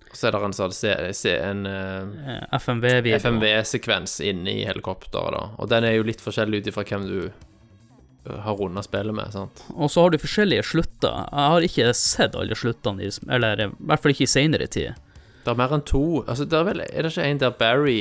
Og 0.07 0.19
så 0.19 0.29
er 0.29 0.37
det 0.37 0.43
en, 0.47 0.55
sånn, 0.57 0.75
se, 0.75 1.33
en 1.35 1.67
eh. 1.69 2.45
FMV-sekvens 2.59 4.21
inne 4.25 4.53
i 4.53 4.67
helikopteret, 4.67 5.35
da. 5.35 5.43
Og 5.61 5.71
den 5.71 5.87
er 5.87 5.97
jo 5.97 6.07
litt 6.07 6.23
forskjellig 6.23 6.63
ut 6.63 6.71
ifra 6.71 6.87
hvem 6.87 7.09
du 7.09 7.19
eh, 7.27 8.39
har 8.45 8.59
runda 8.59 8.85
spillet 8.87 9.17
med, 9.17 9.35
sant. 9.35 9.65
Og 9.75 9.91
så 9.93 10.05
har 10.07 10.15
du 10.15 10.21
forskjellige 10.23 10.67
slutter. 10.71 11.27
Jeg 11.27 11.55
har 11.55 11.67
ikke 11.71 11.91
sett 11.99 12.39
alle 12.39 12.59
sluttene, 12.59 13.11
eller 13.39 13.67
i 13.67 13.69
hvert 13.77 14.05
fall 14.05 14.15
ikke 14.15 14.29
i 14.29 14.35
seinere 14.37 14.71
tid. 14.71 15.06
Det 15.47 15.53
er 15.53 15.59
mer 15.61 15.77
enn 15.77 15.85
to. 15.87 16.07
Altså, 16.27 16.45
det 16.45 16.57
er 16.59 16.65
vel 16.67 16.81
Er 16.83 17.07
det 17.07 17.13
ikke 17.13 17.27
en 17.31 17.39
der 17.39 17.53
Barry 17.55 18.01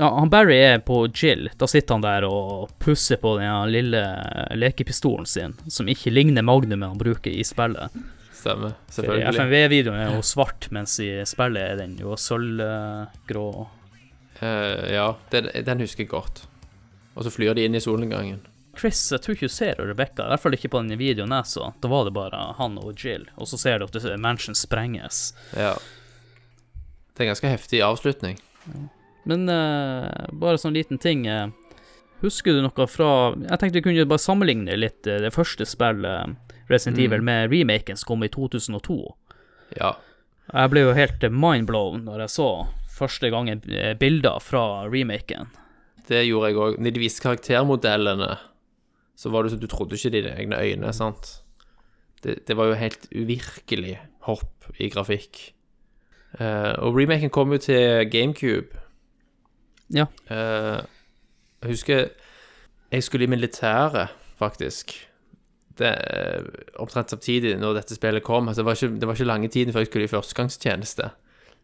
Ja, 0.00 0.08
han 0.16 0.30
Barry 0.32 0.56
er 0.56 0.78
på 0.80 1.02
Jill. 1.12 1.50
Da 1.60 1.68
sitter 1.68 1.98
han 1.98 2.04
der 2.06 2.24
og 2.24 2.70
pusser 2.80 3.20
på 3.20 3.34
den 3.36 3.68
lille 3.68 4.00
lekepistolen 4.56 5.28
sin, 5.28 5.58
som 5.68 5.90
ikke 5.92 6.08
ligner 6.14 6.40
magnumet 6.46 6.88
han 6.88 7.02
bruker 7.02 7.28
i 7.28 7.44
spillet. 7.44 7.92
Stemmer, 8.32 8.72
For 8.88 8.88
i 8.88 8.96
selvfølgelig. 8.96 9.34
FMV-videoen 9.36 9.98
er 10.00 10.14
jo 10.14 10.22
svart, 10.24 10.70
mens 10.72 10.96
i 11.04 11.10
spillet 11.28 11.60
er 11.60 11.76
den 11.82 11.98
jo 12.00 12.16
sølvgrå. 12.16 13.44
Uh, 14.40 14.88
ja, 14.88 15.10
den, 15.36 15.52
den 15.68 15.84
husker 15.84 16.06
jeg 16.06 16.14
godt. 16.14 16.46
Og 17.12 17.28
så 17.28 17.34
flyr 17.36 17.52
de 17.60 17.68
inn 17.68 17.76
i 17.76 17.84
solnedgangen. 17.84 18.40
Chris 18.80 19.02
jeg 19.12 19.20
tror 19.20 19.36
ikke 19.36 19.50
du 19.50 19.52
ser 19.52 19.76
Rebekka, 19.84 20.24
i 20.24 20.32
hvert 20.32 20.40
fall 20.46 20.56
ikke 20.56 20.72
på 20.72 20.80
den 20.80 20.96
videoen 20.96 21.36
jeg 21.36 21.52
så. 21.52 21.74
Da 21.84 21.92
var 21.92 22.08
det 22.08 22.16
bare 22.16 22.54
han 22.56 22.80
og 22.80 22.94
Jill, 22.96 23.28
og 23.36 23.52
så 23.52 23.60
ser 23.60 23.82
du 23.82 23.90
at 23.90 24.12
mansion 24.16 24.56
sprenges. 24.56 25.34
Ja. 25.52 25.74
Det 27.20 27.26
er 27.26 27.28
en 27.28 27.34
ganske 27.34 27.50
heftig 27.52 27.80
avslutning. 27.84 28.38
Men 29.28 29.42
uh, 29.52 30.08
bare 30.32 30.56
sånn 30.56 30.72
liten 30.72 30.96
ting 30.96 31.26
Uh, 31.28 31.50
Husker 32.20 32.52
du 32.52 32.60
noe 32.64 32.84
fra 32.88 33.32
Jeg 33.32 33.60
tenkte 33.60 33.78
vi 33.78 33.82
kunne 33.84 34.06
bare 34.08 34.20
sammenligne 34.20 34.76
litt 34.76 35.04
uh, 35.04 35.18
det 35.20 35.32
første 35.36 35.66
spillet, 35.68 36.32
Resident 36.72 36.96
Mm. 36.96 37.04
Evil, 37.04 37.26
med 37.28 37.52
remaken 37.52 38.00
som 38.00 38.08
kom 38.08 38.24
i 38.24 38.30
2002. 38.32 38.96
Ja. 39.76 39.92
Jeg 40.48 40.72
ble 40.72 40.86
jo 40.86 40.96
helt 40.96 41.28
mindblown 41.28 42.06
når 42.08 42.24
jeg 42.24 42.34
så 42.38 42.48
første 42.96 43.28
gangen 43.32 43.60
bilder 44.00 44.40
fra 44.40 44.88
remaken. 44.88 45.52
Det 46.08 46.24
gjorde 46.24 46.48
jeg 46.48 46.60
òg. 46.64 46.80
Når 46.80 46.96
de 46.96 47.04
viste 47.04 47.24
karaktermodellene, 47.24 48.32
så 49.16 49.28
var 49.28 49.44
det 49.44 49.52
som 49.52 49.60
du 49.60 49.68
trodde 49.68 50.00
ikke 50.00 50.14
dine 50.16 50.32
egne 50.40 50.56
øyne, 50.56 50.92
sant. 50.96 51.42
Det, 52.24 52.40
det 52.48 52.56
var 52.56 52.72
jo 52.72 52.80
helt 52.80 53.08
uvirkelig 53.12 53.98
hopp 54.24 54.70
i 54.78 54.88
grafikk. 54.92 55.50
Eh, 56.38 56.72
og 56.78 56.94
remaken 56.96 57.30
kom 57.30 57.52
jo 57.52 57.58
til 57.58 58.10
GameCube. 58.10 58.78
Ja. 59.90 60.06
Uh, 60.30 60.78
jeg 61.60 61.72
husker 61.72 62.08
jeg 62.90 63.02
skulle 63.02 63.24
i 63.24 63.30
militæret, 63.30 64.08
faktisk. 64.38 65.08
Det, 65.78 65.88
eh, 65.88 66.44
omtrent 66.76 67.10
samtidig 67.10 67.58
når 67.58 67.74
dette 67.74 67.94
spillet 67.94 68.22
kom. 68.22 68.48
Altså, 68.48 68.62
det, 68.62 68.66
var 68.66 68.72
ikke, 68.72 69.00
det 69.00 69.06
var 69.06 69.14
ikke 69.14 69.24
lange 69.24 69.48
tiden 69.48 69.72
før 69.72 69.80
jeg 69.80 69.86
skulle 69.86 70.04
i 70.04 70.08
førstegangstjeneste. 70.08 71.10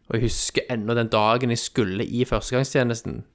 Og 0.07 0.15
jeg 0.15 0.21
husker 0.21 0.61
ennå 0.71 0.93
den 0.93 1.07
dagen 1.07 1.49
jeg 1.49 1.59
skulle 1.59 2.05
i 2.05 2.25
førstegangstjenesten. 2.25 3.25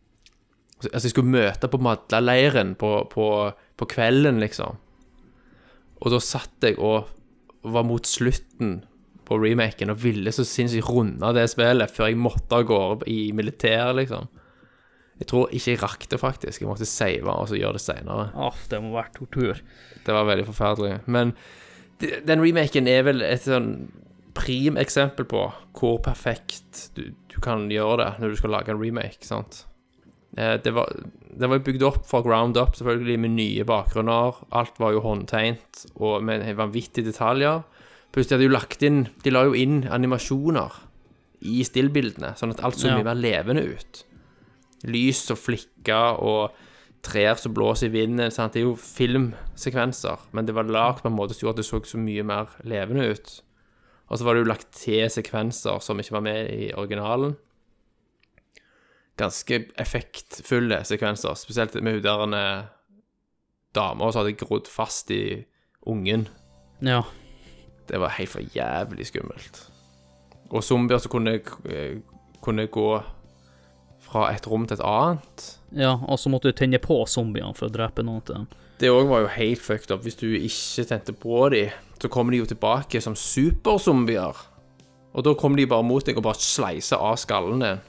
Altså, 0.84 1.06
jeg 1.06 1.10
skulle 1.10 1.28
møte 1.30 1.68
på 1.68 1.78
Madla-leiren 1.78 2.74
på, 2.74 3.08
på, 3.10 3.50
på 3.76 3.84
kvelden, 3.84 4.40
liksom. 4.40 4.80
Og 6.00 6.10
da 6.10 6.18
satt 6.18 6.64
jeg 6.64 6.78
og 6.78 7.08
var 7.62 7.84
mot 7.86 8.06
slutten 8.06 8.80
på 9.28 9.38
remaken 9.42 9.92
og 9.92 10.00
ville 10.02 10.32
så 10.34 10.44
sinnssykt 10.46 10.88
runde 10.90 11.32
det 11.36 11.44
spillet 11.52 11.90
før 11.94 12.10
jeg 12.10 12.18
måtte 12.20 12.58
av 12.58 12.66
gårde 12.68 13.08
i 13.10 13.30
militæret, 13.36 13.96
liksom. 14.00 14.28
Jeg 15.20 15.28
tror 15.30 15.52
ikke 15.54 15.70
jeg 15.74 15.82
rakk 15.82 16.06
det, 16.10 16.18
faktisk. 16.18 16.62
Jeg 16.62 16.68
måtte 16.70 16.88
save 16.88 17.30
og 17.30 17.46
så 17.50 17.54
gjøre 17.58 17.76
det 17.78 17.82
seinere. 17.84 18.30
Oh, 18.34 18.56
det 18.70 18.80
må 18.82 18.94
være 18.96 19.12
tortur. 19.20 19.60
Det 20.02 20.14
var 20.16 20.26
veldig 20.26 20.46
forferdelig. 20.48 20.96
Men 21.06 21.34
den 22.26 22.42
remaken 22.42 22.88
er 22.90 23.04
vel 23.06 23.22
et 23.22 23.44
sånn 23.46 23.68
prim 24.34 24.78
eksempel 24.80 25.26
på 25.28 25.44
hvor 25.76 25.98
perfekt 26.02 26.88
du, 26.96 27.12
du 27.30 27.36
kan 27.44 27.68
gjøre 27.70 28.00
det 28.00 28.08
når 28.22 28.32
du 28.32 28.40
skal 28.40 28.54
lage 28.56 28.72
en 28.72 28.80
remake, 28.80 29.20
sant. 29.28 29.60
Eh, 30.34 30.56
Det 30.64 30.72
var, 30.74 30.90
det 31.38 31.50
var 31.52 31.62
bygd 31.62 31.84
opp 31.86 32.02
fra 32.08 32.22
ground 32.24 32.56
up, 32.58 32.74
selvfølgelig, 32.74 33.18
med 33.22 33.36
nye 33.36 33.66
bakgrunner. 33.68 34.40
Alt 34.50 34.80
var 34.82 34.96
jo 34.96 35.04
håndtegnet 35.04 35.84
og 35.94 36.24
med 36.24 36.48
vanvittige 36.58 37.12
detaljer. 37.12 37.62
Hadde 38.12 38.38
de 38.38 38.44
jo 38.44 38.52
lagt 38.52 38.82
inn 38.84 39.06
De 39.24 39.32
la 39.32 39.46
jo 39.48 39.54
inn 39.56 39.86
animasjoner 39.88 40.80
i 41.42 41.62
stillbildene, 41.66 42.36
sånn 42.38 42.52
at 42.54 42.60
alt 42.62 42.78
så 42.78 42.92
mye 42.92 43.06
mer 43.06 43.18
levende 43.18 43.64
ut. 43.66 44.02
Lys 44.86 45.24
og 45.34 45.40
flikker 45.42 46.20
og 46.22 46.52
trær 47.02 47.34
som 47.40 47.54
blåser 47.56 47.88
i 47.88 47.94
vinden. 47.96 48.30
Sant? 48.30 48.54
Det 48.54 48.62
er 48.62 48.68
jo 48.68 48.76
filmsekvenser, 48.78 50.28
men 50.36 50.46
det 50.46 50.54
var 50.54 50.70
lagd 50.70 51.02
på 51.02 51.10
en 51.10 51.16
måte 51.16 51.34
som 51.34 51.48
gjorde 51.48 51.56
at 51.56 51.62
det 51.64 51.66
så 51.66 51.80
så 51.90 51.98
mye 51.98 52.22
mer 52.26 52.52
levende 52.62 53.08
ut. 53.10 53.32
Og 54.06 54.20
så 54.20 54.26
var 54.28 54.36
det 54.36 54.44
jo 54.44 54.50
lagt 54.52 54.68
til 54.76 55.08
sekvenser 55.10 55.82
som 55.82 55.98
ikke 55.98 56.14
var 56.14 56.24
med 56.28 56.52
i 56.52 56.68
originalen. 56.78 57.34
Ganske 59.18 59.64
effektfulle 59.82 60.82
sekvenser, 60.86 61.34
spesielt 61.34 61.74
med 61.82 61.98
hun 61.98 62.36
der 62.36 62.68
dama 63.74 64.12
som 64.12 64.22
hadde 64.22 64.36
grodd 64.38 64.68
fast 64.70 65.10
i 65.10 65.42
ungen. 65.88 66.28
Ja. 66.84 67.02
Det 67.88 68.00
var 68.00 68.14
helt 68.16 68.32
for 68.32 68.54
jævlig 68.54 69.06
skummelt. 69.08 69.64
Og 70.52 70.64
zombier 70.64 71.00
som 71.02 71.10
kunne, 71.10 71.40
eh, 71.68 71.98
kunne 72.44 72.66
gå 72.66 73.02
fra 73.98 74.28
et 74.34 74.46
rom 74.46 74.66
til 74.66 74.76
et 74.78 74.84
annet. 74.84 75.58
ja, 75.72 75.94
og 75.96 76.18
så 76.18 76.28
måtte 76.28 76.52
du 76.52 76.52
tenne 76.52 76.78
på 76.78 77.06
zombiene 77.08 77.54
for 77.56 77.68
å 77.68 77.72
drepe 77.72 78.02
noen 78.04 78.20
til 78.26 78.34
dem. 78.34 78.48
Det 78.78 78.90
òg 78.90 79.08
var 79.08 79.20
jo 79.20 79.28
helt 79.28 79.62
fucked 79.62 79.90
up. 79.90 80.02
Hvis 80.02 80.18
du 80.18 80.26
ikke 80.26 80.84
tente 80.88 81.12
på 81.12 81.48
dem, 81.50 81.70
så 82.00 82.10
kommer 82.10 82.32
de 82.32 82.38
jo 82.42 82.46
tilbake 82.50 83.00
som 83.00 83.14
superzombier. 83.14 84.36
Og 85.14 85.24
da 85.24 85.34
kommer 85.34 85.56
de 85.56 85.66
bare 85.66 85.84
mot 85.86 86.04
deg 86.04 86.16
og 86.16 86.24
bare 86.24 86.40
sleiser 86.40 86.98
av 86.98 87.16
skallen 87.16 87.62
din. 87.62 87.80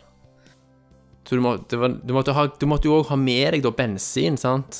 Så 1.23 1.35
du, 1.35 1.41
må, 1.41 1.55
det 1.57 1.79
var, 1.79 1.95
du, 2.03 2.13
måtte 2.13 2.35
ha, 2.35 2.47
du 2.47 2.65
måtte 2.67 2.89
jo 2.89 2.99
òg 2.99 3.09
ha 3.13 3.17
med 3.19 3.55
deg 3.55 3.63
da 3.63 3.71
bensin, 3.71 4.37
sant? 4.37 4.79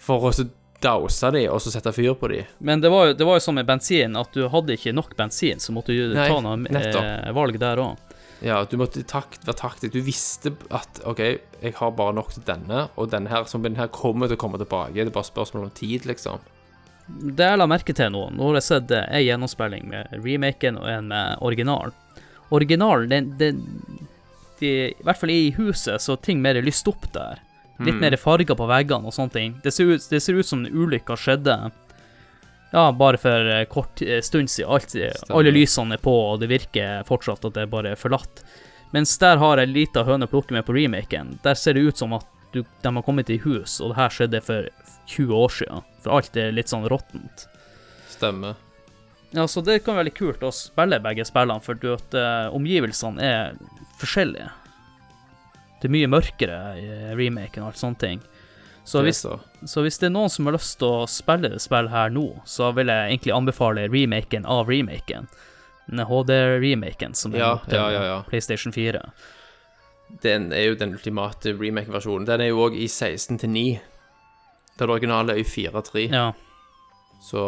For 0.00 0.24
å 0.24 0.32
så 0.32 0.46
dause 0.82 1.30
de, 1.34 1.44
og 1.50 1.60
så 1.62 1.72
sette 1.72 1.92
fyr 1.94 2.14
på 2.18 2.30
de. 2.32 2.42
Men 2.58 2.82
det 2.82 2.90
var, 2.92 3.10
jo, 3.10 3.16
det 3.18 3.26
var 3.28 3.38
jo 3.38 3.44
sånn 3.46 3.58
med 3.60 3.68
bensin, 3.68 4.16
at 4.18 4.34
du 4.34 4.46
hadde 4.52 4.76
ikke 4.76 4.94
nok 4.96 5.14
bensin, 5.18 5.62
så 5.62 5.74
måtte 5.74 5.96
du 5.96 6.14
Nei, 6.14 6.28
ta 6.30 6.40
noen 6.44 6.66
eh, 6.68 7.30
valg 7.36 7.58
der 7.62 7.82
òg. 7.82 8.02
Ja, 8.44 8.58
du 8.68 8.76
måtte 8.76 9.00
takt, 9.08 9.46
være 9.46 9.56
taktisk. 9.62 9.94
Du 9.94 10.04
visste 10.04 10.52
at 10.74 11.00
OK, 11.08 11.22
jeg 11.62 11.76
har 11.78 11.94
bare 11.96 12.16
nok 12.18 12.34
til 12.34 12.44
denne, 12.46 12.86
og 12.96 13.08
denne 13.14 13.32
her, 13.32 13.46
som 13.48 13.64
denne 13.64 13.80
her 13.80 13.88
kommer 13.92 14.28
til 14.28 14.36
å 14.36 14.42
komme 14.42 14.60
tilbake. 14.60 14.98
Det 14.98 15.08
er 15.08 15.14
bare 15.14 15.30
spørsmål 15.30 15.70
om 15.70 15.72
tid, 15.76 16.04
liksom. 16.08 16.44
Det 17.06 17.46
jeg 17.46 17.58
la 17.60 17.68
merke 17.70 17.94
til 17.94 18.10
nå, 18.12 18.24
nå 18.34 18.50
har 18.50 18.58
jeg 18.58 18.68
sett 18.68 18.92
eh, 18.92 19.08
en 19.08 19.24
gjennomspilling 19.24 19.88
med 19.92 20.12
remaken 20.24 20.82
og 20.82 20.90
en 20.90 21.08
med 21.14 21.46
originalen. 21.46 21.94
Originalen, 22.54 23.10
den, 23.10 23.32
den 23.40 24.06
de, 24.60 24.70
I 24.92 25.04
hvert 25.04 25.20
fall 25.20 25.32
i 25.32 25.50
huset, 25.56 26.02
så 26.02 26.16
ting 26.16 26.40
mer 26.42 26.58
lyst 26.64 26.88
opp 26.90 27.08
der. 27.14 27.40
Litt 27.84 27.98
mer 28.00 28.16
farger 28.16 28.56
på 28.56 28.68
veggene 28.70 29.10
og 29.10 29.12
sånne 29.12 29.34
ting. 29.34 29.56
Det 29.64 29.72
ser 29.74 29.90
ut, 29.92 30.06
det 30.08 30.22
ser 30.24 30.38
ut 30.38 30.48
som 30.48 30.64
ulykka 30.64 31.16
skjedde 31.20 31.58
ja, 32.70 32.92
bare 32.92 33.16
for 33.16 33.50
eh, 33.50 33.64
kort 33.64 34.02
eh, 34.02 34.20
stund 34.20 34.50
siden. 34.50 34.70
Alt, 34.72 34.94
eh, 34.94 35.12
alle 35.28 35.52
lysene 35.54 35.96
er 35.96 36.02
på, 36.02 36.14
og 36.32 36.40
det 36.42 36.50
virker 36.50 37.04
fortsatt 37.08 37.44
at 37.46 37.54
det 37.54 37.66
er 37.66 37.70
bare 37.72 37.94
forlatt. 37.96 38.42
Mens 38.92 39.14
der 39.22 39.40
har 39.40 39.60
jeg 39.60 39.72
lita 39.72 40.04
høne 40.06 40.26
å 40.26 40.30
plukke 40.30 40.54
med 40.56 40.66
på 40.66 40.74
remaken. 40.76 41.38
Der 41.44 41.58
ser 41.58 41.76
det 41.76 41.86
ut 41.86 42.02
som 42.02 42.14
at 42.16 42.26
du, 42.52 42.62
de 42.82 42.92
har 42.98 43.06
kommet 43.06 43.30
i 43.30 43.38
hus, 43.42 43.78
og 43.80 43.92
det 43.92 44.00
her 44.00 44.12
skjedde 44.12 44.42
for 44.44 44.68
20 45.06 45.34
år 45.36 45.56
siden. 45.60 45.88
For 46.04 46.18
alt 46.18 46.38
er 46.40 46.54
litt 46.54 46.72
sånn 46.72 46.86
råttent. 46.90 47.46
Stemmer. 48.10 48.60
Ja, 49.34 49.46
så 49.50 49.60
det 49.60 49.82
kan 49.84 49.98
være 49.98 50.08
litt 50.08 50.18
kult 50.18 50.44
å 50.46 50.52
spille 50.54 51.00
begge 51.02 51.26
spillene, 51.26 51.62
for 51.64 51.78
du 51.80 51.90
at 51.96 52.14
eh, 52.16 52.46
omgivelsene 52.56 53.22
er 53.22 53.58
forskjellige. 54.00 54.50
Det 55.80 55.88
er 55.88 55.92
mye 55.92 56.08
mørkere 56.10 56.58
i 56.80 56.88
remaken 57.18 57.64
og 57.64 57.72
alt 57.72 57.80
sånne 57.82 58.00
ting. 58.00 58.24
Så 58.86 59.02
hvis, 59.02 59.18
så. 59.24 59.40
så 59.66 59.82
hvis 59.82 59.98
det 59.98 60.06
er 60.08 60.14
noen 60.14 60.30
som 60.30 60.46
har 60.46 60.54
lyst 60.54 60.78
til 60.78 60.86
å 60.86 61.08
spille 61.10 61.50
det 61.50 61.58
spillet 61.64 61.90
her 61.90 62.12
nå, 62.14 62.28
så 62.46 62.70
vil 62.76 62.92
jeg 62.92 63.10
egentlig 63.10 63.34
anbefale 63.34 63.88
remaken 63.90 64.46
av 64.46 64.70
remaken. 64.70 65.26
HD-remaken 65.86 67.14
som 67.14 67.34
er 67.34 67.42
Ja, 67.42 67.50
til 67.66 67.78
ja, 67.78 67.90
ja, 67.90 68.04
ja. 68.06 68.16
PlayStation 68.30 68.72
4. 68.74 69.02
Den 70.22 70.52
er 70.54 70.68
jo 70.68 70.78
den 70.78 70.94
ultimate 70.94 71.52
remake-versjonen. 71.58 72.26
Den 72.26 72.44
er 72.44 72.52
jo 72.52 72.62
òg 72.66 72.78
i 72.78 72.86
16 72.86 73.42
til 73.42 73.50
9. 73.50 73.66
Den 74.78 74.92
originale 74.92 75.34
er 75.34 75.42
i 75.42 75.46
4-3. 75.46 76.06
Ja. 76.12 76.32
Så 77.22 77.42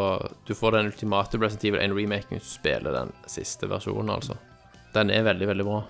du 0.47 0.55
får 0.59 0.75
den 0.75 0.91
ultimate 0.91 1.39
Resident 1.39 1.71
Evil 1.71 1.85
1-remaken 1.87 2.39
hvis 2.39 2.47
du 2.49 2.55
spiller 2.57 2.95
den 2.99 3.13
siste 3.31 3.71
versjonen, 3.71 4.11
altså. 4.11 4.39
Den 4.95 5.11
er 5.15 5.27
veldig, 5.27 5.55
veldig 5.55 5.69
bra. 5.69 5.83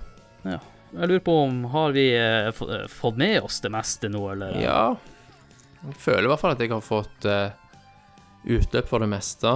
Jeg 0.92 1.08
lurer 1.10 1.20
på 1.24 1.34
om 1.44 1.64
har 1.72 1.92
vi 1.92 2.06
eh, 2.16 2.48
eh, 2.48 2.86
fått 2.88 3.18
med 3.20 3.42
oss 3.44 3.60
det 3.60 3.70
meste 3.74 4.08
nå, 4.08 4.22
eller? 4.32 4.56
Ja. 4.62 4.96
Jeg 5.84 5.94
føler 6.00 6.24
i 6.26 6.30
hvert 6.32 6.40
fall 6.42 6.54
at 6.56 6.62
jeg 6.64 6.72
har 6.72 6.82
fått 6.84 7.26
eh, 7.28 7.50
utløp 8.48 8.88
for 8.88 9.04
det 9.04 9.10
meste. 9.12 9.52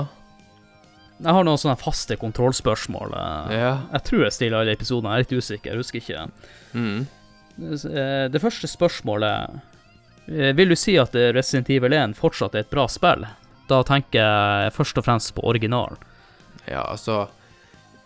Jeg 1.22 1.34
har 1.36 1.44
noen 1.46 1.58
sånne 1.60 1.78
faste 1.80 2.16
kontrollspørsmål. 2.20 3.14
eh. 3.16 3.56
Ja. 3.62 3.72
Jeg 3.96 4.04
tror 4.08 4.24
jeg 4.26 4.36
stiller 4.36 4.60
alle 4.60 4.76
episodene, 4.76 5.14
jeg 5.16 5.22
er 5.22 5.26
litt 5.26 5.36
usikker, 5.44 5.70
jeg 5.72 5.82
husker 5.82 6.02
ikke. 6.02 6.24
Mm. 6.74 7.02
Eh, 7.62 8.28
Det 8.32 8.40
første 8.40 8.66
spørsmålet 8.70 9.60
Vil 10.56 10.68
du 10.70 10.76
si 10.78 10.94
at 10.96 11.12
Resident 11.34 11.68
Evil 11.74 11.92
1 11.92 12.14
fortsatt 12.16 12.54
er 12.54 12.62
et 12.64 12.70
bra 12.70 12.86
spill? 12.88 13.24
Da 13.68 13.80
tenker 13.86 14.20
jeg 14.22 14.72
først 14.76 14.98
og 15.00 15.04
fremst 15.04 15.32
på 15.34 15.42
originalen. 15.48 15.98
Ja, 16.68 16.84
altså 16.92 17.28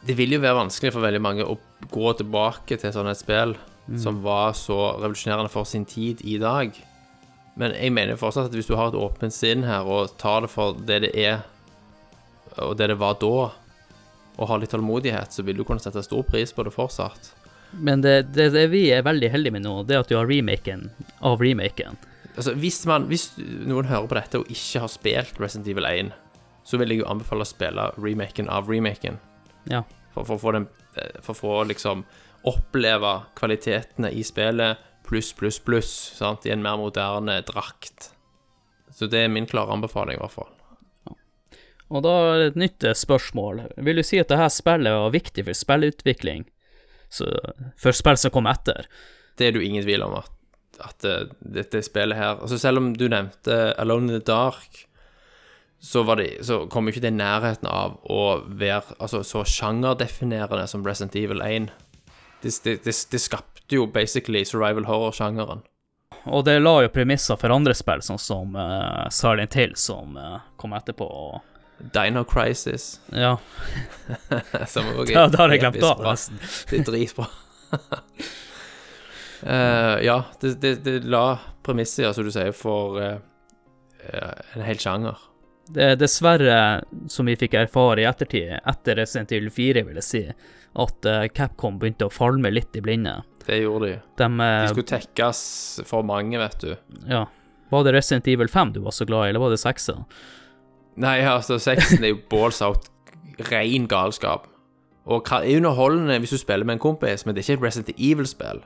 Det 0.07 0.17
vil 0.17 0.33
jo 0.33 0.41
være 0.41 0.57
vanskelig 0.63 0.93
for 0.95 1.05
veldig 1.05 1.21
mange 1.23 1.45
å 1.45 1.59
gå 1.93 2.13
tilbake 2.19 2.79
til 2.81 2.93
sånn 2.95 3.11
et 3.11 3.21
spill 3.21 3.57
som 4.03 4.23
var 4.23 4.53
så 4.59 4.97
revolusjonerende 4.99 5.51
for 5.53 5.65
sin 5.65 5.85
tid 5.87 6.21
i 6.27 6.39
dag. 6.43 6.75
Men 7.57 7.73
jeg 7.73 7.93
mener 7.95 8.19
fortsatt 8.21 8.51
at 8.51 8.57
hvis 8.57 8.69
du 8.69 8.75
har 8.77 8.91
et 8.91 8.99
åpent 8.99 9.33
sinn 9.33 9.65
her 9.65 9.87
og 9.87 10.17
tar 10.21 10.43
det 10.45 10.51
for 10.53 10.77
det 10.89 11.01
det 11.07 11.13
er, 11.15 11.45
og 12.59 12.77
det 12.77 12.91
det 12.91 12.99
var 13.01 13.17
da, 13.21 13.53
og 14.37 14.51
har 14.51 14.61
litt 14.61 14.75
tålmodighet, 14.75 15.33
så 15.33 15.45
vil 15.47 15.57
du 15.57 15.65
kunne 15.65 15.81
sette 15.81 16.03
stor 16.05 16.27
pris 16.27 16.53
på 16.53 16.67
det 16.67 16.75
fortsatt. 16.75 17.31
Men 17.73 18.03
det, 18.05 18.35
det, 18.35 18.51
det 18.53 18.67
vi 18.73 18.91
er 18.93 19.07
veldig 19.07 19.31
heldige 19.33 19.57
med 19.57 19.65
nå, 19.65 19.79
det 19.87 19.97
er 19.97 20.05
at 20.05 20.11
du 20.11 20.17
har 20.19 20.29
remaken 20.29 20.91
av 21.25 21.41
remaken. 21.41 21.97
Altså, 22.37 22.53
hvis, 22.61 22.83
man, 22.89 23.07
hvis 23.09 23.31
noen 23.39 23.89
hører 23.89 24.09
på 24.11 24.19
dette 24.19 24.41
og 24.43 24.51
ikke 24.53 24.83
har 24.83 24.93
spilt 24.93 25.41
Resident 25.41 25.71
Evil 25.73 25.89
1, 25.89 26.13
så 26.67 26.77
vil 26.81 26.93
jeg 26.93 27.01
jo 27.01 27.09
anbefale 27.09 27.47
å 27.47 27.49
spille 27.49 27.89
remaken 27.97 28.51
av 28.53 28.69
remaken. 28.69 29.17
Ja. 29.71 29.87
For, 30.17 30.25
for, 30.25 30.41
å 30.41 30.43
få 30.43 30.57
den, 30.57 30.67
eh, 30.97 31.21
for 31.21 31.37
å 31.37 31.41
få 31.41 31.57
liksom 31.71 32.07
oppleve 32.47 33.13
kvalitetene 33.39 34.11
i 34.15 34.25
spillet 34.27 34.83
pluss, 35.07 35.33
pluss, 35.37 35.59
pluss, 35.63 35.93
sant, 36.19 36.47
i 36.47 36.51
en 36.51 36.63
mer 36.65 36.79
moderne 36.81 37.39
drakt. 37.47 38.11
Så 38.91 39.07
det 39.11 39.23
er 39.23 39.33
min 39.33 39.47
klare 39.47 39.75
anbefaling, 39.75 40.19
i 40.19 40.23
hvert 40.23 40.35
fall. 40.35 40.53
Og 41.87 42.03
da 42.03 42.15
er 42.33 42.41
det 42.41 42.47
et 42.49 42.63
nytt 42.65 42.87
eh, 42.87 42.97
spørsmål. 42.99 43.63
Vil 43.87 44.01
du 44.01 44.07
si 44.07 44.19
at 44.19 44.33
dette 44.33 44.49
spillet 44.51 44.97
var 44.97 45.15
viktig 45.15 45.45
for 45.47 45.59
spillutvikling? 45.59 46.47
Så, 47.13 47.29
for 47.79 47.95
spill 47.95 48.19
som 48.19 48.35
kom 48.35 48.49
etter? 48.51 48.89
Det 49.39 49.47
er 49.47 49.55
det 49.55 49.63
jo 49.63 49.69
ingen 49.69 49.85
tvil 49.87 50.03
om 50.09 50.17
at, 50.19 50.33
at 50.83 51.07
eh, 51.07 51.29
dette 51.39 51.85
spillet 51.87 52.19
her 52.19 52.41
Altså 52.41 52.59
Selv 52.59 52.83
om 52.83 52.91
du 52.99 53.07
nevnte 53.13 53.77
Alone 53.79 54.11
in 54.11 54.19
the 54.19 54.25
Dark, 54.27 54.83
så, 55.87 56.03
var 56.03 56.17
det, 56.17 56.45
så 56.47 56.65
kom 56.67 56.89
jo 56.89 56.97
ikke 56.97 57.05
det 57.05 57.13
i 57.13 57.19
nærheten 57.21 57.69
av 57.71 58.01
å 58.11 58.23
være 58.43 58.97
altså, 58.99 59.21
så 59.23 59.45
sjangerdefinerende 59.47 60.65
som 60.67 60.83
Resident 60.83 61.15
Evil 61.15 61.45
1. 61.45 61.69
Det, 62.43 62.51
det, 62.65 62.83
det, 62.91 63.21
skapte 63.23 63.79
jo 63.79 63.85
basically 63.87 64.43
survival 64.45 64.89
horror-sjangeren. 64.89 65.63
Og 66.27 66.43
det 66.49 66.57
la 66.59 66.73
jo 66.83 66.91
premisser 66.91 67.39
for 67.39 67.55
andre 67.55 67.75
spill, 67.79 68.03
sånn 68.03 68.19
som 68.19 68.59
uh, 68.59 69.07
Silent 69.15 69.55
Hill, 69.55 69.77
som 69.79 70.19
uh, 70.19 70.41
kom 70.59 70.75
etterpå. 70.75 71.07
og 71.07 71.87
Dino 71.95 72.25
Crisis. 72.27 72.97
Ja, 73.15 73.37
Som 74.73 74.91
også 74.97 75.07
det, 75.13 75.23
Da 75.37 75.43
har 75.45 75.55
jeg 75.55 75.63
glemt 75.63 75.87
av, 75.87 76.03
nesten. 76.03 76.43
Det 76.71 76.81
er 76.81 76.89
dritbra. 76.91 77.29
uh, 79.47 79.97
ja, 80.09 80.19
det, 80.43 80.57
det, 80.67 80.75
det 80.83 80.99
la 81.07 81.39
premisser, 81.63 82.11
som 82.11 82.27
du 82.27 82.35
sier, 82.35 82.51
for 82.57 82.99
eh, 83.03 83.17
en 84.55 84.67
hel 84.67 84.83
sjanger. 84.83 85.23
Det 85.75 85.83
er 85.83 85.97
dessverre, 85.99 86.59
som 87.11 87.27
vi 87.27 87.35
fikk 87.39 87.57
erfare 87.59 88.05
i 88.05 88.07
ettertid, 88.07 88.53
etter 88.63 89.01
Resident 89.01 89.33
Evil 89.35 89.51
4, 89.51 89.83
vil 89.89 89.99
jeg 89.99 90.07
si, 90.07 90.23
at 90.77 91.09
eh, 91.11 91.27
Capcom 91.35 91.81
begynte 91.81 92.07
å 92.07 92.13
falme 92.13 92.53
litt 92.53 92.77
i 92.79 92.83
blinde. 92.85 93.17
Det 93.47 93.59
gjorde 93.63 93.89
de. 93.91 93.97
De, 94.19 94.29
De 94.29 94.47
eh, 94.47 94.67
skulle 94.71 94.91
tekkes 94.93 95.41
for 95.89 96.07
mange, 96.07 96.39
vet 96.39 96.59
du. 96.63 96.75
ja, 97.11 97.25
Var 97.73 97.87
det 97.87 97.97
Resident 97.97 98.29
Evil 98.31 98.51
5 98.53 98.77
du 98.77 98.81
var 98.85 98.95
så 98.95 99.07
glad 99.09 99.27
i, 99.27 99.33
eller 99.33 99.43
var 99.43 99.55
det 99.55 99.63
6? 99.63 99.91
Nei, 101.03 101.19
altså, 101.29 101.59
6 101.63 101.99
er 101.99 102.13
jo 102.13 102.21
balls 102.31 102.63
out. 102.65 102.87
Ren 103.51 103.89
galskap. 103.91 104.47
Og 105.07 105.29
er 105.31 105.59
underholdende 105.59 106.17
hvis 106.23 106.33
du 106.35 106.39
spiller 106.41 106.67
med 106.67 106.79
en 106.79 106.83
kompis, 106.83 107.27
men 107.27 107.35
det 107.35 107.43
er 107.43 107.47
ikke 107.51 107.61
et 107.61 107.67
Resident 107.67 107.99
Evil-spill. 107.99 108.63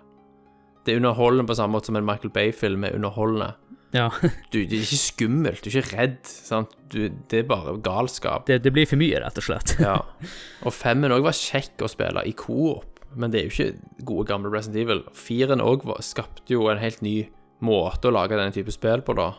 Det 0.87 0.95
er 0.95 1.01
underholdende 1.03 1.49
på 1.49 1.57
samme 1.59 1.77
måte 1.77 1.91
som 1.91 1.99
en 1.99 2.07
Michael 2.07 2.33
Bay-film 2.33 2.85
er 2.85 2.95
underholdende. 2.97 3.51
Ja, 3.95 4.09
Du, 4.53 4.59
det 4.61 4.77
er 4.77 4.85
ikke 4.85 5.01
skummelt, 5.01 5.65
du 5.65 5.71
er 5.71 5.81
ikke 5.83 5.97
redd. 5.99 6.21
Sant? 6.31 6.77
Du, 6.93 7.09
det 7.31 7.43
er 7.43 7.49
bare 7.51 7.77
galskap. 7.83 8.47
det, 8.47 8.61
det 8.65 8.73
blir 8.75 8.87
for 8.87 9.01
mye, 9.01 9.19
rett 9.23 9.41
og 9.41 9.47
slett. 9.49 9.77
Ja. 9.87 9.99
Og 10.67 10.75
femmen 10.77 11.13
òg 11.15 11.27
var 11.27 11.37
kjekk 11.37 11.83
å 11.83 11.91
spille 11.91 12.25
i 12.29 12.35
coop, 12.37 13.03
men 13.19 13.33
det 13.33 13.41
er 13.41 13.49
jo 13.49 13.55
ikke 13.55 14.05
gode, 14.07 14.27
gamle 14.31 14.53
Resident 14.53 14.85
Evil. 14.85 15.05
Firen 15.17 15.63
òg 15.65 15.87
skapte 16.07 16.55
jo 16.55 16.69
en 16.71 16.83
helt 16.83 17.03
ny 17.03 17.17
måte 17.61 18.09
å 18.09 18.15
lage 18.15 18.39
denne 18.39 18.55
type 18.55 18.73
spill 18.73 19.03
på, 19.05 19.17
da. 19.19 19.33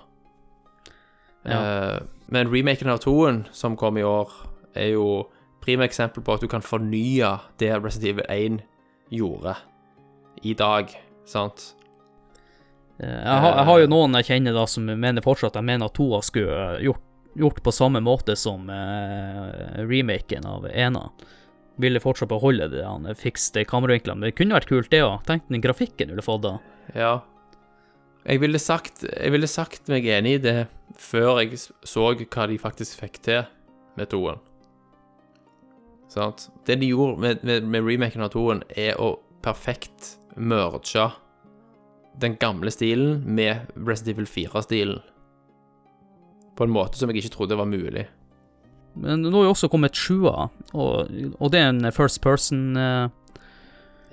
Eh, 1.47 1.99
men 2.29 2.51
remaken 2.51 2.91
av 2.91 2.99
toen, 3.01 3.45
som 3.55 3.77
kom 3.79 3.97
i 3.97 4.05
år, 4.05 4.29
er 4.77 4.91
jo 4.93 5.05
prima 5.63 5.85
eksempel 5.87 6.23
på 6.25 6.35
at 6.35 6.43
du 6.43 6.49
kan 6.51 6.63
fornye 6.65 7.31
det 7.61 7.71
Resident 7.79 8.11
Evil 8.11 8.27
1 8.27 8.59
gjorde 9.13 9.55
i 10.43 10.53
dag, 10.57 10.91
sant? 11.27 11.71
Eh, 13.01 13.09
Jeg 13.25 13.41
har, 13.45 13.55
jeg 13.57 13.67
har 13.69 13.79
jo 13.81 13.89
noen 13.89 14.17
jeg 14.19 14.29
kjenner 14.29 14.53
da 14.55 14.67
som 14.69 14.85
mener 14.85 15.25
fortsatt 15.25 15.57
Jeg 15.57 15.65
mener 15.65 15.89
at 15.89 15.95
toa 15.97 16.19
skulle 16.25 16.57
eh, 16.77 16.83
gjort, 16.85 17.01
gjort 17.39 17.61
på 17.65 17.73
samme 17.73 18.01
måte 18.03 18.35
som 18.37 18.69
eh, 18.69 19.81
remaken 19.89 20.45
av 20.45 20.67
ena. 20.69 21.07
Ville 21.81 22.01
fortsatt 22.03 22.29
beholde 22.29 22.67
det 22.69 22.83
han 22.85 23.07
fikste 23.17 23.63
kameravinklene, 23.65 24.19
men 24.19 24.29
det 24.29 24.37
kunne 24.37 24.57
vært 24.57 24.69
kult, 24.69 24.91
det 24.91 25.01
òg. 25.05 25.21
Tenk 25.25 25.47
den 25.49 25.63
grafikken 25.63 26.11
du 26.11 26.13
ville 26.13 26.25
fått 26.25 26.43
da. 26.45 26.57
Ja. 26.93 27.13
Jeg 28.27 28.43
ville 28.43 28.59
sagt, 28.61 29.01
jeg 29.07 29.33
ville 29.33 29.49
sagt 29.49 29.89
meg 29.89 30.05
enig 30.05 30.35
i 30.37 30.41
det 30.43 30.55
før 30.99 31.39
jeg 31.41 31.57
så 31.57 32.11
hva 32.13 32.45
de 32.51 32.59
faktisk 32.61 32.99
fikk 33.01 33.17
til 33.25 33.47
med 33.97 34.11
toen. 34.11 34.37
Sant? 36.11 36.49
Det 36.67 36.75
de 36.81 36.91
gjorde 36.91 37.23
med, 37.23 37.43
med, 37.47 37.65
med 37.71 37.87
remaken 37.87 38.27
av 38.27 38.33
toen, 38.35 38.61
er 38.77 38.99
å 39.01 39.15
perfekt 39.41 40.17
merge 40.35 41.07
den 42.19 42.35
gamle 42.35 42.71
stilen 42.71 43.21
med 43.25 43.71
Resident 43.75 44.17
Evil 44.17 44.25
4-stilen. 44.25 44.99
På 46.55 46.63
en 46.63 46.73
måte 46.73 46.99
som 46.99 47.09
jeg 47.09 47.23
ikke 47.23 47.35
trodde 47.35 47.57
var 47.57 47.69
mulig. 47.69 48.07
Men 48.93 49.23
nå 49.23 49.31
har 49.38 49.47
jo 49.47 49.53
også 49.53 49.69
kommet 49.71 49.95
sjua, 49.95 50.49
og, 50.75 51.11
og 51.39 51.51
det 51.53 51.59
er 51.61 51.69
en 51.71 51.91
first 51.95 52.21
person 52.23 52.75
uh, 52.77 53.09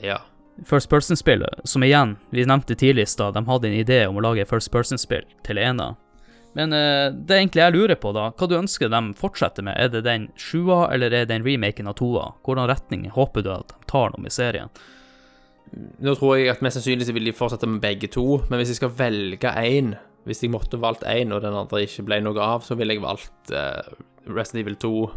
Ja. 0.03 0.21
First 0.67 0.91
person-spill, 0.91 1.45
som 1.71 1.85
igjen, 1.87 2.17
vi 2.35 2.43
nevnte 2.47 2.75
tidligst 2.75 3.21
da, 3.21 3.31
de 3.31 3.45
hadde 3.47 3.69
en 3.69 3.79
idé 3.79 3.99
om 4.09 4.17
å 4.19 4.25
lage 4.25 4.47
first 4.47 4.73
person-spill 4.75 5.27
til 5.47 5.59
ena. 5.63 5.93
Men 6.59 6.75
uh, 6.75 7.11
det 7.15 7.35
er 7.35 7.43
egentlig 7.43 7.63
jeg 7.63 7.75
lurer 7.75 7.99
på, 8.01 8.15
da, 8.15 8.31
hva 8.35 8.49
du 8.51 8.57
ønsker 8.59 8.91
de 8.91 9.03
fortsetter 9.19 9.67
med? 9.67 9.79
Er 9.79 9.91
det 9.93 10.07
den 10.07 10.29
sjua, 10.39 10.89
eller 10.95 11.11
er 11.11 11.27
det 11.27 11.33
den 11.35 11.47
remaken 11.47 11.91
av 11.91 11.99
toa? 11.99 12.31
Hvordan 12.47 12.71
retning 12.71 13.07
håper 13.15 13.47
du 13.47 13.53
at 13.55 13.75
de 13.75 13.91
tar 13.91 14.15
noe 14.15 14.31
i 14.31 14.35
serien? 14.35 14.71
Nå 15.75 16.15
tror 16.17 16.37
jeg 16.39 16.53
at 16.53 16.63
mest 16.65 16.79
sannsynlig 16.79 17.09
så 17.09 17.15
vil 17.17 17.29
de 17.29 17.37
fortsette 17.37 17.69
med 17.69 17.83
begge 17.83 18.11
to, 18.13 18.41
men 18.49 18.61
hvis 18.61 18.73
jeg 18.75 18.81
skal 18.81 18.95
velge 18.99 19.53
én 19.61 19.97
Hvis 20.29 20.43
jeg 20.43 20.53
måtte 20.53 20.81
valgt 20.81 21.07
én, 21.09 21.33
og 21.33 21.41
den 21.41 21.57
andre 21.57 21.85
ikke 21.87 22.05
ble 22.05 22.19
noe 22.21 22.43
av, 22.45 22.65
så 22.67 22.77
ville 22.77 22.93
jeg 22.93 23.01
valgt 23.01 23.53
eh, 23.55 23.95
Resident 24.29 24.61
Evil 24.61 24.77
2 24.77 24.91
uh, 25.05 25.15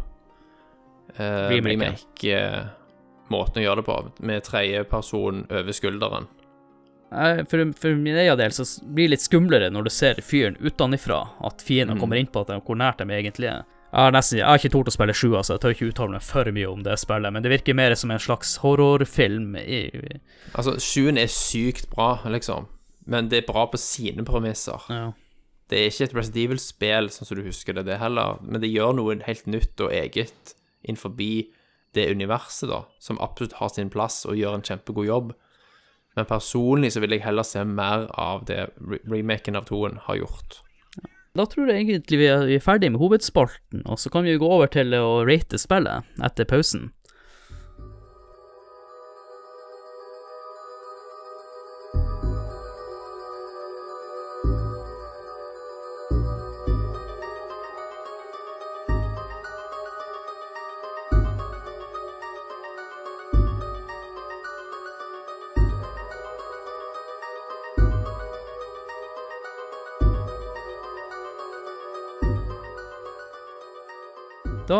Remake, 1.52 1.74
remake. 1.74 2.32
uh, 2.32 2.70
måten 3.28 3.60
å 3.60 3.64
gjøre 3.66 3.82
det 3.82 3.88
på, 3.90 3.96
med 4.24 4.46
tredjeperson 4.46 5.44
over 5.50 5.76
skulderen. 5.76 6.30
For, 7.12 7.60
for 7.76 7.98
min 8.00 8.16
egen 8.16 8.38
del 8.40 8.54
så 8.56 8.64
blir 8.88 9.10
det 9.10 9.18
litt 9.18 9.26
skumlere 9.26 9.68
når 9.68 9.84
du 9.84 9.92
ser 9.92 10.22
fyren 10.24 10.56
utenfra, 10.64 11.18
at 11.44 11.60
fienden 11.60 12.00
kommer 12.00 12.16
inn 12.16 12.30
på 12.32 12.40
at 12.40 12.54
de, 12.54 12.56
hvor 12.64 12.78
nært 12.80 13.02
de 13.02 13.12
egentlig 13.12 13.50
er. 13.52 13.66
Jeg 13.92 14.06
har, 14.06 14.12
nesten, 14.14 14.38
jeg 14.38 14.48
har 14.48 14.56
ikke 14.56 14.72
tort 14.72 14.88
å 14.88 14.92
spille 14.94 15.12
sju, 15.12 15.34
altså. 15.36 15.54
jeg 15.54 15.60
tør 15.60 15.74
ikke 15.74 15.88
uttale 15.90 16.14
meg 16.14 16.22
for 16.24 16.48
mye 16.56 16.68
om 16.70 16.84
det 16.86 16.94
spillet, 17.02 17.34
men 17.34 17.44
det 17.44 17.50
virker 17.52 17.76
mer 17.76 17.92
som 18.00 18.12
en 18.14 18.22
slags 18.24 18.54
horrorfilm. 18.62 19.50
Altså, 20.56 20.78
sjuen 20.80 21.20
er 21.20 21.28
sykt 21.28 21.90
bra, 21.92 22.14
liksom, 22.24 22.70
men 23.04 23.28
det 23.28 23.42
er 23.42 23.50
bra 23.50 23.66
på 23.68 23.80
sine 23.80 24.24
premisser. 24.24 24.88
ja. 24.88 25.10
Det 25.72 25.78
er 25.78 25.88
ikke 25.88 26.04
et 26.04 26.16
Resident 26.18 26.40
Evil-spill, 26.42 27.06
sånn 27.08 27.28
som 27.28 27.38
du 27.38 27.46
husker 27.46 27.76
det, 27.76 27.86
det 27.86 27.94
heller, 27.96 28.40
men 28.44 28.60
det 28.60 28.68
gjør 28.68 28.90
noe 28.98 29.14
helt 29.24 29.46
nytt 29.48 29.80
og 29.80 29.94
eget 29.96 30.52
innenfor 30.84 31.14
det 31.16 32.08
universet, 32.12 32.68
da, 32.68 32.82
som 33.00 33.20
absolutt 33.24 33.56
har 33.56 33.70
sin 33.72 33.92
plass 33.92 34.26
og 34.28 34.36
gjør 34.36 34.58
en 34.58 34.66
kjempegod 34.66 35.08
jobb. 35.08 35.30
Men 36.16 36.28
personlig 36.28 36.92
så 36.92 37.00
vil 37.00 37.16
jeg 37.16 37.24
heller 37.24 37.46
se 37.48 37.64
mer 37.64 38.04
av 38.20 38.44
det 38.50 38.66
re 38.76 39.00
remaken 39.08 39.56
av 39.56 39.64
toen 39.70 39.96
har 40.08 40.20
gjort. 40.20 40.60
Da 41.32 41.46
tror 41.48 41.70
jeg 41.70 41.86
egentlig 41.86 42.18
vi 42.20 42.26
er, 42.28 42.42
er 42.44 42.60
ferdig 42.60 42.90
med 42.92 43.00
hovedspalten, 43.00 43.86
og 43.88 43.96
så 44.00 44.10
kan 44.12 44.26
vi 44.26 44.36
gå 44.36 44.48
over 44.48 44.68
til 44.72 44.92
å 44.92 45.22
rate 45.24 45.60
spillet 45.60 46.04
etter 46.20 46.48
pausen. 46.48 46.90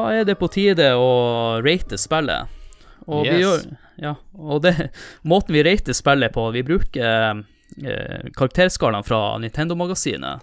Da 0.03 0.11
er 0.19 0.27
det 0.27 0.35
på 0.41 0.49
tide 0.51 0.89
å 0.99 1.11
rate 1.62 1.99
spillet. 2.01 2.51
Og 3.07 3.24
vi 3.27 3.33
Yes. 3.37 3.41
gjør 3.43 3.62
Ja, 4.03 4.12
og 4.39 4.62
det 4.62 4.73
Måten 5.27 5.55
vi 5.55 5.62
rater 5.66 5.95
spillet 5.95 6.33
på 6.35 6.45
Vi 6.55 6.62
bruker 6.66 7.43
eh, 7.83 8.31
karakterskalaen 8.37 9.03
fra 9.07 9.39
Nintendo-magasinet, 9.43 10.43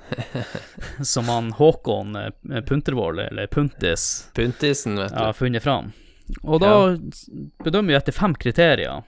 som 1.13 1.27
han 1.31 1.51
Håkon 1.55 2.15
eh, 2.19 2.61
Puntervold, 2.67 3.19
eller 3.29 3.47
Puntis, 3.47 4.29
Puntisen, 4.35 4.95
vet 4.99 5.11
du. 5.13 5.19
har 5.23 5.33
funnet 5.37 5.63
fram. 5.63 5.91
Og 6.43 6.59
da 6.61 6.71
bedømmer 7.65 7.93
vi 7.93 7.97
etter 7.99 8.15
fem 8.15 8.35
kriterier. 8.37 9.03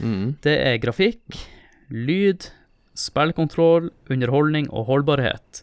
Mm. 0.00 0.36
Det 0.44 0.54
er 0.66 0.78
grafikk, 0.82 1.36
lyd, 1.92 2.48
spillkontroll, 2.98 3.90
underholdning 4.10 4.70
og 4.72 4.86
holdbarhet. 4.88 5.62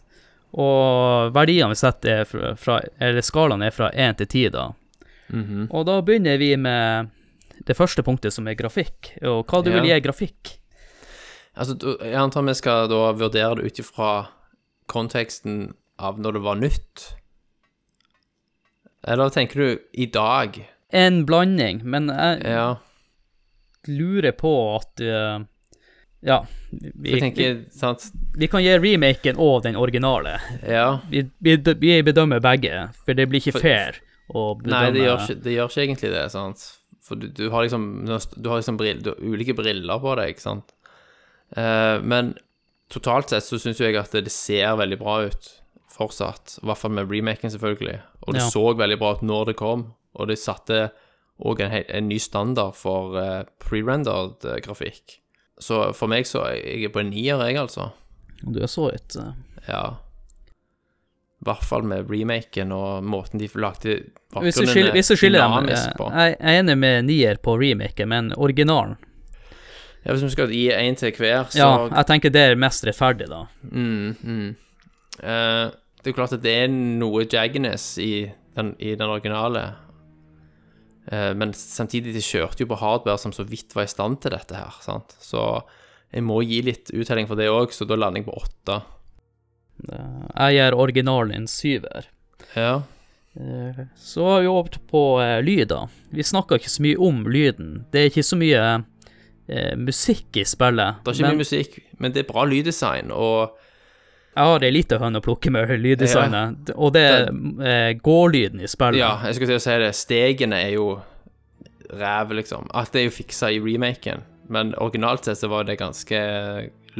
Og 0.52 1.30
verdiene 1.34 1.68
vi 1.70 1.78
setter 1.78 2.20
er 2.22 2.24
fra, 2.26 2.54
fra 2.58 2.80
eller 3.00 3.22
skalaen 3.22 3.62
er 3.62 3.70
fra 3.74 3.90
1 3.94 4.16
til 4.18 4.26
10 4.26 4.48
da. 4.56 4.68
Mhm. 5.30 5.68
Og 5.70 5.84
da 5.86 6.00
begynner 6.02 6.38
vi 6.38 6.56
med 6.56 7.10
det 7.66 7.76
første 7.76 8.02
punktet 8.02 8.32
som 8.34 8.48
er 8.48 8.54
grafikk. 8.58 9.12
Og 9.22 9.44
hva 9.46 9.62
du 9.62 9.70
Ja. 9.70 9.80
vil 9.80 9.90
gi 9.90 10.00
grafikk? 10.00 10.56
Altså, 11.56 11.76
jeg 12.02 12.14
antar 12.14 12.42
vi 12.46 12.54
skal 12.54 12.88
da 12.88 13.12
vurdere 13.12 13.56
det 13.56 13.64
ut 13.66 13.78
ifra 13.78 14.28
konteksten 14.88 15.74
av 15.98 16.18
når 16.18 16.32
det 16.32 16.42
var 16.42 16.54
nytt. 16.56 17.14
Eller 19.06 19.30
tenker 19.30 19.54
du 19.60 19.78
i 19.94 20.06
dag? 20.06 20.58
En 20.92 21.24
blanding, 21.26 21.82
men 21.84 22.08
jeg 22.08 22.42
Ja. 22.44 22.76
lurer 23.86 24.32
på 24.32 24.52
at 24.76 25.00
eh, 25.00 25.38
Ja. 26.22 26.42
Vi, 26.70 27.14
tenker, 27.20 27.62
sant 27.72 28.10
vi 28.36 28.46
kan 28.52 28.60
gi 28.62 28.74
remaken 28.78 29.38
og 29.40 29.62
den 29.64 29.78
originale. 29.80 30.36
Ja. 30.68 31.00
Vi, 31.10 31.24
vi, 31.40 31.56
vi 31.56 31.94
bedømmer 32.04 32.42
begge, 32.44 32.90
for 33.06 33.16
det 33.16 33.28
blir 33.30 33.40
ikke 33.40 33.56
For- 33.56 33.64
fair 33.64 34.00
å 34.30 34.50
bedømme 34.58 34.76
Nei, 34.76 34.90
det 34.94 35.06
gjør, 35.06 35.24
ikke, 35.24 35.38
det 35.46 35.54
gjør 35.56 35.72
ikke 35.72 35.84
egentlig 35.86 36.12
det, 36.12 36.26
sant. 36.34 36.66
For 37.02 37.18
du, 37.18 37.26
du 37.34 37.46
har 37.50 37.64
liksom 37.64 37.86
Du 38.36 38.50
har 38.52 38.60
liksom 38.60 38.76
brill, 38.78 39.00
du 39.02 39.10
har 39.14 39.24
ulike 39.24 39.56
briller 39.58 39.98
på 40.04 40.12
deg, 40.20 40.34
ikke 40.36 40.44
sant. 40.44 40.74
Uh, 41.56 41.98
men 42.06 42.34
totalt 42.92 43.32
sett 43.32 43.46
så 43.46 43.58
syns 43.58 43.80
jeg 43.82 43.96
at 43.98 44.12
det, 44.14 44.26
det 44.28 44.34
ser 44.34 44.76
veldig 44.78 44.98
bra 45.00 45.16
ut 45.26 45.48
fortsatt. 45.90 46.58
I 46.62 46.68
hvert 46.68 46.78
fall 46.78 46.94
med 46.94 47.10
remaken, 47.10 47.50
selvfølgelig. 47.50 47.96
Og 48.26 48.34
det 48.36 48.44
Ja. 48.44 48.50
så 48.52 48.62
veldig 48.76 48.98
bra 49.00 49.14
ut 49.16 49.24
når 49.26 49.50
det 49.50 49.56
kom, 49.58 49.88
og 50.14 50.28
det 50.30 50.38
satte 50.38 50.90
òg 51.40 51.60
en, 51.64 51.72
en 51.88 52.08
ny 52.08 52.18
standard 52.20 52.76
for 52.76 53.16
uh, 53.16 53.42
pre-rendered 53.64 54.44
eh, 54.44 54.60
grafikk. 54.60 55.16
Så 55.60 55.80
for 55.96 56.08
meg 56.08 56.24
så 56.28 56.46
jeg 56.56 56.86
er 56.88 56.92
på 56.94 57.02
en 57.02 57.10
nier, 57.12 57.40
jeg, 57.46 57.58
altså. 57.60 57.90
Du 58.40 58.62
er 58.62 58.70
så 58.70 58.88
et 58.94 59.16
eh, 59.20 59.34
Ja. 59.68 59.82
I 61.40 61.44
hvert 61.48 61.64
fall 61.64 61.84
med 61.88 62.10
remaken 62.12 62.72
og 62.76 63.04
måten 63.08 63.40
de 63.40 63.46
lagde 63.56 63.94
skiller, 64.52 64.92
hvis 64.92 65.08
du 65.08 65.16
skylder 65.16 65.46
dem 65.46 65.70
eh. 65.72 65.86
Jeg 66.12 66.34
er 66.36 66.58
enig 66.58 66.76
med 66.76 67.06
nier 67.08 67.38
på 67.40 67.54
remaken, 67.60 68.08
men 68.12 68.32
originalen 68.36 68.98
Ja, 70.04 70.12
hvis 70.12 70.24
vi 70.26 70.30
skal 70.34 70.52
gi 70.52 70.66
én 70.72 70.96
til 71.00 71.12
hver, 71.16 71.48
så 71.52 71.58
Ja, 71.60 71.70
jeg 71.88 72.06
tenker 72.06 72.32
det 72.32 72.40
er 72.50 72.60
mest 72.60 72.84
rettferdig, 72.84 73.28
da. 73.28 73.46
mm, 73.62 74.16
mm. 74.22 74.56
Eh, 75.22 75.70
Det 76.04 76.12
er 76.12 76.16
klart 76.16 76.32
at 76.32 76.42
det 76.42 76.52
er 76.64 76.68
noe 76.68 77.24
jagginess 77.24 77.98
i 77.98 78.30
i 78.80 78.94
den 78.96 79.08
originale. 79.08 79.62
Eh, 81.08 81.32
men 81.34 81.52
samtidig, 81.56 82.12
de 82.14 82.20
kjørte 82.22 82.60
jo 82.64 82.66
på 82.70 82.76
hardware 82.80 83.18
som 83.18 83.32
så 83.32 83.44
vidt 83.48 83.72
var 83.74 83.86
i 83.88 83.92
stand 83.92 84.20
til 84.20 84.34
dette 84.34 84.54
her, 84.54 84.74
sant. 84.84 85.14
Så 85.20 85.62
jeg 86.12 86.22
må 86.26 86.40
gi 86.44 86.60
litt 86.66 86.90
uttelling 86.92 87.26
for 87.30 87.38
det 87.40 87.48
òg, 87.50 87.72
så 87.72 87.86
da 87.88 87.96
lander 87.96 88.20
jeg 88.20 88.28
på 88.28 88.36
åtte. 88.42 88.80
Eh, 89.88 90.24
Jeg 90.36 90.58
gir 90.58 90.76
originalen 90.76 91.34
en 91.34 91.46
syver. 91.50 92.06
Ja. 92.56 92.82
Eh, 93.38 93.84
Så 93.96 94.26
har 94.26 94.40
vi 94.42 94.46
over 94.50 94.78
på 94.90 95.04
lyd, 95.46 95.68
da. 95.68 95.86
Vi 96.12 96.22
snakker 96.22 96.58
ikke 96.58 96.70
så 96.72 96.82
mye 96.82 96.98
om 96.98 97.24
lyden. 97.24 97.84
Det 97.92 98.00
er 98.04 98.10
ikke 98.10 98.26
så 98.26 98.36
mye 98.40 98.84
musikk 99.76 100.36
i 100.38 100.44
spillet. 100.46 101.00
Det 101.02 101.10
er 101.10 101.16
ikke 101.16 101.26
men 101.26 101.34
mye 101.34 101.42
musikk, 101.42 101.78
men 101.98 102.12
det 102.14 102.20
er 102.22 102.28
bra 102.32 102.44
lyddesign, 102.46 103.10
og 103.10 103.56
jeg 104.36 104.46
har 104.46 104.64
ei 104.64 104.70
lita 104.72 104.98
høne 105.02 105.18
å 105.20 105.24
plukke 105.24 105.50
med 105.52 105.70
lyddesignet, 105.84 106.70
og 106.76 106.92
det 106.94 107.02
er 107.10 107.30
eh, 107.66 107.92
gålyden 108.00 108.60
i 108.62 108.68
spillet. 108.70 109.00
Ja, 109.02 109.16
jeg 109.26 109.34
skulle 109.38 109.54
til 109.54 109.60
å 109.60 109.64
si 109.64 109.78
det. 109.82 109.90
Stegene 109.98 110.60
er 110.66 110.74
jo 110.76 110.88
ræv, 111.90 112.34
liksom. 112.38 112.68
Alt 112.78 112.94
er 112.94 113.08
jo 113.08 113.14
fiksa 113.14 113.50
i 113.50 113.58
remaken, 113.64 114.22
men 114.50 114.74
originalt 114.78 115.26
sett 115.26 115.38
så 115.42 115.50
var 115.50 115.66
det 115.66 115.78
ganske 115.80 116.20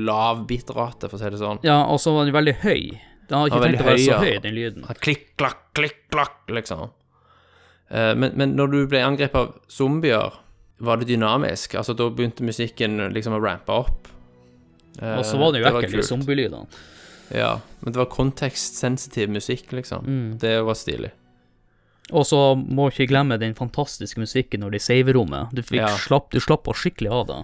lav 0.01 0.45
bitrate, 0.51 1.09
for 1.11 1.19
å 1.19 1.23
si 1.23 1.31
det 1.35 1.39
sånn. 1.41 1.63
Ja, 1.67 1.81
og 1.91 1.99
så 2.03 2.13
var 2.15 2.27
den 2.27 2.35
veldig 2.37 2.57
høy. 2.65 2.83
Den 3.31 3.39
har 3.39 3.47
ikke 3.51 3.59
Ja, 3.61 3.67
tenkt 3.69 3.83
å 3.85 3.89
være 3.91 4.03
så 4.05 4.19
høy, 4.25 4.37
den 4.43 4.55
lyden. 4.57 4.85
Sånn 4.87 5.01
Klikk, 5.07 5.25
klakk, 5.39 5.61
klikk, 5.79 6.01
klakk, 6.11 6.39
liksom. 6.51 6.89
Eh, 7.91 8.13
men, 8.19 8.35
men 8.39 8.55
når 8.59 8.71
du 8.75 8.79
ble 8.91 9.03
angrepet 9.07 9.39
av 9.39 9.53
zombier, 9.71 10.39
var 10.83 10.99
det 10.99 11.11
dynamisk? 11.11 11.75
Altså, 11.79 11.95
da 11.95 12.07
begynte 12.11 12.43
musikken 12.47 12.99
liksom 13.15 13.35
å 13.37 13.43
rampe 13.43 13.75
opp. 13.85 14.09
Eh, 14.99 15.19
Og 15.21 15.27
så 15.27 15.39
var 15.39 15.53
det 15.55 15.63
jo 15.63 15.69
ekkelt, 15.71 15.95
de 16.01 16.07
zombielydene. 16.07 16.67
Ja, 17.35 17.61
men 17.81 17.93
det 17.95 18.01
var 18.01 18.11
kontekstsensitiv 18.11 19.31
musikk, 19.31 19.73
liksom. 19.73 20.05
Mm. 20.07 20.39
Det 20.43 20.57
var 20.67 20.75
stilig. 20.79 21.11
Og 22.11 22.27
så 22.27 22.41
må 22.59 22.89
ikke 22.91 23.07
glemme 23.11 23.39
den 23.39 23.55
fantastiske 23.55 24.19
musikken 24.21 24.65
når 24.65 24.75
de 24.75 24.81
saver 24.83 25.15
rommet. 25.15 25.53
Du, 25.55 25.63
Ja. 25.77 25.87
slapp, 25.97 26.31
du 26.35 26.41
slapp 26.43 26.67
skikkelig 26.75 27.11
av 27.15 27.27
det. 27.29 27.39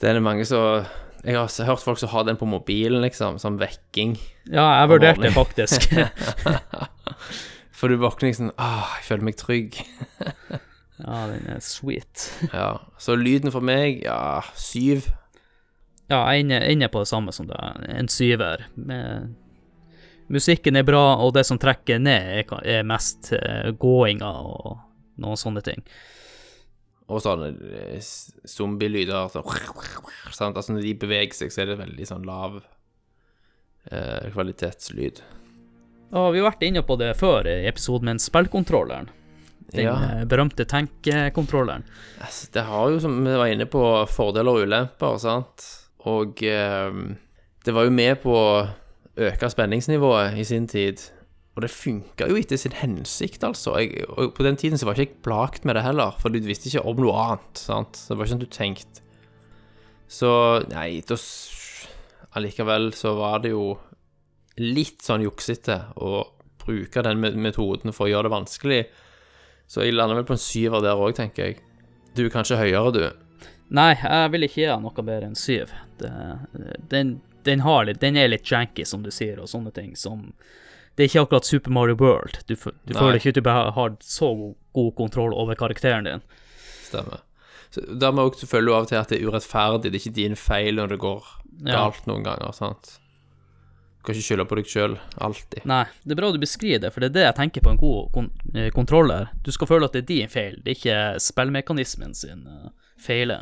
Det 0.00 0.08
er 0.10 0.14
det 0.18 0.22
mange 0.22 0.44
som 0.48 0.86
Jeg 1.22 1.36
har 1.36 1.66
hørt 1.66 1.82
folk 1.84 1.98
som 1.98 2.08
har 2.08 2.24
den 2.24 2.36
på 2.40 2.46
mobilen, 2.48 3.02
liksom, 3.02 3.38
som 3.38 3.58
vekking. 3.58 4.16
Ja, 4.48 4.80
jeg 4.80 4.88
vurderte 4.88 5.20
det 5.20 5.32
faktisk. 5.34 5.90
For 7.76 7.88
du 7.88 7.96
våkner 8.00 8.30
liksom 8.30 8.50
Ah, 8.56 8.96
jeg 8.98 9.04
føler 9.04 9.24
meg 9.28 9.36
trygg. 9.36 9.76
ja, 11.04 11.26
den 11.28 11.46
er 11.46 11.60
sweet. 11.60 12.30
Ja. 12.54 12.78
Så 12.98 13.16
lyden 13.20 13.52
for 13.52 13.60
meg, 13.60 14.02
ja, 14.04 14.40
syv. 14.56 15.10
Ja, 16.10 16.24
jeg 16.34 16.48
er 16.50 16.66
inne, 16.72 16.88
på 16.90 17.04
det 17.04 17.08
samme 17.10 17.32
som 17.32 17.46
deg. 17.46 17.84
En 17.94 18.08
syver. 18.10 18.64
Med 18.74 19.34
musikken 20.30 20.76
er 20.78 20.86
bra, 20.86 21.16
og 21.22 21.34
det 21.36 21.44
som 21.46 21.58
trekker 21.60 22.00
ned, 22.02 22.50
er, 22.64 22.82
mest 22.86 23.32
eh, 23.36 23.70
gåinga 23.78 24.30
og 24.42 24.78
noen 25.22 25.38
sånne 25.38 25.62
ting. 25.66 25.84
Og 27.10 27.22
sånne 27.22 27.52
eh, 27.74 28.00
zombielyder. 28.46 29.30
Sånn, 29.30 29.48
sant? 30.34 30.56
Altså 30.58 30.74
når 30.74 30.86
de 30.86 30.96
beveger 31.02 31.34
seg, 31.44 31.54
så 31.54 31.62
er 31.64 31.72
det 31.72 31.80
veldig 31.80 32.06
sånn 32.10 32.26
lav 32.26 32.60
eh, 33.90 34.28
kvalitetslyd. 34.34 35.22
Og 36.10 36.32
vi 36.34 36.40
har 36.42 36.48
vært 36.50 36.66
inne 36.66 36.82
på 36.86 36.96
det 36.98 37.12
før 37.18 37.46
i 37.46 37.68
episoden 37.70 38.10
med 38.10 38.22
spillkontrolleren. 38.22 39.10
Den 39.70 39.84
Ja. 39.86 39.94
eh, 39.94 40.24
berømte 40.26 40.64
tenkekontrolleren. 40.66 41.84
Altså, 42.20 42.48
det 42.52 42.64
har 42.66 42.90
jo, 42.90 42.98
som 42.98 43.20
vi 43.24 43.36
var 43.38 43.46
inne 43.46 43.66
på, 43.70 43.82
fordeler 44.10 44.50
og 44.50 44.66
ulemper, 44.66 45.18
sant. 45.22 45.66
Og 46.08 46.42
eh, 46.46 47.00
det 47.66 47.74
var 47.76 47.84
jo 47.84 47.94
med 47.94 48.20
på 48.22 48.32
å 48.32 48.52
øke 49.20 49.50
spenningsnivået 49.52 50.38
i 50.40 50.46
sin 50.48 50.68
tid. 50.70 51.02
Og 51.56 51.64
det 51.64 51.72
funka 51.74 52.28
jo 52.30 52.38
etter 52.38 52.56
sin 52.60 52.76
hensikt, 52.78 53.42
altså. 53.44 53.74
Jeg, 53.82 54.06
og 54.08 54.32
på 54.36 54.46
den 54.46 54.56
tiden 54.56 54.78
så 54.80 54.86
var 54.86 54.96
ikke 54.96 55.10
jeg 55.10 55.22
plagt 55.26 55.66
med 55.68 55.76
det 55.76 55.84
heller, 55.84 56.14
for 56.20 56.32
du 56.32 56.40
visste 56.40 56.70
ikke 56.70 56.86
om 56.88 57.02
noe 57.02 57.24
annet, 57.24 57.60
sant. 57.60 57.98
Så 57.98 58.12
det 58.12 58.18
var 58.18 58.28
ikke 58.28 58.34
sånn 58.36 58.44
du 58.44 58.50
tenkte. 58.54 59.06
Så 60.10 60.30
nei, 60.70 61.02
da 61.06 61.18
Allikevel 62.38 62.92
så 62.94 63.12
var 63.18 63.42
det 63.42 63.52
jo 63.52 63.74
litt 64.60 65.02
sånn 65.02 65.24
juksete 65.24 65.76
å 65.98 66.22
bruke 66.62 67.02
den 67.02 67.22
metoden 67.42 67.94
for 67.94 68.06
å 68.06 68.12
gjøre 68.12 68.28
det 68.28 68.34
vanskelig. 68.34 68.80
Så 69.70 69.84
jeg 69.84 69.94
lander 69.96 70.18
vel 70.18 70.26
på 70.28 70.36
en 70.36 70.42
syver 70.42 70.82
der 70.84 70.98
òg, 70.98 71.14
tenker 71.18 71.48
jeg. 71.50 71.60
Du 72.14 72.24
er 72.24 72.32
kanskje 72.34 72.58
høyere, 72.58 72.94
du. 72.94 73.04
Nei, 73.70 73.92
jeg 74.02 74.30
vil 74.32 74.46
ikke 74.46 74.60
gi 74.62 74.66
den 74.66 74.82
noe 74.82 75.04
bedre 75.06 75.28
enn 75.30 75.38
syv. 75.38 75.70
Det, 76.00 76.10
den, 76.90 77.20
den, 77.46 77.62
har 77.62 77.84
litt, 77.86 78.00
den 78.02 78.16
er 78.18 78.30
litt 78.32 78.48
janky, 78.50 78.84
som 78.88 79.04
du 79.06 79.10
sier, 79.14 79.38
og 79.38 79.50
sånne 79.50 79.70
ting 79.74 79.92
som 79.96 80.32
Det 80.98 81.04
er 81.04 81.08
ikke 81.12 81.22
akkurat 81.26 81.46
Super 81.46 81.70
Mario 81.70 81.94
World. 82.00 82.40
Du, 82.48 82.56
du 82.58 82.94
føler 82.96 83.20
ikke 83.20 83.30
at 83.30 83.38
du 83.38 83.50
har 83.50 83.94
så 84.02 84.32
god, 84.34 84.54
god 84.76 84.94
kontroll 84.98 85.36
over 85.38 85.54
karakteren 85.54 86.08
din. 86.08 86.24
Stemmer. 86.88 87.22
Så 87.70 87.84
Dermed 87.86 88.24
også 88.32 88.48
føler 88.50 88.66
du 88.66 88.74
av 88.74 88.88
og 88.88 88.90
til 88.90 88.98
at 88.98 89.12
det 89.12 89.20
er 89.20 89.30
urettferdig. 89.30 89.86
Det 89.86 89.94
er 89.94 90.00
ikke 90.02 90.16
din 90.18 90.34
feil 90.36 90.74
når 90.80 90.96
det 90.96 90.98
går 91.04 91.36
Ja. 91.60 91.76
galt 91.76 92.06
noen 92.10 92.24
ganger. 92.26 92.52
sant? 92.56 92.96
Du 94.00 94.04
kan 94.08 94.14
ikke 94.16 94.24
skylde 94.26 94.46
på 94.48 94.56
deg 94.56 94.66
sjøl 94.66 94.98
alltid. 95.20 95.64
Nei, 95.68 95.84
det 96.02 96.14
er 96.16 96.18
bra 96.22 96.32
du 96.32 96.38
beskriver 96.40 96.80
det, 96.80 96.90
for 96.92 97.04
det 97.04 97.10
er 97.10 97.16
det 97.18 97.24
jeg 97.28 97.36
tenker 97.36 97.64
på 97.66 97.70
en 97.74 97.80
god 97.80 98.12
kon 98.14 98.30
eh, 98.56 98.70
kontroller. 98.74 99.28
Du 99.44 99.52
skal 99.52 99.68
føle 99.68 99.84
at 99.86 99.92
det 99.92 100.02
er 100.02 100.08
din 100.08 100.28
feil, 100.32 100.56
det 100.64 100.72
er 100.72 100.78
ikke 100.78 101.00
spillmekanismen 101.20 102.14
sin 102.16 102.46
uh, 103.00 103.04
feile. 103.04 103.38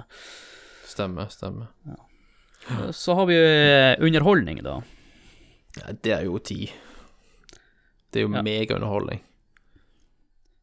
Stemmer, 0.88 1.28
stemmer. 1.34 1.66
Ja. 1.86 1.98
Så 2.92 3.14
har 3.14 3.26
vi 3.26 3.36
eh, 3.38 3.94
underholdning, 4.04 4.62
da. 4.64 4.78
Ja, 5.78 5.92
det 6.02 6.12
er 6.12 6.24
jo 6.26 6.38
ti. 6.38 6.66
Det 8.12 8.20
er 8.22 8.26
jo 8.26 8.32
Ja. 8.34 8.42
megaunderholdning. 8.42 9.20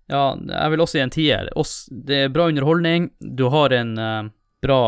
Ja, 0.08 0.36
jeg 0.38 0.72
vil 0.72 0.82
også 0.84 1.00
gi 1.00 1.04
en 1.06 1.14
tier. 1.14 1.48
Det 2.06 2.18
er 2.26 2.34
bra 2.34 2.48
underholdning, 2.52 3.08
du 3.20 3.48
har 3.50 3.74
en 3.74 3.96
uh, 3.98 4.28
bra 4.62 4.80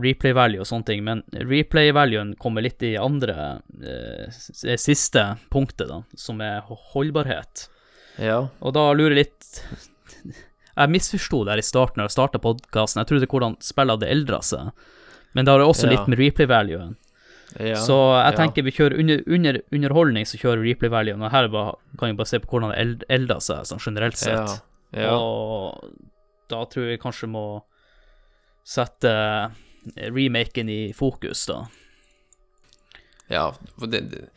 replay 0.00 0.32
value 0.36 0.60
og 0.62 0.68
sånne 0.68 0.88
ting, 0.88 1.02
men 1.04 1.22
replay 1.50 1.90
valuen 1.92 2.34
kommer 2.40 2.64
litt 2.64 2.80
i 2.82 2.94
andre 3.00 3.60
uh, 3.84 4.30
siste 4.80 5.26
punktet, 5.52 5.88
da, 5.92 6.02
som 6.16 6.40
er 6.40 6.62
holdbarhet. 6.94 7.66
Ja. 8.16 8.46
Og 8.64 8.72
da 8.76 8.86
lurer 8.96 9.16
jeg 9.18 9.26
litt 9.26 9.60
Jeg 10.76 10.92
misforsto 10.92 11.44
her 11.48 11.58
i 11.60 11.64
starten, 11.64 12.00
når 12.02 12.10
jeg 12.10 12.16
starta 12.18 12.38
podkasten. 12.42 13.00
Jeg 13.00 13.08
trodde 13.08 13.28
hvordan 13.32 13.56
spillet 13.64 13.96
hadde 13.96 14.10
eldra 14.12 14.40
seg. 14.44 14.70
Men 15.34 15.44
det 15.46 15.52
har 15.54 15.60
også 15.64 15.86
Ja. 15.88 15.94
litt 15.94 16.08
med 16.08 16.18
replay-valuen. 16.18 16.96
ja. 17.60 17.76
så 17.80 17.96
jeg 18.20 18.32
ja. 18.32 18.36
tenker 18.36 18.62
vi 18.66 18.72
kjører 18.74 18.98
under, 19.00 19.22
under 19.26 19.60
underholdning, 19.72 20.26
så 20.26 20.36
kjører 20.40 20.64
replay-valuen. 20.66 21.22
Og 21.22 21.30
her 21.30 21.48
bare, 21.48 21.74
kan 21.98 22.10
vi 22.10 22.16
bare 22.18 22.26
se 22.28 22.38
på 22.42 22.48
hvordan 22.50 22.72
det 22.74 23.06
eld, 23.08 23.32
seg, 23.40 23.64
sånn 23.64 23.80
generelt 23.80 24.16
sett. 24.20 24.60
ja. 24.92 25.14
Og 25.16 25.90
da 26.50 26.64
tror 26.64 26.90
jeg 26.90 27.00
kanskje 27.00 27.28
må 27.28 27.62
sette 28.66 29.08
eh, 29.10 30.10
remaken 30.10 30.68
i 30.68 30.92
fokus, 30.92 31.46
da. 31.46 31.64
ja. 33.30 33.52
For 33.78 33.86
det, 33.90 34.02
det, 34.12 34.28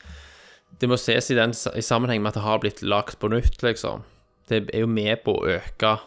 det 0.80 0.90
må 0.90 0.98
ses 0.98 1.32
i, 1.32 1.36
den, 1.38 1.52
i 1.76 1.84
sammenheng 1.86 2.22
med 2.24 2.32
at 2.34 2.40
det 2.40 2.46
har 2.46 2.62
blitt 2.64 2.82
lagt 2.86 3.20
på 3.20 3.30
nytt, 3.32 3.60
liksom. 3.66 4.06
Det 4.50 4.64
er 4.74 4.80
jo 4.86 4.88
med 4.90 5.22
på 5.26 5.36
å 5.38 5.48
øke 5.60 5.98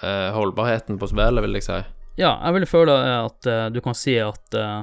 holdbarheten 0.00 0.96
på 0.98 1.08
spillet, 1.10 1.44
vil 1.44 1.58
jeg 1.58 1.66
si. 1.66 1.76
Ja, 2.18 2.34
jeg 2.44 2.56
vil 2.56 2.66
føle 2.68 2.96
at 2.96 3.48
uh, 3.48 3.66
du 3.72 3.78
kan 3.84 3.96
si 3.96 4.16
at 4.20 4.56
uh, 4.58 4.82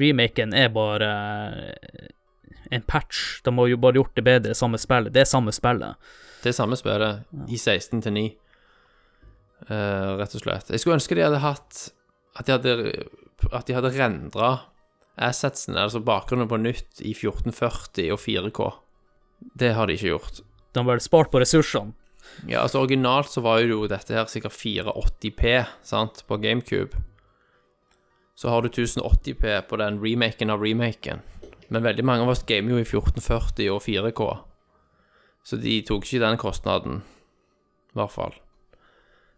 remaken 0.00 0.54
er 0.54 0.68
bare 0.74 1.08
uh, 1.70 2.12
en 2.74 2.82
patch. 2.82 3.40
De 3.44 3.54
har 3.54 3.70
jo 3.70 3.80
bare 3.80 3.98
gjort 3.98 4.14
det 4.16 4.24
bedre, 4.26 4.54
samme 4.54 4.78
spillet. 4.80 5.12
Det 5.14 5.24
er 5.24 5.30
samme 5.30 5.54
spillet. 5.54 5.98
Det 6.44 6.52
er 6.52 6.56
samme 6.56 6.76
spillet 6.78 7.24
i 7.48 7.58
16 7.58 8.02
til 8.04 8.12
9, 8.12 8.24
eh, 9.70 10.08
rett 10.20 10.34
og 10.36 10.42
slett. 10.42 10.72
Jeg 10.74 10.82
skulle 10.82 10.98
ønske 10.98 11.16
de 11.16 11.24
hadde 11.24 11.40
hatt 11.40 11.86
At 12.36 12.48
de 12.48 12.52
hadde 12.52 12.74
at 13.52 13.68
de 13.68 13.76
hadde 13.76 13.92
rendra 13.94 14.48
assetsene, 15.20 15.78
altså 15.78 16.00
bakgrunnen 16.02 16.48
på 16.50 16.58
nytt, 16.58 17.00
i 17.00 17.12
1440 17.12 18.10
og 18.12 18.18
4K. 18.18 18.68
Det 19.60 19.72
har 19.76 19.86
de 19.86 19.94
ikke 19.94 20.10
gjort. 20.10 20.40
De 20.72 20.80
har 20.80 20.88
vel 20.88 21.02
spart 21.04 21.30
på 21.30 21.42
ressursene. 21.42 21.92
Ja, 22.48 22.62
altså 22.62 22.80
Originalt 22.82 23.30
så 23.30 23.40
var 23.44 23.60
jo 23.62 23.86
dette 23.88 24.14
her 24.16 24.26
sikkert 24.30 24.52
480P 24.58 25.66
sant, 25.86 26.24
på 26.28 26.36
GameCube. 26.42 26.98
Så 28.34 28.50
har 28.50 28.62
du 28.62 28.68
1080P 28.68 29.60
på 29.68 29.76
den 29.78 30.00
remaken 30.02 30.50
av 30.50 30.62
remaken. 30.64 31.20
Men 31.68 31.82
veldig 31.86 32.04
mange 32.04 32.22
av 32.26 32.32
oss 32.34 32.42
gamer 32.46 32.74
jo 32.74 32.80
i 32.82 32.86
1440 32.86 33.70
og 33.72 33.80
4K. 33.84 34.26
Så 35.44 35.56
de 35.60 35.78
tok 35.86 36.04
ikke 36.08 36.22
den 36.24 36.38
kostnaden, 36.40 37.02
i 37.94 37.98
hvert 37.98 38.12
fall. 38.12 38.34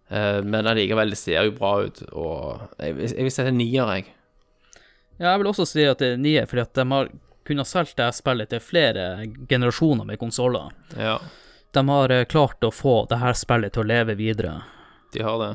Eh, 0.09 0.41
men 0.47 0.67
allikevel, 0.71 1.11
det 1.13 1.19
ser 1.19 1.45
jo 1.49 1.55
bra 1.59 1.73
ut, 1.87 2.03
og 2.13 2.61
jeg, 2.79 2.95
vil- 2.97 3.15
jeg 3.17 3.27
vil 3.27 3.33
si 3.35 3.43
det 3.47 3.53
er 3.53 3.57
nier, 3.59 3.93
jeg. 3.97 4.07
Ja, 5.19 5.33
jeg 5.33 5.41
vil 5.43 5.51
også 5.51 5.67
si 5.67 5.85
at 5.89 5.99
det 6.03 6.13
er 6.15 6.21
nier, 6.21 6.47
fordi 6.47 6.63
at 6.63 6.75
de 6.79 6.85
har 6.93 7.11
kunnet 7.47 7.67
solgt 7.71 7.97
det 7.99 8.09
spillet 8.15 8.51
til 8.51 8.61
flere 8.63 9.07
generasjoner 9.51 10.07
med 10.07 10.19
konsoller. 10.21 10.71
Ja, 10.99 11.19
De 11.77 11.89
har 11.89 12.13
eh, 12.15 12.25
klart 12.25 12.65
å 12.65 12.73
få 12.73 13.03
det 13.11 13.19
her 13.21 13.35
spillet 13.37 13.75
til 13.77 13.85
å 13.85 13.91
leve 13.91 14.15
videre. 14.17 14.63
de 15.13 15.21
har 15.23 15.39
det. 15.43 15.53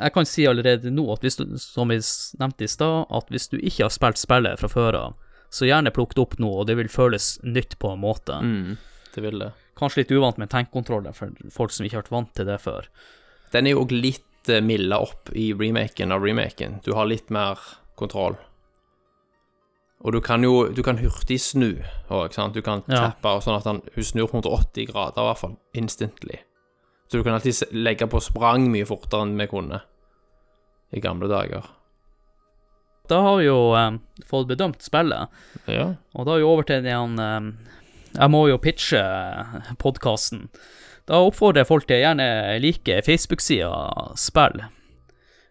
Jeg 0.00 0.12
kan 0.12 0.26
si 0.26 0.42
allerede 0.46 0.90
nå, 0.90 1.04
at 1.14 1.22
hvis 1.22 1.38
du, 1.38 1.44
som 1.62 1.92
vi 1.92 2.00
nevnte 2.42 2.66
i 2.66 2.70
stad, 2.70 3.06
at 3.06 3.30
hvis 3.30 3.46
du 3.52 3.56
ikke 3.58 3.86
har 3.86 3.94
spilt 3.94 4.18
spillet 4.18 4.58
fra 4.58 4.70
før 4.70 4.98
av, 4.98 5.14
så 5.50 5.68
gjerne 5.68 5.92
plukk 5.94 6.16
det 6.18 6.24
opp 6.24 6.34
nå, 6.42 6.50
og 6.50 6.66
det 6.66 6.74
vil 6.78 6.90
føles 6.90 7.36
nytt 7.46 7.78
på 7.78 7.94
en 7.94 8.02
måte. 8.02 8.34
Mm, 8.42 8.76
det 9.14 9.24
vil 9.24 9.38
det. 9.44 9.52
Kanskje 9.78 10.02
litt 10.02 10.12
uvant 10.18 10.42
med 10.42 10.50
tenkkontroller 10.50 11.14
for 11.14 11.38
folk 11.54 11.74
som 11.74 11.86
ikke 11.86 12.00
har 12.00 12.04
vært 12.04 12.14
vant 12.18 12.34
til 12.34 12.50
det 12.50 12.58
før. 12.66 12.90
Den 13.54 13.70
er 13.70 13.76
jo 13.76 13.86
òg 13.86 13.94
litt 13.94 14.50
uh, 14.50 14.58
milda 14.62 14.98
opp 15.06 15.30
i 15.38 15.52
remaken 15.54 16.18
av 16.18 16.26
remaken. 16.26 16.80
Du 16.82 16.92
har 16.98 17.06
litt 17.06 17.30
mer 17.30 17.62
kontroll. 17.98 18.36
Og 20.04 20.12
du 20.12 20.20
kan 20.24 20.42
jo 20.42 20.68
du 20.72 20.82
kan 20.82 20.96
hurtig 20.98 21.36
snu 21.40 21.74
Også, 22.08 22.24
ikke 22.24 22.34
sant. 22.34 22.54
Du 22.54 22.62
kan 22.62 22.82
Ja. 22.88 23.10
tappe 23.10 23.28
og 23.36 23.42
sånn 23.42 23.56
at 23.58 23.64
han, 23.64 23.82
hun 23.94 24.04
snur 24.04 24.28
180 24.32 24.86
grader, 24.92 25.20
i 25.22 25.26
hvert 25.28 25.38
fall. 25.38 25.56
Instantly. 25.74 26.38
Så 27.10 27.18
du 27.18 27.22
kan 27.24 27.34
alltid 27.34 27.72
legge 27.72 28.06
på 28.08 28.20
sprang 28.22 28.70
mye 28.70 28.86
fortere 28.86 29.22
enn 29.26 29.36
vi 29.38 29.46
kunne 29.46 29.82
i 30.92 31.00
gamle 31.00 31.28
dager. 31.28 31.62
Da 33.10 33.20
har 33.22 33.36
vi 33.38 33.44
jo 33.46 33.74
eh, 33.74 33.98
fått 34.26 34.46
bedømt 34.48 34.80
spillet, 34.82 35.28
Ja. 35.66 35.94
og 36.14 36.26
da 36.26 36.32
er 36.34 36.38
vi 36.38 36.44
over 36.44 36.62
til 36.62 36.82
den 36.82 37.18
eh, 37.18 37.52
Jeg 38.18 38.30
må 38.30 38.48
jo 38.48 38.56
pitche 38.58 39.00
podkasten. 39.78 40.48
Da 41.06 41.14
oppfordrer 41.14 41.60
jeg 41.62 41.66
folk 41.66 41.86
til 41.86 41.96
å 41.96 42.02
gjerne 42.14 42.60
like 42.60 43.02
Facebook-sida 43.06 44.16
Spill. 44.16 44.62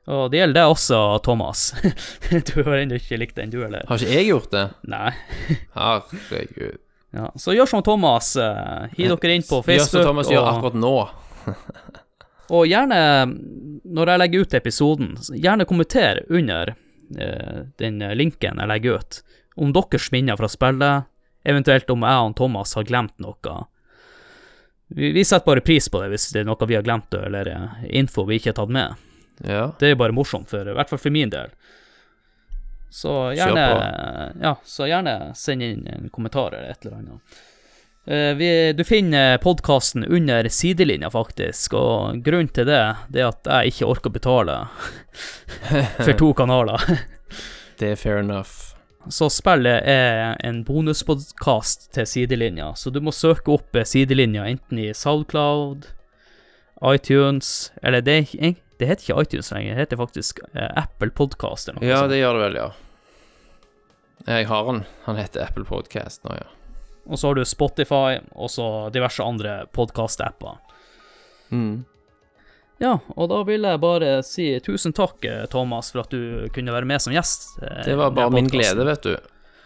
Og 0.10 0.30
det 0.34 0.40
gjelder 0.40 0.58
deg 0.58 0.72
også, 0.74 1.00
Thomas. 1.26 1.68
du 2.50 2.54
har 2.64 2.80
ennå 2.80 2.98
ikke 2.98 3.20
likt 3.22 3.38
den, 3.38 3.52
du 3.54 3.60
heller? 3.62 3.86
Har 3.86 4.02
ikke 4.02 4.16
jeg 4.16 4.30
gjort 4.32 4.54
det? 4.56 4.66
Nei. 4.90 5.12
Herregud. 5.78 6.80
Ja, 7.14 7.32
så 7.42 7.54
gjør 7.54 7.70
som 7.70 7.84
Thomas. 7.86 8.32
Uh, 8.38 8.90
Hi 8.96 9.10
dere 9.10 9.36
inn 9.38 9.46
på 9.46 9.62
Facebook. 9.66 9.76
Gjør 9.78 9.86
som 9.86 10.08
Thomas 10.10 10.30
Thomas 10.30 10.34
gjør 10.34 10.50
akkurat 10.50 10.78
nå. 10.82 10.94
og 12.58 12.70
gjerne, 12.70 13.02
når 13.86 14.14
jeg 14.14 14.22
legger 14.24 14.46
ut 14.46 14.56
episoden, 14.60 15.12
gjerne 15.34 15.68
kommenter 15.70 16.22
under 16.30 16.74
eh, 16.74 17.60
den 17.82 18.02
linken 18.18 18.62
jeg 18.62 18.72
legger 18.72 19.02
ut, 19.02 19.20
om 19.62 19.74
deres 19.74 20.10
minner 20.14 20.38
fra 20.40 20.50
spillet, 20.50 21.10
eventuelt 21.50 21.90
om 21.94 22.06
jeg 22.06 22.24
og 22.26 22.38
Thomas 22.38 22.74
har 22.78 22.88
glemt 22.90 23.16
noe. 23.22 23.60
Vi, 24.90 25.12
vi 25.14 25.26
setter 25.26 25.46
bare 25.46 25.66
pris 25.66 25.90
på 25.90 26.02
det 26.02 26.10
hvis 26.14 26.32
det 26.34 26.42
er 26.42 26.50
noe 26.50 26.70
vi 26.70 26.78
har 26.78 26.86
glemt, 26.86 27.14
eller 27.14 27.54
eh, 27.54 27.86
info 28.02 28.26
vi 28.30 28.42
ikke 28.42 28.54
har 28.54 28.60
tatt 28.64 28.74
med. 28.74 29.09
Ja. 29.44 29.72
Det 29.80 29.88
er 29.88 29.94
jo 29.96 30.02
bare 30.02 30.16
morsomt, 30.16 30.50
for, 30.52 30.68
i 30.68 30.76
hvert 30.76 30.90
fall 30.90 31.02
for 31.02 31.16
min 31.16 31.32
del. 31.32 31.54
Så 32.90 33.14
gjerne, 33.38 33.66
ja, 34.42 34.56
så 34.66 34.88
gjerne 34.90 35.32
send 35.38 35.64
inn 35.64 35.86
en 35.88 36.10
kommentar 36.10 36.56
eller 36.58 36.74
et 36.74 36.86
eller 36.86 36.98
annet. 36.98 37.42
Eh, 38.10 38.34
vi, 38.36 38.74
du 38.74 38.84
finner 38.84 39.38
podkasten 39.38 40.04
under 40.04 40.50
sidelinja, 40.50 41.12
faktisk, 41.14 41.76
og 41.78 42.24
grunnen 42.26 42.50
til 42.50 42.66
det, 42.66 42.82
det 43.14 43.22
er 43.22 43.30
at 43.30 43.50
jeg 43.52 43.76
ikke 43.76 43.90
orker 43.92 44.10
å 44.10 44.16
betale 44.16 44.58
for 46.06 46.16
to 46.18 46.32
kanaler. 46.34 46.88
Det 47.78 47.94
er 47.94 48.02
fair 48.02 48.24
enough. 48.24 48.74
Så 49.10 49.30
spillet 49.32 49.86
er 49.86 50.34
en 50.46 50.64
bonuspodkast 50.66 51.92
til 51.96 52.10
sidelinja, 52.10 52.74
så 52.76 52.90
du 52.90 53.00
må 53.02 53.14
søke 53.16 53.54
opp 53.54 53.78
sidelinja 53.86 54.48
enten 54.50 54.82
i 54.82 54.90
Soundcloud, 54.94 55.88
iTunes 56.80 57.74
Eller 57.84 58.02
det, 58.02 58.14
er 58.40 58.54
det 58.80 58.88
heter 58.88 59.04
ikke 59.06 59.22
iTunes 59.26 59.52
lenger, 59.52 59.76
det 59.76 59.84
heter 59.86 60.00
faktisk 60.00 60.40
eh, 60.54 60.70
Apple 60.80 61.12
Podcast 61.16 61.68
eller 61.70 61.82
noe 61.84 61.90
Ja, 61.90 62.06
det 62.08 62.22
gjør 62.22 62.38
det 62.40 62.44
vel, 62.48 62.56
ja. 62.62 62.70
Jeg 64.28 64.48
har 64.50 64.66
den. 64.68 64.82
Han 65.06 65.16
heter 65.20 65.44
Apple 65.46 65.66
Podcast 65.68 66.24
nå, 66.28 66.36
ja. 66.40 66.48
Og 67.10 67.18
så 67.20 67.30
har 67.32 67.40
du 67.40 67.46
Spotify, 67.48 68.20
og 68.38 68.52
så 68.54 68.66
diverse 68.94 69.24
andre 69.26 69.64
podkast-apper. 69.74 70.60
Mm. 71.50 71.86
Ja, 72.80 72.94
og 73.16 73.30
da 73.32 73.40
vil 73.48 73.66
jeg 73.66 73.82
bare 73.82 74.12
si 74.24 74.46
tusen 74.64 74.94
takk, 74.96 75.24
eh, 75.26 75.46
Thomas, 75.52 75.90
for 75.92 76.04
at 76.06 76.14
du 76.14 76.48
kunne 76.56 76.72
være 76.76 76.88
med 76.88 77.02
som 77.02 77.16
gjest. 77.16 77.58
eh, 77.64 77.82
Det 77.88 77.98
var 77.98 78.12
bare 78.16 78.32
min 78.32 78.48
glede, 78.52 78.86
vet 78.86 79.08
du. 79.08 79.16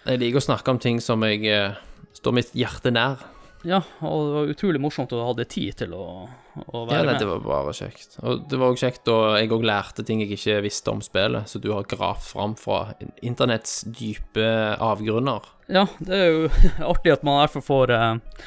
Jeg 0.07 0.19
liker 0.21 0.39
å 0.41 0.47
snakke 0.47 0.71
om 0.73 0.79
ting 0.79 1.01
som 1.03 1.21
jeg 1.27 1.75
står 2.17 2.33
mitt 2.39 2.53
hjerte 2.57 2.91
nær. 2.95 3.21
Ja, 3.63 3.79
og 4.03 4.23
det 4.27 4.33
var 4.35 4.49
utrolig 4.51 4.79
morsomt 4.83 5.13
å 5.15 5.21
ha 5.23 5.33
det 5.37 5.45
tid 5.53 5.77
til 5.79 5.93
å, 5.95 6.05
å 6.27 6.81
Ja, 6.83 6.85
være 6.89 7.05
med. 7.05 7.11
med. 7.13 7.19
det 7.21 7.27
var 7.29 7.43
bare 7.45 7.73
kjekt. 7.77 8.17
Og 8.21 8.41
det 8.51 8.59
var 8.59 8.73
også 8.73 8.87
kjekt, 8.89 9.07
og 9.13 9.37
jeg 9.39 9.51
òg 9.55 9.63
lærte 9.69 10.03
ting 10.07 10.19
jeg 10.23 10.35
ikke 10.35 10.57
visste 10.65 10.91
om 10.91 10.99
spillet, 11.05 11.47
så 11.47 11.61
du 11.63 11.69
har 11.71 11.87
gravd 11.87 12.25
fram 12.27 12.55
fra 12.59 12.81
internetts 13.23 13.83
dype 13.87 14.43
avgrunner. 14.83 15.47
Ja, 15.71 15.85
det 16.03 16.19
er 16.19 16.27
jo 16.33 16.49
artig 16.91 17.15
at 17.15 17.23
man 17.23 17.39
i 17.39 17.45
hvert 17.45 17.55
fall 17.55 17.67
får 17.69 17.95
eh, 17.95 18.43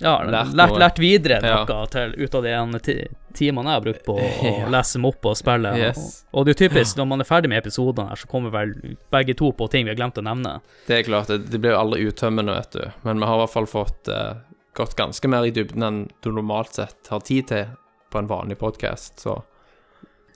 ja, 0.00 0.14
Lært 0.24 0.54
lært, 0.56 0.76
lært 0.80 0.98
videre 0.98 1.40
Ja. 1.44 1.64
til, 1.86 2.14
ut 2.16 2.34
av 2.34 2.42
de 2.42 2.48
ene 2.56 2.78
ti- 2.80 3.08
timene 3.34 3.70
jeg 3.70 3.78
har 3.80 3.84
brukt 3.84 4.04
på 4.06 4.16
å 4.20 4.52
Ja. 4.60 4.68
lese 4.72 4.98
dem 4.98 5.04
opp 5.08 5.24
og 5.26 5.36
spille. 5.36 5.74
Yes. 5.78 6.24
Og, 6.32 6.40
og 6.40 6.46
det 6.46 6.54
er 6.56 6.68
typisk, 6.68 6.96
når 6.96 7.06
man 7.08 7.20
er 7.20 7.28
ferdig 7.28 7.48
med 7.52 7.58
episodene 7.62 8.08
her, 8.08 8.16
så 8.16 8.26
kommer 8.28 8.50
vel 8.54 8.72
begge 9.12 9.34
to 9.36 9.52
på 9.52 9.68
ting 9.70 9.84
vi 9.84 9.90
har 9.94 10.00
glemt 10.00 10.18
å 10.18 10.24
nevne. 10.24 10.60
Det 10.86 10.98
er 10.98 11.02
klart, 11.08 11.28
det, 11.28 11.50
det 11.52 11.60
blir 11.60 11.72
jo 11.76 11.80
aldri 11.84 12.06
uttømmende, 12.08 12.56
vet 12.56 12.72
du. 12.72 12.90
Men 13.04 13.20
vi 13.20 13.28
har 13.30 13.36
i 13.36 13.44
hvert 13.44 13.54
fall 13.54 13.66
fått 13.70 14.08
uh, 14.12 14.34
gått 14.74 14.96
ganske 14.96 15.28
mer 15.28 15.44
i 15.44 15.50
dybden 15.54 15.82
enn 15.86 16.02
du 16.24 16.30
normalt 16.32 16.74
sett 16.80 17.08
har 17.12 17.20
tid 17.20 17.48
til 17.52 17.66
på 18.12 18.18
en 18.20 18.28
vanlig 18.28 18.58
podkast, 18.60 19.20
så 19.24 19.42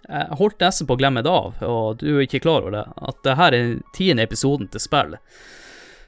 Jeg 0.08 0.36
holdt 0.38 0.60
nesten 0.62 0.86
på 0.86 0.94
å 0.94 0.98
glemme 1.00 1.22
det 1.24 1.30
av, 1.32 1.56
og 1.66 1.96
du 1.98 2.06
er 2.14 2.22
ikke 2.28 2.38
klar 2.44 2.62
over 2.62 2.70
det, 2.76 2.84
at 3.08 3.16
det 3.26 3.32
her 3.40 3.52
er 3.56 3.72
tiende 3.96 4.22
episoden 4.22 4.68
til 4.70 4.80
spill. 4.80 5.16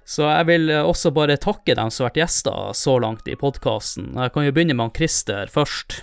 Så 0.08 0.24
jeg 0.24 0.46
vil 0.48 0.70
eh, 0.72 0.86
også 0.86 1.12
bare 1.12 1.36
takke 1.40 1.76
dem 1.76 1.90
som 1.92 2.04
har 2.06 2.12
vært 2.12 2.22
gjester 2.22 2.70
så 2.76 2.96
langt 3.02 3.28
i 3.28 3.36
podkasten. 3.38 4.14
Jeg 4.16 4.32
kan 4.34 4.46
jo 4.46 4.54
begynne 4.56 4.76
med 4.76 4.88
han 4.88 4.96
Christer 4.96 5.52
først. 5.52 6.00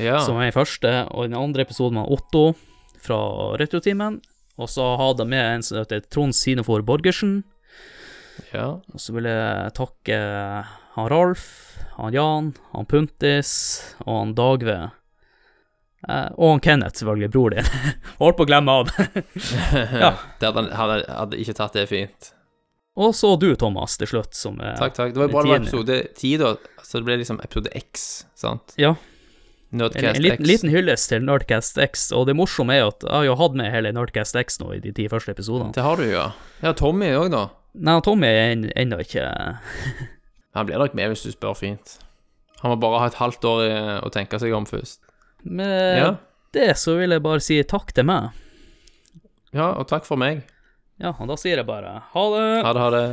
ja. 0.00 0.18
som 0.24 0.40
er 0.40 0.48
i 0.48 0.56
første, 0.56 1.04
og 1.12 1.28
den 1.28 1.36
andre 1.38 1.62
episoden 1.66 2.00
med 2.00 2.08
Otto 2.10 2.56
fra 3.04 3.18
Retrotimen. 3.60 4.18
Og 4.56 4.70
så 4.72 4.86
hadde 4.96 5.26
jeg 5.26 5.32
med 5.34 5.44
en 5.44 5.62
som 5.62 5.78
heter 5.82 6.00
Trond 6.08 6.34
Sinefor 6.34 6.82
Borgersen. 6.82 7.42
ja. 8.54 8.80
Og 8.80 9.00
så 9.00 9.12
vil 9.12 9.28
jeg 9.28 9.74
takke 9.76 10.20
han 10.96 11.10
Ralf, 11.12 11.76
han 11.98 12.14
Jan, 12.16 12.54
han 12.72 12.88
Puntis 12.88 13.50
og 14.06 14.14
han 14.16 14.32
Dagve. 14.38 14.78
Uh, 16.06 16.30
og 16.38 16.50
han 16.54 16.62
Kenneth, 16.62 17.00
selvfølgelig, 17.00 17.30
bror 17.34 17.52
din. 17.52 17.68
Holdt 18.20 18.38
på 18.38 18.46
å 18.46 18.48
glemme 18.48 18.80
av. 18.80 18.92
Ja. 20.02 20.14
Det 20.40 20.48
hadde, 20.48 20.66
hadde, 20.72 20.98
hadde 21.10 21.40
ikke 21.42 21.56
tatt 21.58 21.76
det 21.76 21.86
fint. 21.90 22.32
Og 22.96 23.12
så 23.14 23.34
du, 23.38 23.50
Thomas, 23.60 23.96
til 24.00 24.08
slutt, 24.08 24.34
som 24.34 24.56
er 24.64 24.76
Takk, 24.80 24.94
takk. 24.96 25.12
Det 25.14 25.20
var 25.20 25.28
det 25.28 25.50
var 25.52 25.60
episode 25.60 25.98
10, 26.16 26.36
da. 26.40 26.54
Så 26.82 26.98
det 27.02 27.04
ble 27.08 27.16
liksom 27.20 27.40
episode 27.44 27.72
X, 27.76 28.06
sant? 28.38 28.72
Ja. 28.80 28.94
En, 29.72 29.80
Nerdcast 29.82 30.16
en 30.16 30.22
liten, 30.22 30.40
X. 30.44 30.48
liten 30.48 30.70
hyllest 30.72 31.08
til 31.10 31.24
Nerdcast 31.26 31.76
X, 31.82 32.06
og 32.16 32.26
det 32.28 32.36
morsomme 32.38 32.72
er 32.72 32.84
jo 32.84 32.88
at 32.94 33.02
jeg 33.04 33.12
har 33.12 33.24
jo 33.26 33.34
hatt 33.42 33.56
med 33.58 33.72
hele 33.74 33.90
Nerdcast 33.92 34.36
X 34.40 34.60
nå 34.62 34.70
i 34.76 34.80
de 34.80 34.92
ti 34.96 35.08
første 35.12 35.34
episodene. 35.34 35.74
Det 35.76 35.82
har 35.84 35.96
du, 36.00 36.06
ja. 36.08 36.28
Ja, 36.62 36.72
Tommy 36.78 37.10
òg, 37.18 37.28
da. 37.34 37.42
Nei, 37.76 37.98
Tommy 38.06 38.30
er 38.30 38.52
en- 38.54 38.70
ennå 38.78 39.00
ikke 39.04 39.26
Han 40.56 40.64
blir 40.70 40.78
nok 40.80 40.94
med 40.96 41.10
hvis 41.12 41.26
du 41.26 41.32
spør 41.34 41.52
fint. 41.58 41.98
Han 42.62 42.72
må 42.72 42.78
bare 42.80 43.02
ha 43.02 43.06
et 43.10 43.18
halvt 43.20 43.44
år 43.44 43.64
i, 43.66 43.72
å 44.06 44.08
tenke 44.14 44.38
seg 44.40 44.54
om 44.56 44.64
først. 44.64 45.02
Med 45.44 45.98
Ja. 46.00 46.08
det 46.56 46.70
så 46.80 46.94
vil 46.96 47.10
jeg 47.12 47.22
bare 47.26 47.42
si 47.44 47.58
takk 47.62 47.92
til 47.92 48.06
meg. 48.08 48.30
ja, 49.52 49.72
og 49.76 49.84
takk 49.90 50.06
for 50.08 50.16
meg. 50.16 50.46
Ja, 51.02 51.12
og 51.12 51.28
da 51.28 51.36
sier 51.36 51.60
jeg 51.60 51.68
bare 51.68 51.98
ha 52.12 52.22
det. 52.32 52.44
Ha 52.64 52.72
det, 52.72 52.82
ha 52.84 52.90
det. 52.94 53.06